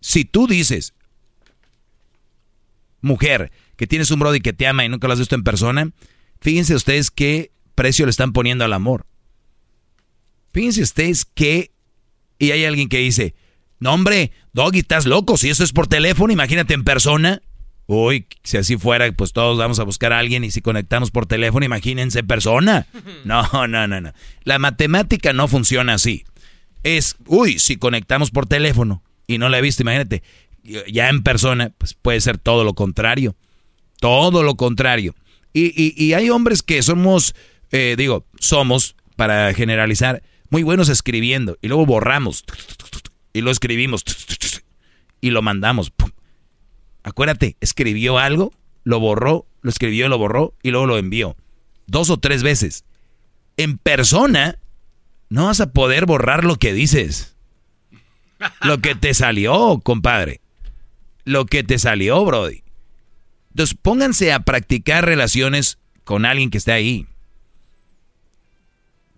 Si 0.00 0.24
tú 0.24 0.46
dices, 0.46 0.94
mujer, 3.00 3.50
que 3.78 3.86
tienes 3.86 4.10
un 4.10 4.18
brody 4.18 4.40
que 4.40 4.52
te 4.52 4.66
ama 4.66 4.84
y 4.84 4.88
nunca 4.88 5.06
lo 5.06 5.14
has 5.14 5.20
visto 5.20 5.36
en 5.36 5.44
persona, 5.44 5.90
fíjense 6.40 6.74
ustedes 6.74 7.10
qué 7.10 7.52
precio 7.76 8.04
le 8.04 8.10
están 8.10 8.32
poniendo 8.32 8.64
al 8.64 8.74
amor. 8.74 9.06
Fíjense 10.52 10.82
ustedes 10.82 11.24
que... 11.24 11.70
Y 12.40 12.50
hay 12.50 12.64
alguien 12.64 12.88
que 12.88 12.98
dice, 12.98 13.34
no 13.78 13.94
hombre, 13.94 14.32
Doggy, 14.52 14.80
estás 14.80 15.06
loco, 15.06 15.36
si 15.36 15.48
eso 15.48 15.62
es 15.62 15.72
por 15.72 15.86
teléfono, 15.86 16.32
imagínate 16.32 16.74
en 16.74 16.84
persona. 16.84 17.40
Uy, 17.86 18.26
si 18.42 18.56
así 18.56 18.76
fuera, 18.76 19.10
pues 19.12 19.32
todos 19.32 19.56
vamos 19.58 19.78
a 19.78 19.84
buscar 19.84 20.12
a 20.12 20.18
alguien 20.18 20.44
y 20.44 20.50
si 20.50 20.60
conectamos 20.60 21.10
por 21.10 21.26
teléfono, 21.26 21.64
imagínense 21.64 22.18
en 22.18 22.26
persona. 22.26 22.86
No, 23.24 23.48
no, 23.68 23.86
no, 23.86 24.00
no. 24.00 24.12
La 24.42 24.58
matemática 24.58 25.32
no 25.32 25.48
funciona 25.48 25.94
así. 25.94 26.24
Es, 26.82 27.16
uy, 27.26 27.58
si 27.58 27.76
conectamos 27.76 28.30
por 28.30 28.46
teléfono 28.46 29.02
y 29.26 29.38
no 29.38 29.48
la 29.48 29.58
he 29.58 29.62
visto, 29.62 29.82
imagínate, 29.82 30.22
ya 30.90 31.08
en 31.08 31.22
persona, 31.22 31.72
pues 31.78 31.94
puede 31.94 32.20
ser 32.20 32.38
todo 32.38 32.64
lo 32.64 32.74
contrario. 32.74 33.36
Todo 34.00 34.42
lo 34.42 34.56
contrario. 34.56 35.14
Y, 35.52 36.12
hay 36.12 36.30
hombres 36.30 36.62
que 36.62 36.82
somos, 36.82 37.34
eh, 37.72 37.96
digo, 37.98 38.24
somos, 38.38 38.94
para 39.16 39.52
generalizar, 39.54 40.22
muy 40.50 40.62
buenos 40.62 40.88
escribiendo. 40.88 41.58
Y 41.60 41.68
luego 41.68 41.86
borramos. 41.86 42.44
Y 43.32 43.40
lo 43.40 43.50
escribimos. 43.50 44.04
Y 45.20 45.30
lo 45.30 45.42
mandamos. 45.42 45.92
Acuérdate, 47.02 47.56
escribió 47.60 48.18
algo, 48.18 48.52
lo 48.84 49.00
borró, 49.00 49.46
lo 49.62 49.70
escribió, 49.70 50.08
lo 50.08 50.18
borró 50.18 50.54
y 50.62 50.70
luego 50.70 50.86
lo 50.86 50.98
envió. 50.98 51.36
Dos 51.86 52.10
o 52.10 52.18
tres 52.18 52.42
veces. 52.42 52.84
En 53.56 53.78
persona, 53.78 54.58
no 55.30 55.46
vas 55.46 55.60
a 55.60 55.72
poder 55.72 56.06
borrar 56.06 56.44
lo 56.44 56.56
que 56.56 56.72
dices. 56.72 57.34
Lo 58.62 58.78
que 58.78 58.94
te 58.94 59.14
salió, 59.14 59.80
compadre. 59.82 60.40
Lo 61.24 61.46
que 61.46 61.64
te 61.64 61.78
salió, 61.78 62.24
Brody. 62.24 62.62
Entonces 63.50 63.76
pónganse 63.80 64.32
a 64.32 64.40
practicar 64.40 65.04
relaciones 65.04 65.78
con 66.04 66.24
alguien 66.24 66.50
que 66.50 66.58
esté 66.58 66.72
ahí. 66.72 67.06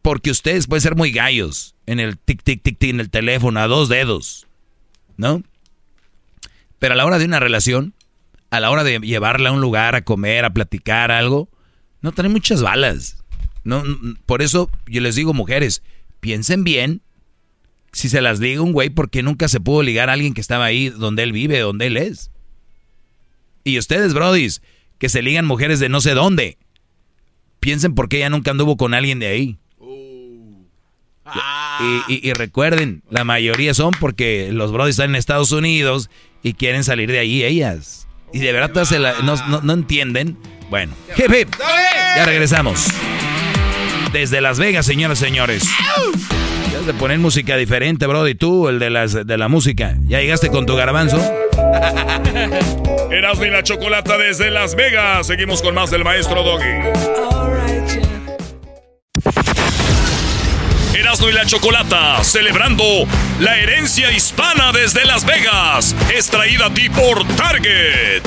Porque 0.02 0.30
ustedes 0.30 0.66
pueden 0.66 0.82
ser 0.82 0.96
muy 0.96 1.12
gallos 1.12 1.74
en 1.86 2.00
el 2.00 2.18
tic, 2.18 2.42
tic, 2.42 2.62
tic, 2.62 2.78
tic, 2.78 2.90
en 2.90 3.00
el 3.00 3.10
teléfono, 3.10 3.60
a 3.60 3.66
dos 3.66 3.88
dedos. 3.88 4.46
¿No? 5.16 5.42
Pero 6.78 6.94
a 6.94 6.96
la 6.96 7.04
hora 7.04 7.18
de 7.18 7.26
una 7.26 7.40
relación, 7.40 7.94
a 8.50 8.60
la 8.60 8.70
hora 8.70 8.84
de 8.84 8.98
llevarla 9.00 9.50
a 9.50 9.52
un 9.52 9.60
lugar 9.60 9.94
a 9.94 10.02
comer, 10.02 10.44
a 10.44 10.54
platicar 10.54 11.10
algo, 11.10 11.50
no 12.00 12.12
traen 12.12 12.32
muchas 12.32 12.62
balas. 12.62 13.22
No, 13.62 13.82
por 14.24 14.40
eso 14.40 14.70
yo 14.86 15.02
les 15.02 15.16
digo, 15.16 15.34
mujeres, 15.34 15.82
piensen 16.20 16.64
bien 16.64 17.02
si 17.92 18.08
se 18.08 18.20
las 18.20 18.40
diga 18.40 18.62
un 18.62 18.72
güey 18.72 18.88
porque 18.90 19.22
nunca 19.22 19.48
se 19.48 19.60
pudo 19.60 19.82
ligar 19.82 20.08
a 20.08 20.14
alguien 20.14 20.32
que 20.32 20.40
estaba 20.40 20.64
ahí 20.64 20.88
donde 20.88 21.22
él 21.22 21.32
vive, 21.32 21.58
donde 21.58 21.86
él 21.86 21.96
es. 21.96 22.30
Y 23.70 23.78
ustedes, 23.78 24.12
brodis, 24.14 24.62
que 24.98 25.08
se 25.08 25.22
ligan 25.22 25.46
mujeres 25.46 25.80
de 25.80 25.88
no 25.88 26.00
sé 26.00 26.12
dónde. 26.14 26.58
Piensen 27.60 27.94
por 27.94 28.08
qué 28.08 28.18
ella 28.18 28.30
nunca 28.30 28.50
anduvo 28.50 28.76
con 28.76 28.94
alguien 28.94 29.18
de 29.18 29.26
ahí. 29.28 29.58
Y, 32.08 32.12
y- 32.14 32.28
y 32.28 32.32
recuerden, 32.32 33.02
la 33.10 33.24
mayoría 33.24 33.72
son 33.74 33.92
porque 34.00 34.50
los 34.52 34.72
brodis 34.72 34.94
están 34.94 35.10
en 35.10 35.16
Estados 35.16 35.52
Unidos 35.52 36.10
y 36.42 36.54
quieren 36.54 36.84
salir 36.84 37.10
de 37.10 37.18
ahí 37.20 37.44
ellas. 37.44 38.08
Y 38.32 38.38
de 38.40 38.52
verdad 38.52 38.72
todas 38.72 38.88
se 38.88 38.98
la- 38.98 39.20
no, 39.22 39.36
no- 39.48 39.60
no 39.62 39.72
entienden. 39.72 40.36
Bueno, 40.70 40.92
hip 41.16 41.30
hip. 41.32 41.48
Ya 42.16 42.24
regresamos. 42.26 42.86
Desde 44.12 44.40
Las 44.40 44.58
Vegas, 44.58 44.86
señoras 44.86 45.20
y 45.22 45.24
señores. 45.24 45.64
De 46.86 46.94
poner 46.94 47.18
música 47.18 47.56
diferente, 47.56 48.06
brody. 48.06 48.34
Tú, 48.34 48.68
el 48.68 48.78
de, 48.78 48.90
las, 48.90 49.26
de 49.26 49.38
la 49.38 49.48
música. 49.48 49.96
¿Ya 50.06 50.20
llegaste 50.20 50.48
con 50.48 50.66
tu 50.66 50.76
garbanzo? 50.76 51.18
Erasmo 53.10 53.44
y 53.44 53.50
la 53.50 53.62
chocolata 53.62 54.16
desde 54.16 54.50
Las 54.50 54.74
Vegas. 54.74 55.26
Seguimos 55.26 55.62
con 55.62 55.74
más 55.74 55.90
del 55.90 56.04
maestro 56.04 56.42
Doggy. 56.42 56.64
Erasmo 60.94 61.28
y 61.28 61.32
la 61.32 61.44
chocolata 61.44 62.22
celebrando 62.24 62.84
la 63.40 63.58
herencia 63.58 64.10
hispana 64.12 64.72
desde 64.72 65.04
Las 65.04 65.26
Vegas. 65.26 65.94
Es 66.16 66.28
traída 66.30 66.66
a 66.66 66.70
ti 66.74 66.88
por 66.88 67.26
Target. 67.36 68.22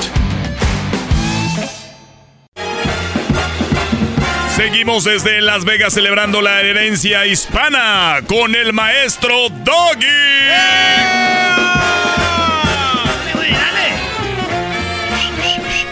Seguimos 4.56 5.04
desde 5.04 5.42
Las 5.42 5.66
Vegas 5.66 5.94
celebrando 5.94 6.42
la 6.42 6.62
herencia 6.62 7.26
hispana 7.26 8.20
con 8.28 8.54
el 8.56 8.72
maestro 8.72 9.50
Doggy. 9.50 10.06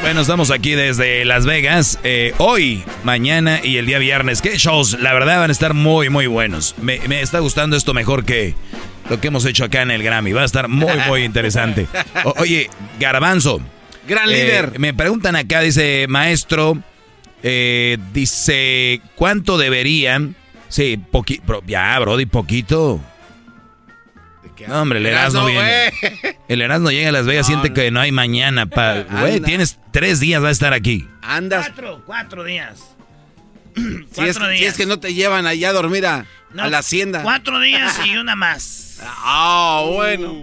Bueno, 0.02 0.22
estamos 0.22 0.52
aquí 0.52 0.72
desde 0.72 1.24
Las 1.26 1.46
Vegas. 1.46 2.00
eh, 2.04 2.34
hoy, 2.38 2.84
mañana 3.04 3.60
y 3.64 3.78
el 3.78 3.86
día 3.86 4.00
viernes. 4.00 4.42
¿Qué 4.42 4.58
shows? 4.58 5.00
La 5.00 5.14
verdad 5.14 5.40
van 5.40 5.50
a 5.50 5.54
estar 5.54 5.74
muy, 5.74 6.10
muy 6.10 6.28
buenos. 6.28 6.76
Me, 6.82 7.00
me 7.08 7.22
está 7.22 7.40
gustando 7.40 7.78
esto 7.78 7.94
mejor 7.94 8.26
que 8.26 8.56
lo 9.10 9.22
que 9.22 9.28
hemos 9.28 9.46
hecho 9.46 9.64
acá 9.64 9.82
en 9.84 9.92
el 9.92 10.04
Grammy. 10.04 10.34
Va 10.34 10.42
a 10.42 10.46
estar 10.46 10.68
muy, 10.68 10.92
muy 11.08 11.24
interesante. 11.24 11.88
O- 12.26 12.34
oye, 12.40 12.70
Garbanzo. 13.00 13.62
Gran 14.08 14.28
eh, 14.30 14.34
líder. 14.34 14.80
me 14.80 14.94
preguntan 14.94 15.36
acá, 15.36 15.62
dice, 15.62 16.08
maestro, 16.10 16.78
eh, 17.44 17.98
dice, 18.14 19.02
¿cuánto 19.16 19.58
deberían? 19.58 20.36
Sí, 20.70 20.98
poquito. 21.12 21.62
Ya, 21.68 21.98
Brody, 22.00 22.26
poquito. 22.26 23.00
No, 24.68 24.82
hombre, 24.84 25.00
el 25.00 25.08
Erasmo 25.08 25.46
viene. 25.46 25.92
El 26.48 26.62
Erasmo 26.62 26.92
llega 26.92 27.10
a 27.10 27.12
Las 27.12 27.26
Vegas, 27.26 27.48
siente 27.48 27.74
que 27.74 27.90
no 27.90 28.00
hay 28.00 28.12
mañana. 28.12 28.68
pa- 28.68 29.02
Güey, 29.22 29.40
tienes 29.42 29.80
tres 29.92 30.20
días, 30.20 30.44
va 30.44 30.50
a 30.50 30.52
estar 30.52 30.74
aquí. 30.74 31.08
Andas. 31.24 31.66
Cuatro, 31.68 32.04
cuatro 32.06 32.44
días. 32.44 32.80
Si 34.12 34.22
es, 34.22 34.36
si 34.58 34.66
es 34.66 34.76
que 34.76 34.86
no 34.86 35.00
te 35.00 35.14
llevan 35.14 35.48
allá 35.48 35.70
a 35.70 35.74
dormir 35.74 36.06
a, 36.06 36.26
No, 36.54 36.64
a 36.64 36.68
la 36.68 36.80
hacienda. 36.80 37.24
Cuatro 37.24 37.60
días 37.60 38.00
y 38.06 38.18
una 38.18 38.36
más. 38.36 39.00
Ah, 39.02 39.84
bueno. 39.88 40.36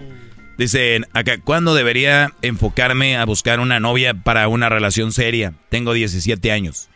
Dicen 0.59 1.07
acá, 1.13 1.41
¿cuándo 1.41 1.73
debería 1.73 2.35
enfocarme 2.43 3.17
a 3.17 3.25
buscar 3.25 3.61
una 3.61 3.79
novia 3.79 4.13
para 4.13 4.49
una 4.49 4.69
relación 4.69 5.13
seria? 5.13 5.55
Tengo 5.69 5.93
17 5.93 6.51
años. 6.51 6.91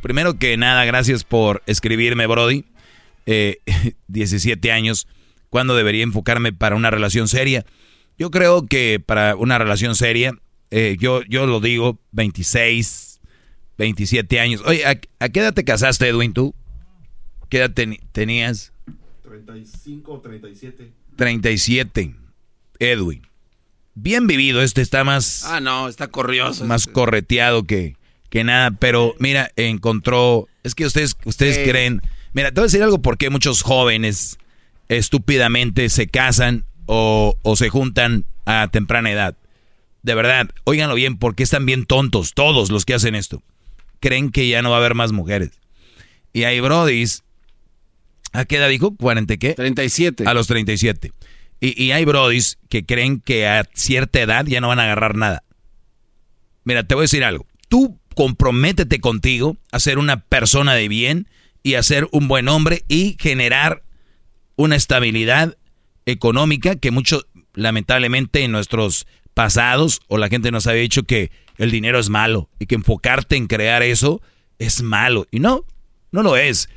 Primero 0.00 0.38
que 0.38 0.56
nada, 0.56 0.84
gracias 0.84 1.24
por 1.24 1.60
escribirme, 1.66 2.28
Brody. 2.28 2.64
Eh, 3.26 3.58
17 4.06 4.70
años. 4.70 5.08
¿Cuándo 5.50 5.74
debería 5.74 6.04
enfocarme 6.04 6.52
para 6.52 6.76
una 6.76 6.92
relación 6.92 7.26
seria? 7.26 7.66
Yo 8.16 8.30
creo 8.30 8.66
que 8.66 9.02
para 9.04 9.34
una 9.34 9.58
relación 9.58 9.96
seria, 9.96 10.38
eh, 10.70 10.96
yo, 11.00 11.22
yo 11.22 11.46
lo 11.46 11.58
digo, 11.58 11.98
26, 12.12 13.20
27 13.76 14.38
años. 14.38 14.62
Oye, 14.66 14.86
¿a, 14.86 15.28
qué 15.28 15.40
edad 15.40 15.54
te 15.54 15.64
casaste, 15.64 16.06
Edwin, 16.06 16.32
tú? 16.32 16.54
¿Qué 17.48 17.58
edad 17.58 17.72
tenías? 18.12 18.72
35 19.22 20.12
o 20.12 20.20
37. 20.20 20.97
37. 21.18 22.14
Edwin. 22.78 23.26
Bien 23.94 24.28
vivido, 24.28 24.62
este 24.62 24.80
está 24.82 25.02
más, 25.02 25.44
Ah, 25.44 25.58
no, 25.60 25.88
está 25.88 26.06
corrioso. 26.06 26.64
más 26.64 26.86
correteado 26.86 27.64
que, 27.64 27.96
que 28.30 28.44
nada, 28.44 28.70
pero 28.70 29.16
mira, 29.18 29.50
encontró, 29.56 30.46
es 30.62 30.76
que 30.76 30.86
ustedes, 30.86 31.16
ustedes 31.24 31.58
creen, 31.68 32.02
mira, 32.32 32.50
te 32.52 32.60
voy 32.60 32.66
a 32.66 32.68
decir 32.70 32.84
algo 32.84 33.02
porque 33.02 33.30
muchos 33.30 33.62
jóvenes 33.62 34.38
estúpidamente 34.88 35.88
se 35.88 36.06
casan 36.06 36.64
o, 36.86 37.34
o 37.42 37.56
se 37.56 37.68
juntan 37.68 38.24
a 38.46 38.68
temprana 38.70 39.10
edad. 39.10 39.36
De 40.04 40.14
verdad, 40.14 40.48
óiganlo 40.62 40.94
bien, 40.94 41.18
porque 41.18 41.42
están 41.42 41.66
bien 41.66 41.84
tontos 41.84 42.34
todos 42.34 42.70
los 42.70 42.84
que 42.84 42.94
hacen 42.94 43.16
esto. 43.16 43.42
Creen 43.98 44.30
que 44.30 44.48
ya 44.48 44.62
no 44.62 44.70
va 44.70 44.76
a 44.76 44.78
haber 44.78 44.94
más 44.94 45.10
mujeres. 45.10 45.50
Y 46.32 46.44
hay 46.44 46.60
brodis, 46.60 47.24
¿a 48.32 48.44
qué 48.44 48.56
edad 48.56 48.68
dijo? 48.68 48.92
¿40 48.92 49.38
qué? 49.38 49.54
37. 49.54 50.24
A 50.26 50.34
los 50.34 50.46
37. 50.46 51.12
Y, 51.60 51.82
y 51.82 51.92
hay 51.92 52.04
brodis 52.04 52.58
que 52.68 52.84
creen 52.84 53.20
que 53.20 53.46
a 53.46 53.64
cierta 53.74 54.20
edad 54.20 54.46
ya 54.46 54.60
no 54.60 54.68
van 54.68 54.78
a 54.78 54.84
agarrar 54.84 55.16
nada. 55.16 55.42
Mira, 56.64 56.84
te 56.84 56.94
voy 56.94 57.02
a 57.02 57.04
decir 57.04 57.24
algo. 57.24 57.46
Tú 57.68 57.98
comprométete 58.14 59.00
contigo 59.00 59.56
a 59.72 59.80
ser 59.80 59.98
una 59.98 60.20
persona 60.20 60.74
de 60.74 60.88
bien 60.88 61.28
y 61.62 61.74
a 61.74 61.82
ser 61.82 62.08
un 62.12 62.28
buen 62.28 62.48
hombre 62.48 62.84
y 62.88 63.16
generar 63.20 63.82
una 64.56 64.76
estabilidad 64.76 65.56
económica 66.04 66.76
que 66.76 66.90
mucho, 66.90 67.26
lamentablemente, 67.54 68.42
en 68.42 68.52
nuestros 68.52 69.06
pasados 69.34 70.00
o 70.08 70.18
la 70.18 70.28
gente 70.28 70.50
nos 70.50 70.66
había 70.66 70.82
dicho 70.82 71.04
que 71.04 71.30
el 71.58 71.70
dinero 71.70 71.98
es 71.98 72.08
malo 72.08 72.48
y 72.58 72.66
que 72.66 72.74
enfocarte 72.74 73.36
en 73.36 73.46
crear 73.46 73.82
eso 73.82 74.20
es 74.58 74.82
malo. 74.82 75.26
Y 75.30 75.38
no, 75.38 75.64
no 76.10 76.22
lo 76.22 76.36
es. 76.36 76.68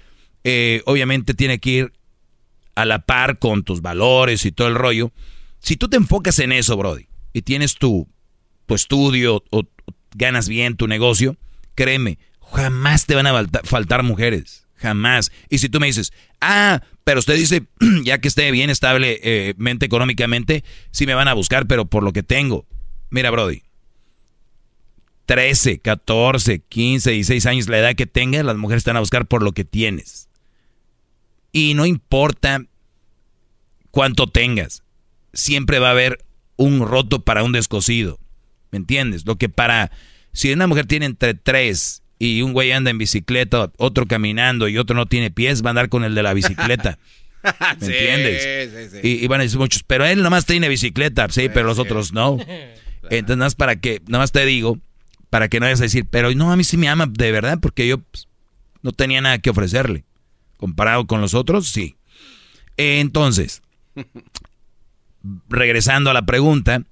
Eh, 0.44 0.82
obviamente 0.86 1.34
tiene 1.34 1.60
que 1.60 1.70
ir 1.70 1.94
a 2.76 2.86
la 2.86 3.00
par 3.00 3.40
con 3.40 3.64
tus 3.64 3.82
valores 3.82 4.46
y 4.46 4.52
todo 4.52 4.68
el 4.68 4.76
rollo. 4.76 5.12
Si 5.60 5.76
tú 5.76 5.90
te 5.90 5.98
enfocas 5.98 6.40
en 6.40 6.52
eso, 6.52 6.78
Brody, 6.78 7.08
y 7.34 7.42
tienes 7.44 7.76
tu, 7.76 8.08
tu 8.66 8.76
estudio 8.76 9.44
o, 9.52 9.64
ganas 10.16 10.48
bien 10.50 10.76
tu 10.76 10.88
negocio, 10.88 11.38
créeme, 11.76 12.18
jamás 12.54 13.06
te 13.06 13.16
van 13.16 13.28
a 13.28 13.34
falta- 13.34 13.62
faltar 13.64 14.04
mujeres. 14.04 14.66
Jamás. 14.76 15.32
Y 15.48 15.60
si 15.60 15.70
tú 15.70 15.80
me 15.80 15.86
dices, 15.86 16.12
ah, 16.42 16.82
pero 17.04 17.20
usted 17.20 17.36
dice, 17.36 17.68
ya 18.04 18.18
que 18.20 18.28
esté 18.28 18.50
bien 18.50 18.72
estable 18.72 19.20
eh, 19.22 19.54
mente 19.58 19.86
económicamente, 19.86 20.64
sí 20.90 21.06
me 21.06 21.14
van 21.14 21.28
a 21.28 21.36
buscar, 21.36 21.68
pero 21.68 21.86
por 21.86 22.02
lo 22.02 22.14
que 22.14 22.24
tengo. 22.24 22.66
Mira, 23.12 23.30
Brody, 23.30 23.62
13, 25.28 25.80
14, 25.80 26.64
15, 26.68 27.12
16 27.12 27.46
años, 27.46 27.70
la 27.70 27.78
edad 27.78 27.96
que 27.96 28.08
tengas, 28.08 28.44
las 28.44 28.58
mujeres 28.58 28.82
están 28.82 28.98
a 28.98 29.02
buscar 29.02 29.28
por 29.28 29.44
lo 29.44 29.52
que 29.52 29.64
tienes. 29.64 30.30
Y 31.52 31.74
no 31.74 31.86
importa 31.86 32.64
cuánto 33.92 34.28
tengas, 34.28 34.84
siempre 35.34 35.80
va 35.80 35.90
a 35.90 35.92
haber 35.92 36.24
un 36.56 36.86
roto 36.88 37.24
para 37.24 37.44
un 37.44 37.52
descosido. 37.52 38.20
¿Me 38.72 38.78
entiendes? 38.78 39.26
Lo 39.26 39.38
que 39.38 39.50
para, 39.50 39.92
si 40.32 40.52
una 40.54 40.68
mujer 40.68 40.86
tiene 40.86 41.06
entre 41.06 41.34
tres 41.34 42.04
y 42.20 42.42
un 42.42 42.54
güey 42.54 42.72
anda 42.72 42.92
en 42.92 42.98
bicicleta, 42.98 43.72
otro 43.78 44.06
caminando 44.06 44.68
y 44.68 44.78
otro 44.78 44.96
no 44.96 45.08
tiene 45.08 45.32
pies, 45.32 45.64
va 45.64 45.70
a 45.70 45.72
andar 45.72 45.90
con 45.90 46.04
el 46.04 46.16
de 46.16 46.24
la 46.24 46.34
bicicleta. 46.34 46.98
¿Me 47.44 47.52
Sí, 47.80 47.92
entiendes? 47.92 48.92
sí, 48.92 49.00
sí. 49.02 49.08
Y, 49.08 49.26
y 49.26 49.28
van 49.28 49.42
a 49.42 49.44
decir 49.44 49.58
muchos, 49.58 49.84
pero 49.84 50.06
él 50.06 50.22
nomás 50.22 50.46
tiene 50.46 50.70
bicicleta, 50.70 51.28
sí, 51.30 51.50
pero 51.54 51.66
los 51.68 51.80
otros 51.80 52.14
no. 52.14 52.38
Entonces, 53.10 53.38
nada 53.38 53.48
más 53.48 53.56
para 53.56 53.76
que, 53.78 54.02
nada 54.08 54.24
más 54.24 54.32
te 54.32 54.46
digo, 54.46 54.78
para 55.32 55.50
que 55.50 55.60
no 55.60 55.66
vayas 55.66 55.80
a 55.82 55.86
decir, 55.86 56.06
pero 56.10 56.32
no, 56.36 56.52
a 56.52 56.56
mí 56.56 56.64
sí 56.64 56.78
me 56.78 56.88
ama 56.88 57.08
de 57.10 57.32
verdad, 57.32 57.58
porque 57.60 57.88
yo 57.88 57.98
pues, 57.98 58.28
no 58.84 58.92
tenía 58.92 59.22
nada 59.22 59.40
que 59.40 59.50
ofrecerle. 59.50 60.06
Comparado 60.62 61.08
con 61.08 61.22
los 61.22 61.34
otros, 61.34 61.70
sí. 61.70 61.96
Entonces, 62.78 63.64
regresando 65.50 66.12
a 66.12 66.14
la 66.14 66.22
pregunta, 66.22 66.84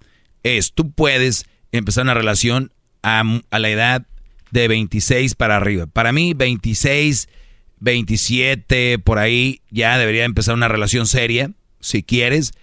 es, 0.41 0.73
tú 0.73 0.91
puedes 0.91 1.45
empezar 1.71 2.03
una 2.03 2.15
relación 2.15 2.73
a, 3.03 3.23
la 3.51 3.69
edad 3.69 4.07
de 4.49 4.67
26 4.67 5.35
para 5.35 5.57
arriba. 5.57 5.85
Para 5.85 6.11
mí, 6.11 6.33
26, 6.33 7.29
27, 7.79 8.97
por 8.97 9.19
ahí, 9.19 9.61
ya 9.69 9.99
debería 9.99 10.25
empezar 10.25 10.55
una 10.55 10.67
relación 10.67 11.05
seria, 11.05 11.51
si 11.79 12.01
quieres, 12.01 12.53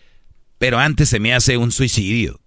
pero 0.58 0.80
antes 0.80 1.08
se 1.08 1.20
me 1.20 1.34
hace 1.34 1.56
un 1.56 1.70
suicidio. 1.70 2.40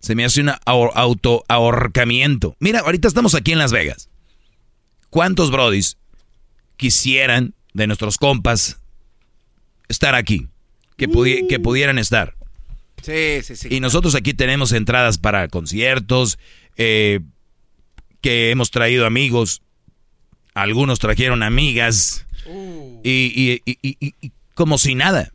Se 0.00 0.14
me 0.14 0.26
hace 0.26 0.42
un 0.42 0.50
auto 0.66 1.44
ahorcamiento. 1.48 2.56
Mira, 2.58 2.80
ahorita 2.80 3.08
estamos 3.08 3.34
aquí 3.34 3.52
en 3.52 3.58
Las 3.58 3.72
Vegas. 3.72 4.10
¿Cuántos 5.08 5.50
brodis 5.50 5.96
quisieran 6.76 7.54
de 7.74 7.86
nuestros 7.86 8.18
compas 8.18 8.78
estar 9.88 10.14
aquí? 10.14 10.48
Que, 10.96 11.08
pudi- 11.08 11.46
que 11.48 11.58
pudieran 11.58 11.98
estar. 11.98 12.34
Sí, 13.02 13.40
sí, 13.42 13.56
sí. 13.56 13.68
Y 13.70 13.80
nosotros 13.80 14.14
aquí 14.14 14.34
tenemos 14.34 14.72
entradas 14.72 15.18
para 15.18 15.48
conciertos, 15.48 16.38
eh, 16.76 17.20
que 18.20 18.50
hemos 18.50 18.70
traído 18.70 19.06
amigos, 19.06 19.62
algunos 20.54 20.98
trajeron 21.00 21.42
amigas. 21.42 22.26
Y, 23.02 23.10
y- 23.34 23.62
y- 23.64 23.78
y- 24.00 24.14
y 24.20 24.32
como 24.54 24.78
si 24.78 24.94
nada. 24.94 25.32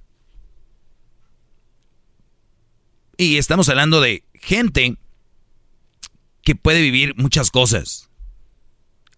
Y 3.17 3.37
estamos 3.37 3.67
hablando 3.69 3.99
de 3.99 4.23
gente 4.35 4.95
que 6.43 6.55
puede 6.55 6.81
vivir 6.81 7.15
muchas 7.17 7.51
cosas 7.51 8.09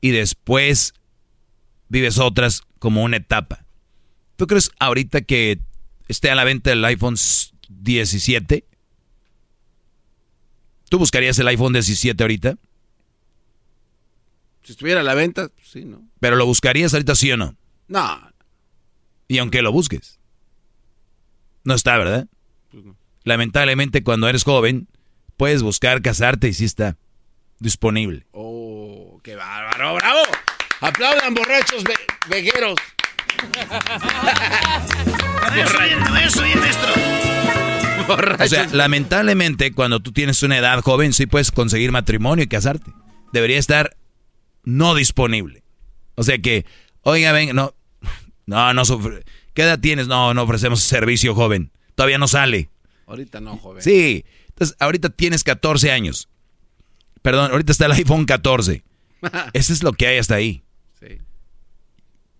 y 0.01 0.11
después 0.11 0.93
vives 1.89 2.17
otras 2.17 2.63
como 2.79 3.03
una 3.03 3.17
etapa. 3.17 3.65
¿Tú 4.37 4.47
crees 4.47 4.71
ahorita 4.79 5.21
que 5.21 5.59
esté 6.07 6.31
a 6.31 6.35
la 6.35 6.45
venta 6.45 6.71
el 6.71 6.85
iPhone 6.85 7.15
17? 7.67 8.65
¿Tú 10.89 10.97
buscarías 10.97 11.37
el 11.39 11.47
iPhone 11.49 11.73
17 11.73 12.23
ahorita? 12.23 12.55
Si 14.63 14.71
estuviera 14.71 15.01
a 15.01 15.03
la 15.03 15.13
venta, 15.13 15.49
sí, 15.61 15.83
¿no? 15.83 16.07
¿Pero 16.19 16.35
lo 16.35 16.45
buscarías 16.45 16.93
ahorita 16.93 17.15
sí 17.15 17.31
o 17.31 17.37
no? 17.37 17.55
No. 17.87 18.31
Y 19.27 19.39
aunque 19.39 19.61
lo 19.61 19.71
busques. 19.71 20.19
No 21.63 21.73
está, 21.73 21.97
¿verdad? 21.97 22.27
Pues 22.71 22.85
no. 22.85 22.95
Lamentablemente 23.23 24.03
cuando 24.03 24.29
eres 24.29 24.43
joven, 24.43 24.87
puedes 25.37 25.61
buscar 25.63 26.01
casarte 26.01 26.47
y 26.47 26.53
sí 26.53 26.65
está 26.65 26.97
disponible. 27.59 28.25
Oh, 28.31 29.19
qué 29.23 29.35
bárbaro, 29.35 29.95
bravo. 29.95 30.21
Aplaudan 30.81 31.33
borrachos 31.33 31.83
ve 31.83 31.93
vegueros. 32.29 32.75
Eso 35.55 36.41
bien, 36.41 36.59
maestro. 36.59 36.91
O 38.39 38.47
sea, 38.47 38.67
lamentablemente 38.71 39.71
cuando 39.71 39.99
tú 39.99 40.11
tienes 40.11 40.41
una 40.41 40.57
edad 40.57 40.81
joven 40.81 41.13
sí 41.13 41.25
puedes 41.25 41.51
conseguir 41.51 41.91
matrimonio 41.91 42.43
y 42.43 42.47
casarte. 42.47 42.91
Debería 43.33 43.59
estar 43.59 43.95
no 44.63 44.95
disponible. 44.95 45.63
O 46.15 46.23
sea 46.23 46.37
que, 46.39 46.65
oiga, 47.01 47.31
ven, 47.31 47.55
no, 47.55 47.75
no, 48.45 48.73
no, 48.73 48.85
sufre. 48.85 49.23
¿qué 49.53 49.63
edad 49.63 49.79
tienes? 49.79 50.07
No, 50.07 50.33
no 50.33 50.43
ofrecemos 50.43 50.81
servicio 50.81 51.35
joven. 51.35 51.71
Todavía 51.95 52.17
no 52.17 52.27
sale. 52.27 52.69
Ahorita 53.05 53.41
no, 53.41 53.57
joven. 53.57 53.83
Sí, 53.83 54.25
entonces 54.47 54.75
ahorita 54.79 55.09
tienes 55.09 55.43
14 55.43 55.91
años. 55.91 56.29
Perdón, 57.21 57.51
ahorita 57.51 57.71
está 57.71 57.85
el 57.85 57.91
iPhone 57.91 58.25
14. 58.25 58.83
Eso 59.53 59.73
es 59.73 59.83
lo 59.83 59.93
que 59.93 60.07
hay 60.07 60.17
hasta 60.17 60.35
ahí. 60.35 60.63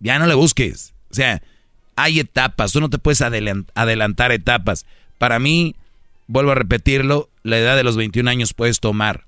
Ya 0.00 0.18
no 0.18 0.26
le 0.26 0.34
busques. 0.34 0.94
O 1.10 1.14
sea, 1.14 1.42
hay 1.96 2.20
etapas. 2.20 2.72
Tú 2.72 2.80
no 2.80 2.88
te 2.90 2.98
puedes 2.98 3.20
adelan- 3.20 3.66
adelantar 3.74 4.32
etapas. 4.32 4.86
Para 5.18 5.38
mí, 5.38 5.76
vuelvo 6.26 6.52
a 6.52 6.54
repetirlo, 6.54 7.28
la 7.42 7.58
edad 7.58 7.76
de 7.76 7.84
los 7.84 7.96
21 7.96 8.28
años 8.30 8.54
puedes 8.54 8.80
tomar. 8.80 9.26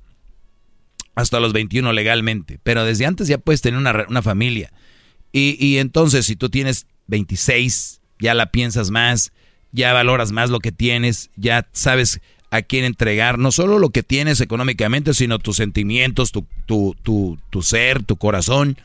Hasta 1.15 1.41
los 1.41 1.53
21 1.53 1.93
legalmente. 1.93 2.59
Pero 2.63 2.85
desde 2.85 3.05
antes 3.07 3.29
ya 3.29 3.39
puedes 3.39 3.61
tener 3.61 3.79
una, 3.79 4.07
una 4.09 4.23
familia. 4.23 4.73
Y, 5.33 5.57
y 5.65 5.79
entonces, 5.79 6.27
si 6.27 6.37
tú 6.37 6.49
tienes 6.49 6.87
26, 7.09 8.01
ya 8.19 8.33
la 8.35 8.47
piensas 8.47 8.91
más, 8.91 9.33
ya 9.73 9.93
valoras 9.93 10.33
más 10.33 10.51
lo 10.51 10.61
que 10.61 10.73
tienes, 10.73 11.31
ya 11.37 11.67
sabes 11.73 12.21
a 12.51 12.61
quién 12.63 12.85
entregar, 12.85 13.39
no 13.39 13.51
solo 13.51 13.79
lo 13.79 13.89
que 13.91 14.03
tienes 14.03 14.41
económicamente, 14.43 15.15
sino 15.15 15.39
tus 15.39 15.57
sentimientos, 15.57 16.33
tu, 16.33 16.47
tu, 16.67 16.95
tu, 17.03 17.39
tu 17.51 17.63
ser, 17.63 18.03
tu 18.03 18.17
corazón. 18.17 18.77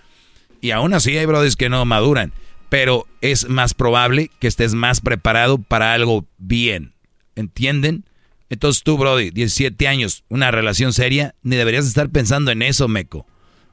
Y 0.67 0.71
aún 0.71 0.93
así 0.93 1.17
hay 1.17 1.25
brothers 1.25 1.55
que 1.55 1.69
no 1.69 1.85
maduran, 1.85 2.33
pero 2.67 3.07
es 3.21 3.47
más 3.47 3.73
probable 3.73 4.31
que 4.39 4.47
estés 4.47 4.73
más 4.73 4.99
preparado 4.99 5.59
para 5.59 5.93
algo 5.93 6.25
bien. 6.37 6.93
¿Entienden? 7.37 8.03
Entonces 8.49 8.83
tú, 8.83 8.97
Brody, 8.97 9.29
17 9.29 9.87
años, 9.87 10.25
una 10.27 10.51
relación 10.51 10.91
seria, 10.91 11.35
ni 11.41 11.55
deberías 11.55 11.87
estar 11.87 12.09
pensando 12.09 12.51
en 12.51 12.63
eso, 12.63 12.89
Meco. 12.89 13.25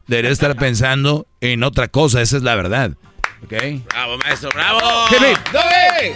Deberías 0.06 0.34
estar 0.34 0.54
pensando 0.54 1.26
en 1.40 1.64
otra 1.64 1.88
cosa, 1.88 2.22
esa 2.22 2.36
es 2.36 2.44
la 2.44 2.54
verdad. 2.54 2.92
¿Ok? 3.42 3.54
Bravo, 3.90 4.16
maestro, 4.18 4.50
bravo. 4.54 4.80
Hip, 5.10 5.16
hip. 5.16 5.52
¡Doble! 5.52 6.14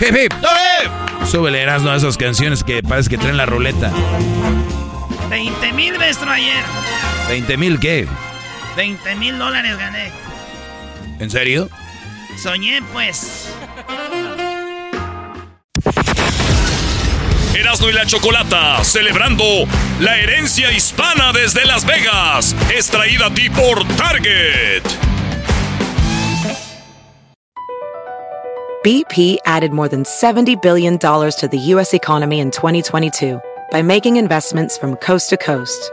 Hip, 0.00 0.16
hip. 0.22 0.32
¡Doble! 0.42 1.26
Súbele, 1.30 1.62
Erasmo, 1.62 1.88
a 1.88 1.96
esas 1.96 2.18
canciones 2.18 2.62
que 2.62 2.82
parece 2.82 3.08
que 3.08 3.16
traen 3.16 3.38
la 3.38 3.46
ruleta. 3.46 3.90
20 5.30 5.72
mil, 5.72 5.96
maestro, 5.96 6.30
ayer. 6.30 6.62
¿20 7.30 7.56
mil 7.56 7.80
qué? 7.80 8.06
20 8.80 9.14
mil 9.16 9.38
dólares 9.38 9.76
gané. 9.76 10.10
¿En 11.18 11.30
serio? 11.30 11.68
Soñé, 12.38 12.80
pues. 12.94 13.52
Erasmo 17.54 17.90
y 17.90 17.92
la 17.92 18.06
Chocolata, 18.06 18.82
celebrando 18.82 19.44
la 20.00 20.16
herencia 20.16 20.72
hispana 20.72 21.30
desde 21.34 21.66
Las 21.66 21.84
Vegas. 21.84 22.56
Es 22.74 22.88
traída 22.88 23.26
a 23.26 23.34
ti 23.34 23.50
por 23.50 23.86
Target. 23.98 24.82
BP 28.82 29.40
added 29.44 29.72
more 29.72 29.90
than 29.90 30.04
$70 30.04 30.62
billion 30.62 30.96
to 30.98 31.48
the 31.50 31.58
U.S. 31.74 31.92
economy 31.92 32.40
in 32.40 32.50
2022 32.50 33.38
by 33.70 33.82
making 33.82 34.16
investments 34.16 34.78
from 34.78 34.96
coast 34.96 35.28
to 35.28 35.36
coast. 35.36 35.92